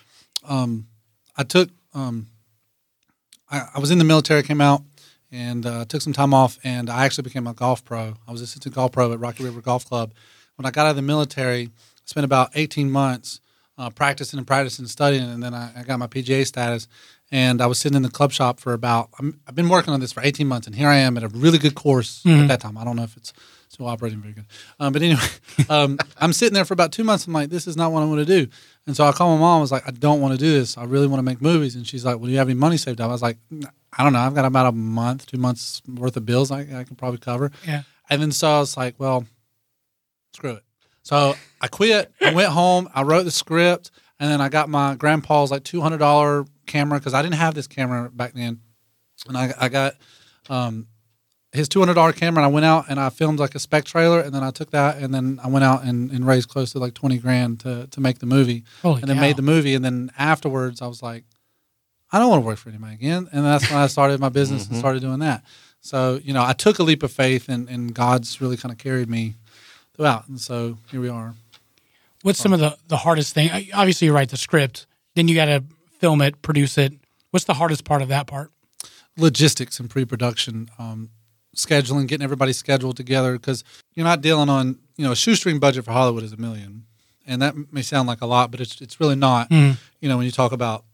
um, 0.45 0.87
I 1.37 1.43
took 1.43 1.69
um, 1.95 2.29
I, 3.51 3.69
I 3.75 3.79
was 3.81 3.91
in 3.91 3.99
the 3.99 4.05
military, 4.05 4.43
came 4.43 4.61
out, 4.61 4.83
and 5.31 5.65
uh, 5.67 5.85
took 5.85 6.03
some 6.03 6.13
time 6.13 6.33
off, 6.33 6.59
and 6.65 6.89
I 6.89 7.05
actually 7.05 7.23
became 7.23 7.47
a 7.47 7.55
golf 7.55 7.85
pro. 7.85 8.15
I 8.27 8.33
was 8.33 8.41
assistant 8.41 8.75
golf 8.75 8.93
pro 8.93 9.13
at 9.13 9.21
Rocky 9.21 9.45
River 9.45 9.61
Golf 9.61 9.87
Club. 9.87 10.15
When 10.57 10.67
I 10.67 10.71
got 10.71 10.87
out 10.87 10.91
of 10.91 10.97
the 10.97 11.03
military, 11.03 11.65
I 11.65 11.71
spent 12.05 12.25
about 12.25 12.51
eighteen 12.55 12.91
months 12.91 13.41
uh, 13.79 13.91
practicing 13.91 14.39
and 14.39 14.47
practicing 14.47 14.85
and 14.85 14.91
studying, 14.91 15.25
and 15.25 15.43
then 15.43 15.55
I, 15.55 15.73
I 15.77 15.83
got 15.83 15.99
my 15.99 16.07
PGA 16.07 16.47
status. 16.47 16.89
And 17.33 17.61
I 17.61 17.67
was 17.67 17.79
sitting 17.79 17.97
in 17.97 18.03
the 18.03 18.11
club 18.11 18.31
shop 18.31 18.61
for 18.61 18.75
about. 18.75 19.09
I'm, 19.19 19.41
I've 19.49 19.55
been 19.55 19.69
working 19.71 19.93
on 19.93 20.01
this 20.01 20.13
for 20.13 20.23
18 20.23 20.47
months, 20.47 20.67
and 20.67 20.77
here 20.77 20.89
I 20.89 20.97
am 20.97 21.17
at 21.17 21.25
a 21.25 21.29
really 21.29 21.59
good 21.59 21.75
course 21.75 22.23
at 22.43 22.47
that 22.49 22.61
time. 22.61 22.79
I 22.79 22.85
don't 22.85 22.95
know 22.95 23.05
if 23.05 23.17
it's 23.17 23.33
still 23.69 23.87
operating 23.87 24.21
very 24.21 24.35
good, 24.35 24.45
um, 24.79 24.93
but 24.93 25.01
anyway, 25.01 25.23
um, 25.71 25.99
I'm 26.21 26.35
sitting 26.35 26.53
there 26.53 26.67
for 26.67 26.75
about 26.75 26.93
two 26.93 27.05
months. 27.05 27.27
I'm 27.27 27.33
like, 27.33 27.49
this 27.49 27.67
is 27.67 27.75
not 27.75 27.91
what 27.91 28.03
I 28.03 28.05
want 28.05 28.19
to 28.19 28.27
do. 28.27 28.51
And 28.87 28.95
so 28.95 29.05
I 29.05 29.13
called 29.13 29.39
my 29.39 29.41
mom. 29.41 29.59
I 29.59 29.61
was 29.63 29.73
like, 29.73 29.89
I 29.89 29.93
don't 29.93 30.21
want 30.21 30.35
to 30.35 30.39
do 30.39 30.53
this. 30.53 30.77
I 30.77 30.85
really 30.85 31.07
want 31.07 31.21
to 31.21 31.23
make 31.23 31.41
movies. 31.41 31.75
And 31.75 31.87
she's 31.87 32.05
like, 32.05 32.17
Well, 32.17 32.27
do 32.27 32.33
you 32.33 32.39
have 32.39 32.49
any 32.49 32.59
money 32.59 32.77
saved 32.77 33.01
up? 33.01 33.09
I 33.09 33.13
was 33.13 33.23
like, 33.23 33.39
I 33.97 34.03
don't 34.05 34.13
know. 34.13 34.19
I've 34.19 34.35
got 34.35 34.45
about 34.45 34.67
a 34.67 34.73
month, 34.73 35.27
two 35.27 35.39
months 35.39 35.81
worth 35.89 36.17
of 36.17 36.27
bills 36.27 36.51
I, 36.51 36.61
I 36.61 36.85
can 36.85 36.97
probably 36.97 37.19
cover. 37.19 37.51
Yeah. 37.67 37.83
And 38.11 38.21
then 38.21 38.33
so 38.33 38.51
I 38.51 38.59
was 38.59 38.77
like, 38.77 38.97
Well, 38.99 39.25
screw 40.35 40.53
it. 40.53 40.65
So 41.03 41.35
I 41.61 41.69
quit. 41.69 42.13
I 42.21 42.35
went 42.35 42.51
home. 42.51 42.89
I 42.95 43.03
wrote 43.03 43.25
the 43.25 43.31
script, 43.31 43.91
and 44.23 44.31
then 44.31 44.41
I 44.41 44.49
got 44.49 44.69
my 44.69 44.95
grandpa's 44.95 45.51
like 45.51 45.65
two 45.65 45.81
hundred 45.81 45.99
dollar 45.99 46.45
camera 46.67 47.01
because 47.01 47.13
I 47.13 47.23
didn't 47.23 47.35
have 47.35 47.55
this 47.55 47.67
camera 47.67 48.09
back 48.09 48.35
then, 48.35 48.61
and 49.27 49.37
I, 49.37 49.53
I 49.59 49.69
got 49.69 49.97
um, 50.49 50.87
his 51.51 51.69
two 51.69 51.81
hundred 51.81 51.95
dollar 51.95 52.13
camera. 52.13 52.45
And 52.45 52.49
I 52.49 52.55
went 52.55 52.65
out 52.65 52.85
and 52.89 53.01
I 53.01 53.11
filmed 53.11 53.41
like 53.41 53.57
a 53.57 53.59
spec 53.59 53.85
trailer, 53.85 54.21
and 54.21 54.33
then 54.33 54.45
I 54.45 54.53
took 54.53 54.71
that, 54.71 54.99
and 54.99 55.13
then 55.13 55.41
I 55.43 55.49
went 55.49 55.65
out 55.65 55.83
and, 55.83 56.13
and 56.13 56.25
raised 56.25 56.49
close 56.49 56.71
to 56.71 56.79
like 56.79 56.95
twenty 56.95 57.19
grand 57.19 57.59
to 57.61 57.89
to 57.89 58.01
make 58.01 58.21
the 58.21 58.27
movie, 58.27 58.63
Holy 58.83 59.01
and 59.01 59.11
then 59.11 59.17
cow. 59.17 59.23
made 59.23 59.35
the 59.35 59.43
movie, 59.43 59.75
and 59.75 59.85
then 59.85 60.13
afterwards 60.17 60.81
I 60.81 60.87
was 60.87 61.03
like, 61.03 61.25
I 62.13 62.21
don't 62.21 62.31
want 62.31 62.43
to 62.45 62.47
work 62.47 62.59
for 62.59 62.69
anybody 62.69 62.95
again, 62.95 63.29
and 63.33 63.45
that's 63.45 63.69
when 63.69 63.81
I 63.81 63.89
started 63.89 64.21
my 64.21 64.29
business 64.29 64.69
and 64.69 64.77
started 64.77 65.03
doing 65.03 65.19
that. 65.19 65.43
So 65.81 66.21
you 66.23 66.33
know, 66.33 66.45
I 66.45 66.53
took 66.53 66.79
a 66.79 66.85
leap 66.85 67.03
of 67.03 67.11
faith, 67.11 67.49
and, 67.49 67.69
and 67.69 67.93
God's 67.93 68.41
really 68.41 68.57
kind 68.57 68.71
of 68.71 68.79
carried 68.79 69.11
me 69.11 69.35
throughout, 69.97 70.29
and 70.29 70.41
so 70.41 70.79
here 70.93 71.01
we 71.01 71.09
are. 71.09 71.35
What's 72.23 72.39
some 72.39 72.53
of 72.53 72.61
the, 72.61 72.77
the 72.89 72.99
hardest 72.99 73.35
thing? 73.35 73.51
Obviously, 73.75 74.07
you 74.07 74.13
write 74.15 74.31
the 74.31 74.37
script, 74.37 74.87
then 75.15 75.29
you 75.29 75.35
got 75.35 75.47
to 75.47 75.65
film 75.99 76.21
it, 76.23 76.41
produce 76.43 76.79
it. 76.79 76.93
What's 77.31 77.45
the 77.47 77.55
hardest 77.55 77.85
part 77.85 78.03
of 78.03 78.09
that 78.09 78.27
part? 78.27 78.51
logistics 79.17 79.79
and 79.79 79.91
pre-production 79.91 80.71
um, 80.79 81.11
scheduling 81.57 82.07
getting 82.07 82.25
everybody 82.25 82.53
scheduled 82.53 82.97
together 82.97 83.35
because 83.35 83.63
you're 83.95 84.07
not 84.07 84.23
dealing 84.23 84.49
on 84.49 84.79
you 84.97 85.05
know 85.05 85.13
a 85.13 85.17
shoestring 85.17 85.59
budget 85.59 85.85
for 85.85 85.93
hollywood 85.93 86.23
is 86.23 86.33
a 86.33 86.37
million 86.39 86.85
and 87.27 87.43
that 87.43 87.55
may 87.71 87.83
sound 87.83 88.09
like 88.09 88.23
a 88.23 88.27
lot 88.27 88.51
but 88.51 88.59
it's 88.61 88.81
it's 88.81 89.01
really 89.01 89.15
not 89.15 89.51
you 89.51 89.77
know 90.09 90.17
when 90.17 90.25
you 90.25 90.33
talk 90.33 90.53
about 90.53 90.85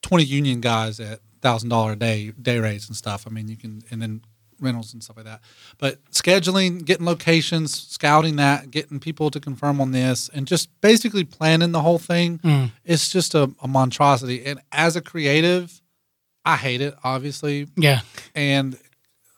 20 0.00 0.24
union 0.24 0.60
guys 0.62 0.98
at 0.98 1.20
thousand 1.42 1.68
dollar 1.68 1.92
a 1.92 1.96
day 1.96 2.30
day 2.40 2.58
rates 2.58 2.86
and 2.86 2.96
stuff 2.96 3.26
i 3.26 3.30
mean 3.30 3.48
you 3.48 3.56
can 3.56 3.82
and 3.90 4.00
then 4.00 4.22
rentals 4.62 4.92
and 4.94 5.02
stuff 5.02 5.16
like 5.16 5.26
that 5.26 5.40
but 5.78 6.02
scheduling 6.12 6.84
getting 6.84 7.04
locations 7.04 7.74
scouting 7.88 8.36
that 8.36 8.70
getting 8.70 8.98
people 9.00 9.30
to 9.30 9.40
confirm 9.40 9.80
on 9.80 9.90
this 9.92 10.30
and 10.32 10.46
just 10.46 10.68
basically 10.80 11.24
planning 11.24 11.72
the 11.72 11.80
whole 11.82 11.98
thing 11.98 12.40
it's 12.84 13.08
just 13.10 13.34
a, 13.34 13.50
a 13.62 13.68
monstrosity 13.68 14.44
and 14.46 14.60
as 14.72 14.96
a 14.96 15.00
creative 15.00 15.82
i 16.44 16.56
hate 16.56 16.80
it 16.80 16.94
obviously 17.04 17.66
Yeah. 17.76 18.00
and 18.34 18.78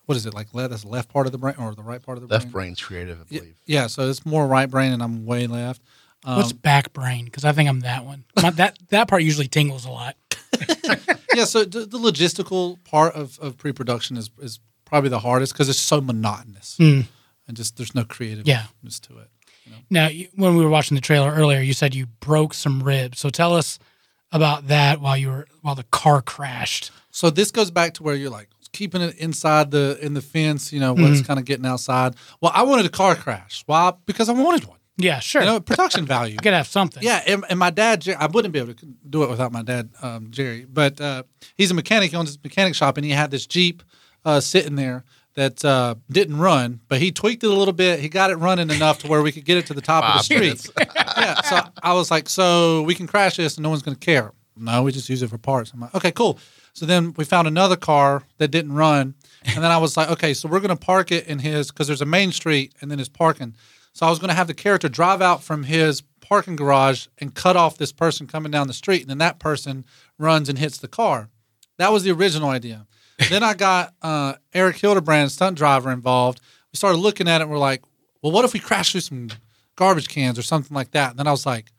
what 0.06 0.18
is 0.18 0.26
it 0.26 0.34
like? 0.34 0.52
Left, 0.52 0.68
that's 0.68 0.82
the 0.82 0.88
left 0.90 1.08
part 1.08 1.24
of 1.24 1.32
the 1.32 1.38
brain 1.38 1.54
or 1.58 1.74
the 1.74 1.82
right 1.82 2.02
part 2.02 2.18
of 2.18 2.22
the 2.22 2.28
Left 2.28 2.42
brain? 2.52 2.72
Left 2.72 2.78
brain's 2.78 2.82
creative, 2.82 3.20
I 3.22 3.24
believe. 3.24 3.56
Yeah, 3.64 3.86
so 3.86 4.06
it's 4.10 4.26
more 4.26 4.46
right 4.46 4.68
brain, 4.68 4.92
and 4.92 5.02
I'm 5.02 5.24
way 5.24 5.46
left. 5.46 5.80
Um, 6.26 6.36
What's 6.36 6.52
back 6.52 6.92
brain? 6.92 7.24
Because 7.24 7.46
I 7.46 7.52
think 7.52 7.70
I'm 7.70 7.80
that 7.80 8.04
one. 8.04 8.26
My, 8.36 8.50
that 8.50 8.78
that 8.90 9.08
part 9.08 9.22
usually 9.22 9.48
tingles 9.48 9.86
a 9.86 9.90
lot. 9.90 10.14
yeah, 11.34 11.44
so 11.46 11.64
the, 11.64 11.86
the 11.86 11.98
logistical 11.98 12.84
part 12.84 13.14
of, 13.14 13.38
of 13.38 13.56
pre-production 13.56 14.18
is 14.18 14.28
is 14.42 14.60
probably 14.94 15.10
the 15.10 15.18
hardest 15.18 15.52
because 15.52 15.68
it's 15.68 15.80
so 15.80 16.00
monotonous 16.00 16.78
and 16.78 17.08
just 17.52 17.76
there's 17.76 17.96
no 17.96 18.04
creativeness 18.04 18.46
Yeah. 18.46 19.08
to 19.08 19.18
it. 19.18 19.28
Now, 19.90 20.08
when 20.36 20.56
we 20.56 20.62
were 20.64 20.70
watching 20.70 20.94
the 20.94 21.00
trailer 21.00 21.32
earlier, 21.32 21.60
you 21.60 21.72
said 21.72 21.96
you 21.96 22.06
broke 22.06 22.54
some 22.54 22.80
ribs. 22.80 23.18
So 23.18 23.28
tell 23.28 23.56
us 23.56 23.80
about 24.30 24.68
that 24.68 25.00
while 25.00 25.16
you 25.16 25.28
were 25.30 25.46
while 25.62 25.74
the 25.74 25.82
car 25.84 26.22
crashed. 26.22 26.92
So 27.10 27.28
this 27.28 27.50
goes 27.50 27.72
back 27.72 27.94
to 27.94 28.04
where 28.04 28.14
you're 28.14 28.30
like 28.30 28.48
keeping 28.72 29.00
it 29.02 29.16
inside 29.16 29.72
the 29.72 29.98
in 30.00 30.14
the 30.14 30.20
fence, 30.22 30.72
you 30.72 30.78
know, 30.78 30.92
what's 30.94 31.22
kind 31.22 31.40
of 31.40 31.44
getting 31.44 31.66
outside. 31.66 32.14
Well, 32.40 32.52
I 32.54 32.62
wanted 32.62 32.86
a 32.86 32.90
car 32.90 33.16
crash. 33.16 33.64
Why? 33.66 33.94
Because 34.06 34.28
I 34.28 34.32
wanted 34.32 34.64
one. 34.68 34.78
Yeah, 34.96 35.18
sure. 35.18 35.42
You 35.42 35.48
know, 35.48 35.60
production 35.60 36.06
value. 36.06 36.34
you 36.38 36.38
gotta 36.38 36.58
have 36.58 36.68
something. 36.68 37.02
Yeah, 37.02 37.20
and, 37.26 37.44
and 37.50 37.58
my 37.58 37.70
dad, 37.70 38.06
I 38.16 38.28
wouldn't 38.28 38.52
be 38.52 38.60
able 38.60 38.74
to 38.74 38.86
do 39.10 39.24
it 39.24 39.28
without 39.30 39.50
my 39.50 39.62
dad, 39.62 39.90
um, 40.02 40.30
Jerry. 40.30 40.66
But 40.72 41.00
uh, 41.00 41.24
he's 41.56 41.72
a 41.72 41.74
mechanic. 41.74 42.10
He 42.12 42.16
owns 42.16 42.28
his 42.28 42.38
mechanic 42.44 42.76
shop, 42.76 42.96
and 42.96 43.04
he 43.04 43.10
had 43.10 43.32
this 43.32 43.44
Jeep 43.46 43.82
uh, 44.24 44.40
sitting 44.40 44.76
there 44.76 45.04
that 45.34 45.64
uh, 45.64 45.96
didn't 46.10 46.38
run, 46.38 46.80
but 46.88 47.00
he 47.00 47.10
tweaked 47.10 47.42
it 47.42 47.50
a 47.50 47.54
little 47.54 47.74
bit. 47.74 48.00
He 48.00 48.08
got 48.08 48.30
it 48.30 48.36
running 48.36 48.70
enough 48.70 49.00
to 49.00 49.08
where 49.08 49.22
we 49.22 49.32
could 49.32 49.44
get 49.44 49.58
it 49.58 49.66
to 49.66 49.74
the 49.74 49.80
top 49.80 50.04
of 50.04 50.18
the 50.18 50.22
street. 50.22 50.70
yeah, 51.16 51.40
so 51.42 51.60
I 51.82 51.92
was 51.94 52.10
like, 52.10 52.28
so 52.28 52.82
we 52.82 52.94
can 52.94 53.06
crash 53.06 53.36
this, 53.36 53.56
and 53.56 53.62
no 53.62 53.70
one's 53.70 53.82
going 53.82 53.96
to 53.96 54.04
care. 54.04 54.32
No, 54.56 54.84
we 54.84 54.92
just 54.92 55.08
use 55.08 55.22
it 55.22 55.30
for 55.30 55.38
parts. 55.38 55.72
I'm 55.72 55.80
like, 55.80 55.94
okay, 55.94 56.12
cool. 56.12 56.38
So 56.72 56.86
then 56.86 57.14
we 57.16 57.24
found 57.24 57.48
another 57.48 57.76
car 57.76 58.22
that 58.38 58.48
didn't 58.48 58.74
run, 58.74 59.14
and 59.44 59.62
then 59.62 59.70
I 59.70 59.78
was 59.78 59.96
like, 59.96 60.08
okay, 60.10 60.34
so 60.34 60.48
we're 60.48 60.60
going 60.60 60.76
to 60.76 60.84
park 60.84 61.10
it 61.10 61.26
in 61.26 61.40
his 61.40 61.70
because 61.70 61.88
there's 61.88 62.02
a 62.02 62.06
main 62.06 62.30
street 62.32 62.72
and 62.80 62.90
then 62.90 62.98
his 62.98 63.08
parking. 63.08 63.54
So 63.92 64.06
I 64.06 64.10
was 64.10 64.18
going 64.18 64.30
to 64.30 64.34
have 64.34 64.48
the 64.48 64.54
character 64.54 64.88
drive 64.88 65.22
out 65.22 65.42
from 65.42 65.64
his 65.64 66.02
parking 66.20 66.56
garage 66.56 67.06
and 67.18 67.34
cut 67.34 67.56
off 67.56 67.76
this 67.76 67.92
person 67.92 68.26
coming 68.26 68.50
down 68.50 68.66
the 68.66 68.72
street, 68.72 69.02
and 69.02 69.10
then 69.10 69.18
that 69.18 69.38
person 69.38 69.84
runs 70.18 70.48
and 70.48 70.58
hits 70.58 70.78
the 70.78 70.88
car. 70.88 71.28
That 71.76 71.92
was 71.92 72.04
the 72.04 72.10
original 72.12 72.48
idea. 72.48 72.86
Then 73.30 73.42
I 73.42 73.54
got 73.54 73.94
uh, 74.02 74.34
Eric 74.52 74.76
Hildebrand, 74.76 75.30
stunt 75.30 75.56
driver, 75.56 75.90
involved. 75.90 76.40
We 76.72 76.76
started 76.76 76.98
looking 76.98 77.28
at 77.28 77.40
it, 77.40 77.44
and 77.44 77.50
we're 77.50 77.58
like, 77.58 77.82
well, 78.22 78.32
what 78.32 78.44
if 78.44 78.52
we 78.52 78.60
crash 78.60 78.92
through 78.92 79.02
some 79.02 79.28
garbage 79.76 80.08
cans 80.08 80.38
or 80.38 80.42
something 80.42 80.74
like 80.74 80.92
that? 80.92 81.10
And 81.10 81.18
then 81.18 81.26
I 81.26 81.30
was 81.30 81.46
like, 81.46 81.72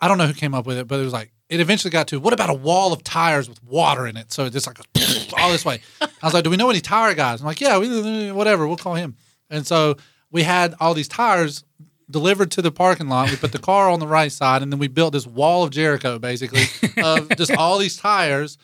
I 0.00 0.08
don't 0.08 0.18
know 0.18 0.26
who 0.26 0.34
came 0.34 0.54
up 0.54 0.66
with 0.66 0.78
it, 0.78 0.86
but 0.86 1.00
it 1.00 1.04
was 1.04 1.12
like 1.12 1.32
it 1.48 1.60
eventually 1.60 1.90
got 1.90 2.08
to 2.08 2.20
what 2.20 2.32
about 2.32 2.50
a 2.50 2.54
wall 2.54 2.92
of 2.92 3.02
tires 3.02 3.48
with 3.48 3.62
water 3.64 4.06
in 4.06 4.16
it? 4.16 4.32
So 4.32 4.44
it 4.44 4.52
just 4.52 4.66
like 4.66 4.78
goes 4.92 5.32
all 5.38 5.50
this 5.50 5.64
way. 5.64 5.80
I 6.00 6.08
was 6.22 6.34
like, 6.34 6.44
do 6.44 6.50
we 6.50 6.56
know 6.56 6.70
any 6.70 6.80
tire 6.80 7.14
guys? 7.14 7.40
I'm 7.40 7.46
like, 7.46 7.60
yeah, 7.60 7.78
we, 7.78 8.30
whatever, 8.32 8.66
we'll 8.66 8.76
call 8.76 8.94
him. 8.94 9.16
And 9.50 9.66
so 9.66 9.96
we 10.30 10.42
had 10.42 10.74
all 10.78 10.94
these 10.94 11.08
tires 11.08 11.64
delivered 12.10 12.50
to 12.52 12.62
the 12.62 12.70
parking 12.70 13.08
lot. 13.08 13.30
We 13.30 13.36
put 13.36 13.52
the 13.52 13.58
car 13.58 13.90
on 13.90 14.00
the 14.00 14.06
right 14.06 14.32
side, 14.32 14.62
and 14.62 14.72
then 14.72 14.78
we 14.78 14.88
built 14.88 15.12
this 15.12 15.26
wall 15.26 15.64
of 15.64 15.70
Jericho, 15.70 16.18
basically, 16.18 16.64
of 17.02 17.28
just 17.36 17.54
all 17.56 17.78
these 17.78 17.96
tires. 17.96 18.58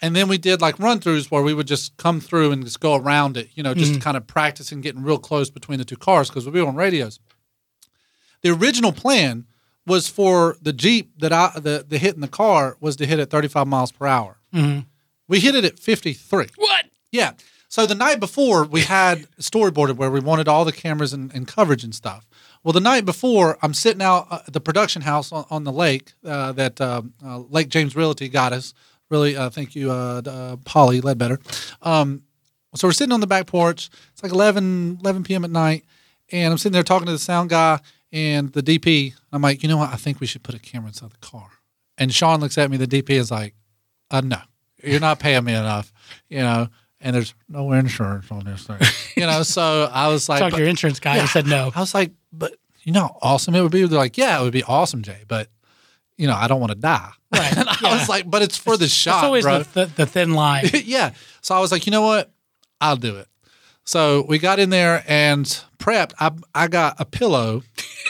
And 0.00 0.14
then 0.14 0.28
we 0.28 0.38
did 0.38 0.60
like 0.60 0.78
run 0.78 1.00
throughs 1.00 1.30
where 1.30 1.42
we 1.42 1.52
would 1.52 1.66
just 1.66 1.96
come 1.96 2.20
through 2.20 2.52
and 2.52 2.64
just 2.64 2.78
go 2.78 2.94
around 2.94 3.36
it, 3.36 3.48
you 3.54 3.62
know, 3.62 3.74
just 3.74 4.00
kind 4.00 4.16
of 4.16 4.26
practicing 4.26 4.80
getting 4.80 5.02
real 5.02 5.18
close 5.18 5.50
between 5.50 5.78
the 5.78 5.84
two 5.84 5.96
cars 5.96 6.28
because 6.28 6.48
we 6.48 6.62
were 6.62 6.68
on 6.68 6.76
radios. 6.76 7.18
The 8.42 8.50
original 8.50 8.92
plan 8.92 9.46
was 9.86 10.08
for 10.08 10.56
the 10.62 10.72
Jeep 10.72 11.18
that 11.18 11.32
I 11.32 11.50
the, 11.58 11.84
the 11.88 11.98
hit 11.98 12.14
in 12.14 12.20
the 12.20 12.28
car 12.28 12.76
was 12.80 12.94
to 12.96 13.06
hit 13.06 13.18
at 13.18 13.30
35 13.30 13.66
miles 13.66 13.90
per 13.90 14.06
hour. 14.06 14.36
We 15.26 15.40
hit 15.40 15.54
it 15.54 15.64
at 15.64 15.78
53. 15.78 16.46
What? 16.56 16.84
Yeah. 17.10 17.32
So 17.70 17.84
the 17.84 17.94
night 17.94 18.18
before, 18.18 18.64
we 18.64 18.82
had 18.82 19.26
storyboarded 19.40 19.96
where 19.96 20.10
we 20.10 20.20
wanted 20.20 20.48
all 20.48 20.64
the 20.64 20.72
cameras 20.72 21.12
and, 21.12 21.34
and 21.34 21.46
coverage 21.46 21.84
and 21.84 21.94
stuff. 21.94 22.26
Well, 22.64 22.72
the 22.72 22.80
night 22.80 23.04
before, 23.04 23.58
I'm 23.62 23.74
sitting 23.74 24.02
out 24.02 24.26
uh, 24.30 24.40
at 24.46 24.52
the 24.52 24.60
production 24.60 25.02
house 25.02 25.32
on, 25.32 25.44
on 25.50 25.64
the 25.64 25.72
lake 25.72 26.12
uh, 26.24 26.52
that 26.52 26.80
um 26.80 27.12
uh, 27.24 27.38
Lake 27.38 27.68
James 27.68 27.94
Realty 27.96 28.28
got 28.28 28.52
us 28.52 28.74
Really, 29.10 29.36
uh, 29.36 29.50
thank 29.50 29.74
you, 29.74 29.90
uh, 29.90 30.22
uh, 30.26 30.56
Polly 30.64 31.00
Ledbetter. 31.00 31.38
Um, 31.82 32.22
so 32.74 32.86
we're 32.86 32.92
sitting 32.92 33.12
on 33.12 33.20
the 33.20 33.26
back 33.26 33.46
porch. 33.46 33.88
It's 34.12 34.22
like 34.22 34.32
11, 34.32 34.98
11 35.00 35.24
p.m. 35.24 35.44
at 35.44 35.50
night, 35.50 35.84
and 36.30 36.52
I'm 36.52 36.58
sitting 36.58 36.74
there 36.74 36.82
talking 36.82 37.06
to 37.06 37.12
the 37.12 37.18
sound 37.18 37.50
guy 37.50 37.80
and 38.12 38.52
the 38.52 38.62
DP. 38.62 39.14
I'm 39.32 39.42
like, 39.42 39.62
you 39.62 39.68
know 39.68 39.78
what? 39.78 39.90
I 39.90 39.96
think 39.96 40.20
we 40.20 40.26
should 40.26 40.42
put 40.42 40.54
a 40.54 40.58
camera 40.58 40.88
inside 40.88 41.10
the 41.10 41.26
car. 41.26 41.48
And 41.96 42.12
Sean 42.12 42.40
looks 42.40 42.58
at 42.58 42.70
me. 42.70 42.76
The 42.76 42.86
DP 42.86 43.10
is 43.10 43.30
like, 43.30 43.54
uh, 44.10 44.20
no, 44.20 44.38
you're 44.82 45.00
not 45.00 45.18
paying 45.18 45.44
me 45.44 45.54
enough, 45.54 45.92
you 46.28 46.38
know. 46.38 46.68
And 47.00 47.14
there's 47.14 47.34
no 47.48 47.72
insurance 47.72 48.30
on 48.30 48.44
this 48.44 48.66
thing, 48.66 48.78
you 49.16 49.26
know. 49.26 49.42
So 49.42 49.88
I 49.92 50.08
was 50.08 50.28
like, 50.28 50.40
Talk 50.40 50.52
to 50.52 50.58
your 50.58 50.68
insurance 50.68 51.00
guy. 51.00 51.20
He 51.20 51.26
said 51.28 51.46
no. 51.46 51.70
I 51.74 51.80
was 51.80 51.94
like, 51.94 52.12
but 52.32 52.56
you 52.82 52.92
know, 52.92 53.00
how 53.02 53.18
awesome 53.22 53.54
it 53.54 53.62
would 53.62 53.72
be. 53.72 53.86
They're 53.86 53.98
like, 53.98 54.18
yeah, 54.18 54.38
it 54.40 54.42
would 54.42 54.52
be 54.52 54.64
awesome, 54.64 55.02
Jay, 55.02 55.22
but 55.28 55.48
you 56.16 56.26
know, 56.26 56.34
I 56.34 56.48
don't 56.48 56.60
want 56.60 56.72
to 56.72 56.78
die. 56.78 57.10
Right, 57.32 57.56
and 57.56 57.68
I 57.68 57.76
yeah. 57.82 57.98
was 57.98 58.08
like, 58.08 58.30
but 58.30 58.42
it's 58.42 58.56
for 58.56 58.76
the 58.76 58.88
shot, 58.88 59.12
That's 59.12 59.24
always 59.24 59.44
bro. 59.44 59.62
the, 59.62 59.86
the, 59.86 60.06
thin 60.06 60.32
line. 60.32 60.64
yeah. 60.84 61.12
So 61.42 61.54
I 61.54 61.60
was 61.60 61.70
like, 61.70 61.86
you 61.86 61.90
know 61.90 62.02
what? 62.02 62.30
I'll 62.80 62.96
do 62.96 63.16
it. 63.16 63.28
So 63.84 64.24
we 64.28 64.38
got 64.38 64.58
in 64.58 64.70
there 64.70 65.04
and 65.06 65.44
prepped. 65.78 66.12
I 66.18 66.30
I 66.54 66.68
got 66.68 66.96
a 66.98 67.04
pillow, 67.04 67.62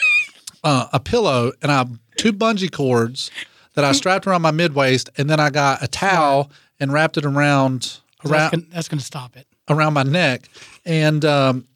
uh, 0.65 0.86
a 0.93 1.01
pillow, 1.01 1.53
and 1.62 1.73
I 1.73 1.85
two 2.16 2.32
bungee 2.32 2.70
cords 2.70 3.31
that 3.74 3.85
I 3.85 3.93
strapped 3.93 4.27
around 4.27 4.43
my 4.43 4.51
mid 4.51 4.74
waist, 4.74 5.11
and 5.16 5.31
then 5.31 5.40
I 5.40 5.51
got 5.51 5.82
a 5.82 5.89
towel 5.89 6.51
and 6.81 6.93
wrapped 6.93 7.16
it 7.16 7.24
around 7.24 8.01
That's 8.23 8.31
around 8.32 8.51
gonna, 8.51 8.65
that's 8.70 8.89
gonna 8.89 9.03
stop 9.03 9.36
it. 9.36 9.47
around 9.69 9.95
my 9.95 10.03
neck. 10.03 10.49
And 10.85 11.24
um, 11.24 11.66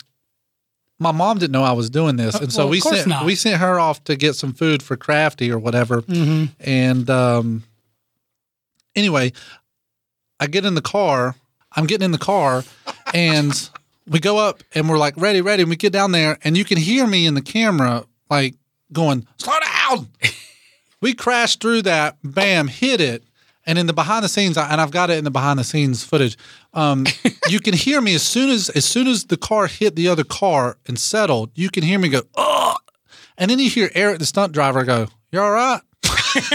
my 1.02 1.12
mom 1.12 1.38
didn't 1.38 1.52
know 1.52 1.62
I 1.64 1.72
was 1.72 1.90
doing 1.90 2.16
this, 2.16 2.34
and 2.34 2.52
so 2.52 2.64
well, 2.64 2.70
we 2.70 2.80
sent 2.80 3.06
not. 3.06 3.24
we 3.24 3.34
sent 3.34 3.60
her 3.60 3.78
off 3.78 4.02
to 4.04 4.16
get 4.16 4.34
some 4.34 4.52
food 4.52 4.82
for 4.82 4.96
Crafty 4.96 5.50
or 5.50 5.58
whatever. 5.58 6.02
Mm-hmm. 6.02 6.52
And 6.60 7.10
um, 7.10 7.64
anyway, 8.94 9.32
I 10.40 10.46
get 10.46 10.64
in 10.64 10.74
the 10.74 10.82
car. 10.82 11.34
I'm 11.74 11.86
getting 11.86 12.04
in 12.04 12.12
the 12.12 12.18
car, 12.18 12.64
and 13.14 13.70
we 14.06 14.20
go 14.20 14.38
up 14.38 14.62
and 14.74 14.88
we're 14.88 14.98
like 14.98 15.14
ready, 15.16 15.40
ready. 15.40 15.62
And 15.62 15.70
we 15.70 15.76
get 15.76 15.92
down 15.92 16.12
there, 16.12 16.38
and 16.44 16.56
you 16.56 16.64
can 16.64 16.78
hear 16.78 17.06
me 17.06 17.26
in 17.26 17.34
the 17.34 17.42
camera 17.42 18.04
like 18.30 18.54
going, 18.92 19.26
"Slow 19.38 19.54
down." 19.60 20.08
we 21.00 21.14
crashed 21.14 21.60
through 21.60 21.82
that. 21.82 22.16
Bam, 22.22 22.68
hit 22.68 23.00
it. 23.00 23.24
And 23.64 23.78
in 23.78 23.86
the 23.86 23.92
behind 23.92 24.24
the 24.24 24.28
scenes, 24.28 24.58
and 24.58 24.80
I've 24.80 24.90
got 24.90 25.08
it 25.08 25.18
in 25.18 25.24
the 25.24 25.30
behind 25.30 25.58
the 25.58 25.64
scenes 25.64 26.02
footage. 26.04 26.36
Um, 26.74 27.06
you 27.48 27.60
can 27.60 27.74
hear 27.74 28.00
me 28.00 28.14
as 28.14 28.22
soon 28.22 28.48
as 28.50 28.68
as 28.70 28.84
soon 28.84 29.06
as 29.06 29.24
the 29.26 29.36
car 29.36 29.66
hit 29.66 29.94
the 29.96 30.08
other 30.08 30.24
car 30.24 30.78
and 30.86 30.98
settled. 30.98 31.50
You 31.54 31.68
can 31.70 31.82
hear 31.82 31.98
me 31.98 32.08
go, 32.08 32.22
"Oh!" 32.34 32.76
And 33.38 33.50
then 33.50 33.58
you 33.58 33.68
hear 33.70 33.90
Eric, 33.94 34.18
the 34.18 34.26
stunt 34.26 34.52
driver, 34.52 34.84
go, 34.84 35.08
You're 35.30 35.42
all 35.44 35.52
right?" 35.52 35.80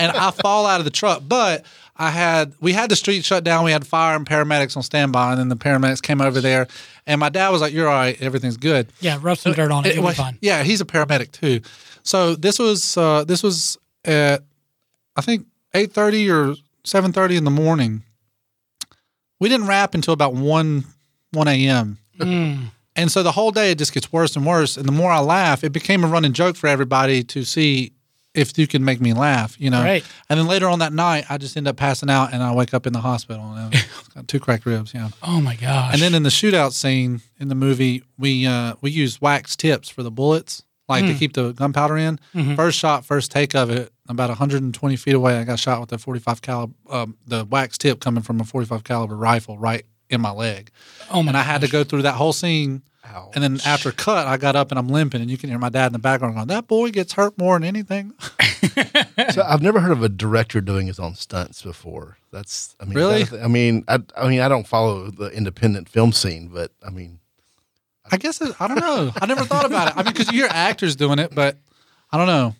and 0.00 0.12
I 0.12 0.30
fall 0.30 0.66
out 0.66 0.80
of 0.80 0.84
the 0.84 0.90
truck. 0.90 1.22
But 1.26 1.64
I 1.96 2.10
had 2.10 2.52
we 2.60 2.72
had 2.72 2.90
the 2.90 2.96
street 2.96 3.24
shut 3.24 3.44
down. 3.44 3.64
We 3.64 3.70
had 3.72 3.86
fire 3.86 4.16
and 4.16 4.26
paramedics 4.26 4.76
on 4.76 4.82
standby, 4.82 5.32
and 5.32 5.40
then 5.40 5.48
the 5.48 5.56
paramedics 5.56 6.02
came 6.02 6.20
over 6.20 6.40
there. 6.40 6.66
And 7.06 7.20
my 7.20 7.28
dad 7.28 7.50
was 7.50 7.60
like, 7.60 7.72
"You're 7.72 7.88
all 7.88 7.94
right. 7.94 8.20
Everything's 8.20 8.56
good." 8.56 8.88
Yeah, 9.00 9.18
rub 9.22 9.38
some 9.38 9.52
dirt 9.52 9.70
on 9.70 9.84
it. 9.84 9.90
It- 9.90 9.98
It'll 9.98 10.08
be 10.08 10.14
fine. 10.14 10.38
Yeah, 10.40 10.62
he's 10.64 10.80
a 10.80 10.84
paramedic 10.84 11.30
too. 11.32 11.60
So 12.02 12.34
this 12.34 12.58
was 12.58 12.96
uh, 12.96 13.24
this 13.24 13.42
was 13.42 13.78
at 14.04 14.42
I 15.16 15.20
think 15.20 15.46
eight 15.74 15.92
thirty 15.92 16.28
or 16.30 16.54
seven 16.84 17.12
thirty 17.12 17.36
in 17.36 17.44
the 17.44 17.50
morning. 17.50 18.02
We 19.40 19.48
didn't 19.48 19.66
wrap 19.66 19.94
until 19.94 20.14
about 20.14 20.34
one 20.34 20.84
one 21.32 21.48
a.m. 21.48 21.98
Mm. 22.18 22.70
And 22.96 23.10
so 23.10 23.22
the 23.22 23.32
whole 23.32 23.50
day 23.50 23.72
it 23.72 23.78
just 23.78 23.92
gets 23.92 24.12
worse 24.12 24.36
and 24.36 24.46
worse. 24.46 24.76
And 24.76 24.86
the 24.86 24.92
more 24.92 25.10
I 25.10 25.18
laugh, 25.20 25.64
it 25.64 25.70
became 25.70 26.04
a 26.04 26.06
running 26.06 26.32
joke 26.32 26.56
for 26.56 26.68
everybody 26.68 27.24
to 27.24 27.44
see 27.44 27.92
if 28.34 28.58
you 28.58 28.66
can 28.66 28.84
make 28.84 29.00
me 29.00 29.12
laugh, 29.12 29.56
you 29.60 29.70
know. 29.70 29.82
Right. 29.82 30.04
And 30.28 30.38
then 30.38 30.46
later 30.46 30.68
on 30.68 30.80
that 30.80 30.92
night, 30.92 31.24
I 31.28 31.38
just 31.38 31.56
end 31.56 31.68
up 31.68 31.76
passing 31.76 32.10
out 32.10 32.32
and 32.32 32.42
I 32.42 32.52
wake 32.52 32.74
up 32.74 32.86
in 32.86 32.92
the 32.92 33.00
hospital 33.00 33.44
and 33.44 33.74
I've 33.74 34.10
got 34.14 34.28
two 34.28 34.40
cracked 34.40 34.66
ribs. 34.66 34.92
Yeah. 34.92 35.08
Oh 35.22 35.40
my 35.40 35.56
gosh. 35.56 35.92
And 35.92 36.02
then 36.02 36.14
in 36.14 36.24
the 36.24 36.30
shootout 36.30 36.72
scene 36.72 37.20
in 37.38 37.48
the 37.48 37.54
movie, 37.54 38.02
we 38.18 38.46
uh, 38.46 38.74
we 38.80 38.90
use 38.90 39.20
wax 39.20 39.56
tips 39.56 39.88
for 39.88 40.02
the 40.02 40.10
bullets, 40.10 40.64
like 40.88 41.06
to 41.06 41.14
keep 41.14 41.32
the 41.32 41.52
gunpowder 41.52 41.96
in. 41.96 42.18
First 42.56 42.78
shot, 42.78 43.04
first 43.04 43.30
take 43.30 43.54
of 43.54 43.70
it, 43.70 43.92
about 44.08 44.28
120 44.28 44.96
feet 44.96 45.14
away, 45.14 45.38
I 45.38 45.44
got 45.44 45.58
shot 45.58 45.80
with 45.80 45.92
a 45.92 45.98
45 45.98 46.42
caliber, 46.42 46.74
um, 46.90 47.16
the 47.26 47.44
wax 47.44 47.78
tip 47.78 48.00
coming 48.00 48.22
from 48.22 48.40
a 48.40 48.44
45 48.44 48.84
caliber 48.84 49.16
rifle 49.16 49.58
right 49.58 49.84
in 50.10 50.20
my 50.20 50.30
leg, 50.30 50.70
oh 51.10 51.22
my 51.22 51.30
and 51.30 51.36
I 51.38 51.42
had 51.42 51.62
to 51.62 51.68
go 51.68 51.82
through 51.84 52.02
that 52.02 52.14
whole 52.14 52.32
scene. 52.32 52.82
And 53.34 53.44
then 53.44 53.60
after 53.64 53.92
cut, 53.92 54.26
I 54.26 54.36
got 54.38 54.56
up 54.56 54.70
and 54.72 54.78
I'm 54.78 54.88
limping, 54.88 55.20
and 55.20 55.30
you 55.30 55.36
can 55.38 55.48
hear 55.48 55.58
my 55.58 55.68
dad 55.68 55.86
in 55.86 55.92
the 55.92 55.98
background 56.00 56.34
going, 56.34 56.48
"That 56.48 56.66
boy 56.66 56.90
gets 56.90 57.12
hurt 57.12 57.38
more 57.38 57.56
than 57.58 57.64
anything." 57.66 58.12
So 59.30 59.42
I've 59.42 59.62
never 59.62 59.78
heard 59.80 59.92
of 59.92 60.02
a 60.02 60.08
director 60.08 60.60
doing 60.60 60.86
his 60.88 60.98
own 60.98 61.14
stunts 61.14 61.62
before. 61.62 62.16
That's 62.32 62.74
I 62.80 62.84
mean, 62.84 62.94
Really? 62.94 63.22
that- 63.24 63.42
I 63.42 63.46
mean, 63.46 63.84
I, 63.86 64.00
I 64.16 64.28
mean, 64.28 64.40
I 64.40 64.48
don't 64.48 64.66
follow 64.66 65.10
the 65.10 65.26
independent 65.28 65.88
film 65.88 66.10
scene, 66.12 66.48
but 66.48 66.72
I 66.84 66.90
mean, 66.90 67.20
I 68.10 68.16
guess 68.16 68.40
it, 68.40 68.54
I 68.60 68.66
don't 68.66 68.80
know. 68.80 69.12
I 69.20 69.26
never 69.26 69.44
thought 69.44 69.64
about 69.64 69.88
it. 69.88 69.94
I 69.96 70.02
mean, 70.02 70.12
because 70.12 70.32
you 70.32 70.40
hear 70.40 70.48
actors 70.50 70.96
doing 70.96 71.18
it, 71.20 71.34
but 71.34 71.56
I 72.10 72.16
don't 72.18 72.26
know. 72.26 72.54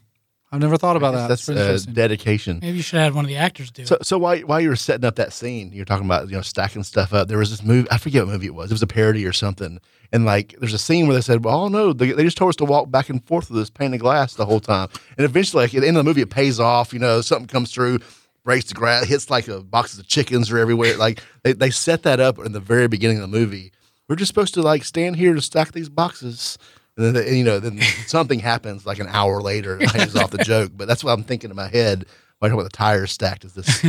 I've 0.55 0.61
never 0.61 0.77
thought 0.77 0.97
about 0.97 1.15
that. 1.15 1.29
that's 1.29 1.45
pretty 1.45 1.61
uh, 1.61 1.65
interesting. 1.65 1.95
dedication. 1.95 2.59
Maybe 2.63 2.77
you 2.77 2.83
should 2.83 3.01
have 3.01 3.15
one 3.15 3.25
of 3.25 3.29
the 3.29 3.37
actors 3.37 3.71
do 3.71 3.85
So, 3.87 3.97
it. 3.97 4.07
so 4.07 4.19
while 4.19 4.39
while 4.41 4.61
you 4.61 4.69
were 4.69 4.77
setting 4.77 5.05
up 5.05 5.17
that 5.17 5.33
scene, 5.33 5.73
you're 5.73 5.85
talking 5.85 6.07
about 6.07 6.29
you 6.29 6.37
know 6.37 6.43
stacking 6.43 6.83
stuff 6.85 7.13
up. 7.13 7.29
There 7.29 7.39
was 7.39 7.51
this 7.51 7.63
movie. 7.63 7.89
I 7.91 7.99
forget 7.99 8.25
what 8.25 8.33
movie 8.33 8.47
it 8.47 8.55
was. 8.55 8.71
It 8.71 8.75
was 8.75 8.83
a 8.83 8.87
parody 8.87 9.27
or 9.27 9.33
something. 9.33 9.81
And 10.13 10.25
like, 10.25 10.55
there's 10.61 10.75
a 10.75 10.79
scene 10.79 11.07
where 11.09 11.15
they 11.17 11.21
said, 11.23 11.45
"Well, 11.45 11.63
oh 11.65 11.69
no, 11.69 11.93
they, 11.93 12.13
they 12.13 12.23
just 12.23 12.37
told 12.37 12.51
us 12.51 12.57
to 12.57 12.65
walk 12.65 12.91
back 12.91 13.09
and 13.11 13.25
forth 13.27 13.51
with 13.51 13.59
this 13.59 13.71
pane 13.71 13.93
of 13.95 14.01
glass 14.01 14.35
the 14.35 14.47
whole 14.47 14.61
time." 14.61 14.89
And 15.19 15.25
eventually, 15.25 15.65
like 15.65 15.75
at 15.75 15.81
the 15.81 15.89
end 15.89 15.97
of 15.97 16.05
the 16.05 16.09
movie, 16.09 16.23
it 16.23 16.31
pays 16.31 16.61
off. 16.61 16.93
You 16.93 17.01
know, 17.01 17.21
something 17.21 17.49
comes 17.49 17.73
through, 17.73 17.99
breaks 18.45 18.67
the 18.67 18.75
grass, 18.75 19.07
hits 19.07 19.29
like 19.31 19.49
a 19.49 19.61
boxes 19.61 19.99
of 19.99 20.07
chickens 20.07 20.53
are 20.53 20.59
everywhere. 20.59 20.97
Like 20.97 21.21
they 21.43 21.53
they 21.53 21.71
set 21.71 22.05
that 22.05 22.21
up 22.21 22.39
in 22.39 22.53
the 22.53 22.61
very 22.61 22.87
beginning 22.87 23.17
of 23.17 23.23
the 23.23 23.37
movie. 23.37 23.73
We're 24.09 24.17
just 24.17 24.29
supposed 24.29 24.55
to 24.55 24.63
like 24.63 24.85
stand 24.85 25.17
here 25.17 25.35
to 25.35 25.41
stack 25.41 25.73
these 25.73 25.89
boxes. 25.89 26.59
And 26.97 27.17
then, 27.17 27.27
and, 27.27 27.37
you 27.37 27.45
know, 27.45 27.59
then 27.59 27.81
something 28.07 28.39
happens 28.39 28.87
like 28.87 29.01
an 29.01 29.09
hour 29.09 29.43
later. 29.43 29.81
It 29.81 29.91
pays 29.91 30.15
off 30.15 30.31
the 30.31 30.39
joke. 30.39 30.73
But 30.77 30.87
that's 30.87 31.03
what 31.03 31.13
I'm 31.13 31.25
thinking 31.25 31.51
in 31.51 31.57
my 31.57 31.69
head 31.69 32.07
when 32.39 32.51
I 32.51 32.55
talk 32.55 32.61
about 32.61 32.71
the 32.71 32.77
tires 32.77 33.11
stacked. 33.13 33.45
Is 33.45 33.55
this 33.55 33.85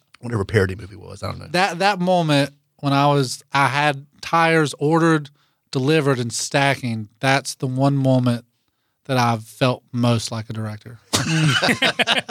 whatever 0.20 0.44
parody 0.44 0.74
movie 0.74 0.96
was? 0.96 1.22
I 1.22 1.28
don't 1.28 1.38
know. 1.38 1.48
that 1.52 1.78
that 1.78 2.00
moment 2.00 2.52
when 2.80 2.92
I 2.92 3.06
was 3.06 3.44
I 3.52 3.68
had 3.68 4.06
tires 4.20 4.74
ordered, 4.78 5.30
delivered, 5.70 6.18
and 6.18 6.32
stacking. 6.32 7.08
That's 7.20 7.54
the 7.54 7.68
one 7.68 7.96
moment 7.96 8.44
that 9.04 9.16
I've 9.18 9.44
felt 9.44 9.84
most 9.92 10.32
like 10.32 10.50
a 10.50 10.52
director. 10.52 10.98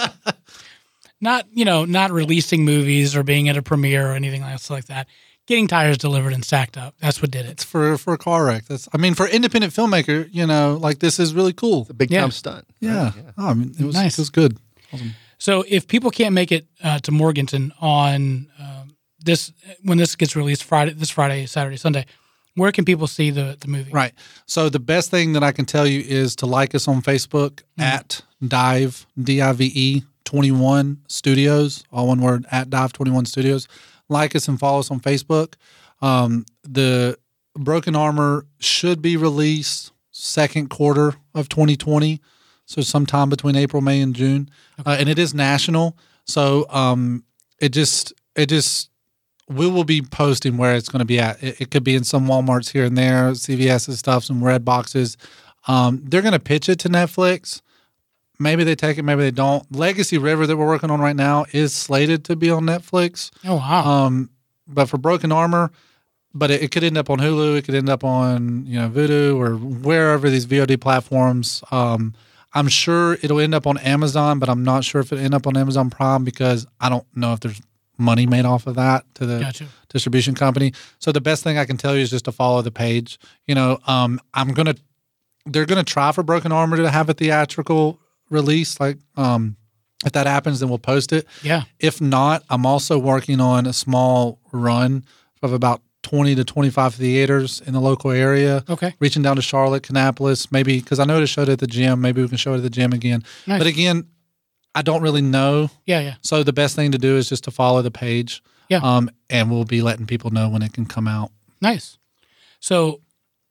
Not 1.20 1.48
you 1.52 1.66
know, 1.66 1.84
not 1.86 2.12
releasing 2.12 2.64
movies 2.64 3.16
or 3.16 3.24
being 3.24 3.50
at 3.50 3.58
a 3.58 3.64
premiere 3.64 4.12
or 4.12 4.14
anything 4.14 4.44
else 4.44 4.70
like 4.70 4.86
that. 4.86 5.08
Getting 5.48 5.68
tires 5.68 5.98
delivered 5.98 6.34
and 6.34 6.44
stacked 6.44 6.78
up. 6.78 6.94
That's 7.00 7.22
what 7.22 7.32
did 7.32 7.46
it. 7.46 7.52
It's 7.52 7.64
for 7.64 7.98
for 7.98 8.14
a 8.14 8.18
car 8.18 8.46
wreck. 8.46 8.66
That's 8.66 8.88
I 8.94 8.98
mean 8.98 9.16
for 9.16 9.28
independent 9.28 9.74
filmmaker, 9.74 10.28
you 10.32 10.46
know, 10.46 10.78
like 10.80 11.00
this 11.00 11.20
is 11.20 11.34
really 11.34 11.54
cool. 11.54 11.82
It's 11.82 11.90
a 11.90 11.94
big 11.94 12.12
Yeah. 12.12 12.22
time 12.22 12.32
stunt. 12.32 12.66
Yeah. 12.82 13.06
Right? 13.06 13.14
Oh, 13.38 13.48
I 13.48 13.54
mean 13.54 13.74
it 13.80 13.86
was 13.86 13.96
Nice. 13.96 14.18
it 14.20 14.22
was 14.22 14.30
good. 14.30 14.58
So 15.40 15.64
if 15.68 15.88
people 15.88 16.12
can't 16.12 16.34
make 16.34 16.52
it 16.52 16.66
uh, 16.84 17.00
to 17.00 17.12
Morganton 17.12 17.72
on 17.80 18.48
um, 18.60 18.96
this 19.24 19.52
when 19.84 19.98
this 19.98 20.16
gets 20.16 20.36
released 20.36 20.64
Friday, 20.64 20.94
this 20.94 21.10
Friday, 21.12 21.46
Saturday, 21.46 21.78
Sunday, 21.78 22.06
where 22.56 22.72
can 22.72 22.84
people 22.86 23.08
see 23.08 23.30
the 23.30 23.56
the 23.60 23.68
movie? 23.68 23.92
Right. 23.92 24.14
So 24.48 24.68
the 24.70 24.80
best 24.80 25.12
thing 25.12 25.34
that 25.34 25.44
I 25.44 25.52
can 25.54 25.66
tell 25.66 25.86
you 25.88 26.02
is 26.06 26.36
to 26.38 26.46
like 26.46 26.76
us 26.76 26.88
on 26.88 27.02
Facebook 27.02 27.62
at 27.78 28.22
Dive 28.46 29.06
D 29.22 29.42
I 29.42 29.54
V 29.54 29.72
E 29.74 30.04
twenty 30.26 30.52
one 30.52 30.98
Studios, 31.08 31.84
all 31.92 32.08
one 32.08 32.20
word 32.22 32.46
at 32.52 32.70
Dive 32.70 32.92
twenty 32.92 33.12
one 33.12 33.26
Studios. 33.26 33.68
Like 34.10 34.36
us 34.36 34.48
and 34.48 34.60
follow 34.60 34.80
us 34.80 34.92
on 34.92 35.00
Facebook. 35.00 35.56
Um, 36.02 36.46
the 36.64 37.18
Broken 37.56 37.96
Armor 37.96 38.46
should 38.60 39.02
be 39.02 39.18
released 39.18 39.92
second 40.12 40.70
quarter 40.70 41.16
of 41.34 41.50
twenty 41.50 41.76
twenty, 41.76 42.22
so 42.66 42.82
sometime 42.82 43.30
between 43.30 43.56
April, 43.56 43.82
May, 43.82 44.02
and 44.02 44.16
June, 44.16 44.50
uh, 44.86 44.96
and 45.00 45.10
it 45.10 45.20
is 45.20 45.34
national. 45.34 45.98
So 46.26 46.66
um, 46.70 47.24
it 47.60 47.70
just 47.70 48.14
it 48.36 48.48
just 48.48 48.90
we 49.50 49.68
will 49.68 49.84
be 49.84 50.02
posting 50.02 50.58
where 50.58 50.76
it's 50.76 50.90
going 50.90 51.00
to 51.00 51.06
be 51.06 51.20
at. 51.20 51.42
It, 51.42 51.62
it 51.62 51.72
could 51.72 51.84
be 51.84 51.96
in 51.96 52.04
some 52.04 52.28
WalMarts 52.28 52.72
here 52.72 52.84
and 52.84 52.98
there, 52.98 53.32
CVS 53.32 53.88
and 53.88 53.98
stuff, 53.98 54.26
some 54.26 54.44
red 54.44 54.66
boxes. 54.66 55.18
Um, 55.68 56.02
they're 56.06 56.22
going 56.22 56.34
to 56.34 56.40
pitch 56.40 56.70
it 56.70 56.80
to 56.80 56.90
Netflix. 56.90 57.62
Maybe 58.40 58.64
they 58.64 58.76
take 58.76 58.98
it, 58.98 59.04
maybe 59.04 59.22
they 59.24 59.32
don't. 59.32 59.64
Legacy 59.76 60.18
River 60.18 60.46
that 60.46 60.56
we're 60.58 60.68
working 60.68 60.92
on 60.92 61.00
right 61.02 61.16
now 61.16 61.46
is 61.52 61.74
slated 61.74 62.26
to 62.26 62.36
be 62.36 62.50
on 62.52 62.64
Netflix. 62.64 63.32
Oh 63.44 63.56
wow. 63.56 63.86
Um, 63.86 64.30
but 64.68 64.88
for 64.88 64.98
Broken 64.98 65.32
Armor, 65.32 65.72
but 66.34 66.52
it, 66.52 66.62
it 66.64 66.72
could 66.72 66.84
end 66.84 66.98
up 66.98 67.10
on 67.10 67.20
Hulu. 67.20 67.58
It 67.58 67.66
could 67.66 67.76
end 67.76 67.90
up 67.90 68.04
on 68.04 68.66
you 68.68 68.80
know 68.80 68.90
Vudu 68.90 69.36
or 69.38 69.56
wherever 69.56 70.30
these 70.30 70.46
VOD 70.46 70.80
platforms. 70.80 71.64
Um, 71.72 72.14
I'm 72.54 72.68
sure 72.68 73.14
it'll 73.22 73.40
end 73.40 73.56
up 73.56 73.68
on 73.68 73.78
Amazon, 73.80 74.40
but 74.40 74.50
I'm 74.50 74.64
not 74.64 74.84
sure 74.84 75.02
if 75.02 75.12
it'll 75.12 75.24
end 75.24 75.34
up 75.34 75.48
on 75.48 75.58
Amazon 75.58 75.90
Prime 75.90 76.24
because 76.24 76.66
I 76.80 76.90
don't 76.90 77.06
know 77.16 77.34
if 77.34 77.40
there's 77.40 77.62
money 77.98 78.26
made 78.28 78.46
off 78.46 78.68
of 78.68 78.76
that 78.76 79.04
to 79.16 79.26
the 79.26 79.40
Gotcha. 79.40 79.66
distribution 79.90 80.36
company. 80.36 80.74
So 81.00 81.12
the 81.12 81.22
best 81.22 81.44
thing 81.44 81.58
I 81.58 81.66
can 81.66 81.78
tell 81.78 81.96
you 81.96 82.02
is 82.02 82.12
just 82.12 82.26
to 82.26 82.32
follow 82.32 82.62
the 82.62 82.72
page. 82.72 83.18
You 83.48 83.56
know, 83.56 83.80
um, 83.88 84.20
I'm 84.34 84.54
gonna 84.54 84.76
they're 85.46 85.66
gonna 85.66 85.84
try 85.84 86.12
for 86.12 86.24
Broken 86.24 86.52
Armor 86.52 86.78
to 86.78 86.90
have 86.92 87.10
a 87.10 87.14
theatrical 87.14 88.00
release, 88.30 88.80
like 88.80 88.98
um, 89.16 89.56
If 90.06 90.12
that 90.14 90.28
happens, 90.28 90.60
then 90.60 90.70
we'll 90.70 90.80
post 90.80 91.12
it. 91.14 91.26
Yeah. 91.44 91.64
If 91.80 92.02
not, 92.02 92.44
I'm 92.50 92.66
also 92.66 93.00
working 93.00 93.40
on 93.42 93.66
a 93.66 93.74
small 93.74 94.40
run 94.52 95.06
of 95.42 95.54
about 95.54 95.82
20 96.04 96.36
to 96.36 96.44
25 96.44 96.96
theaters 96.96 97.62
in 97.66 97.74
the 97.74 97.82
local 97.82 98.12
area. 98.12 98.64
Okay. 98.70 98.94
Reaching 99.00 99.24
down 99.24 99.36
to 99.36 99.42
Charlotte, 99.42 99.84
Kannapolis, 99.84 100.52
maybe 100.52 100.80
because 100.80 101.00
I 101.00 101.06
know 101.06 101.20
to 101.20 101.28
show 101.28 101.42
it 101.42 101.50
at 101.50 101.60
the 101.60 101.68
gym. 101.68 102.00
Maybe 102.02 102.22
we 102.22 102.28
can 102.28 102.38
show 102.38 102.54
it 102.54 102.58
at 102.58 102.64
the 102.64 102.70
gym 102.70 102.94
again. 102.94 103.24
Nice. 103.46 103.58
But 103.60 103.68
again, 103.68 104.08
I 104.76 104.84
don't 104.84 105.02
really 105.02 105.22
know. 105.24 105.70
Yeah. 105.86 106.00
Yeah. 106.02 106.16
So 106.22 106.44
the 106.44 106.54
best 106.54 106.76
thing 106.76 106.92
to 106.92 106.98
do 106.98 107.18
is 107.18 107.28
just 107.28 107.44
to 107.46 107.52
follow 107.52 107.82
the 107.82 107.92
page. 107.92 108.44
Yeah. 108.70 108.80
Um, 108.84 109.10
and 109.30 109.50
we'll 109.50 109.66
be 109.66 109.82
letting 109.82 110.06
people 110.06 110.30
know 110.30 110.50
when 110.50 110.62
it 110.62 110.74
can 110.74 110.86
come 110.86 111.08
out. 111.08 111.32
Nice. 111.62 111.98
So 112.60 113.02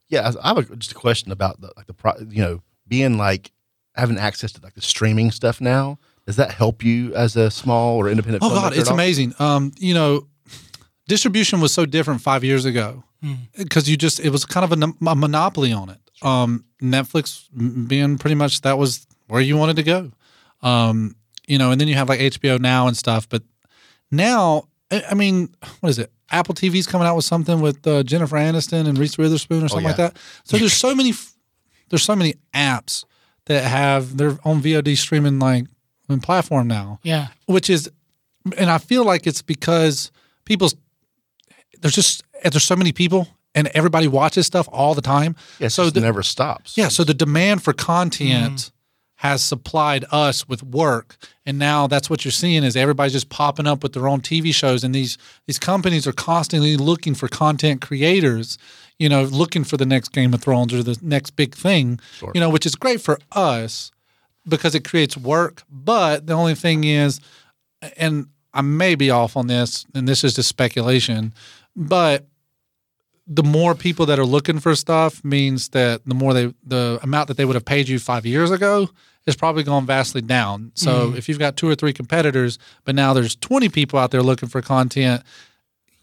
Yeah, 0.09 0.31
I 0.31 0.45
I 0.45 0.49
have 0.55 0.59
a, 0.71 0.77
just 0.77 0.93
a 0.93 0.95
question 0.95 1.33
about 1.33 1.61
the 1.61 1.73
like 1.77 1.87
the 1.87 1.95
pro, 1.95 2.13
you 2.31 2.43
know 2.43 2.63
being 2.89 3.19
like 3.19 3.51
having 3.97 4.19
access 4.19 4.53
to 4.53 4.61
like 4.63 4.75
the 4.75 4.81
streaming 4.81 5.31
stuff 5.31 5.61
now. 5.61 5.99
Does 6.27 6.37
that 6.37 6.51
help 6.51 6.83
you 6.83 7.15
as 7.15 7.37
a 7.37 7.51
small 7.51 7.97
or 7.97 8.09
independent? 8.09 8.43
Oh 8.45 8.51
God, 8.51 8.77
it's 8.77 8.91
amazing. 8.91 9.35
Um, 9.39 9.73
you 9.79 9.95
know, 9.95 10.27
distribution 11.09 11.61
was 11.61 11.73
so 11.73 11.87
different 11.87 12.21
five 12.21 12.43
years 12.45 12.65
ago 12.65 13.05
because 13.57 13.89
you 13.89 13.97
just 13.97 14.21
it 14.21 14.31
was 14.31 14.45
kind 14.45 14.65
of 14.65 14.73
a 14.73 15.15
monopoly 15.15 15.73
on 15.73 15.91
it. 15.91 15.99
Um, 16.23 16.65
Netflix 16.83 17.47
being 17.89 18.19
pretty 18.19 18.35
much 18.35 18.63
that 18.63 18.79
was 18.79 19.07
where 19.29 19.41
you 19.41 19.57
wanted 19.57 19.77
to 19.77 19.83
go. 19.83 20.13
Um, 20.63 21.17
you 21.47 21.59
know, 21.59 21.71
and 21.71 21.81
then 21.81 21.89
you 21.89 21.95
have 21.95 22.09
like 22.09 22.21
HBO 22.21 22.59
now 22.59 22.89
and 22.89 22.97
stuff. 22.97 23.29
But 23.29 23.43
now, 24.11 24.69
I, 24.91 25.05
I 25.11 25.15
mean, 25.15 25.55
what 25.81 25.91
is 25.91 25.99
it? 25.99 26.11
Apple 26.31 26.55
TV's 26.55 26.89
coming 26.89 27.07
out 27.07 27.15
with 27.15 27.25
something 27.25 27.61
with 27.61 27.87
uh, 27.87 28.03
Jennifer 28.03 28.37
Aniston 28.37 28.89
and 28.89 28.99
Reese 28.99 29.17
Witherspoon 29.17 29.63
or 29.63 29.69
something 29.69 29.87
like 29.87 29.99
yeah. 29.99 30.09
that. 30.09 30.17
So 30.43 30.57
there's 30.57 30.73
so 30.73 30.93
many, 30.93 31.13
there's 31.89 32.03
so 32.03 32.17
many 32.17 32.35
apps 32.53 33.05
that 33.47 33.65
have 33.65 34.17
their 34.17 34.39
own 34.45 34.61
VOD 34.61 34.97
streaming 34.97 35.39
like 35.39 35.67
I 36.09 36.17
platform 36.17 36.69
now. 36.69 37.01
Yeah. 37.03 37.29
which 37.47 37.71
is 37.71 37.91
and 38.57 38.71
i 38.71 38.79
feel 38.79 39.05
like 39.05 39.27
it's 39.27 39.43
because 39.43 40.13
people's 40.45 40.77
there's 41.81 41.95
just 41.95 42.23
there's 42.43 42.63
so 42.65 42.77
many 42.77 42.93
people 42.93 43.29
and 43.55 43.69
everybody 43.69 44.07
watches 44.07 44.47
stuff 44.47 44.69
all 44.71 44.95
the 44.95 45.01
time. 45.01 45.35
Yeah, 45.59 45.69
so 45.69 45.85
so 45.85 45.91
the, 45.91 46.01
never 46.01 46.23
stops. 46.23 46.77
yeah 46.77 46.89
so 46.89 47.05
the 47.05 47.15
demand 47.15 47.63
for 47.63 47.73
content 47.73 48.57
mm. 48.57 48.71
has 49.17 49.43
supplied 49.43 50.05
us 50.11 50.49
with 50.49 50.63
work. 50.63 51.17
And 51.45 51.59
now 51.59 51.87
that's 51.87 52.11
what 52.11 52.25
you're 52.25 52.33
seeing 52.33 52.65
is 52.65 52.77
everybody's 52.77 53.13
just 53.13 53.29
popping 53.29 53.67
up 53.67 53.83
with 53.83 53.93
their 53.95 54.09
own 54.09 54.21
tv 54.21 54.55
shows. 54.55 54.85
And 54.85 54.95
these 54.95 55.19
these 55.47 55.59
companies 55.59 56.07
are 56.07 56.13
constantly 56.13 56.77
looking 56.77 57.15
for 57.15 57.29
content 57.29 57.81
creators 57.81 58.59
you 58.99 59.09
know 59.09 59.25
looking 59.25 59.65
for 59.65 59.77
the 59.77 59.87
next 59.87 60.09
game 60.09 60.33
of 60.33 60.43
thrones 60.43 60.73
or 60.73 60.83
the 60.83 60.99
next 61.03 61.33
big 61.33 61.55
thing 61.55 62.01
you 62.35 62.41
know 62.41 62.49
which 62.49 62.65
is 62.65 62.75
great 62.75 63.01
for 63.01 63.19
us 63.33 63.91
because 64.49 64.75
it 64.75 64.85
creates 64.85 65.17
work. 65.17 65.63
But 65.71 66.27
the 66.27 66.33
only 66.33 66.55
thing 66.55 66.85
is, 66.85 67.21
and 67.97 68.27
I 68.55 68.63
may 68.63 68.95
be 68.95 69.11
off 69.11 69.37
on 69.37 69.47
this, 69.49 69.87
and 69.95 70.09
this 70.09 70.25
is 70.25 70.35
just 70.35 70.49
speculation, 70.49 71.35
but 71.75 72.27
the 73.27 73.43
more 73.43 73.75
people 73.75 74.07
that 74.07 74.19
are 74.19 74.25
looking 74.25 74.61
for 74.61 74.75
stuff 74.77 75.25
means 75.25 75.71
that 75.71 76.05
the 76.07 76.15
more 76.15 76.33
they, 76.33 76.55
the 76.65 77.01
amount 77.03 77.27
that 77.29 77.37
they 77.37 77.45
would 77.45 77.57
have 77.57 77.65
paid 77.65 77.89
you 77.89 77.99
five 77.99 78.25
years 78.25 78.53
ago 78.53 78.89
is 79.27 79.35
probably 79.35 79.65
gone 79.65 79.85
vastly 79.85 80.23
down. 80.23 80.71
So 80.75 81.09
mm-hmm. 81.09 81.17
if 81.17 81.29
you've 81.29 81.41
got 81.41 81.57
two 81.57 81.69
or 81.69 81.75
three 81.75 81.93
competitors, 81.93 82.61
but 82.85 82.95
now 82.95 83.13
there's 83.13 83.35
20 83.35 83.69
people 83.71 83.99
out 83.99 84.13
there 84.13 84.23
looking 84.23 84.49
for 84.49 84.63
content, 84.63 85.25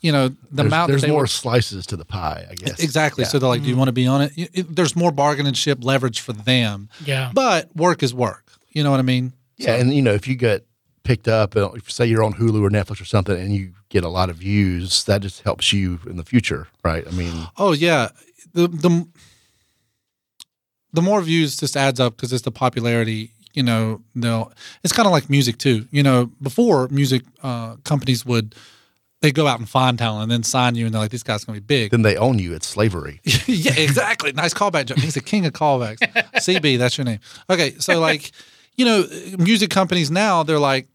you 0.03 0.11
know, 0.11 0.27
the 0.27 0.37
there's, 0.51 0.67
amount 0.67 0.89
there's 0.91 1.07
more 1.07 1.21
would- 1.21 1.29
slices 1.29 1.87
to 1.87 1.97
the 1.97 2.05
pie. 2.05 2.45
I 2.51 2.53
guess 2.53 2.79
Exactly. 2.83 3.23
Yeah. 3.23 3.29
So 3.29 3.39
they're 3.39 3.49
like, 3.49 3.63
do 3.63 3.69
you 3.69 3.77
want 3.77 3.87
to 3.87 3.93
be 3.93 4.05
on 4.05 4.21
it? 4.21 4.31
It- 4.35 4.75
There's 4.75 4.95
more 4.95 5.11
bargaining 5.11 5.53
ship 5.53 5.79
leverage 5.81 6.19
for 6.19 6.33
them. 6.33 6.89
Yeah. 7.05 7.31
But 7.33 7.75
work 7.75 8.03
is 8.03 8.13
work. 8.13 8.51
You 8.71 8.83
know 8.83 8.91
what 8.91 8.99
I 8.99 9.03
mean? 9.03 9.33
Yeah, 9.57 9.75
and 9.75 9.93
you 9.93 10.01
know, 10.01 10.13
if 10.13 10.27
you 10.27 10.35
get 10.35 10.65
picked 11.03 11.27
up, 11.27 11.55
uh, 11.55 11.69
say 11.87 12.05
you're 12.05 12.23
on 12.23 12.33
Hulu 12.33 12.61
or 12.61 12.69
Netflix 12.69 13.01
or 13.01 13.05
something, 13.05 13.39
and 13.39 13.55
you 13.55 13.71
get 13.89 14.03
a 14.03 14.09
lot 14.09 14.29
of 14.29 14.37
views, 14.37 15.03
that 15.05 15.21
just 15.21 15.41
helps 15.43 15.71
you 15.73 15.99
in 16.07 16.17
the 16.17 16.23
future, 16.25 16.67
right? 16.83 17.07
I 17.07 17.11
mean, 17.11 17.47
Oh 17.57 17.71
yeah. 17.73 18.09
The 18.53 18.67
the 18.67 19.07
the 20.91 21.01
more 21.01 21.21
views 21.21 21.57
just 21.57 21.75
adds 21.77 21.99
up 21.99 22.15
because 22.15 22.31
it's 22.33 22.43
the 22.43 22.51
popularity. 22.51 23.31
You 23.53 23.63
know, 23.63 24.01
they'll. 24.15 24.51
It's 24.83 24.93
kind 24.93 25.05
of 25.05 25.11
like 25.11 25.29
music 25.29 25.57
too. 25.59 25.87
You 25.91 26.03
know, 26.03 26.31
before 26.41 26.87
music 26.89 27.23
uh, 27.43 27.75
companies 27.83 28.25
would 28.25 28.55
they 29.23 29.31
go 29.31 29.47
out 29.47 29.57
and 29.57 29.69
find 29.69 29.97
talent 29.97 30.23
and 30.23 30.31
then 30.31 30.43
sign 30.43 30.75
you, 30.75 30.85
and 30.85 30.93
they're 30.93 31.01
like, 31.01 31.11
"This 31.11 31.23
guy's 31.23 31.45
gonna 31.45 31.61
be 31.61 31.65
big." 31.65 31.91
then 31.91 32.01
they 32.01 32.17
own 32.17 32.39
you. 32.39 32.53
It's 32.53 32.67
slavery. 32.67 33.21
yeah, 33.47 33.73
exactly. 33.77 34.33
Nice 34.33 34.53
callback. 34.53 34.87
Joe. 34.87 34.95
He's 34.97 35.13
the 35.13 35.21
king 35.21 35.45
of 35.45 35.53
callbacks. 35.53 35.99
CB, 36.35 36.77
that's 36.77 36.97
your 36.97 37.05
name. 37.05 37.19
Okay, 37.49 37.75
so 37.79 38.01
like, 38.01 38.31
you 38.75 38.83
know, 38.83 39.07
music 39.37 39.69
companies 39.69 40.11
now 40.11 40.43
they're 40.43 40.59
like, 40.59 40.89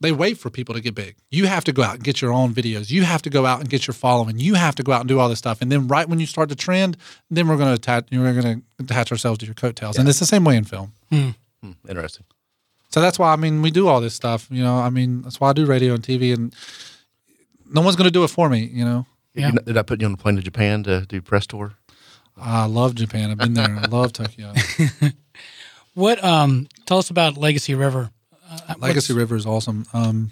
they 0.00 0.12
wait 0.12 0.38
for 0.38 0.48
people 0.48 0.76
to 0.76 0.80
get 0.80 0.94
big. 0.94 1.16
You 1.32 1.46
have 1.46 1.64
to 1.64 1.72
go 1.72 1.82
out 1.82 1.96
and 1.96 2.04
get 2.04 2.22
your 2.22 2.32
own 2.32 2.54
videos. 2.54 2.88
You 2.92 3.02
have 3.02 3.22
to 3.22 3.30
go 3.30 3.46
out 3.46 3.58
and 3.58 3.68
get 3.68 3.88
your 3.88 3.94
following. 3.94 4.38
You 4.38 4.54
have 4.54 4.76
to 4.76 4.84
go 4.84 4.92
out 4.92 5.00
and 5.00 5.08
do 5.08 5.18
all 5.18 5.28
this 5.28 5.40
stuff. 5.40 5.60
And 5.60 5.72
then 5.72 5.88
right 5.88 6.08
when 6.08 6.20
you 6.20 6.26
start 6.26 6.50
to 6.50 6.54
trend, 6.54 6.96
then 7.30 7.48
we're 7.48 7.56
going 7.56 7.68
to 7.68 7.74
attach. 7.74 8.06
We're 8.12 8.40
going 8.40 8.62
to 8.78 8.84
attach 8.84 9.10
ourselves 9.10 9.38
to 9.38 9.46
your 9.46 9.56
coattails. 9.56 9.98
And 9.98 10.08
it's 10.08 10.20
the 10.20 10.26
same 10.26 10.44
way 10.44 10.56
in 10.56 10.62
film. 10.62 10.92
Hmm, 11.10 11.30
interesting. 11.88 12.26
So 12.90 13.00
that's 13.00 13.18
why 13.18 13.32
I 13.32 13.36
mean 13.36 13.60
we 13.62 13.70
do 13.70 13.88
all 13.88 14.00
this 14.00 14.14
stuff. 14.14 14.46
You 14.50 14.62
know, 14.62 14.76
I 14.76 14.90
mean 14.90 15.22
that's 15.22 15.40
why 15.40 15.50
I 15.50 15.52
do 15.52 15.66
radio 15.66 15.94
and 15.94 16.02
TV, 16.02 16.32
and 16.34 16.54
no 17.72 17.80
one's 17.82 17.96
going 17.96 18.06
to 18.08 18.12
do 18.12 18.24
it 18.24 18.28
for 18.28 18.48
me. 18.48 18.64
You 18.72 18.84
know. 18.84 19.06
Yeah. 19.34 19.46
You're 19.46 19.52
not- 19.54 19.64
Did 19.64 19.76
I 19.78 19.82
put 19.82 20.00
you 20.00 20.06
on 20.06 20.14
a 20.14 20.16
plane 20.16 20.36
to 20.36 20.42
Japan 20.42 20.82
to 20.84 21.06
do 21.06 21.20
press 21.22 21.46
tour? 21.46 21.74
I 22.36 22.66
love 22.66 22.94
Japan. 22.94 23.30
I've 23.30 23.38
been 23.38 23.54
there. 23.54 23.76
I 23.82 23.86
love 23.86 24.12
Tokyo. 24.12 24.52
What? 25.94 26.24
Um. 26.24 26.68
Tell 26.86 26.96
us 26.98 27.10
about 27.10 27.36
Legacy 27.36 27.74
River. 27.74 28.10
Uh, 28.50 28.74
Legacy 28.78 29.12
River 29.12 29.36
is 29.36 29.44
awesome. 29.44 29.84
Um, 29.92 30.30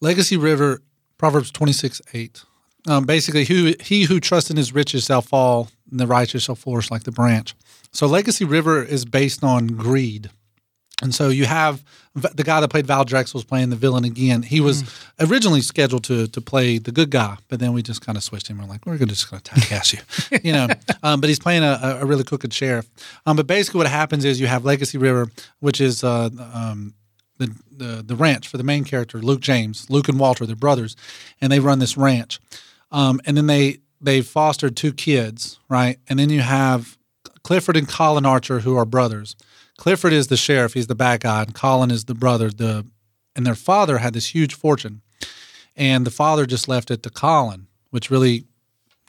Legacy 0.00 0.36
River, 0.36 0.80
Proverbs 1.18 1.50
twenty 1.50 1.72
six 1.74 2.00
eight. 2.14 2.42
Um, 2.88 3.04
basically, 3.04 3.44
who 3.44 3.74
he 3.80 4.04
who 4.04 4.20
trusts 4.20 4.50
in 4.50 4.56
his 4.56 4.72
riches 4.74 5.04
shall 5.04 5.20
fall, 5.22 5.68
and 5.90 6.00
the 6.00 6.06
righteous 6.06 6.44
shall 6.44 6.54
flourish 6.54 6.90
like 6.90 7.04
the 7.04 7.12
branch. 7.12 7.54
So, 7.92 8.06
Legacy 8.06 8.44
River 8.46 8.82
is 8.82 9.04
based 9.04 9.44
on 9.44 9.66
greed, 9.68 10.30
and 11.02 11.14
so 11.14 11.28
you 11.28 11.44
have 11.44 11.82
the 12.14 12.44
guy 12.44 12.60
that 12.60 12.68
played 12.68 12.86
Val 12.86 13.04
Drexel's 13.04 13.44
playing 13.44 13.70
the 13.70 13.76
villain 13.76 14.04
again. 14.04 14.42
He 14.42 14.60
was 14.60 14.84
originally 15.18 15.60
scheduled 15.62 16.04
to 16.04 16.26
to 16.26 16.40
play 16.40 16.78
the 16.78 16.92
good 16.92 17.10
guy, 17.10 17.38
but 17.48 17.58
then 17.58 17.72
we 17.72 17.82
just 17.82 18.04
kind 18.04 18.16
of 18.16 18.24
switched 18.24 18.48
him. 18.48 18.58
We're 18.58 18.66
like, 18.66 18.86
we're 18.86 18.98
gonna 18.98 19.06
just 19.06 19.30
going 19.30 19.42
to 19.42 19.50
typecast 19.50 19.92
you, 19.94 20.38
you 20.42 20.52
know. 20.52 20.68
Um, 21.02 21.20
but 21.20 21.28
he's 21.28 21.38
playing 21.38 21.62
a, 21.62 21.98
a 22.00 22.04
really 22.04 22.24
crooked 22.24 22.52
sheriff. 22.52 22.88
Um, 23.26 23.36
but 23.36 23.46
basically, 23.46 23.78
what 23.78 23.86
happens 23.86 24.24
is 24.24 24.40
you 24.40 24.46
have 24.46 24.64
Legacy 24.64 24.98
River, 24.98 25.28
which 25.60 25.80
is 25.80 26.04
uh, 26.04 26.30
um, 26.54 26.94
the, 27.38 27.54
the 27.70 28.02
the 28.06 28.16
ranch 28.16 28.48
for 28.48 28.58
the 28.58 28.64
main 28.64 28.84
character, 28.84 29.18
Luke 29.18 29.40
James. 29.40 29.88
Luke 29.90 30.08
and 30.08 30.18
Walter, 30.20 30.46
they're 30.46 30.56
brothers, 30.56 30.96
and 31.40 31.50
they 31.50 31.60
run 31.60 31.78
this 31.78 31.96
ranch. 31.96 32.40
Um, 32.90 33.20
and 33.24 33.36
then 33.36 33.46
they 33.46 33.78
they 34.00 34.20
fostered 34.20 34.76
two 34.76 34.92
kids, 34.92 35.58
right? 35.68 35.98
And 36.08 36.18
then 36.18 36.28
you 36.28 36.40
have 36.40 36.98
Clifford 37.42 37.76
and 37.76 37.88
Colin 37.88 38.26
Archer, 38.26 38.60
who 38.60 38.76
are 38.76 38.84
brothers. 38.84 39.36
Clifford 39.82 40.12
is 40.12 40.28
the 40.28 40.36
sheriff; 40.36 40.74
he's 40.74 40.86
the 40.86 40.94
bad 40.94 41.22
guy, 41.22 41.42
and 41.42 41.56
Colin 41.56 41.90
is 41.90 42.04
the 42.04 42.14
brother. 42.14 42.50
The 42.50 42.86
and 43.34 43.44
their 43.44 43.56
father 43.56 43.98
had 43.98 44.14
this 44.14 44.26
huge 44.28 44.54
fortune, 44.54 45.02
and 45.74 46.06
the 46.06 46.10
father 46.12 46.46
just 46.46 46.68
left 46.68 46.92
it 46.92 47.02
to 47.02 47.10
Colin, 47.10 47.66
which 47.90 48.08
really, 48.08 48.44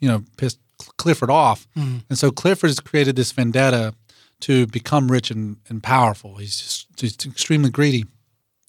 you 0.02 0.08
know, 0.08 0.24
pissed 0.36 0.58
Clifford 0.98 1.30
off. 1.30 1.68
And 2.10 2.18
so 2.18 2.32
Clifford 2.32 2.72
has 2.72 2.80
created 2.80 3.16
this 3.16 3.32
vendetta 3.32 3.94
to 4.40 4.66
become 4.66 5.12
rich 5.12 5.30
and, 5.30 5.58
and 5.70 5.84
powerful. 5.84 6.38
He's 6.38 6.60
just 6.60 6.88
he's 7.00 7.24
extremely 7.24 7.70
greedy. 7.70 8.06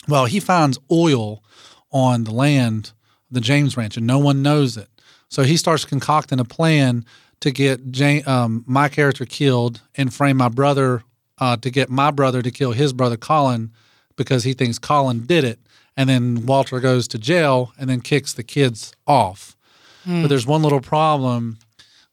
Well, 0.06 0.26
he 0.26 0.40
finds 0.40 0.78
oil 0.92 1.42
on 1.90 2.24
the 2.24 2.34
land, 2.34 2.92
the 3.30 3.40
James 3.40 3.78
Ranch, 3.78 3.96
and 3.96 4.06
no 4.06 4.18
one 4.18 4.42
knows 4.42 4.76
it. 4.76 4.90
So 5.30 5.42
he 5.42 5.56
starts 5.56 5.86
concocting 5.86 6.38
a 6.38 6.44
plan 6.44 7.06
to 7.40 7.50
get 7.50 7.80
um, 8.28 8.62
my 8.66 8.90
character 8.90 9.24
killed 9.24 9.80
and 9.94 10.12
frame 10.12 10.36
my 10.36 10.50
brother 10.50 11.02
uh, 11.38 11.56
to 11.58 11.70
get 11.70 11.90
my 11.90 12.10
brother 12.10 12.42
to 12.42 12.50
kill 12.50 12.72
his 12.72 12.92
brother 12.92 13.16
Colin 13.16 13.72
because 14.16 14.44
he 14.44 14.52
thinks 14.52 14.78
Colin 14.78 15.26
did 15.26 15.44
it. 15.44 15.58
And 15.96 16.08
then 16.08 16.46
Walter 16.46 16.80
goes 16.80 17.06
to 17.08 17.18
jail 17.18 17.72
and 17.78 17.88
then 17.88 18.00
kicks 18.00 18.32
the 18.32 18.42
kids 18.42 18.92
off. 19.06 19.56
But 20.22 20.28
there's 20.28 20.46
one 20.46 20.62
little 20.62 20.80
problem. 20.80 21.58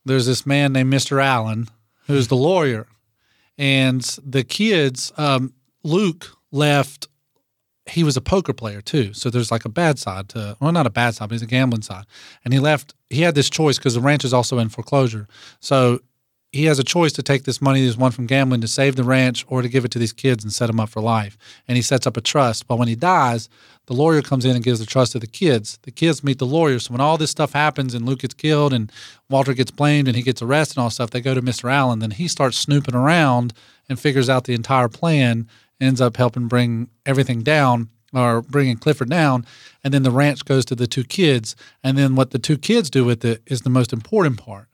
There's 0.06 0.26
this 0.26 0.45
man 0.45 0.72
named 0.73 0.93
Mr. 0.93 1.22
Allen 1.22 1.68
who's 2.07 2.27
the 2.27 2.35
lawyer 2.35 2.88
and 3.57 4.02
the 4.26 4.43
kids 4.43 5.11
um, 5.18 5.53
luke 5.84 6.27
left 6.52 7.07
he 7.85 8.03
was 8.03 8.15
a 8.15 8.22
poker 8.22 8.53
player 8.53 8.81
too 8.81 9.14
so 9.14 9.30
there's 9.30 9.52
like 9.52 9.65
a 9.65 9.69
bad 9.69 9.98
side 9.99 10.30
to 10.30 10.56
well 10.60 10.72
not 10.72 10.88
a 10.88 10.91
bad 10.91 11.15
side 11.15 11.30
but 11.30 11.34
he's 11.34 11.41
a 11.41 11.48
gambling 11.48 11.81
side 11.81 12.06
and 12.43 12.53
he 12.53 12.60
left 12.60 12.93
he 13.10 13.22
had 13.22 13.35
this 13.35 13.49
choice 13.49 13.77
because 13.77 13.93
the 13.93 14.02
ranch 14.02 14.23
is 14.23 14.34
also 14.34 14.60
in 14.60 14.69
foreclosure 14.69 15.27
so 15.60 15.99
he 16.51 16.65
has 16.65 16.79
a 16.79 16.83
choice 16.83 17.13
to 17.13 17.23
take 17.23 17.43
this 17.43 17.61
money 17.61 17.81
he's 17.81 17.97
won 17.97 18.11
from 18.11 18.25
gambling 18.25 18.61
to 18.61 18.67
save 18.67 18.95
the 18.95 19.03
ranch 19.03 19.45
or 19.47 19.61
to 19.61 19.69
give 19.69 19.85
it 19.85 19.91
to 19.91 19.99
these 19.99 20.11
kids 20.11 20.43
and 20.43 20.51
set 20.51 20.67
them 20.67 20.79
up 20.79 20.89
for 20.89 21.01
life. 21.01 21.37
And 21.67 21.77
he 21.77 21.81
sets 21.81 22.05
up 22.05 22.17
a 22.17 22.21
trust. 22.21 22.67
But 22.67 22.77
when 22.77 22.87
he 22.87 22.95
dies 22.95 23.49
the 23.87 23.93
lawyer 23.93 24.21
comes 24.21 24.45
in 24.45 24.55
and 24.55 24.63
gives 24.63 24.79
the 24.79 24.85
trust 24.85 25.13
to 25.13 25.19
the 25.19 25.27
kids. 25.27 25.79
The 25.81 25.91
kids 25.91 26.23
meet 26.23 26.37
the 26.37 26.45
lawyer. 26.45 26.79
So 26.79 26.91
when 26.91 27.01
all 27.01 27.17
this 27.17 27.31
stuff 27.31 27.53
happens 27.53 27.93
and 27.93 28.05
luke 28.05 28.19
gets 28.19 28.33
killed 28.33 28.73
and 28.73 28.91
walter 29.29 29.53
gets 29.53 29.71
blamed 29.71 30.07
and 30.07 30.15
he 30.15 30.23
gets 30.23 30.41
arrested 30.41 30.77
and 30.77 30.83
all 30.83 30.89
stuff 30.89 31.09
they 31.09 31.21
go 31.21 31.33
to 31.33 31.41
mr 31.41 31.71
allen. 31.71 31.99
Then 31.99 32.11
he 32.11 32.27
starts 32.27 32.57
snooping 32.57 32.95
around 32.95 33.53
and 33.89 33.99
figures 33.99 34.29
out 34.29 34.43
the 34.43 34.53
entire 34.53 34.87
plan 34.87 35.47
ends 35.79 35.99
up 35.99 36.17
helping 36.17 36.47
bring 36.47 36.89
everything 37.05 37.41
down 37.41 37.89
or 38.13 38.41
bringing 38.41 38.77
Clifford 38.77 39.09
down, 39.09 39.45
and 39.83 39.93
then 39.93 40.03
the 40.03 40.11
ranch 40.11 40.43
goes 40.45 40.65
to 40.65 40.75
the 40.75 40.87
two 40.87 41.03
kids, 41.03 41.55
and 41.81 41.97
then 41.97 42.15
what 42.15 42.31
the 42.31 42.39
two 42.39 42.57
kids 42.57 42.89
do 42.89 43.05
with 43.05 43.23
it 43.23 43.41
is 43.47 43.61
the 43.61 43.69
most 43.69 43.93
important 43.93 44.37
part. 44.37 44.67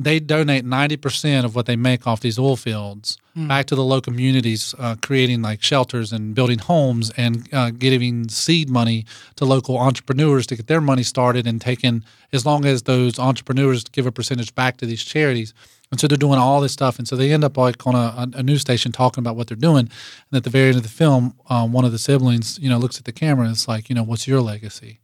They 0.00 0.20
donate 0.20 0.64
ninety 0.64 0.96
percent 0.96 1.44
of 1.44 1.56
what 1.56 1.66
they 1.66 1.74
make 1.76 2.06
off 2.06 2.20
these 2.20 2.38
oil 2.38 2.56
fields 2.56 3.18
back 3.46 3.66
to 3.66 3.76
the 3.76 3.84
local 3.84 4.12
communities, 4.12 4.74
uh, 4.80 4.96
creating 5.00 5.42
like 5.42 5.62
shelters 5.62 6.12
and 6.12 6.34
building 6.34 6.58
homes 6.58 7.12
and 7.16 7.48
uh, 7.52 7.70
giving 7.70 8.28
seed 8.28 8.68
money 8.68 9.04
to 9.36 9.44
local 9.44 9.78
entrepreneurs 9.78 10.44
to 10.48 10.56
get 10.56 10.66
their 10.66 10.80
money 10.80 11.04
started 11.04 11.46
and 11.46 11.60
taking 11.60 12.02
as 12.32 12.44
long 12.44 12.64
as 12.64 12.82
those 12.82 13.18
entrepreneurs 13.18 13.84
give 13.84 14.06
a 14.06 14.12
percentage 14.12 14.52
back 14.54 14.76
to 14.78 14.86
these 14.86 15.04
charities. 15.04 15.54
And 15.90 16.00
so 16.00 16.06
they're 16.08 16.18
doing 16.18 16.38
all 16.38 16.60
this 16.60 16.72
stuff, 16.72 16.98
and 16.98 17.06
so 17.08 17.16
they 17.16 17.32
end 17.32 17.44
up 17.44 17.56
like 17.56 17.86
on 17.86 17.94
a, 17.94 18.28
a 18.36 18.42
news 18.42 18.60
station 18.60 18.92
talking 18.92 19.22
about 19.22 19.36
what 19.36 19.46
they're 19.46 19.56
doing. 19.56 19.88
And 20.30 20.36
at 20.36 20.44
the 20.44 20.50
very 20.50 20.68
end 20.68 20.76
of 20.76 20.82
the 20.82 20.88
film, 20.88 21.34
um, 21.48 21.72
one 21.72 21.84
of 21.84 21.92
the 21.92 21.98
siblings, 21.98 22.58
you 22.58 22.68
know, 22.68 22.78
looks 22.78 22.98
at 22.98 23.04
the 23.04 23.12
camera 23.12 23.44
and 23.46 23.54
it's 23.54 23.68
like, 23.68 23.88
you 23.88 23.94
know, 23.94 24.02
what's 24.02 24.26
your 24.28 24.40
legacy? 24.40 24.98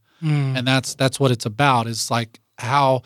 And 0.56 0.66
that's 0.66 0.94
that's 0.94 1.18
what 1.20 1.30
it's 1.30 1.46
about. 1.46 1.86
It's 1.86 2.10
like 2.10 2.40
how, 2.58 3.02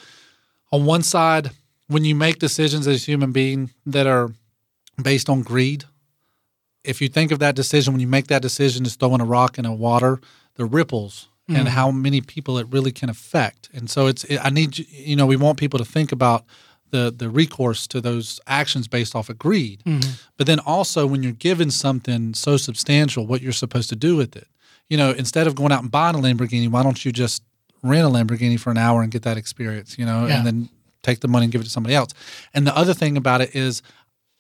on 0.72 0.86
one 0.86 1.02
side, 1.02 1.50
when 1.88 2.04
you 2.04 2.14
make 2.14 2.38
decisions 2.38 2.86
as 2.86 3.02
a 3.02 3.04
human 3.04 3.32
being 3.32 3.70
that 3.86 4.06
are 4.06 4.30
based 5.02 5.28
on 5.28 5.42
greed, 5.42 5.84
if 6.84 7.00
you 7.00 7.08
think 7.08 7.32
of 7.32 7.38
that 7.40 7.54
decision, 7.54 7.92
when 7.92 8.00
you 8.00 8.06
make 8.06 8.28
that 8.28 8.42
decision 8.42 8.84
to 8.84 8.90
throwing 8.90 9.20
a 9.20 9.24
rock 9.24 9.58
in 9.58 9.66
a 9.66 9.74
water, 9.74 10.20
the 10.54 10.64
ripples 10.64 11.28
and 11.48 11.66
mm. 11.66 11.70
how 11.70 11.90
many 11.90 12.20
people 12.20 12.58
it 12.58 12.66
really 12.70 12.92
can 12.92 13.08
affect. 13.08 13.70
And 13.72 13.88
so 13.88 14.06
it's, 14.06 14.24
I 14.42 14.50
need, 14.50 14.78
you 14.78 14.84
you 14.90 15.16
know, 15.16 15.26
we 15.26 15.36
want 15.36 15.58
people 15.58 15.78
to 15.78 15.84
think 15.84 16.12
about 16.12 16.44
the 16.90 17.12
the 17.14 17.28
recourse 17.28 17.86
to 17.86 18.00
those 18.00 18.40
actions 18.46 18.88
based 18.88 19.14
off 19.14 19.28
of 19.28 19.38
greed. 19.38 19.82
Mm-hmm. 19.84 20.10
But 20.36 20.46
then 20.46 20.58
also 20.60 21.06
when 21.06 21.22
you're 21.22 21.32
given 21.32 21.70
something 21.70 22.34
so 22.34 22.56
substantial, 22.56 23.26
what 23.26 23.42
you're 23.42 23.52
supposed 23.52 23.88
to 23.90 23.96
do 23.96 24.16
with 24.16 24.36
it. 24.36 24.46
You 24.88 24.96
know, 24.96 25.10
instead 25.12 25.46
of 25.46 25.54
going 25.54 25.72
out 25.72 25.82
and 25.82 25.90
buying 25.90 26.16
a 26.16 26.18
Lamborghini, 26.18 26.68
why 26.70 26.82
don't 26.82 27.04
you 27.04 27.12
just 27.12 27.42
rent 27.82 28.06
a 28.06 28.10
Lamborghini 28.10 28.58
for 28.58 28.70
an 28.70 28.78
hour 28.78 29.02
and 29.02 29.12
get 29.12 29.22
that 29.22 29.36
experience? 29.36 29.98
You 29.98 30.06
know, 30.06 30.26
Yeah. 30.26 30.38
and 30.38 30.46
then 30.46 30.68
take 31.02 31.20
the 31.20 31.28
money 31.28 31.44
and 31.44 31.52
give 31.52 31.60
it 31.60 31.64
to 31.64 31.70
somebody 31.70 31.94
else. 31.94 32.12
And 32.54 32.66
the 32.66 32.76
other 32.76 32.94
thing 32.94 33.16
about 33.16 33.40
it 33.40 33.54
is, 33.54 33.82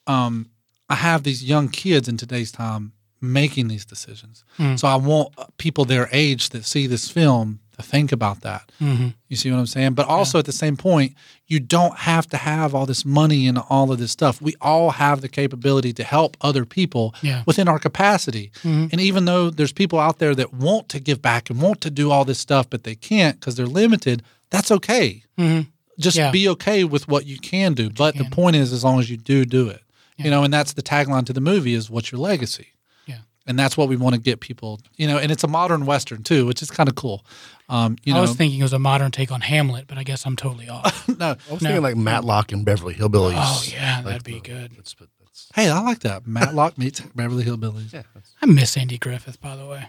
um, 0.06 0.50
I 0.88 0.94
have 0.96 1.22
these 1.22 1.44
young 1.44 1.68
kids 1.68 2.08
in 2.08 2.16
today's 2.16 2.50
time 2.50 2.92
making 3.20 3.68
these 3.68 3.84
decisions. 3.84 4.44
Hmm. 4.56 4.76
So 4.76 4.88
I 4.88 4.96
want 4.96 5.34
people 5.58 5.84
their 5.84 6.08
age 6.12 6.50
that 6.50 6.64
see 6.64 6.86
this 6.86 7.10
film 7.10 7.60
to 7.76 7.82
think 7.82 8.10
about 8.12 8.40
that. 8.42 8.70
Mm-hmm. 8.80 9.08
You 9.28 9.36
see 9.36 9.50
what 9.50 9.58
I'm 9.58 9.66
saying? 9.66 9.94
But 9.94 10.06
also 10.06 10.38
at 10.38 10.44
the 10.46 10.52
same 10.52 10.76
point, 10.76 11.14
you 11.46 11.60
don't 11.60 11.96
have 11.98 12.28
to 12.28 12.36
have 12.36 12.74
all 12.74 12.86
this 12.86 13.04
money 13.04 13.46
and 13.46 13.58
all 13.70 13.92
of 13.92 13.98
this 13.98 14.10
stuff. 14.12 14.40
We 14.40 14.54
all 14.60 14.90
have 14.90 15.20
the 15.20 15.28
capability 15.28 15.92
to 15.94 16.04
help 16.04 16.36
other 16.40 16.64
people 16.64 17.14
Yeah. 17.22 17.42
within 17.46 17.68
our 17.68 17.78
capacity. 17.78 18.50
Mm-hmm. 18.62 18.86
And 18.92 19.00
even 19.00 19.24
though 19.26 19.50
there's 19.50 19.72
people 19.72 19.98
out 20.00 20.18
there 20.18 20.34
that 20.34 20.52
want 20.54 20.88
to 20.90 21.00
give 21.00 21.20
back 21.22 21.50
and 21.50 21.60
want 21.60 21.80
to 21.82 21.90
do 21.90 22.10
all 22.10 22.24
this 22.24 22.38
stuff, 22.38 22.68
but 22.70 22.82
they 22.84 22.94
can't 22.94 23.38
because 23.38 23.54
they're 23.56 23.66
limited, 23.66 24.22
that's 24.50 24.70
okay. 24.70 25.22
Mm-hmm. 25.38 25.68
Just 25.98 26.16
Yeah. 26.16 26.30
be 26.30 26.48
okay 26.50 26.84
with 26.84 27.08
what 27.08 27.26
you 27.26 27.38
can 27.38 27.74
do. 27.74 27.90
but 27.90 28.16
the 28.16 28.24
point 28.24 28.56
is, 28.56 28.72
as 28.72 28.84
long 28.84 28.98
as 29.00 29.10
you 29.10 29.16
do 29.16 29.44
do 29.44 29.68
it, 29.68 29.82
you 30.16 30.30
know, 30.30 30.42
and 30.44 30.52
that's 30.52 30.72
the 30.72 30.82
tagline 30.82 31.24
to 31.26 31.32
the 31.32 31.40
movie 31.40 31.74
is 31.74 31.88
what's 31.90 32.10
your 32.12 32.20
legacy? 32.20 32.68
Yeah. 33.06 33.18
And 33.46 33.58
that's 33.58 33.76
what 33.76 33.88
we 33.88 33.96
want 33.96 34.14
to 34.14 34.20
get 34.20 34.40
people, 34.40 34.80
you 34.96 35.06
know, 35.06 35.16
and 35.18 35.30
it's 35.32 35.44
a 35.44 35.48
modern 35.48 35.86
Western 35.86 36.22
too, 36.22 36.44
which 36.46 36.60
is 36.62 36.70
kind 36.70 36.88
of 36.88 36.94
cool. 36.96 37.24
Um, 37.68 37.96
you 38.04 38.12
I 38.12 38.16
know, 38.16 38.22
was 38.22 38.34
thinking 38.34 38.58
it 38.60 38.62
was 38.62 38.72
a 38.72 38.78
modern 38.78 39.10
take 39.10 39.30
on 39.30 39.40
Hamlet, 39.42 39.86
but 39.86 39.98
I 39.98 40.02
guess 40.04 40.24
I'm 40.26 40.36
totally 40.36 40.68
off. 40.68 41.06
no, 41.18 41.30
I 41.48 41.52
was 41.52 41.60
thinking 41.62 41.82
like 41.82 41.96
Matlock 41.96 42.50
and 42.52 42.64
Beverly 42.64 42.94
Hillbillies. 42.94 43.34
Oh, 43.36 43.62
yeah, 43.70 43.96
Like 43.96 44.04
that'd 44.04 44.24
be 44.24 44.34
the- 44.34 44.40
good. 44.40 44.72
That's, 44.76 44.94
that's, 44.94 45.48
hey, 45.54 45.68
I 45.68 45.80
like 45.82 46.00
that. 46.00 46.26
Matlock 46.26 46.78
meets 46.78 47.00
Beverly 47.00 47.44
Hillbillies. 47.44 47.92
yeah, 47.92 48.02
that's, 48.14 48.34
I 48.42 48.46
miss 48.46 48.76
Andy 48.76 48.98
Griffith, 48.98 49.40
by 49.40 49.54
the 49.56 49.66
way. 49.66 49.86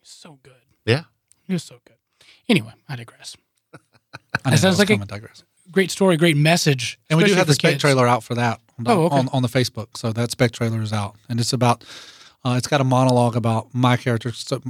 He's 0.00 0.10
so 0.10 0.38
good. 0.42 0.52
yeah. 0.84 1.04
He 1.46 1.52
was 1.52 1.64
so 1.64 1.80
good. 1.84 1.96
Anyway, 2.48 2.72
I 2.88 2.96
digress. 2.96 3.36
I 4.44 4.50
know 4.50 4.56
sounds 4.56 4.78
like 4.78 4.90
a- 4.90 4.96
digress. 4.98 5.44
Great 5.70 5.90
story, 5.90 6.16
great 6.16 6.36
message. 6.36 6.98
And 7.08 7.16
we 7.18 7.24
do 7.24 7.34
have 7.34 7.46
the 7.46 7.54
spec 7.54 7.72
kids. 7.72 7.80
trailer 7.80 8.06
out 8.06 8.22
for 8.22 8.34
that 8.34 8.60
on, 8.78 8.84
the, 8.84 8.90
Oh, 8.90 9.04
okay. 9.04 9.16
on, 9.16 9.28
on 9.32 9.42
the 9.42 9.48
Facebook. 9.48 9.96
So 9.96 10.12
that 10.12 10.30
spec 10.30 10.52
trailer 10.52 10.82
is 10.82 10.92
out, 10.92 11.16
and 11.28 11.40
it's 11.40 11.52
about. 11.52 11.84
Uh, 12.44 12.56
it's 12.58 12.66
got 12.66 12.80
a 12.80 12.84
monologue 12.84 13.36
about 13.36 13.72
my 13.72 13.96
character. 13.96 14.32
So 14.32 14.60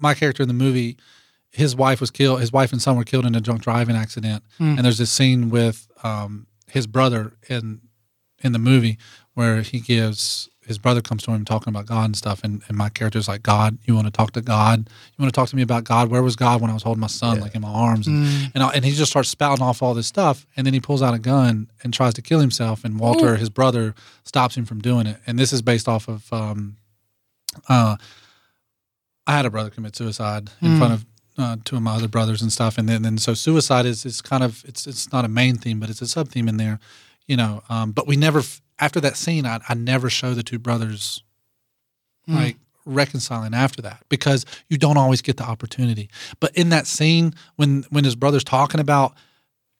my 0.00 0.14
character 0.14 0.42
in 0.42 0.48
the 0.48 0.54
movie, 0.54 0.96
his 1.50 1.76
wife 1.76 2.00
was 2.00 2.10
killed. 2.10 2.40
His 2.40 2.52
wife 2.52 2.72
and 2.72 2.82
son 2.82 2.96
were 2.96 3.04
killed 3.04 3.24
in 3.24 3.36
a 3.36 3.40
drunk 3.40 3.62
driving 3.62 3.94
accident. 3.94 4.42
Hmm. 4.58 4.70
And 4.76 4.84
there's 4.84 4.98
this 4.98 5.12
scene 5.12 5.48
with 5.48 5.86
um, 6.02 6.46
his 6.66 6.86
brother 6.88 7.32
in 7.48 7.80
in 8.42 8.50
the 8.52 8.58
movie 8.58 8.98
where 9.40 9.62
he 9.62 9.80
gives 9.80 10.48
his 10.66 10.78
brother 10.78 11.00
comes 11.00 11.22
to 11.24 11.30
him 11.32 11.44
talking 11.44 11.72
about 11.72 11.86
God 11.86 12.04
and 12.04 12.16
stuff, 12.16 12.44
and, 12.44 12.62
and 12.68 12.76
my 12.76 12.90
character's 12.90 13.26
like, 13.26 13.42
God, 13.42 13.78
you 13.86 13.94
want 13.94 14.06
to 14.06 14.10
talk 14.12 14.30
to 14.32 14.40
God? 14.42 14.78
You 14.86 15.22
want 15.22 15.32
to 15.34 15.36
talk 15.40 15.48
to 15.48 15.56
me 15.56 15.62
about 15.62 15.82
God? 15.84 16.10
Where 16.10 16.22
was 16.22 16.36
God 16.36 16.60
when 16.60 16.70
I 16.70 16.74
was 16.74 16.84
holding 16.84 17.00
my 17.00 17.08
son 17.08 17.40
like 17.40 17.54
in 17.56 17.62
my 17.62 17.74
arms? 17.88 18.06
And 18.06 18.50
and, 18.54 18.62
I, 18.62 18.68
and 18.74 18.84
he 18.84 18.92
just 18.92 19.10
starts 19.10 19.28
spouting 19.30 19.64
off 19.64 19.82
all 19.82 19.94
this 19.94 20.06
stuff, 20.06 20.46
and 20.56 20.64
then 20.66 20.74
he 20.74 20.80
pulls 20.80 21.02
out 21.02 21.14
a 21.14 21.18
gun 21.18 21.70
and 21.82 21.92
tries 21.92 22.14
to 22.14 22.22
kill 22.22 22.38
himself, 22.38 22.84
and 22.84 23.00
Walter, 23.00 23.34
his 23.36 23.50
brother, 23.50 23.94
stops 24.24 24.56
him 24.56 24.64
from 24.66 24.80
doing 24.80 25.06
it. 25.06 25.16
And 25.26 25.38
this 25.38 25.52
is 25.52 25.62
based 25.62 25.88
off 25.88 26.06
of, 26.08 26.30
um, 26.32 26.76
uh, 27.68 27.96
I 29.26 29.32
had 29.32 29.46
a 29.46 29.50
brother 29.50 29.70
commit 29.70 29.96
suicide 29.96 30.50
in 30.60 30.78
front 30.78 30.92
of. 30.94 31.06
Uh, 31.38 31.56
two 31.64 31.76
of 31.76 31.80
my 31.80 31.94
other 31.94 32.08
brothers 32.08 32.42
and 32.42 32.52
stuff, 32.52 32.76
and 32.76 32.86
then, 32.86 33.00
then 33.02 33.16
so 33.16 33.32
suicide 33.32 33.86
is 33.86 34.04
is 34.04 34.20
kind 34.20 34.42
of 34.42 34.62
it's 34.66 34.86
it's 34.86 35.10
not 35.10 35.24
a 35.24 35.28
main 35.28 35.56
theme, 35.56 35.80
but 35.80 35.88
it's 35.88 36.02
a 36.02 36.06
sub 36.06 36.28
theme 36.28 36.48
in 36.48 36.58
there, 36.58 36.78
you 37.26 37.36
know. 37.36 37.62
Um, 37.70 37.92
but 37.92 38.06
we 38.06 38.16
never 38.16 38.40
f- 38.40 38.60
after 38.80 39.00
that 39.00 39.16
scene, 39.16 39.46
I, 39.46 39.60
I 39.68 39.74
never 39.74 40.10
show 40.10 40.34
the 40.34 40.42
two 40.42 40.58
brothers 40.58 41.22
hmm. 42.26 42.34
like 42.34 42.56
reconciling 42.86 43.54
after 43.54 43.82
that 43.82 44.04
because 44.08 44.46
you 44.68 44.78
don't 44.78 44.96
always 44.96 45.22
get 45.22 45.36
the 45.36 45.44
opportunity. 45.44 46.10
But 46.40 46.56
in 46.56 46.70
that 46.70 46.86
scene, 46.86 47.34
when 47.56 47.84
when 47.90 48.04
his 48.04 48.16
brother's 48.16 48.44
talking 48.44 48.80
about, 48.80 49.14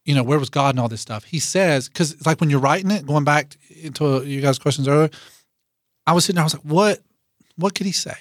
you 0.04 0.14
know, 0.14 0.22
where 0.22 0.38
was 0.38 0.50
God 0.50 0.74
and 0.74 0.80
all 0.80 0.88
this 0.88 1.00
stuff, 1.00 1.24
he 1.24 1.38
says 1.38 1.88
because 1.88 2.12
it's 2.12 2.26
like 2.26 2.40
when 2.40 2.50
you're 2.50 2.60
writing 2.60 2.90
it, 2.90 3.06
going 3.06 3.24
back 3.24 3.56
into 3.82 4.24
you 4.24 4.40
guys' 4.40 4.58
questions 4.58 4.86
earlier, 4.86 5.10
I 6.06 6.12
was 6.12 6.24
sitting 6.24 6.36
there, 6.36 6.42
I 6.42 6.46
was 6.46 6.54
like, 6.54 6.64
what 6.64 7.00
what 7.56 7.74
could 7.74 7.86
he 7.86 7.92
say? 7.92 8.16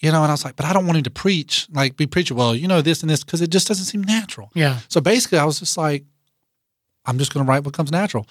You 0.00 0.12
know, 0.12 0.22
and 0.22 0.30
I 0.30 0.34
was 0.34 0.44
like, 0.44 0.54
but 0.54 0.64
I 0.64 0.72
don't 0.72 0.86
want 0.86 0.98
him 0.98 1.04
to 1.04 1.10
preach, 1.10 1.66
like 1.72 1.96
be 1.96 2.06
preaching, 2.06 2.36
well, 2.36 2.54
you 2.54 2.68
know, 2.68 2.80
this 2.80 3.02
and 3.02 3.10
this, 3.10 3.24
because 3.24 3.42
it 3.42 3.50
just 3.50 3.66
doesn't 3.66 3.86
seem 3.86 4.02
natural. 4.02 4.50
Yeah. 4.54 4.78
So 4.88 5.00
basically, 5.00 5.38
I 5.38 5.44
was 5.44 5.58
just 5.58 5.76
like, 5.76 6.04
I'm 7.04 7.18
just 7.18 7.34
going 7.34 7.44
to 7.44 7.50
write 7.50 7.64
what 7.64 7.74
comes 7.74 7.90
natural, 7.90 8.28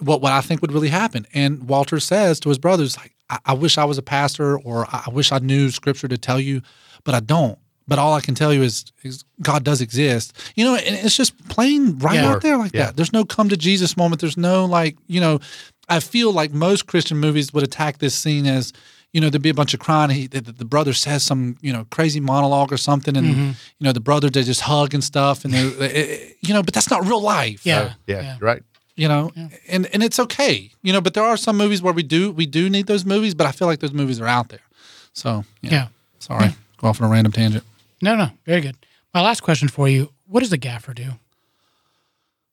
what 0.00 0.20
what 0.20 0.32
I 0.32 0.40
think 0.40 0.60
would 0.62 0.72
really 0.72 0.88
happen. 0.88 1.26
And 1.34 1.68
Walter 1.68 1.98
says 2.00 2.38
to 2.40 2.48
his 2.48 2.58
brothers, 2.58 2.96
like, 2.96 3.14
I, 3.30 3.38
I 3.46 3.52
wish 3.54 3.78
I 3.78 3.84
was 3.84 3.98
a 3.98 4.02
pastor, 4.02 4.58
or 4.58 4.86
I 4.86 5.04
I 5.06 5.10
wish 5.10 5.32
I 5.32 5.38
knew 5.38 5.70
Scripture 5.70 6.08
to 6.08 6.18
tell 6.18 6.40
you, 6.40 6.62
but 7.04 7.14
I 7.14 7.20
don't. 7.20 7.58
But 7.86 7.98
all 7.98 8.12
I 8.12 8.20
can 8.20 8.34
tell 8.34 8.52
you 8.52 8.62
is, 8.62 8.84
is 9.02 9.24
God 9.40 9.64
does 9.64 9.80
exist. 9.80 10.34
You 10.54 10.64
know, 10.66 10.74
and 10.76 10.94
it's 10.94 11.16
just 11.16 11.48
plain 11.48 11.98
right 11.98 12.16
Yeah. 12.16 12.32
out 12.32 12.42
there 12.42 12.58
like 12.58 12.74
Yeah. 12.74 12.86
that. 12.86 12.96
There's 12.96 13.14
no 13.14 13.24
come 13.24 13.48
to 13.48 13.56
Jesus 13.56 13.96
moment. 13.96 14.20
There's 14.20 14.36
no 14.36 14.66
like, 14.66 14.96
you 15.06 15.20
know, 15.22 15.40
I 15.88 16.00
feel 16.00 16.30
like 16.32 16.52
most 16.52 16.86
Christian 16.86 17.16
movies 17.16 17.52
would 17.54 17.64
attack 17.64 17.96
this 17.96 18.14
scene 18.14 18.44
as, 18.46 18.74
you 19.14 19.22
know, 19.22 19.30
there'd 19.30 19.40
be 19.40 19.48
a 19.48 19.54
bunch 19.54 19.72
of 19.72 19.80
crying. 19.80 20.10
He, 20.10 20.26
the, 20.26 20.42
the 20.42 20.66
brother 20.66 20.92
says 20.92 21.22
some, 21.22 21.56
you 21.62 21.72
know, 21.72 21.86
crazy 21.90 22.20
monologue 22.20 22.70
or 22.74 22.76
something, 22.76 23.16
and 23.16 23.26
Mm-hmm. 23.26 23.46
you 23.78 23.84
know, 23.84 23.92
the 23.92 24.00
brother 24.00 24.28
they 24.28 24.42
just 24.42 24.60
hug 24.60 24.92
and 24.92 25.02
stuff, 25.02 25.46
and 25.46 25.54
they, 25.54 25.64
they- 25.80 26.34
you 26.42 26.52
know, 26.52 26.62
but 26.62 26.74
that's 26.74 26.90
not 26.90 27.06
real 27.06 27.22
life. 27.22 27.64
Yeah. 27.64 27.94
yeah, 28.06 28.20
Yeah. 28.20 28.36
right. 28.40 28.62
You 28.98 29.08
know, 29.08 29.30
and 29.68 29.86
and 29.94 30.02
it's 30.02 30.18
okay, 30.18 30.70
you 30.82 30.92
know. 30.92 31.00
But 31.00 31.14
there 31.14 31.24
are 31.24 31.36
some 31.36 31.56
movies 31.56 31.80
where 31.80 31.94
we 31.94 32.02
do 32.02 32.32
we 32.32 32.44
do 32.46 32.68
need 32.68 32.86
those 32.86 33.04
movies, 33.06 33.34
but 33.34 33.46
I 33.46 33.52
feel 33.52 33.68
like 33.68 33.78
those 33.80 33.92
movies 33.94 34.20
are 34.20 34.26
out 34.26 34.48
there. 34.48 34.64
So 35.12 35.44
yeah, 35.62 35.70
Yeah. 35.72 35.86
sorry, 36.18 36.50
go 36.78 36.88
off 36.88 37.00
on 37.00 37.08
a 37.08 37.10
random 37.10 37.32
tangent. 37.32 37.64
No, 38.02 38.16
no. 38.16 38.30
Very 38.44 38.60
good. 38.60 38.76
My 39.14 39.22
last 39.22 39.40
question 39.42 39.68
for 39.68 39.88
you 39.88 40.12
What 40.26 40.40
does 40.40 40.52
a 40.52 40.58
gaffer 40.58 40.92
do? 40.94 41.12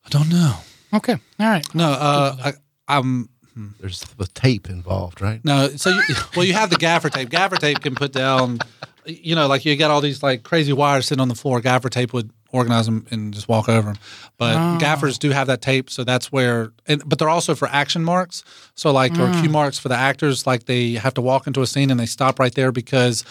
I 0.06 0.10
don't 0.10 0.30
know. 0.30 0.56
Okay. 0.94 1.14
All 1.40 1.48
right. 1.48 1.66
No, 1.76 1.90
uh, 1.92 2.36
I, 2.46 2.54
I'm 2.88 3.30
There's 3.80 4.02
the 4.18 4.28
tape 4.28 4.70
involved, 4.70 5.22
right? 5.22 5.44
No, 5.44 5.70
so 5.76 5.90
you, 5.90 6.02
well, 6.36 6.46
you 6.46 6.54
have 6.54 6.70
the 6.70 6.78
gaffer 6.78 7.10
tape. 7.10 7.30
Gaffer 7.30 7.56
tape 7.58 7.82
can 7.82 7.96
put 7.96 8.12
down, 8.14 8.60
you 9.06 9.36
know, 9.36 9.48
like 9.48 9.66
you 9.66 9.76
got 9.76 9.92
all 9.92 10.02
these 10.02 10.22
like 10.22 10.44
crazy 10.44 10.74
wires 10.74 11.08
sitting 11.08 11.22
on 11.22 11.28
the 11.30 11.36
floor. 11.36 11.60
Gaffer 11.62 11.90
tape 11.90 12.14
would 12.14 12.30
organize 12.52 12.86
them 12.86 13.06
and 13.12 13.34
just 13.34 13.48
walk 13.48 13.70
over 13.70 13.94
them. 13.94 13.98
But 14.38 14.80
gaffers 14.80 15.18
do 15.18 15.32
have 15.32 15.48
that 15.48 15.62
tape, 15.62 15.90
so 15.90 16.04
that's 16.04 16.32
where. 16.32 16.72
And, 16.88 17.08
but 17.08 17.20
they're 17.20 17.30
also 17.30 17.56
for 17.56 17.68
action 17.68 18.04
marks. 18.04 18.44
So 18.76 18.92
like 18.92 19.18
or 19.18 19.32
cue 19.42 19.50
marks 19.50 19.78
for 19.78 19.90
the 19.90 19.96
actors, 19.96 20.48
like 20.48 20.66
they 20.66 20.94
have 20.94 21.14
to 21.16 21.22
walk 21.22 21.48
into 21.48 21.62
a 21.62 21.68
scene 21.68 21.92
and 21.92 22.00
they 22.00 22.06
stop 22.06 22.40
right 22.40 22.54
there 22.54 22.72
because. 22.72 23.24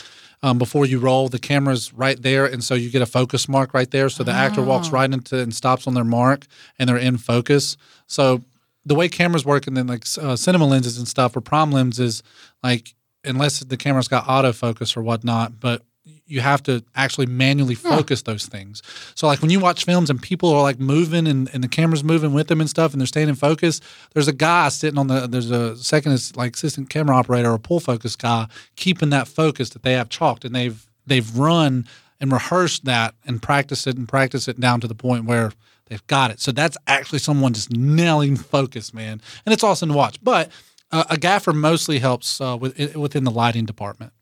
Um, 0.43 0.59
before 0.59 0.85
you 0.85 0.99
roll, 0.99 1.31
the 1.31 1.39
camera's 1.39 1.95
right 1.95 2.21
there, 2.21 2.45
and 2.45 2.63
so 2.63 2.75
you 2.75 2.91
get 2.91 3.01
a 3.01 3.07
focus 3.07 3.49
mark 3.49 3.73
right 3.73 3.91
there. 3.91 4.11
So 4.11 4.25
the 4.25 4.33
actor 4.33 4.61
walks 4.61 4.91
right 4.91 5.11
into 5.11 5.39
and 5.39 5.55
stops 5.55 5.87
on 5.87 5.95
their 5.95 6.05
mark, 6.05 6.47
and 6.79 6.87
they're 6.87 6.99
in 6.99 7.17
focus. 7.17 7.79
So 8.09 8.43
the 8.85 8.95
way 8.95 9.09
cameras 9.09 9.45
work 9.45 9.67
and 9.67 9.77
then 9.77 9.87
like 9.87 10.05
uh, 10.21 10.37
cinema 10.37 10.67
lenses 10.67 10.99
and 10.99 11.09
stuff 11.09 11.37
or 11.37 11.41
prime 11.41 11.73
lenses 11.73 12.23
like 12.63 12.95
unless 13.25 13.61
the 13.61 13.77
camera's 13.77 14.09
got 14.09 14.25
autofocus 14.27 14.97
or 14.97 15.03
whatnot 15.03 15.59
but 15.61 15.83
you 16.27 16.41
have 16.41 16.63
to 16.63 16.85
actually 16.95 17.27
manually 17.27 17.75
focus 17.75 18.23
those 18.23 18.47
things. 18.47 18.83
So 19.15 19.27
like 19.27 19.41
when 19.41 19.51
you 19.51 19.61
watch 19.61 19.85
films 19.85 20.11
and 20.11 20.21
people 20.21 20.51
are 20.51 20.63
like 20.63 20.79
moving 20.79 21.27
and, 21.27 21.49
and 21.53 21.65
the 21.65 21.69
camera's 21.69 22.05
moving 22.05 22.33
with 22.33 22.49
them 22.49 22.61
and 22.61 22.69
stuff 22.69 22.93
and 22.93 23.01
they're 23.01 23.07
staying 23.07 23.29
in 23.29 23.35
focus, 23.35 23.81
there's 24.13 24.29
a 24.29 24.33
guy 24.33 24.69
sitting 24.69 24.99
on 24.99 25.07
the 25.07 25.27
there's 25.27 25.51
a 25.51 25.77
second 25.77 26.33
like 26.37 26.55
assistant 26.55 26.91
camera 26.91 27.17
operator 27.17 27.51
or 27.51 27.59
pull 27.59 27.81
focus 27.81 28.17
guy 28.17 28.47
keeping 28.77 29.11
that 29.11 29.29
focus 29.29 29.71
that 29.71 29.83
they 29.83 29.95
have 29.95 30.09
chalked 30.09 30.45
and 30.45 30.55
they've 30.55 30.87
they've 31.07 31.37
run 31.37 31.87
and 32.21 32.33
rehearsed 32.33 32.85
that 32.85 33.15
and 33.27 33.43
practiced 33.43 33.87
it 33.87 33.97
and 33.97 34.09
practiced 34.09 34.49
it 34.49 34.61
down 34.61 34.81
to 34.81 34.89
the 34.89 34.95
point 34.95 35.25
where 35.25 35.53
they've 35.87 36.07
got 36.07 36.31
it. 36.31 36.41
So 36.41 36.53
that's 36.53 36.77
actually 36.87 37.19
someone 37.19 37.53
just 37.53 37.71
nailing 37.71 38.37
focus, 38.37 38.95
man. 38.95 39.21
And 39.45 39.53
it's 39.53 39.65
awesome 39.65 39.91
to 39.91 39.95
watch. 39.95 40.23
But 40.23 40.51
uh, 40.91 41.05
a 41.11 41.17
gaffer 41.17 41.53
mostly 41.53 41.99
helps 41.99 42.41
uh, 42.41 42.57
with, 42.59 42.97
within 42.97 43.25
the 43.25 43.31
lighting 43.31 43.65
department. 43.67 44.13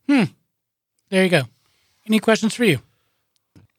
There 1.10 1.22
you 1.24 1.30
go. 1.30 1.42
Any 2.06 2.18
questions 2.18 2.54
for 2.54 2.64
you? 2.64 2.80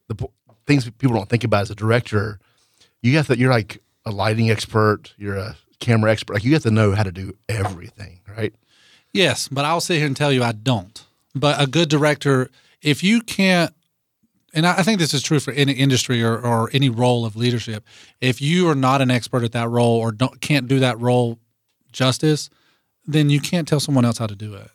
the 0.08 0.14
p- 0.14 0.26
things 0.66 0.88
people 0.98 1.16
don't 1.16 1.28
think 1.28 1.44
about 1.44 1.62
as 1.62 1.70
a 1.70 1.74
director, 1.74 2.38
you 3.02 3.16
have 3.16 3.26
to. 3.28 3.38
You're 3.38 3.50
like 3.50 3.82
a 4.04 4.10
lighting 4.10 4.50
expert. 4.50 5.14
You're 5.16 5.36
a 5.36 5.56
camera 5.80 6.10
expert. 6.12 6.34
Like 6.34 6.44
you 6.44 6.52
have 6.54 6.62
to 6.64 6.70
know 6.70 6.92
how 6.92 7.02
to 7.02 7.12
do 7.12 7.34
everything, 7.48 8.20
right? 8.36 8.54
Yes, 9.12 9.48
but 9.48 9.64
I'll 9.64 9.80
sit 9.80 9.96
here 9.98 10.06
and 10.06 10.16
tell 10.16 10.30
you 10.32 10.42
I 10.42 10.52
don't. 10.52 11.02
But 11.34 11.60
a 11.60 11.66
good 11.66 11.88
director, 11.88 12.50
if 12.82 13.02
you 13.02 13.20
can't, 13.22 13.72
and 14.52 14.66
I 14.66 14.78
I 14.78 14.82
think 14.82 14.98
this 14.98 15.14
is 15.14 15.22
true 15.22 15.40
for 15.40 15.52
any 15.52 15.72
industry 15.72 16.22
or, 16.22 16.38
or 16.38 16.68
any 16.72 16.88
role 16.90 17.24
of 17.24 17.34
leadership, 17.36 17.84
if 18.20 18.40
you 18.42 18.68
are 18.68 18.74
not 18.74 19.00
an 19.00 19.10
expert 19.10 19.42
at 19.42 19.52
that 19.52 19.68
role 19.70 19.98
or 19.98 20.12
don't, 20.12 20.40
can't 20.40 20.68
do 20.68 20.80
that 20.80 20.98
role 21.00 21.38
justice, 21.92 22.50
then 23.06 23.30
you 23.30 23.40
can't 23.40 23.66
tell 23.66 23.80
someone 23.80 24.04
else 24.04 24.18
how 24.18 24.26
to 24.26 24.36
do 24.36 24.54
it. 24.54 24.70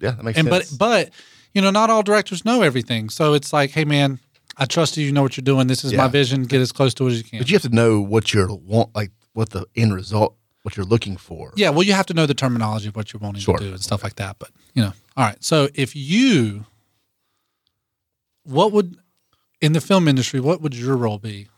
Yeah, 0.00 0.12
that 0.12 0.22
makes 0.24 0.38
And 0.38 0.48
sense. 0.48 0.70
but 0.70 0.78
but 0.78 1.10
you 1.56 1.62
know, 1.62 1.70
not 1.70 1.88
all 1.88 2.02
directors 2.02 2.44
know 2.44 2.60
everything. 2.60 3.08
So 3.08 3.32
it's 3.32 3.50
like, 3.50 3.70
hey 3.70 3.86
man, 3.86 4.18
I 4.58 4.66
trust 4.66 4.98
you. 4.98 5.06
You 5.06 5.12
know 5.12 5.22
what 5.22 5.38
you're 5.38 5.42
doing. 5.42 5.68
This 5.68 5.84
is 5.84 5.94
my 5.94 6.06
vision. 6.06 6.42
Get 6.42 6.60
as 6.60 6.70
close 6.70 6.92
to 6.94 7.06
it 7.06 7.12
as 7.12 7.18
you 7.18 7.24
can. 7.24 7.38
But 7.38 7.48
you 7.48 7.54
have 7.54 7.62
to 7.62 7.74
know 7.74 7.98
what 7.98 8.34
you're 8.34 8.54
want, 8.54 8.94
like 8.94 9.10
what 9.32 9.48
the 9.50 9.64
end 9.74 9.94
result, 9.94 10.36
what 10.62 10.76
you're 10.76 10.84
looking 10.84 11.16
for. 11.16 11.54
Yeah, 11.56 11.70
well, 11.70 11.82
you 11.82 11.94
have 11.94 12.04
to 12.06 12.14
know 12.14 12.26
the 12.26 12.34
terminology 12.34 12.88
of 12.88 12.94
what 12.96 13.10
you're 13.14 13.20
wanting 13.20 13.40
Sure. 13.40 13.56
to 13.56 13.64
do 13.64 13.70
and 13.72 13.80
stuff 13.82 14.04
like 14.04 14.16
that. 14.16 14.36
But 14.38 14.50
you 14.74 14.82
know, 14.82 14.92
all 15.16 15.24
right. 15.24 15.42
So 15.42 15.68
if 15.74 15.96
you, 15.96 16.66
what 18.42 18.70
would 18.72 18.98
in 19.62 19.72
the 19.72 19.80
film 19.80 20.08
industry, 20.08 20.40
what 20.40 20.60
would 20.60 20.74
your 20.74 20.94
role 20.98 21.18
be? 21.18 21.48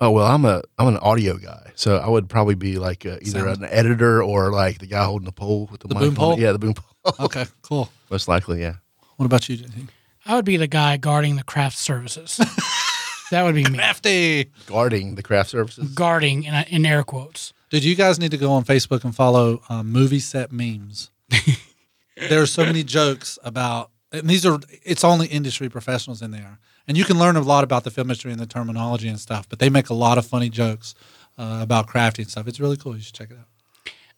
Oh 0.00 0.10
well, 0.10 0.26
I'm 0.26 0.44
a 0.44 0.62
I'm 0.78 0.88
an 0.88 0.98
audio 0.98 1.38
guy, 1.38 1.72
so 1.74 1.96
I 1.96 2.08
would 2.08 2.28
probably 2.28 2.54
be 2.54 2.78
like 2.78 3.04
a, 3.06 3.18
either 3.26 3.40
Sound. 3.40 3.62
an 3.62 3.68
editor 3.70 4.22
or 4.22 4.52
like 4.52 4.78
the 4.78 4.86
guy 4.86 5.04
holding 5.04 5.24
the 5.24 5.32
pole 5.32 5.68
with 5.70 5.80
the, 5.80 5.88
The 5.88 5.94
mic 5.94 6.02
boom 6.02 6.14
pole? 6.14 6.38
Yeah, 6.38 6.52
the 6.52 6.58
boom 6.58 6.74
pole. 6.74 7.14
Okay, 7.20 7.46
cool. 7.62 7.88
Most 8.10 8.26
likely, 8.26 8.60
yeah. 8.60 8.74
What 9.16 9.26
about 9.26 9.48
you? 9.48 9.56
JT? 9.58 9.88
I 10.26 10.34
would 10.34 10.44
be 10.44 10.56
the 10.56 10.66
guy 10.66 10.96
guarding 10.96 11.36
the 11.36 11.44
craft 11.44 11.78
services. 11.78 12.36
that 13.30 13.44
would 13.44 13.54
be 13.54 13.62
me. 13.64 13.78
Crafty. 13.78 14.50
Guarding 14.66 15.14
the 15.14 15.22
craft 15.22 15.50
services. 15.50 15.88
Guarding 15.94 16.42
in, 16.42 16.54
in 16.68 16.84
air 16.84 17.04
quotes. 17.04 17.52
Dude, 17.70 17.84
you 17.84 17.94
guys 17.94 18.18
need 18.18 18.32
to 18.32 18.36
go 18.36 18.52
on 18.52 18.64
Facebook 18.64 19.04
and 19.04 19.14
follow 19.14 19.62
um, 19.68 19.90
movie 19.92 20.18
set 20.18 20.50
memes. 20.50 21.10
there 22.16 22.42
are 22.42 22.46
so 22.46 22.64
many 22.64 22.82
jokes 22.82 23.38
about, 23.44 23.90
and 24.10 24.28
these 24.28 24.44
are 24.44 24.58
it's 24.82 25.04
only 25.04 25.28
industry 25.28 25.68
professionals 25.68 26.22
in 26.22 26.32
there, 26.32 26.58
and 26.88 26.96
you 26.96 27.04
can 27.04 27.18
learn 27.18 27.36
a 27.36 27.40
lot 27.40 27.64
about 27.64 27.84
the 27.84 27.90
film 27.90 28.06
industry 28.08 28.30
and 28.32 28.40
the 28.40 28.46
terminology 28.46 29.08
and 29.08 29.18
stuff. 29.20 29.48
But 29.48 29.58
they 29.58 29.68
make 29.70 29.88
a 29.90 29.94
lot 29.94 30.18
of 30.18 30.26
funny 30.26 30.48
jokes 30.48 30.94
uh, 31.38 31.58
about 31.62 31.86
crafty 31.86 32.22
and 32.22 32.30
stuff. 32.30 32.46
It's 32.48 32.60
really 32.60 32.76
cool. 32.76 32.94
You 32.96 33.02
should 33.02 33.14
check 33.14 33.30
it 33.30 33.38
out. 33.38 33.48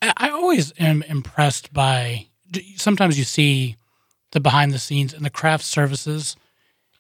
I 0.01 0.29
I 0.29 0.31
always 0.31 0.73
am 0.79 1.03
impressed 1.03 1.73
by. 1.73 2.27
Sometimes 2.77 3.19
you 3.19 3.25
see 3.25 3.77
the 4.33 4.41
behind 4.41 4.73
the 4.73 4.79
scenes 4.79 5.13
and 5.15 5.25
the 5.25 5.31
craft 5.31 5.65
services, 5.65 6.37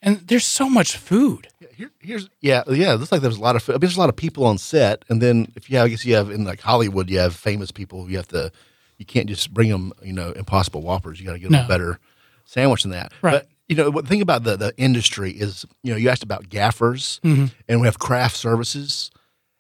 and 0.03 0.19
there's 0.27 0.45
so 0.45 0.69
much 0.69 0.97
food. 0.97 1.49
Yeah, 1.61 1.69
Here, 1.77 1.91
here's 2.01 2.29
yeah, 2.41 2.63
yeah. 2.69 2.93
It 2.95 2.97
looks 2.97 3.13
like 3.13 3.21
there's 3.23 3.39
a 3.39 3.41
lot 3.41 3.57
of. 3.57 3.69
I 3.69 3.73
mean, 3.75 3.81
there's 3.81 3.97
a 3.97 4.01
lot 4.01 4.09
of 4.09 4.17
people 4.17 4.45
on 4.45 4.59
set, 4.59 5.05
and 5.09 5.23
then 5.23 5.53
if 5.57 5.71
you 5.71 5.77
have, 5.79 5.87
I 5.87 5.89
guess 5.91 6.05
you 6.05 6.15
have 6.17 6.31
in 6.31 6.45
like 6.45 6.61
Hollywood, 6.61 7.09
you 7.09 7.19
have 7.19 7.35
famous 7.35 7.71
people. 7.71 8.11
You 8.11 8.17
have 8.19 8.29
to, 8.29 8.51
you 8.99 9.07
can't 9.07 9.27
just 9.29 9.55
bring 9.55 9.71
them, 9.71 9.93
you 10.03 10.13
know, 10.13 10.33
Impossible 10.33 10.83
Whoppers. 10.83 11.19
You 11.21 11.27
got 11.27 11.33
to 11.35 11.39
get 11.39 11.51
them 11.51 11.61
No. 11.61 11.65
a 11.65 11.69
better 11.69 11.99
sandwich 12.45 12.83
than 12.83 12.91
that. 12.93 13.13
Right. 13.23 13.33
But 13.33 13.47
you 13.69 13.77
know, 13.77 13.91
the 13.91 14.03
thing 14.09 14.23
about 14.23 14.45
the 14.45 14.57
the 14.57 14.73
industry 14.77 15.31
is, 15.33 15.65
you 15.83 15.93
know, 15.93 15.97
you 15.99 16.09
asked 16.09 16.23
about 16.23 16.49
gaffers, 16.49 17.21
Mm-hmm. 17.23 17.47
and 17.69 17.81
we 17.81 17.87
have 17.87 17.99
craft 17.99 18.37
services. 18.37 19.11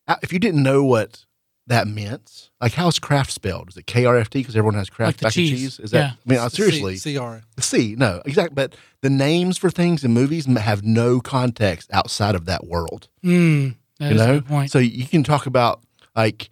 Uh, 0.06 0.16
If 0.22 0.32
you 0.32 0.38
didn't 0.38 0.62
know 0.62 0.82
what 0.84 1.24
that 1.66 1.86
meant, 1.86 2.48
like 2.62 2.72
how's 2.72 2.98
craft 2.98 3.30
spelled? 3.30 3.68
Is 3.68 3.76
it 3.76 3.86
K 3.86 4.06
R 4.06 4.16
F 4.16 4.30
T? 4.30 4.38
Because 4.40 4.56
everyone 4.56 4.74
has 4.78 4.88
Kraft 4.88 5.22
and 5.22 5.30
cheese. 5.32 5.50
cheese. 5.50 5.78
Is 5.80 5.90
that? 5.90 5.98
Yeah. 5.98 6.10
I 6.12 6.30
mean, 6.30 6.38
uh, 6.38 6.48
seriously, 6.48 6.96
C- 6.96 7.16
CR. 7.18 7.40
C, 7.60 7.94
no, 7.98 8.22
exactly. 8.24 8.54
But 8.54 8.74
the 9.02 9.10
names 9.10 9.58
for 9.58 9.68
things 9.70 10.02
in 10.02 10.12
movies 10.14 10.46
have 10.46 10.82
no 10.82 11.20
context 11.20 11.90
outside 11.92 12.34
of 12.34 12.46
that 12.46 12.66
world. 12.66 13.08
Mm, 13.22 13.76
that 13.98 14.12
You 14.12 14.16
know, 14.16 14.34
good 14.40 14.46
point. 14.46 14.70
so 14.70 14.78
you 14.78 15.06
can 15.06 15.22
talk 15.22 15.44
about 15.44 15.82
like 16.16 16.48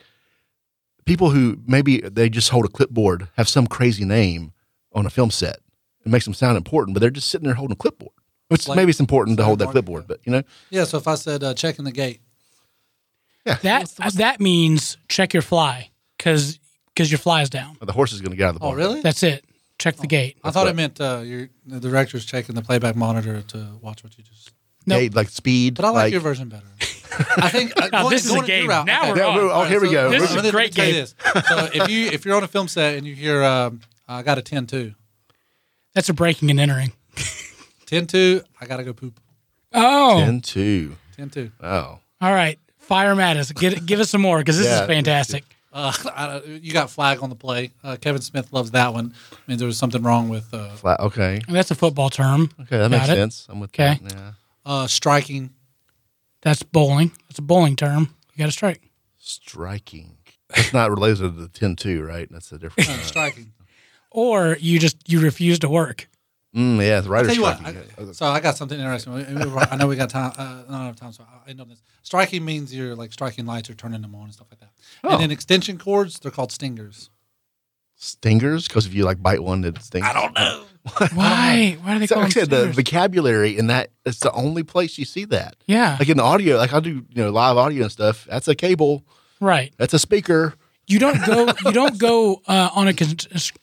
people 1.07 1.31
who 1.31 1.59
maybe 1.66 2.01
they 2.01 2.28
just 2.28 2.51
hold 2.51 2.66
a 2.66 2.69
clipboard, 2.69 3.28
have 3.37 3.49
some 3.49 3.66
crazy 3.66 4.05
name 4.05 4.53
on 4.93 5.07
a 5.07 5.11
film 5.11 5.31
set. 5.31 5.61
It 6.07 6.11
makes 6.12 6.24
them 6.24 6.35
sound 6.35 6.57
important, 6.57 6.95
but 6.95 7.01
they're 7.01 7.11
just 7.11 7.28
sitting 7.28 7.45
there 7.47 7.55
holding 7.55 7.73
a 7.73 7.77
clipboard. 7.77 8.12
Which 8.49 8.69
Like- 8.69 8.77
maybe 8.77 8.91
it's 8.91 9.01
important 9.01 9.37
to 9.39 9.45
hold 9.45 9.59
that 9.59 9.65
Mark- 9.66 9.73
clipboard, 9.74 10.07
but 10.07 10.20
you 10.24 10.31
know, 10.33 10.43
Yeah. 10.70 10.85
So 10.85 10.99
if 10.99 11.09
I 11.09 11.16
said 11.16 11.43
uh, 11.43 11.53
checking 11.55 11.85
the 11.85 11.91
gate, 11.93 12.20
yeah, 13.45 13.57
that 13.62 13.91
that 14.15 14.41
means 14.41 14.97
check 15.09 15.33
your 15.35 15.43
fly 15.43 15.91
because 16.16 16.59
because 16.95 17.11
your 17.11 17.19
fly 17.19 17.43
is 17.43 17.51
down. 17.51 17.77
the 17.81 17.93
horse 17.93 18.12
is 18.12 18.20
going 18.20 18.31
to 18.31 18.37
get 18.37 18.49
out 18.49 18.55
of 18.55 18.61
the 18.61 18.66
oh 18.66 18.73
really? 18.73 19.01
That's 19.01 19.23
it. 19.24 19.45
Check 19.78 19.97
the 19.97 20.07
gate. 20.07 20.39
I 20.45 20.51
thought 20.53 20.65
what- 20.65 20.70
it 20.70 20.77
meant 20.77 21.01
uh, 21.01 21.23
your 21.24 21.49
the 21.66 21.81
director's 21.81 22.24
checking 22.24 22.55
the 22.55 22.62
playback 22.62 22.95
monitor 22.97 23.43
to 23.43 23.66
watch 23.83 24.03
what 24.05 24.16
you 24.16 24.24
just. 24.24 24.53
Nope. 24.87 25.15
Like 25.15 25.28
speed. 25.28 25.74
But 25.74 25.85
I 25.85 25.91
like, 25.91 26.12
your 26.12 26.20
version 26.20 26.49
better. 26.49 26.65
I 27.39 27.49
think 27.49 27.73
uh, 27.77 27.89
Now, 27.93 28.03
going- 28.03 28.11
this 28.11 28.24
is 28.24 28.31
going 28.31 28.45
a 28.45 28.47
game. 28.47 28.69
route- 28.69 28.87
Now 28.87 29.03
okay. 29.03 29.11
we're 29.12 29.16
Yeah, 29.19 29.27
on. 29.27 29.35
we're- 29.37 29.51
oh, 29.53 29.65
here 29.65 29.81
we 29.81 29.91
go. 29.91 30.11
This 30.11 30.31
We're- 30.31 30.41
is 30.43 30.47
a 30.47 30.51
great 30.53 30.73
game. 30.74 30.95
this. 30.95 31.15
So 31.49 31.69
if 31.74 31.89
you 31.91 32.07
if 32.07 32.24
you're 32.24 32.37
on 32.37 32.45
a 32.45 32.49
film 32.49 32.69
set 32.69 32.97
and 32.97 33.05
you 33.07 33.15
hear 33.15 33.43
um, 33.43 33.81
I 34.09 34.23
got 34.23 34.39
a 34.39 34.43
10-2. 34.43 34.95
That's 35.97 36.10
a 36.10 36.12
breaking 36.12 36.51
and 36.51 36.60
entering. 36.60 36.93
10-2, 37.86 38.44
I 38.60 38.66
gotta 38.66 38.85
go 38.85 38.93
poop. 38.93 39.18
Oh, 39.73 40.20
10 40.20 40.43
2. 40.43 40.94
10-2. 41.16 41.52
Oh. 41.62 41.98
all 42.20 42.32
right. 42.35 42.59
Fire 42.78 43.14
Mattis. 43.14 43.55
Get 43.59 43.86
give 43.86 43.98
us 43.98 44.10
some 44.10 44.20
more 44.20 44.39
because 44.39 44.59
this 44.59 44.66
Yeah. 44.66 44.82
is 44.82 44.86
fantastic. 44.86 45.44
Uh, 45.73 45.93
I, 46.14 46.43
you 46.44 46.74
got 46.74 46.90
flag 46.90 47.23
on 47.23 47.31
the 47.31 47.35
play. 47.35 47.70
Uh, 47.82 47.97
Kevin 47.98 48.20
Smith 48.20 48.52
loves 48.52 48.73
that 48.73 48.93
one. 48.93 49.14
I 49.32 49.36
mean, 49.47 49.56
there 49.56 49.66
was 49.66 49.78
something 49.78 50.02
wrong 50.02 50.28
with 50.28 50.52
uh, 50.52 50.68
Flat. 50.77 51.01
Okay. 51.01 51.40
And 51.47 51.56
that's 51.56 51.70
a 51.70 51.74
football 51.74 52.10
term. 52.10 52.51
Okay, 52.60 52.77
that 52.78 52.90
Got 52.90 52.90
makes 52.90 53.09
it. 53.09 53.14
sense. 53.16 53.47
I'm 53.48 53.59
with 53.60 53.70
Okay. 53.70 53.98
that. 54.02 54.14
Yeah. 54.14 54.32
uh, 54.66 54.86
striking. 54.86 55.51
That's 56.43 56.62
bowling. 56.62 57.12
That's 57.28 57.39
a 57.39 57.43
bowling 57.43 57.74
term. 57.77 58.14
You 58.35 58.39
got 58.40 58.47
to 58.47 58.52
strike. 58.52 58.82
Striking. 59.18 60.18
That's 60.55 60.73
not 60.74 60.90
related 60.90 61.18
to 61.23 61.28
the 61.31 61.48
10 61.48 61.77
2, 61.77 62.02
right? 62.02 62.28
That's 62.31 62.52
a 62.52 62.59
different. 62.59 62.89
Uh, 62.89 62.98
striking. 63.02 63.52
Or 64.16 64.56
you 64.60 64.78
just 64.78 64.97
you 65.09 65.20
refuse 65.20 65.59
to 65.59 65.68
work. 65.68 66.09
Mm, 66.55 66.80
yeah, 66.80 67.01
the 67.02 67.10
writer's 67.10 67.34
Tell 67.34 67.43
what, 67.43 67.59
striking. 67.59 67.82
I, 68.09 68.12
so 68.12 68.24
I 68.26 68.40
got 68.40 68.56
something 68.56 68.78
interesting. 68.80 69.12
We- 69.12 69.22
we- 69.24 69.59
I 69.60 69.76
know 69.76 69.86
we 69.86 69.94
got 69.97 70.09
time, 70.09 70.32
uh, 70.38 70.62
not 70.70 70.84
enough 70.84 70.97
time, 70.97 71.12
so 71.12 71.22
I 71.47 71.52
know 71.52 71.64
this. 71.64 71.82
Striking 72.02 72.43
means 72.47 72.74
you're 72.74 72.94
like 72.97 73.12
striking 73.12 73.44
lights 73.44 73.68
or 73.68 73.74
turning 73.74 74.01
them 74.01 74.14
on 74.14 74.24
and 74.24 74.32
stuff 74.32 74.47
like 74.51 74.60
that. 74.60 74.70
Oh. 75.05 75.10
And 75.10 75.20
then 75.20 75.30
extension 75.30 75.76
cords, 75.76 76.18
they're 76.18 76.30
called 76.30 76.51
stingers. 76.52 77.10
Stingers? 77.97 78.68
Because 78.68 78.86
if 78.86 78.94
you 78.94 79.05
like 79.05 79.22
bite 79.22 79.43
one, 79.43 79.64
it 79.64 79.80
stings. 79.82 80.06
I 80.06 80.12
don't 80.14 80.34
know. 80.34 80.64
Why? 81.14 81.76
Why 81.82 81.94
do 81.94 81.98
they 81.98 82.06
So 82.06 82.14
call 82.14 82.24
like 82.24 82.36
I 82.36 82.40
them 82.40 82.48
said, 82.48 82.51
the 82.51 82.72
vocabulary 82.72 83.59
in 83.59 83.66
that 83.66 83.90
it's 84.06 84.20
the 84.20 84.32
only 84.32 84.62
place 84.62 84.97
you 84.98 85.05
see 85.05 85.24
that. 85.26 85.56
Yeah, 85.66 85.97
Like 85.98 86.09
in 86.09 86.16
the 86.16 86.22
audio, 86.22 86.56
like 86.56 86.72
I 86.72 86.80
do, 86.80 87.05
you 87.10 87.22
know, 87.24 87.30
live 87.30 87.56
audio 87.56 87.82
and 87.84 87.93
stuff. 87.93 88.26
That's 88.30 88.48
a 88.48 88.55
cable. 88.55 89.05
right. 89.40 89.74
That's 89.78 89.93
a 89.94 89.98
speaker. 89.98 90.55
You 90.86 90.98
don't 90.98 91.24
go. 91.26 91.46
You 91.64 91.72
don't 91.72 91.98
go 91.98 92.42
uh, 92.46 92.70
on 92.74 92.88
a 92.88 92.94
con- 92.94 93.16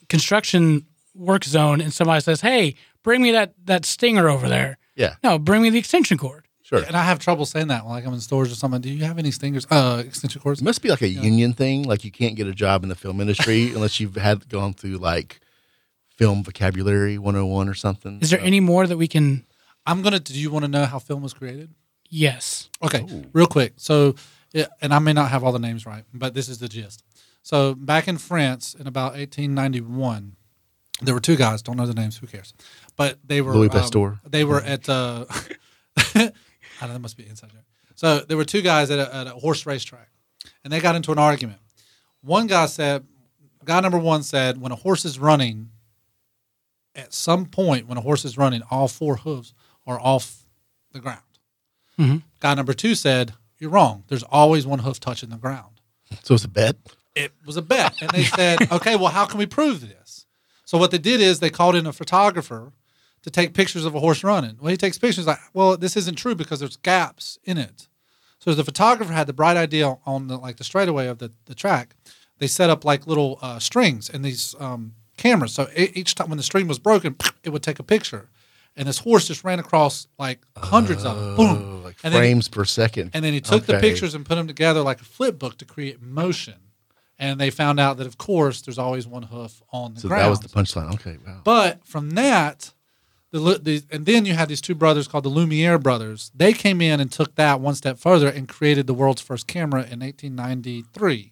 construction 0.09 0.85
work 1.15 1.43
zone 1.45 1.81
and 1.81 1.93
somebody 1.93 2.21
says, 2.21 2.41
"Hey, 2.41 2.75
bring 3.03 3.21
me 3.21 3.31
that 3.31 3.53
that 3.65 3.85
stinger 3.85 4.29
over 4.29 4.47
there." 4.49 4.77
Yeah, 4.95 5.15
No, 5.23 5.39
bring 5.39 5.61
me 5.63 5.69
the 5.71 5.79
extension 5.79 6.19
cord. 6.19 6.45
sure. 6.61 6.83
And 6.83 6.95
I 6.95 7.03
have 7.03 7.17
trouble 7.17 7.45
saying 7.47 7.69
that 7.69 7.83
when 7.83 7.93
like 7.93 8.05
I'm 8.05 8.13
in 8.13 8.19
stores 8.21 8.51
or 8.51 8.55
something. 8.55 8.79
Do 8.81 8.89
you 8.89 9.05
have 9.05 9.17
any 9.17 9.31
stingers? 9.31 9.65
Uh, 9.71 10.03
extension 10.05 10.39
cords? 10.41 10.61
It 10.61 10.65
must 10.65 10.81
be 10.83 10.89
like 10.89 11.01
a 11.01 11.07
union 11.09 11.53
thing. 11.53 11.83
Like 11.83 12.03
you 12.05 12.11
can't 12.11 12.35
get 12.35 12.45
a 12.45 12.53
job 12.53 12.83
in 12.83 12.89
the 12.89 12.95
film 12.95 13.19
industry 13.19 13.71
unless 13.73 13.99
you've 13.99 14.15
had 14.15 14.47
gone 14.49 14.73
through 14.73 14.97
like 14.97 15.39
film 16.15 16.43
vocabulary 16.43 17.17
101 17.17 17.67
or 17.69 17.73
something. 17.73 18.19
Is 18.21 18.29
there 18.29 18.39
any 18.39 18.59
more 18.59 18.85
that 18.85 18.97
we 18.97 19.07
can? 19.07 19.45
I'm 19.87 20.01
gonna. 20.03 20.19
Do 20.19 20.33
you 20.39 20.51
want 20.51 20.63
to 20.65 20.69
know 20.71 20.85
how 20.85 20.99
film 20.99 21.23
was 21.23 21.33
created? 21.33 21.73
Yes. 22.09 22.69
Okay, 22.83 23.03
real 23.33 23.47
quick. 23.47 23.73
So, 23.77 24.13
yeah, 24.51 24.67
and 24.81 24.93
I 24.93 24.99
may 24.99 25.13
not 25.13 25.31
have 25.31 25.43
all 25.43 25.51
the 25.53 25.57
names 25.57 25.87
right, 25.87 26.03
but 26.13 26.35
this 26.35 26.47
is 26.49 26.59
the 26.59 26.69
gist. 26.69 27.03
So, 27.43 27.75
back 27.75 28.07
in 28.07 28.17
France 28.17 28.73
in 28.73 28.87
about 28.87 29.13
1891, 29.13 30.35
there 31.01 31.13
were 31.13 31.19
two 31.19 31.35
guys. 31.35 31.61
Don't 31.61 31.77
know 31.77 31.85
the 31.85 31.93
names. 31.93 32.17
Who 32.17 32.27
cares? 32.27 32.53
But 32.95 33.19
they 33.25 33.41
were 33.41 33.53
Louis 33.53 33.69
um, 33.69 33.71
Pasteur. 33.71 34.19
They 34.25 34.43
were 34.43 34.61
at. 34.61 34.87
Uh, 34.89 35.25
I 35.97 36.13
don't 36.13 36.33
know. 36.81 36.93
That 36.93 37.01
must 37.01 37.17
be 37.17 37.27
inside 37.27 37.51
joke. 37.51 37.61
So 37.95 38.19
there 38.19 38.37
were 38.37 38.45
two 38.45 38.61
guys 38.61 38.89
at 38.89 38.99
a, 38.99 39.15
at 39.15 39.27
a 39.27 39.31
horse 39.31 39.65
racetrack, 39.65 40.09
and 40.63 40.73
they 40.73 40.79
got 40.79 40.95
into 40.95 41.11
an 41.11 41.19
argument. 41.19 41.59
One 42.21 42.47
guy 42.47 42.65
said, 42.65 43.05
guy 43.63 43.79
number 43.81 43.99
one 43.99 44.23
said, 44.23 44.59
when 44.59 44.71
a 44.71 44.75
horse 44.75 45.05
is 45.05 45.19
running, 45.19 45.69
at 46.95 47.13
some 47.13 47.45
point 47.45 47.87
when 47.87 47.97
a 47.97 48.01
horse 48.01 48.25
is 48.25 48.37
running, 48.37 48.61
all 48.71 48.87
four 48.87 49.17
hooves 49.17 49.53
are 49.85 49.99
off 49.99 50.45
the 50.91 50.99
ground. 50.99 51.21
Guy 52.39 52.53
number 52.53 52.73
two 52.73 52.95
said, 52.95 53.33
"You're 53.59 53.69
wrong. 53.69 54.03
There's 54.07 54.23
always 54.23 54.65
one 54.65 54.79
hoof 54.79 54.99
touching 54.99 55.29
the 55.29 55.37
ground." 55.37 55.79
So 56.23 56.33
it's 56.33 56.43
a 56.43 56.49
bet. 56.49 56.75
It 57.15 57.31
was 57.45 57.57
a 57.57 57.61
bet. 57.61 58.01
And 58.01 58.09
they 58.11 58.23
said, 58.23 58.71
okay, 58.71 58.95
well, 58.95 59.11
how 59.11 59.25
can 59.25 59.37
we 59.37 59.45
prove 59.45 59.81
this? 59.81 60.25
So 60.65 60.77
what 60.77 60.91
they 60.91 60.97
did 60.97 61.21
is 61.21 61.39
they 61.39 61.49
called 61.49 61.75
in 61.75 61.85
a 61.85 61.93
photographer 61.93 62.73
to 63.23 63.29
take 63.29 63.53
pictures 63.53 63.85
of 63.85 63.95
a 63.95 63.99
horse 63.99 64.23
running. 64.23 64.57
Well, 64.59 64.71
he 64.71 64.77
takes 64.77 64.97
pictures 64.97 65.27
like, 65.27 65.39
well, 65.53 65.77
this 65.77 65.95
isn't 65.95 66.17
true 66.17 66.35
because 66.35 66.59
there's 66.59 66.77
gaps 66.77 67.37
in 67.43 67.57
it. 67.57 67.87
So 68.39 68.53
the 68.53 68.65
photographer 68.65 69.13
had 69.13 69.27
the 69.27 69.33
bright 69.33 69.55
idea 69.55 69.97
on 70.05 70.27
the 70.27 70.37
like 70.37 70.57
the 70.57 70.65
straightaway 70.65 71.07
of 71.07 71.19
the, 71.19 71.31
the 71.45 71.55
track. 71.55 71.95
They 72.39 72.47
set 72.47 72.69
up 72.69 72.83
like 72.83 73.07
little 73.07 73.39
uh, 73.41 73.59
strings 73.59 74.09
in 74.09 74.21
these 74.21 74.53
um, 74.59 74.95
cameras. 75.15 75.53
So 75.53 75.69
each 75.75 76.15
time 76.15 76.27
when 76.27 76.37
the 76.37 76.43
string 76.43 76.67
was 76.67 76.77
broken, 76.77 77.15
it 77.43 77.51
would 77.51 77.63
take 77.63 77.79
a 77.79 77.83
picture. 77.83 78.27
And 78.75 78.87
this 78.87 78.97
horse 78.97 79.27
just 79.27 79.43
ran 79.45 79.59
across 79.59 80.07
like 80.19 80.41
hundreds 80.57 81.05
of 81.05 81.15
them. 81.15 81.35
Boom. 81.37 81.79
Oh, 81.79 81.85
like 81.85 81.95
and 82.03 82.13
then, 82.13 82.19
frames 82.19 82.49
per 82.49 82.65
second. 82.65 83.11
and 83.13 83.23
then 83.23 83.31
he 83.31 83.39
took 83.39 83.65
the 83.65 83.79
pictures 83.79 84.13
and 84.15 84.25
put 84.25 84.35
them 84.35 84.47
together 84.47 84.81
like 84.81 84.99
a 84.99 85.05
flip 85.05 85.39
book 85.39 85.57
to 85.59 85.65
create 85.65 86.01
motion. 86.01 86.55
And 87.23 87.39
they 87.39 87.49
found 87.49 87.79
out 87.79 87.97
that, 87.97 88.07
of 88.07 88.17
course, 88.17 88.61
there's 88.61 88.77
always 88.77 89.07
one 89.07 89.23
hoof 89.23 89.61
on 89.71 89.93
the 89.93 90.01
So 90.01 90.07
ground. 90.09 90.23
that 90.25 90.29
was 90.29 90.39
the 90.41 90.49
punchline. 90.49 90.93
Okay, 90.95 91.17
wow. 91.25 91.39
But 91.43 91.85
from 91.87 92.11
that, 92.11 92.73
the, 93.31 93.39
the 93.61 93.81
and 93.91 94.05
then 94.05 94.25
you 94.25 94.33
had 94.33 94.47
these 94.49 94.61
two 94.61 94.75
brothers 94.75 95.07
called 95.07 95.23
the 95.25 95.29
Lumiere 95.29 95.79
brothers. 95.79 96.31
They 96.35 96.53
came 96.53 96.81
in 96.81 96.99
and 96.99 97.11
took 97.11 97.35
that 97.35 97.59
one 97.59 97.75
step 97.75 97.97
further 97.97 98.27
and 98.27 98.47
created 98.47 98.85
the 98.87 98.93
world's 98.93 99.21
first 99.21 99.47
camera 99.47 99.81
in 99.89 100.01
1893 100.01 101.31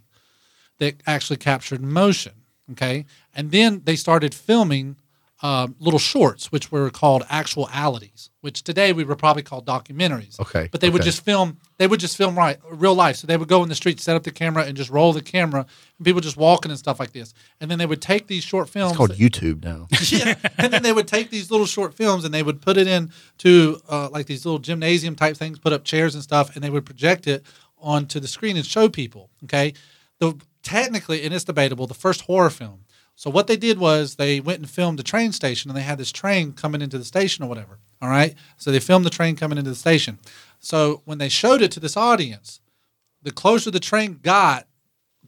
that 0.79 0.95
actually 1.05 1.37
captured 1.37 1.81
motion. 1.81 2.33
Okay, 2.71 3.05
and 3.35 3.51
then 3.51 3.81
they 3.83 3.95
started 3.97 4.33
filming 4.33 4.95
um, 5.43 5.75
little 5.79 5.99
shorts, 5.99 6.51
which 6.51 6.71
were 6.71 6.89
called 6.89 7.23
actualities, 7.29 8.29
which 8.41 8.63
today 8.63 8.91
we 8.91 9.03
would 9.03 9.17
probably 9.17 9.43
call 9.43 9.61
documentaries. 9.61 10.39
Okay, 10.39 10.67
but 10.71 10.81
they 10.81 10.89
would 10.89 11.03
just 11.03 11.23
film. 11.23 11.57
They 11.77 11.87
would 11.87 11.99
just 11.99 12.17
film 12.17 12.37
right 12.37 12.57
real 12.69 12.95
life. 12.95 13.15
So 13.17 13.27
they 13.27 13.37
would 13.37 13.47
go 13.47 13.63
in 13.63 13.69
the 13.69 13.75
street, 13.75 13.99
set 13.99 14.15
up 14.15 14.23
the 14.23 14.31
camera, 14.31 14.65
and 14.65 14.75
just 14.75 14.89
roll 14.89 15.13
the 15.13 15.21
camera, 15.21 15.65
and 15.97 16.05
people 16.05 16.21
just 16.21 16.37
walking 16.37 16.71
and 16.71 16.77
stuff 16.77 16.99
like 16.99 17.11
this. 17.11 17.33
And 17.59 17.71
then 17.71 17.79
they 17.79 17.85
would 17.85 18.01
take 18.01 18.27
these 18.27 18.43
short 18.43 18.67
films. 18.67 18.91
It's 18.91 18.97
called 18.97 19.11
YouTube 19.11 19.63
now. 19.63 19.87
yeah. 20.09 20.35
And 20.57 20.73
then 20.73 20.83
they 20.83 20.91
would 20.91 21.07
take 21.07 21.29
these 21.29 21.51
little 21.51 21.67
short 21.67 21.93
films 21.93 22.25
and 22.25 22.33
they 22.33 22.43
would 22.43 22.61
put 22.61 22.77
it 22.77 22.87
in 22.87 23.11
to 23.39 23.79
uh, 23.87 24.09
like 24.09 24.25
these 24.25 24.45
little 24.45 24.59
gymnasium 24.59 25.15
type 25.15 25.37
things, 25.37 25.59
put 25.59 25.73
up 25.73 25.83
chairs 25.83 26.15
and 26.15 26.23
stuff, 26.23 26.55
and 26.55 26.63
they 26.63 26.69
would 26.69 26.85
project 26.85 27.27
it 27.27 27.45
onto 27.79 28.19
the 28.19 28.27
screen 28.27 28.57
and 28.57 28.65
show 28.65 28.89
people. 28.89 29.29
Okay. 29.43 29.73
The 30.19 30.35
technically, 30.63 31.23
and 31.23 31.33
it's 31.33 31.43
debatable, 31.43 31.87
the 31.87 31.93
first 31.93 32.21
horror 32.21 32.49
film. 32.49 32.85
So 33.21 33.29
what 33.29 33.45
they 33.45 33.55
did 33.55 33.77
was 33.77 34.15
they 34.15 34.39
went 34.39 34.61
and 34.61 34.67
filmed 34.67 34.99
a 34.99 35.03
train 35.03 35.31
station 35.31 35.69
and 35.69 35.77
they 35.77 35.83
had 35.83 35.99
this 35.99 36.11
train 36.11 36.53
coming 36.53 36.81
into 36.81 36.97
the 36.97 37.05
station 37.05 37.45
or 37.45 37.47
whatever. 37.47 37.77
All 38.01 38.09
right. 38.09 38.33
So 38.57 38.71
they 38.71 38.79
filmed 38.79 39.05
the 39.05 39.11
train 39.11 39.35
coming 39.35 39.59
into 39.59 39.69
the 39.69 39.75
station. 39.75 40.17
So 40.57 41.03
when 41.05 41.19
they 41.19 41.29
showed 41.29 41.61
it 41.61 41.69
to 41.73 41.79
this 41.79 41.95
audience, 41.95 42.61
the 43.21 43.29
closer 43.31 43.69
the 43.69 43.79
train 43.79 44.19
got 44.23 44.67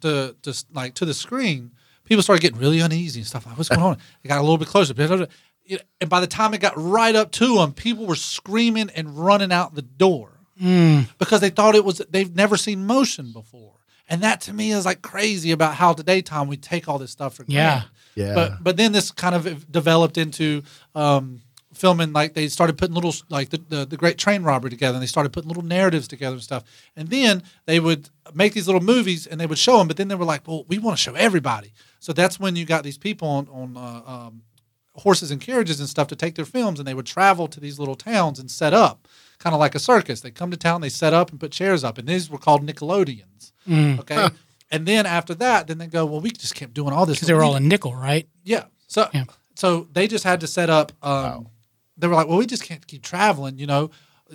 to, 0.02 0.36
to 0.42 0.66
like 0.74 0.96
to 0.96 1.06
the 1.06 1.14
screen, 1.14 1.74
people 2.04 2.24
started 2.24 2.42
getting 2.42 2.58
really 2.58 2.80
uneasy 2.80 3.20
and 3.20 3.28
stuff. 3.28 3.46
Like, 3.46 3.60
what's 3.60 3.70
going 3.70 3.84
on? 3.84 3.98
It 4.24 4.28
got 4.28 4.40
a 4.40 4.42
little 4.42 4.58
bit 4.58 4.70
closer. 4.70 4.96
And 4.98 6.10
by 6.10 6.20
the 6.20 6.26
time 6.26 6.56
it 6.56 6.62
got 6.62 6.74
right 6.76 7.16
up 7.16 7.32
to 7.34 7.58
them, 7.58 7.74
people 7.74 8.08
were 8.08 8.16
screaming 8.16 8.90
and 8.96 9.16
running 9.16 9.52
out 9.52 9.76
the 9.76 9.84
door 9.84 10.40
mm. 10.60 11.08
because 11.20 11.42
they 11.42 11.52
thought 11.52 11.76
it 11.76 11.86
was 11.86 12.02
they've 12.10 12.36
never 12.36 12.58
seen 12.58 12.88
motion 12.88 13.32
before. 13.32 13.73
And 14.10 14.22
that 14.22 14.42
to 14.42 14.54
me 14.54 14.72
is 14.72 14.86
like 14.86 15.02
crazy 15.02 15.52
about 15.52 15.76
how 15.76 15.94
today 15.94 16.22
time 16.22 16.48
we 16.48 16.58
take 16.58 16.88
all 16.90 17.00
this 17.00 17.12
stuff 17.12 17.36
for 17.36 17.46
Yeah. 17.48 17.64
granted. 17.72 17.90
Yeah. 18.16 18.26
Yeah. 18.26 18.34
But 18.36 18.64
but 18.64 18.78
then 18.78 18.92
this 18.92 19.12
kind 19.12 19.34
of 19.34 19.72
developed 19.72 20.18
into 20.18 20.62
um, 20.94 21.42
filming 21.74 22.14
like 22.14 22.34
they 22.36 22.48
started 22.48 22.78
putting 22.78 22.94
little 22.94 23.14
like 23.30 23.50
the, 23.50 23.58
the 23.70 23.86
the 23.86 23.98
Great 23.98 24.18
Train 24.20 24.44
Robbery 24.44 24.70
together, 24.70 24.96
and 24.96 25.02
they 25.02 25.08
started 25.08 25.34
putting 25.34 25.48
little 25.48 25.64
narratives 25.64 26.08
together 26.08 26.34
and 26.36 26.44
stuff. 26.44 26.64
And 26.96 27.08
then 27.10 27.42
they 27.66 27.80
would 27.80 28.10
make 28.34 28.54
these 28.54 28.68
little 28.68 28.82
movies 28.84 29.26
and 29.26 29.40
they 29.42 29.48
would 29.48 29.58
show 29.58 29.78
them. 29.80 29.88
But 29.88 29.98
then 29.98 30.10
they 30.10 30.16
were 30.16 30.26
like, 30.26 30.48
well, 30.48 30.64
we 30.68 30.78
want 30.78 30.96
to 30.98 31.02
show 31.02 31.16
everybody. 31.16 31.74
So 32.00 32.14
that's 32.14 32.40
when 32.40 32.56
you 32.56 32.66
got 32.66 32.84
these 32.84 32.98
people 33.00 33.28
on 33.28 33.48
on 33.50 33.78
uh, 33.78 34.02
um, 34.06 34.42
horses 34.96 35.32
and 35.32 35.42
carriages 35.42 35.80
and 35.80 35.90
stuff 35.90 36.08
to 36.10 36.16
take 36.16 36.36
their 36.36 36.46
films, 36.46 36.78
and 36.80 36.88
they 36.88 36.94
would 36.94 37.08
travel 37.08 37.48
to 37.48 37.60
these 37.60 37.80
little 37.80 37.96
towns 37.96 38.38
and 38.38 38.52
set 38.52 38.74
up, 38.76 39.08
kind 39.40 39.56
of 39.56 39.60
like 39.60 39.74
a 39.74 39.80
circus. 39.80 40.22
They 40.22 40.30
come 40.30 40.52
to 40.52 40.58
town, 40.58 40.82
they 40.82 40.90
set 40.90 41.14
up 41.16 41.32
and 41.32 41.40
put 41.40 41.52
chairs 41.52 41.84
up, 41.84 41.98
and 41.98 42.08
these 42.08 42.30
were 42.30 42.38
called 42.38 42.62
Nickelodeons. 43.68 44.00
Okay. 44.00 44.30
And 44.72 44.86
then 44.88 45.06
after 45.06 45.36
that, 45.36 45.68
then 45.68 45.78
they 45.78 45.88
go, 45.88 46.06
well, 46.06 46.20
we 46.20 46.32
just 46.32 46.56
kept 46.56 46.74
doing 46.74 46.94
all 46.94 47.06
this. 47.06 47.18
because 47.18 47.28
they 47.28 47.34
were 47.36 47.44
all 47.44 47.56
in 47.56 47.68
nickel, 47.68 47.94
right? 47.96 48.28
Yeah. 48.44 48.64
So 48.88 49.08
Yeah. 49.14 49.26
so 49.56 49.88
they 49.94 50.08
just 50.08 50.24
had 50.24 50.40
to 50.42 50.48
set 50.48 50.70
up. 50.70 50.92
Um, 51.04 51.48
They 51.96 52.08
were 52.08 52.16
like, 52.16 52.28
well, 52.28 52.38
we 52.40 52.48
just 52.48 52.64
can't 52.64 52.86
keep 52.88 53.04
traveling, 53.04 53.60
you 53.60 53.68
know. 53.68 53.92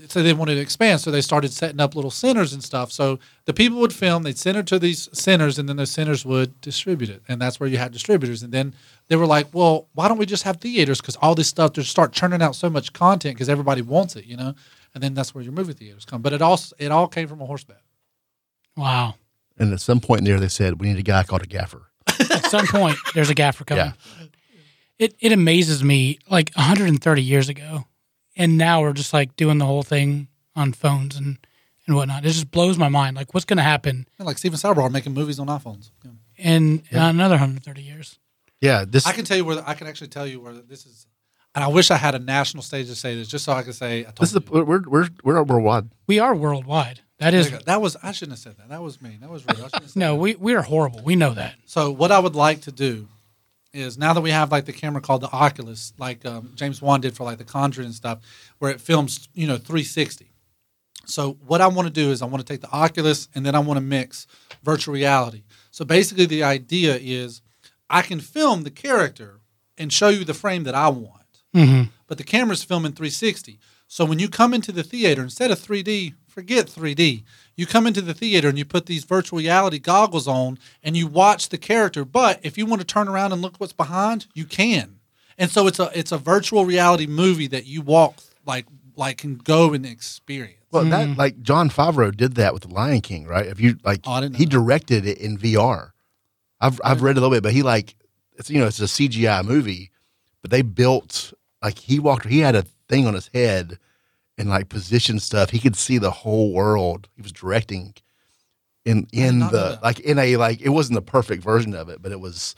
So 0.07 0.23
they 0.23 0.33
wanted 0.33 0.55
to 0.55 0.61
expand, 0.61 1.01
so 1.01 1.11
they 1.11 1.21
started 1.21 1.53
setting 1.53 1.81
up 1.81 1.97
little 1.97 2.13
centers 2.13 2.53
and 2.53 2.63
stuff. 2.63 2.93
So 2.93 3.19
the 3.47 3.53
people 3.53 3.81
would 3.81 3.93
film, 3.93 4.23
they'd 4.23 4.39
send 4.39 4.57
it 4.57 4.67
to 4.69 4.79
these 4.79 5.09
centers, 5.13 5.59
and 5.59 5.69
then 5.69 5.77
those 5.77 5.91
centers 5.91 6.25
would 6.25 6.61
distribute 6.61 7.11
it, 7.11 7.23
and 7.27 7.43
that's 7.43 7.59
where 7.59 7.69
you 7.69 7.79
had 7.79 7.91
distributors. 7.91 8.45
And 8.45 8.53
then 8.53 8.77
they 9.09 9.17
were 9.17 9.27
like, 9.27 9.49
well, 9.53 9.89
why 9.95 10.07
don't 10.07 10.19
we 10.19 10.27
just 10.27 10.45
have 10.45 10.59
theaters? 10.59 11.01
Because 11.01 11.17
all 11.17 11.35
this 11.35 11.49
stuff, 11.49 11.73
just 11.73 11.91
start 11.91 12.13
churning 12.13 12.43
out 12.43 12.55
so 12.55 12.71
much 12.71 12.93
content 12.93 13.35
because 13.35 13.49
everybody 13.49 13.83
wants 13.83 14.15
it, 14.15 14.25
you 14.25 14.37
know. 14.37 14.55
And 14.95 15.03
then 15.03 15.15
that's 15.15 15.35
where 15.35 15.43
your 15.43 15.53
movie 15.53 15.73
theaters 15.73 16.05
come. 16.05 16.23
But 16.23 16.33
it 16.33 16.43
all 16.43 16.61
it 16.79 16.93
all 16.93 17.09
came 17.09 17.27
from 17.27 17.41
a 17.41 17.47
horse 17.47 17.65
bet. 17.65 17.81
Wow. 18.79 19.15
and 19.59 19.73
at 19.73 19.81
some 19.81 20.01
point 20.01 20.25
there, 20.25 20.39
they 20.41 20.49
said 20.49 20.81
we 20.81 20.89
need 20.89 20.99
a 20.99 21.03
guy 21.03 21.23
called 21.25 21.43
a 21.43 21.47
gaffer. 21.47 21.83
At 22.07 22.47
some 22.47 22.67
point, 22.67 22.97
there's 23.15 23.31
a 23.31 23.35
gaffer 23.35 23.65
coming. 23.65 23.87
Yeah. 23.87 24.27
It 24.99 25.15
it 25.21 25.33
amazes 25.33 25.85
me, 25.85 26.19
like 26.31 26.51
130 26.55 27.23
years 27.23 27.49
ago, 27.49 27.85
and 28.37 28.57
now 28.59 28.81
we're 28.81 28.93
just 28.93 29.13
like 29.13 29.37
doing 29.37 29.59
the 29.59 29.67
whole 29.67 29.83
thing 29.83 30.29
on 30.57 30.73
phones 30.73 31.17
and 31.17 31.39
and 31.87 31.97
whatnot. 31.97 32.25
It 32.25 32.29
just 32.31 32.51
blows 32.51 32.79
my 32.79 32.89
mind. 32.89 33.17
Like, 33.17 33.33
what's 33.35 33.47
going 33.47 33.57
to 33.57 33.63
happen 33.63 34.07
And 34.19 34.27
like 34.27 34.39
Steven 34.39 34.59
Soderbergh 34.59 34.93
making 34.93 35.15
movies 35.15 35.39
on 35.39 35.47
iPhones. 35.47 35.91
Yeah. 36.05 36.11
in 36.37 36.83
another 36.93 37.35
130 37.35 37.83
years? 37.83 38.19
Yeah, 38.61 38.85
this 38.87 39.07
I 39.07 39.13
can 39.13 39.25
tell 39.25 39.37
you 39.37 39.45
where 39.45 39.63
I 39.67 39.75
can 39.75 39.87
actually 39.87 40.09
tell 40.09 40.27
you 40.27 40.41
where 40.41 40.53
this 40.53 40.85
is. 40.87 41.07
And 41.55 41.65
I 41.65 41.69
wish 41.69 41.91
I 41.91 41.97
had 41.97 42.15
a 42.15 42.19
national 42.19 42.63
stage 42.63 42.89
to 42.89 42.95
say 42.95 43.15
this, 43.15 43.27
just 43.27 43.45
so 43.45 43.53
I 43.53 43.63
could 43.63 43.75
say. 43.75 44.01
I 44.01 44.03
told 44.05 44.19
this 44.19 44.31
is 44.31 44.37
a, 44.37 44.43
you. 44.53 44.65
we're 44.65 44.83
we're 44.83 45.09
we're 45.25 45.43
worldwide. 45.43 45.91
We 46.07 46.19
are 46.19 46.35
worldwide. 46.35 47.01
That 47.19 47.35
is 47.35 47.51
that 47.51 47.81
was 47.81 47.97
I 48.03 48.13
shouldn't 48.13 48.39
have 48.39 48.39
said 48.39 48.57
that. 48.59 48.69
That 48.69 48.83
was 48.83 49.03
me. 49.03 49.19
That 49.21 49.29
was 49.29 49.45
rude. 49.45 49.59
I 49.59 49.63
have 49.63 49.91
said 49.91 49.97
no. 49.97 50.13
that. 50.13 50.21
We 50.21 50.35
we 50.37 50.55
are 50.55 50.63
horrible. 50.63 51.03
We 51.03 51.17
know 51.17 51.35
that. 51.35 51.57
So 51.67 51.91
what 51.91 52.13
I 52.13 52.19
would 52.19 52.37
like 52.37 52.63
to 52.63 52.73
do 52.73 53.09
is 53.73 53.99
now 53.99 54.13
that 54.13 54.21
we 54.21 54.31
have 54.31 54.53
like 54.53 54.67
the 54.67 54.73
camera 54.73 55.01
called 55.01 55.23
the 55.23 55.31
Oculus, 55.31 55.93
like 55.99 56.25
um, 56.25 56.53
James 56.55 56.81
Wan 56.81 57.01
did 57.01 57.17
for 57.17 57.25
like 57.25 57.39
the 57.39 57.45
Conjuring 57.45 57.87
and 57.87 57.95
stuff, 57.95 58.21
where 58.59 58.71
it 58.71 58.81
films 58.81 59.29
you 59.35 59.47
know 59.47 59.57
360. 59.57 60.31
So 61.07 61.39
what 61.47 61.61
I 61.61 61.67
want 61.67 61.89
to 61.89 61.93
do 61.93 62.11
is 62.11 62.23
I 62.23 62.27
want 62.27 62.47
to 62.47 62.53
take 62.53 62.61
the 62.61 62.71
Oculus 62.71 63.29
and 63.35 63.45
then 63.45 63.55
I 63.55 63.61
want 63.61 63.79
to 63.79 63.83
mix 63.83 64.27
virtual 64.63 64.95
reality. 64.95 65.43
So 65.71 65.85
basically 65.85 66.27
the 66.27 66.45
idea 66.45 66.99
is 67.01 67.41
I 67.89 68.03
can 68.03 68.21
film 68.21 68.63
the 68.63 68.71
character 68.71 69.41
and 69.77 69.93
show 69.93 70.09
you 70.09 70.25
the 70.25 70.35
frame 70.35 70.65
that 70.65 70.75
I 70.75 70.89
want. 70.89 71.15
But 72.07 72.19
the 72.19 72.25
camera's 72.25 72.63
filming 72.63 72.93
360. 72.93 73.59
So 73.89 74.05
when 74.05 74.19
you 74.19 74.29
come 74.29 74.53
into 74.55 74.71
the 74.71 74.83
theater, 74.85 75.23
instead 75.23 75.51
of 75.51 75.59
3D, 75.59 76.15
forget 76.29 76.67
3D. 76.67 77.25
You 77.57 77.67
come 77.67 77.87
into 77.87 78.01
the 78.01 78.15
theater 78.15 78.49
and 78.49 78.57
you 78.57 78.65
put 78.65 78.87
these 78.87 79.03
virtual 79.03 79.41
reality 79.41 79.81
goggles 79.81 80.29
on 80.29 80.59
and 80.85 80.97
you 80.97 81.09
watch 81.09 81.49
the 81.49 81.59
character. 81.59 82.05
But 82.05 82.39
if 82.45 82.57
you 82.57 82.67
want 82.67 82.81
to 82.81 82.87
turn 82.87 83.09
around 83.09 83.33
and 83.33 83.43
look 83.43 83.57
what's 83.59 83.73
behind, 83.73 84.27
you 84.35 84.45
can. 84.45 85.01
And 85.37 85.51
so 85.51 85.67
it's 85.67 85.81
a 85.81 85.91
it's 85.99 86.13
a 86.13 86.19
virtual 86.19 86.65
reality 86.65 87.07
movie 87.07 87.49
that 87.49 87.67
you 87.67 87.83
walk 87.83 88.19
like 88.47 88.67
like 88.95 89.19
can 89.19 89.37
go 89.37 89.73
and 89.73 89.85
experience. 89.85 90.63
Well, 90.71 90.85
that 90.85 91.09
hmm. 91.09 91.15
like 91.15 91.43
Jon 91.43 91.71
Favreau 91.71 92.15
did 92.15 92.35
that 92.35 92.53
with 92.53 92.65
the 92.65 92.69
Lion 92.69 93.01
King, 93.01 93.27
right? 93.27 93.47
If 93.47 93.59
you 93.59 93.79
like, 93.83 94.01
Oh, 94.07 94.13
I 94.13 94.21
didn't 94.21 94.35
know 94.35 94.39
he 94.39 94.45
that. 94.45 94.51
directed 94.51 95.07
it 95.07 95.19
in 95.19 95.39
VR. 95.39 95.91
I've 96.61 96.81
I've 96.85 97.03
read 97.03 97.17
a 97.17 97.21
little 97.21 97.35
bit, 97.35 97.43
but 97.43 97.53
he 97.53 97.63
like 97.63 97.97
it's 98.37 98.51
you 98.51 98.61
know 98.61 98.67
it's 98.67 98.81
a 98.81 98.85
CGI 98.85 99.45
movie, 99.45 99.91
but 100.43 100.51
they 100.53 100.63
built 100.63 101.33
like 101.63 101.79
he 101.79 101.99
walked 101.99 102.27
he 102.27 102.41
had 102.41 102.55
a 102.55 102.65
thing 102.89 103.07
on 103.07 103.15
his 103.15 103.31
head 103.35 103.79
and 104.37 104.49
like 104.49 104.69
position 104.69 105.19
stuff. 105.21 105.51
He 105.51 105.59
could 105.59 105.77
see 105.77 105.99
the 105.99 106.11
whole 106.11 106.53
world. 106.53 107.09
He 107.17 107.23
was 107.23 107.33
directing 107.33 107.95
in 108.85 109.07
in 109.13 109.41
the 109.41 109.79
like 109.83 110.01
in 110.01 110.19
a 110.19 110.37
like 110.37 110.61
it 110.61 110.71
wasn't 110.71 110.95
the 110.97 111.03
perfect 111.03 111.43
version 111.43 111.75
of 111.75 111.89
it, 111.89 112.01
but 112.01 112.13
it 112.13 112.21
was 112.21 112.55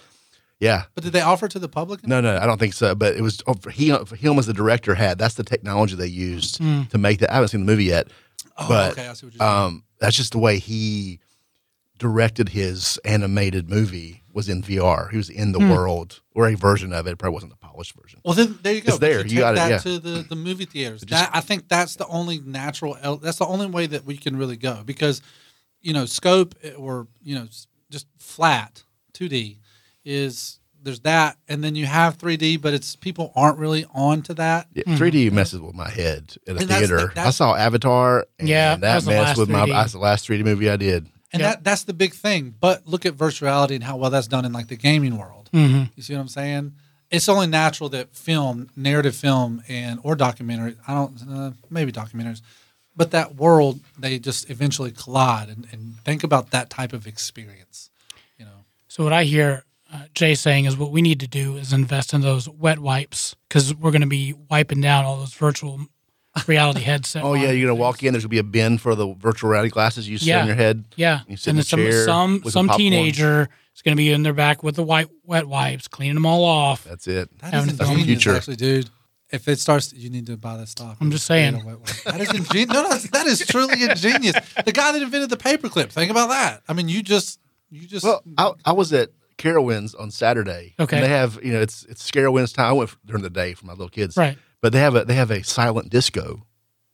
yeah. 0.59 0.85
But 0.95 1.05
did 1.05 1.13
they 1.15 1.23
offer 1.23 1.47
it 1.47 1.53
to 1.53 1.59
the 1.59 1.69
public? 1.69 2.07
No, 2.07 2.21
no, 2.21 2.37
I 2.37 2.47
don't 2.47 2.59
think 2.59 2.75
so. 2.75 2.95
But 2.95 3.17
it 3.17 3.23
was 3.23 3.43
oh, 3.47 3.55
he 3.71 3.89
him 3.91 4.39
as 4.39 4.47
the 4.47 4.53
director 4.53 4.95
had 4.95 5.19
that's 5.19 5.35
the 5.35 5.43
technology 5.45 5.95
they 5.97 6.07
used 6.07 6.57
to 6.91 6.99
make 6.99 7.21
that. 7.21 7.31
I 7.31 7.35
haven't 7.35 7.49
seen 7.49 7.65
the 7.65 7.73
movie 7.73 7.85
yet, 7.85 8.09
Oh, 8.59 8.67
but 8.69 8.93
okay, 8.93 9.09
I 9.09 9.13
see 9.15 9.27
what 9.27 9.35
you're 9.35 9.39
saying. 9.41 9.65
um, 9.67 9.85
that's 9.99 10.17
just 10.17 10.33
the 10.33 10.39
way 10.39 10.59
he 10.59 11.19
directed 12.01 12.49
his 12.49 12.99
animated 13.05 13.71
movie 13.71 14.23
was 14.33 14.49
in 14.49 14.63
VR. 14.63 15.11
He 15.11 15.19
was 15.19 15.29
in 15.29 15.53
the 15.53 15.61
hmm. 15.61 15.71
world 15.71 16.21
or 16.35 16.49
a 16.49 16.55
version 16.55 16.93
of 16.93 17.07
it. 17.07 17.19
Probably 17.19 17.35
wasn't 17.35 17.53
the 17.53 17.59
polished 17.59 17.95
version. 18.01 18.21
Well, 18.25 18.35
then 18.35 18.59
there 18.63 18.73
you 18.73 18.81
go. 18.81 18.89
It's 18.89 18.99
there. 18.99 19.19
But 19.19 19.31
You 19.31 19.43
take 19.43 19.55
got 19.57 19.57
it, 19.57 19.71
yeah. 19.71 19.79
to 19.79 19.99
the, 19.99 20.27
the 20.29 20.35
movie 20.35 20.65
theaters. 20.65 21.03
that, 21.03 21.31
I 21.33 21.41
think 21.41 21.69
that's 21.69 21.97
the 21.97 22.07
only 22.07 22.39
natural. 22.39 22.95
That's 23.19 23.39
the 23.39 23.47
only 23.47 23.67
way 23.67 23.87
that 23.87 24.05
we 24.05 24.17
can 24.17 24.37
really 24.37 24.57
go 24.57 24.83
because, 24.85 25.21
you 25.83 25.93
know, 25.93 26.07
scope 26.07 26.55
eh, 26.63 26.73
or 26.73 27.07
you 27.23 27.37
know 27.37 27.47
just 27.91 28.07
flat 28.19 28.83
two 29.13 29.29
D 29.29 29.59
is 30.03 30.59
there's 30.83 31.01
that, 31.01 31.37
and 31.47 31.63
then 31.63 31.75
you 31.75 31.85
have 31.85 32.17
3D, 32.17 32.63
but 32.63 32.73
it's 32.73 32.97
people 32.97 33.33
aren't 33.37 33.59
really 33.59 33.85
on 33.93 34.23
to 34.23 34.35
that. 34.35 34.69
Yeah, 34.73 34.85
hmm. 34.85 34.95
3D 34.95 35.31
messes 35.31 35.61
with 35.61 35.75
my 35.75 35.91
head 35.91 36.37
at 36.49 36.57
a 36.57 36.61
And 36.61 36.69
that's 36.71 36.89
the- 36.89 36.97
theater. 36.97 37.13
I 37.17 37.31
saw 37.31 37.55
Avatar, 37.55 38.27
and 38.39 38.49
Yeah, 38.49 38.77
that 38.77 39.05
that 39.05 39.07
messed 39.07 39.39
with 39.39 39.51
my. 39.51 39.67
3D. 39.67 39.73
That's 39.73 39.93
the 39.93 39.99
last 39.99 40.27
3D 40.27 40.43
movie 40.43 40.71
I 40.71 40.77
did. 40.77 41.07
And 41.33 41.41
Yep. 41.41 41.51
that 41.53 41.65
that's 41.65 41.85
the 41.85 41.93
big 41.93 42.13
thing. 42.15 42.55
But 42.59 42.87
look 42.87 43.07
at 43.07 43.15
virtuality 43.15 43.75
and 43.77 43.85
how 43.85 43.97
well 43.97 44.11
that's 44.11 44.27
done 44.27 44.45
in 44.45 44.53
like 44.53 44.69
the 44.69 44.77
gaming 44.77 45.17
world. 45.17 45.49
Mm-hmm. 45.53 45.85
You 45.95 46.03
see 46.03 46.15
what 46.15 46.21
I'm 46.21 46.29
saying? 46.29 46.73
It's 47.11 47.29
only 47.29 47.47
natural 47.49 47.89
that 47.91 48.15
film, 48.15 48.71
narrative 48.77 49.17
film, 49.17 49.63
and 49.69 49.99
or 50.03 50.15
documentary. 50.17 50.77
I 50.87 50.95
don't 50.95 51.21
uh, 51.29 51.51
maybe 51.69 51.93
documentaries, 51.93 52.41
but 52.97 53.11
that 53.13 53.37
world 53.37 53.81
they 53.99 54.19
just 54.19 54.49
eventually 54.51 54.91
collide 54.93 55.49
and, 55.49 55.67
and 55.73 55.97
think 56.05 56.23
about 56.25 56.51
that 56.51 56.71
type 56.71 56.93
of 56.93 57.07
experience. 57.07 57.91
You 58.39 58.45
know, 58.45 58.65
So 58.89 59.05
what 59.05 59.13
I 59.13 59.25
hear 59.25 59.65
uh, 59.93 60.05
Jay 60.15 60.35
saying 60.37 60.67
is 60.67 60.77
what 60.77 60.93
we 60.93 61.03
need 61.03 61.19
to 61.21 61.27
do 61.29 61.57
is 61.57 61.73
invest 61.73 62.15
in 62.15 62.21
those 62.21 62.49
wet 62.49 62.79
wipes 62.79 63.35
because 63.49 63.75
we're 63.75 63.91
going 63.91 64.03
to 64.03 64.07
be 64.07 64.35
wiping 64.49 64.81
down 64.81 65.05
all 65.05 65.17
those 65.17 65.35
virtual 65.35 65.81
reality 66.47 66.81
headset. 66.81 67.25
Oh 67.25 67.35
yeah, 67.35 67.51
you're 67.51 67.69
gonna 67.69 67.81
walk 67.81 68.03
in. 68.03 68.13
There's 68.13 68.25
gonna 68.25 68.31
be 68.31 68.39
a 68.39 68.43
bin 68.43 68.79
for 68.79 68.95
the 68.95 69.15
virtual 69.15 69.51
reality 69.51 69.71
glasses 69.71 70.09
you 70.09 70.19
sit 70.19 70.29
Yeah. 70.29 70.41
on 70.43 70.47
your 70.47 70.57
head. 70.57 70.85
Yeah, 70.97 71.21
You 71.29 71.37
sit 71.37 71.51
and 71.51 71.59
in 71.59 71.65
some 71.65 71.81
chair 71.81 72.05
some 72.05 72.43
some 72.45 72.69
some 72.69 72.77
teenager 72.77 73.49
is 73.75 73.83
going 73.83 73.97
to 73.97 73.97
be 73.97 74.11
in 74.13 74.23
their 74.25 74.33
back 74.35 74.63
with 74.63 74.75
the 74.77 74.83
white 74.83 75.09
wet 75.25 75.47
wipes, 75.47 75.89
cleaning 75.89 76.15
them 76.15 76.27
all 76.27 76.45
off. 76.45 76.85
That's 76.85 77.07
it. 77.07 77.31
that 77.41 77.55
Having 77.55 78.01
is 78.01 78.05
Future. 78.05 78.37
actually, 78.37 78.57
dude. 78.57 78.91
If 79.33 79.47
it 79.47 79.61
starts, 79.61 79.93
you 79.93 80.11
need 80.11 80.27
to 80.27 80.37
buy 80.37 80.57
that 80.57 80.69
stock. 80.69 80.97
I'm 81.01 81.11
just 81.13 81.25
saying. 81.25 81.55
That 82.05 82.21
is 82.21 82.35
ingenious. 82.35 82.69
No, 82.75 82.83
no, 82.83 82.89
that 82.97 83.27
is 83.27 83.47
truly 83.47 83.83
ingenious. 83.85 84.35
The 84.65 84.73
guy 84.73 84.91
that 84.93 85.01
invented 85.01 85.31
the 85.31 85.37
paperclip. 85.37 85.91
Think 85.93 86.11
about 86.11 86.31
that. 86.31 86.63
I 86.69 86.73
mean, 86.73 86.89
you 86.89 87.01
just, 87.03 87.39
you 87.71 87.87
just. 87.87 88.05
Well, 88.05 88.23
I, 88.37 88.51
I 88.65 88.73
was 88.73 88.93
at 88.93 89.11
Carowinds 89.39 89.95
on 89.99 90.11
Saturday. 90.11 90.75
Okay. 90.81 90.97
And 90.97 91.05
they 91.05 91.09
have 91.09 91.39
you 91.45 91.53
know 91.53 91.61
it's 91.61 91.85
it's 91.85 92.11
Carowinds 92.11 92.53
time. 92.55 92.67
I 92.67 92.73
went 92.73 92.91
during 93.07 93.23
the 93.23 93.31
day 93.31 93.55
for 93.55 93.67
my 93.67 93.73
little 93.73 93.89
kids. 93.89 94.17
Right. 94.17 94.37
But 94.63 94.73
they 94.73 94.81
have 94.81 94.95
a 94.95 95.05
they 95.05 95.15
have 95.15 95.31
a 95.31 95.43
silent 95.43 95.91
disco. 95.91 96.47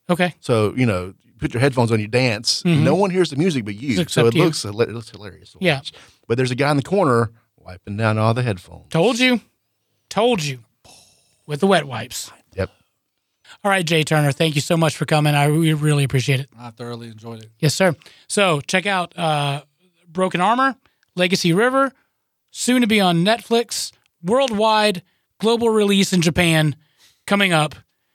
Okay. 0.08 0.34
So 0.40 0.72
you 0.76 0.86
know, 0.86 1.14
you 1.22 1.32
put 1.38 1.52
your 1.52 1.60
headphones 1.60 1.90
on, 1.92 2.00
you 2.00 2.08
dance. 2.08 2.64
No 2.64 2.94
one 2.94 3.10
hears 3.10 3.30
the 3.30 3.36
music 3.36 3.64
but 3.64 3.74
you. 3.74 4.00
Except 4.00 4.10
So 4.10 4.26
it 4.26 4.34
you. 4.34 4.44
looks 4.44 4.64
it 4.64 4.72
looks 4.72 5.10
hilarious. 5.10 5.52
to 5.52 5.58
Yeah. 5.60 5.76
watch. 5.76 5.92
But 6.28 6.36
there's 6.36 6.50
a 6.50 6.54
guy 6.56 6.70
in 6.70 6.76
the 6.76 6.82
corner 6.82 7.30
wiping 7.56 7.96
down 7.96 8.18
all 8.18 8.34
the 8.34 8.42
headphones. 8.42 8.86
Told 8.90 9.18
you. 9.18 9.40
Told 10.08 10.42
you. 10.44 10.60
With 11.46 11.60
the 11.60 11.66
wet 11.66 11.86
wipes. 11.86 12.30
Yep. 12.54 12.70
All 13.64 13.70
right, 13.70 13.84
Jay 13.86 14.02
Turner, 14.02 14.32
thank 14.32 14.54
you 14.56 14.60
so 14.60 14.76
much 14.76 14.96
for 14.96 15.04
coming. 15.06 15.34
I 15.34 15.48
we 15.50 15.72
really 15.72 16.02
appreciate 16.04 16.40
it. 16.40 16.48
I 16.58 16.70
thoroughly 16.70 17.08
enjoyed 17.08 17.42
it. 17.42 17.50
Yes, 17.60 17.74
sir. 17.74 17.94
So 18.28 18.60
check 18.62 18.86
out 18.86 19.16
uh, 19.18 19.62
Broken 20.08 20.40
Armor, 20.40 20.76
Legacy 21.14 21.52
River, 21.52 21.92
soon 22.50 22.80
to 22.80 22.86
be 22.88 23.00
on 23.00 23.24
Netflix, 23.24 23.92
worldwide, 24.22 25.02
global 25.38 25.68
release 25.70 26.12
in 26.12 26.20
Japan 26.22 26.74
coming 27.26 27.52
up. 27.52 27.74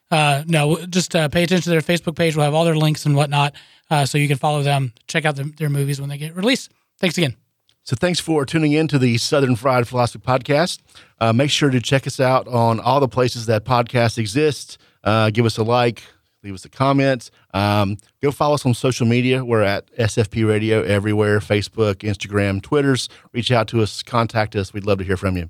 Uh, 0.10 0.44
no, 0.46 0.86
just 0.88 1.16
uh, 1.16 1.30
pay 1.30 1.44
attention 1.44 1.64
to 1.64 1.70
their 1.70 1.82
Facebook 1.82 2.16
page. 2.16 2.36
We'll 2.36 2.46
have 2.46 2.54
all 2.54 2.66
their 2.66 2.76
links 2.76 3.06
and 3.06 3.16
whatnot, 3.16 3.56
uh, 3.90 4.06
so 4.06 4.18
you 4.18 4.28
can 4.28 4.38
follow 4.38 4.62
them. 4.62 4.94
Check 5.08 5.26
out 5.26 5.38
the, 5.38 5.44
their 5.58 5.70
movies 5.70 6.02
when 6.02 6.10
they 6.10 6.18
get 6.18 6.36
released. 6.36 6.72
Thanks 7.00 7.18
again. 7.18 7.36
So 7.84 7.96
thanks 7.96 8.20
for 8.20 8.46
tuning 8.46 8.74
in 8.74 8.88
to 8.90 9.00
the 9.00 9.18
Southern 9.18 9.56
Fried 9.56 9.88
Philosophy 9.88 10.24
Podcast. 10.24 10.80
Uh, 11.20 11.34
make 11.34 11.50
sure 11.50 11.70
to 11.70 11.80
check 11.80 12.06
us 12.06 12.20
out 12.20 12.48
on 12.48 12.80
all 12.80 13.00
the 13.00 13.08
places 13.08 13.48
that 13.48 13.66
podcasts 13.66 14.18
exist. 14.18 14.78
Uh, 15.04 15.32
give 15.32 15.46
us 15.46 15.58
a 15.58 15.64
like, 15.64 16.04
leave 16.44 16.54
us 16.54 16.64
a 16.64 16.70
comment. 16.70 17.32
Um, 17.54 17.98
go 18.22 18.32
follow 18.32 18.54
us 18.54 18.66
on 18.66 18.76
social 18.76 19.08
media. 19.08 19.44
We're 19.44 19.64
at 19.64 19.92
SFP 19.96 20.48
Radio 20.48 20.84
everywhere 20.84 21.40
Facebook, 21.40 21.96
Instagram, 21.96 22.62
Twitters. 22.62 23.10
Reach 23.34 23.52
out 23.52 23.68
to 23.70 23.82
us, 23.82 24.04
contact 24.04 24.56
us. 24.56 24.74
We'd 24.74 24.86
love 24.86 25.00
to 25.00 25.04
hear 25.04 25.18
from 25.18 25.38
you. 25.38 25.50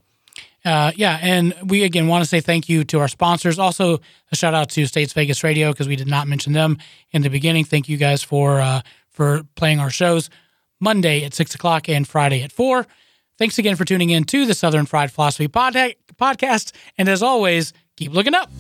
Uh, 0.64 0.92
yeah, 0.96 1.18
and 1.22 1.56
we 1.66 1.84
again 1.84 2.08
want 2.08 2.24
to 2.24 2.30
say 2.30 2.40
thank 2.40 2.70
you 2.70 2.84
to 2.84 3.00
our 3.00 3.08
sponsors. 3.08 3.58
Also, 3.58 4.00
a 4.32 4.36
shout 4.36 4.54
out 4.54 4.70
to 4.70 4.86
States 4.86 5.14
Vegas 5.14 5.44
Radio 5.44 5.72
because 5.72 5.88
we 5.88 5.96
did 5.96 6.08
not 6.08 6.28
mention 6.28 6.54
them 6.54 6.78
in 7.12 7.24
the 7.24 7.30
beginning. 7.30 7.66
Thank 7.66 7.90
you 7.90 7.98
guys 7.98 8.22
for 8.22 8.62
uh, 8.62 8.82
for 9.10 9.44
playing 9.56 9.80
our 9.80 9.90
shows 9.90 10.30
Monday 10.80 11.24
at 11.24 11.34
six 11.34 11.56
o'clock 11.56 11.90
and 11.90 12.08
Friday 12.08 12.44
at 12.44 12.52
four. 12.52 12.86
Thanks 13.40 13.58
again 13.58 13.76
for 13.76 13.86
tuning 13.86 14.12
in 14.12 14.24
to 14.26 14.46
the 14.46 14.54
Southern 14.54 14.86
Fried 14.86 15.12
Philosophy 15.12 15.48
Pod- 15.48 15.96
Podcast. 16.20 16.74
And 16.98 17.10
as 17.10 17.24
always, 17.24 17.74
keep 17.98 18.12
looking 18.14 18.36
up. 18.36 18.52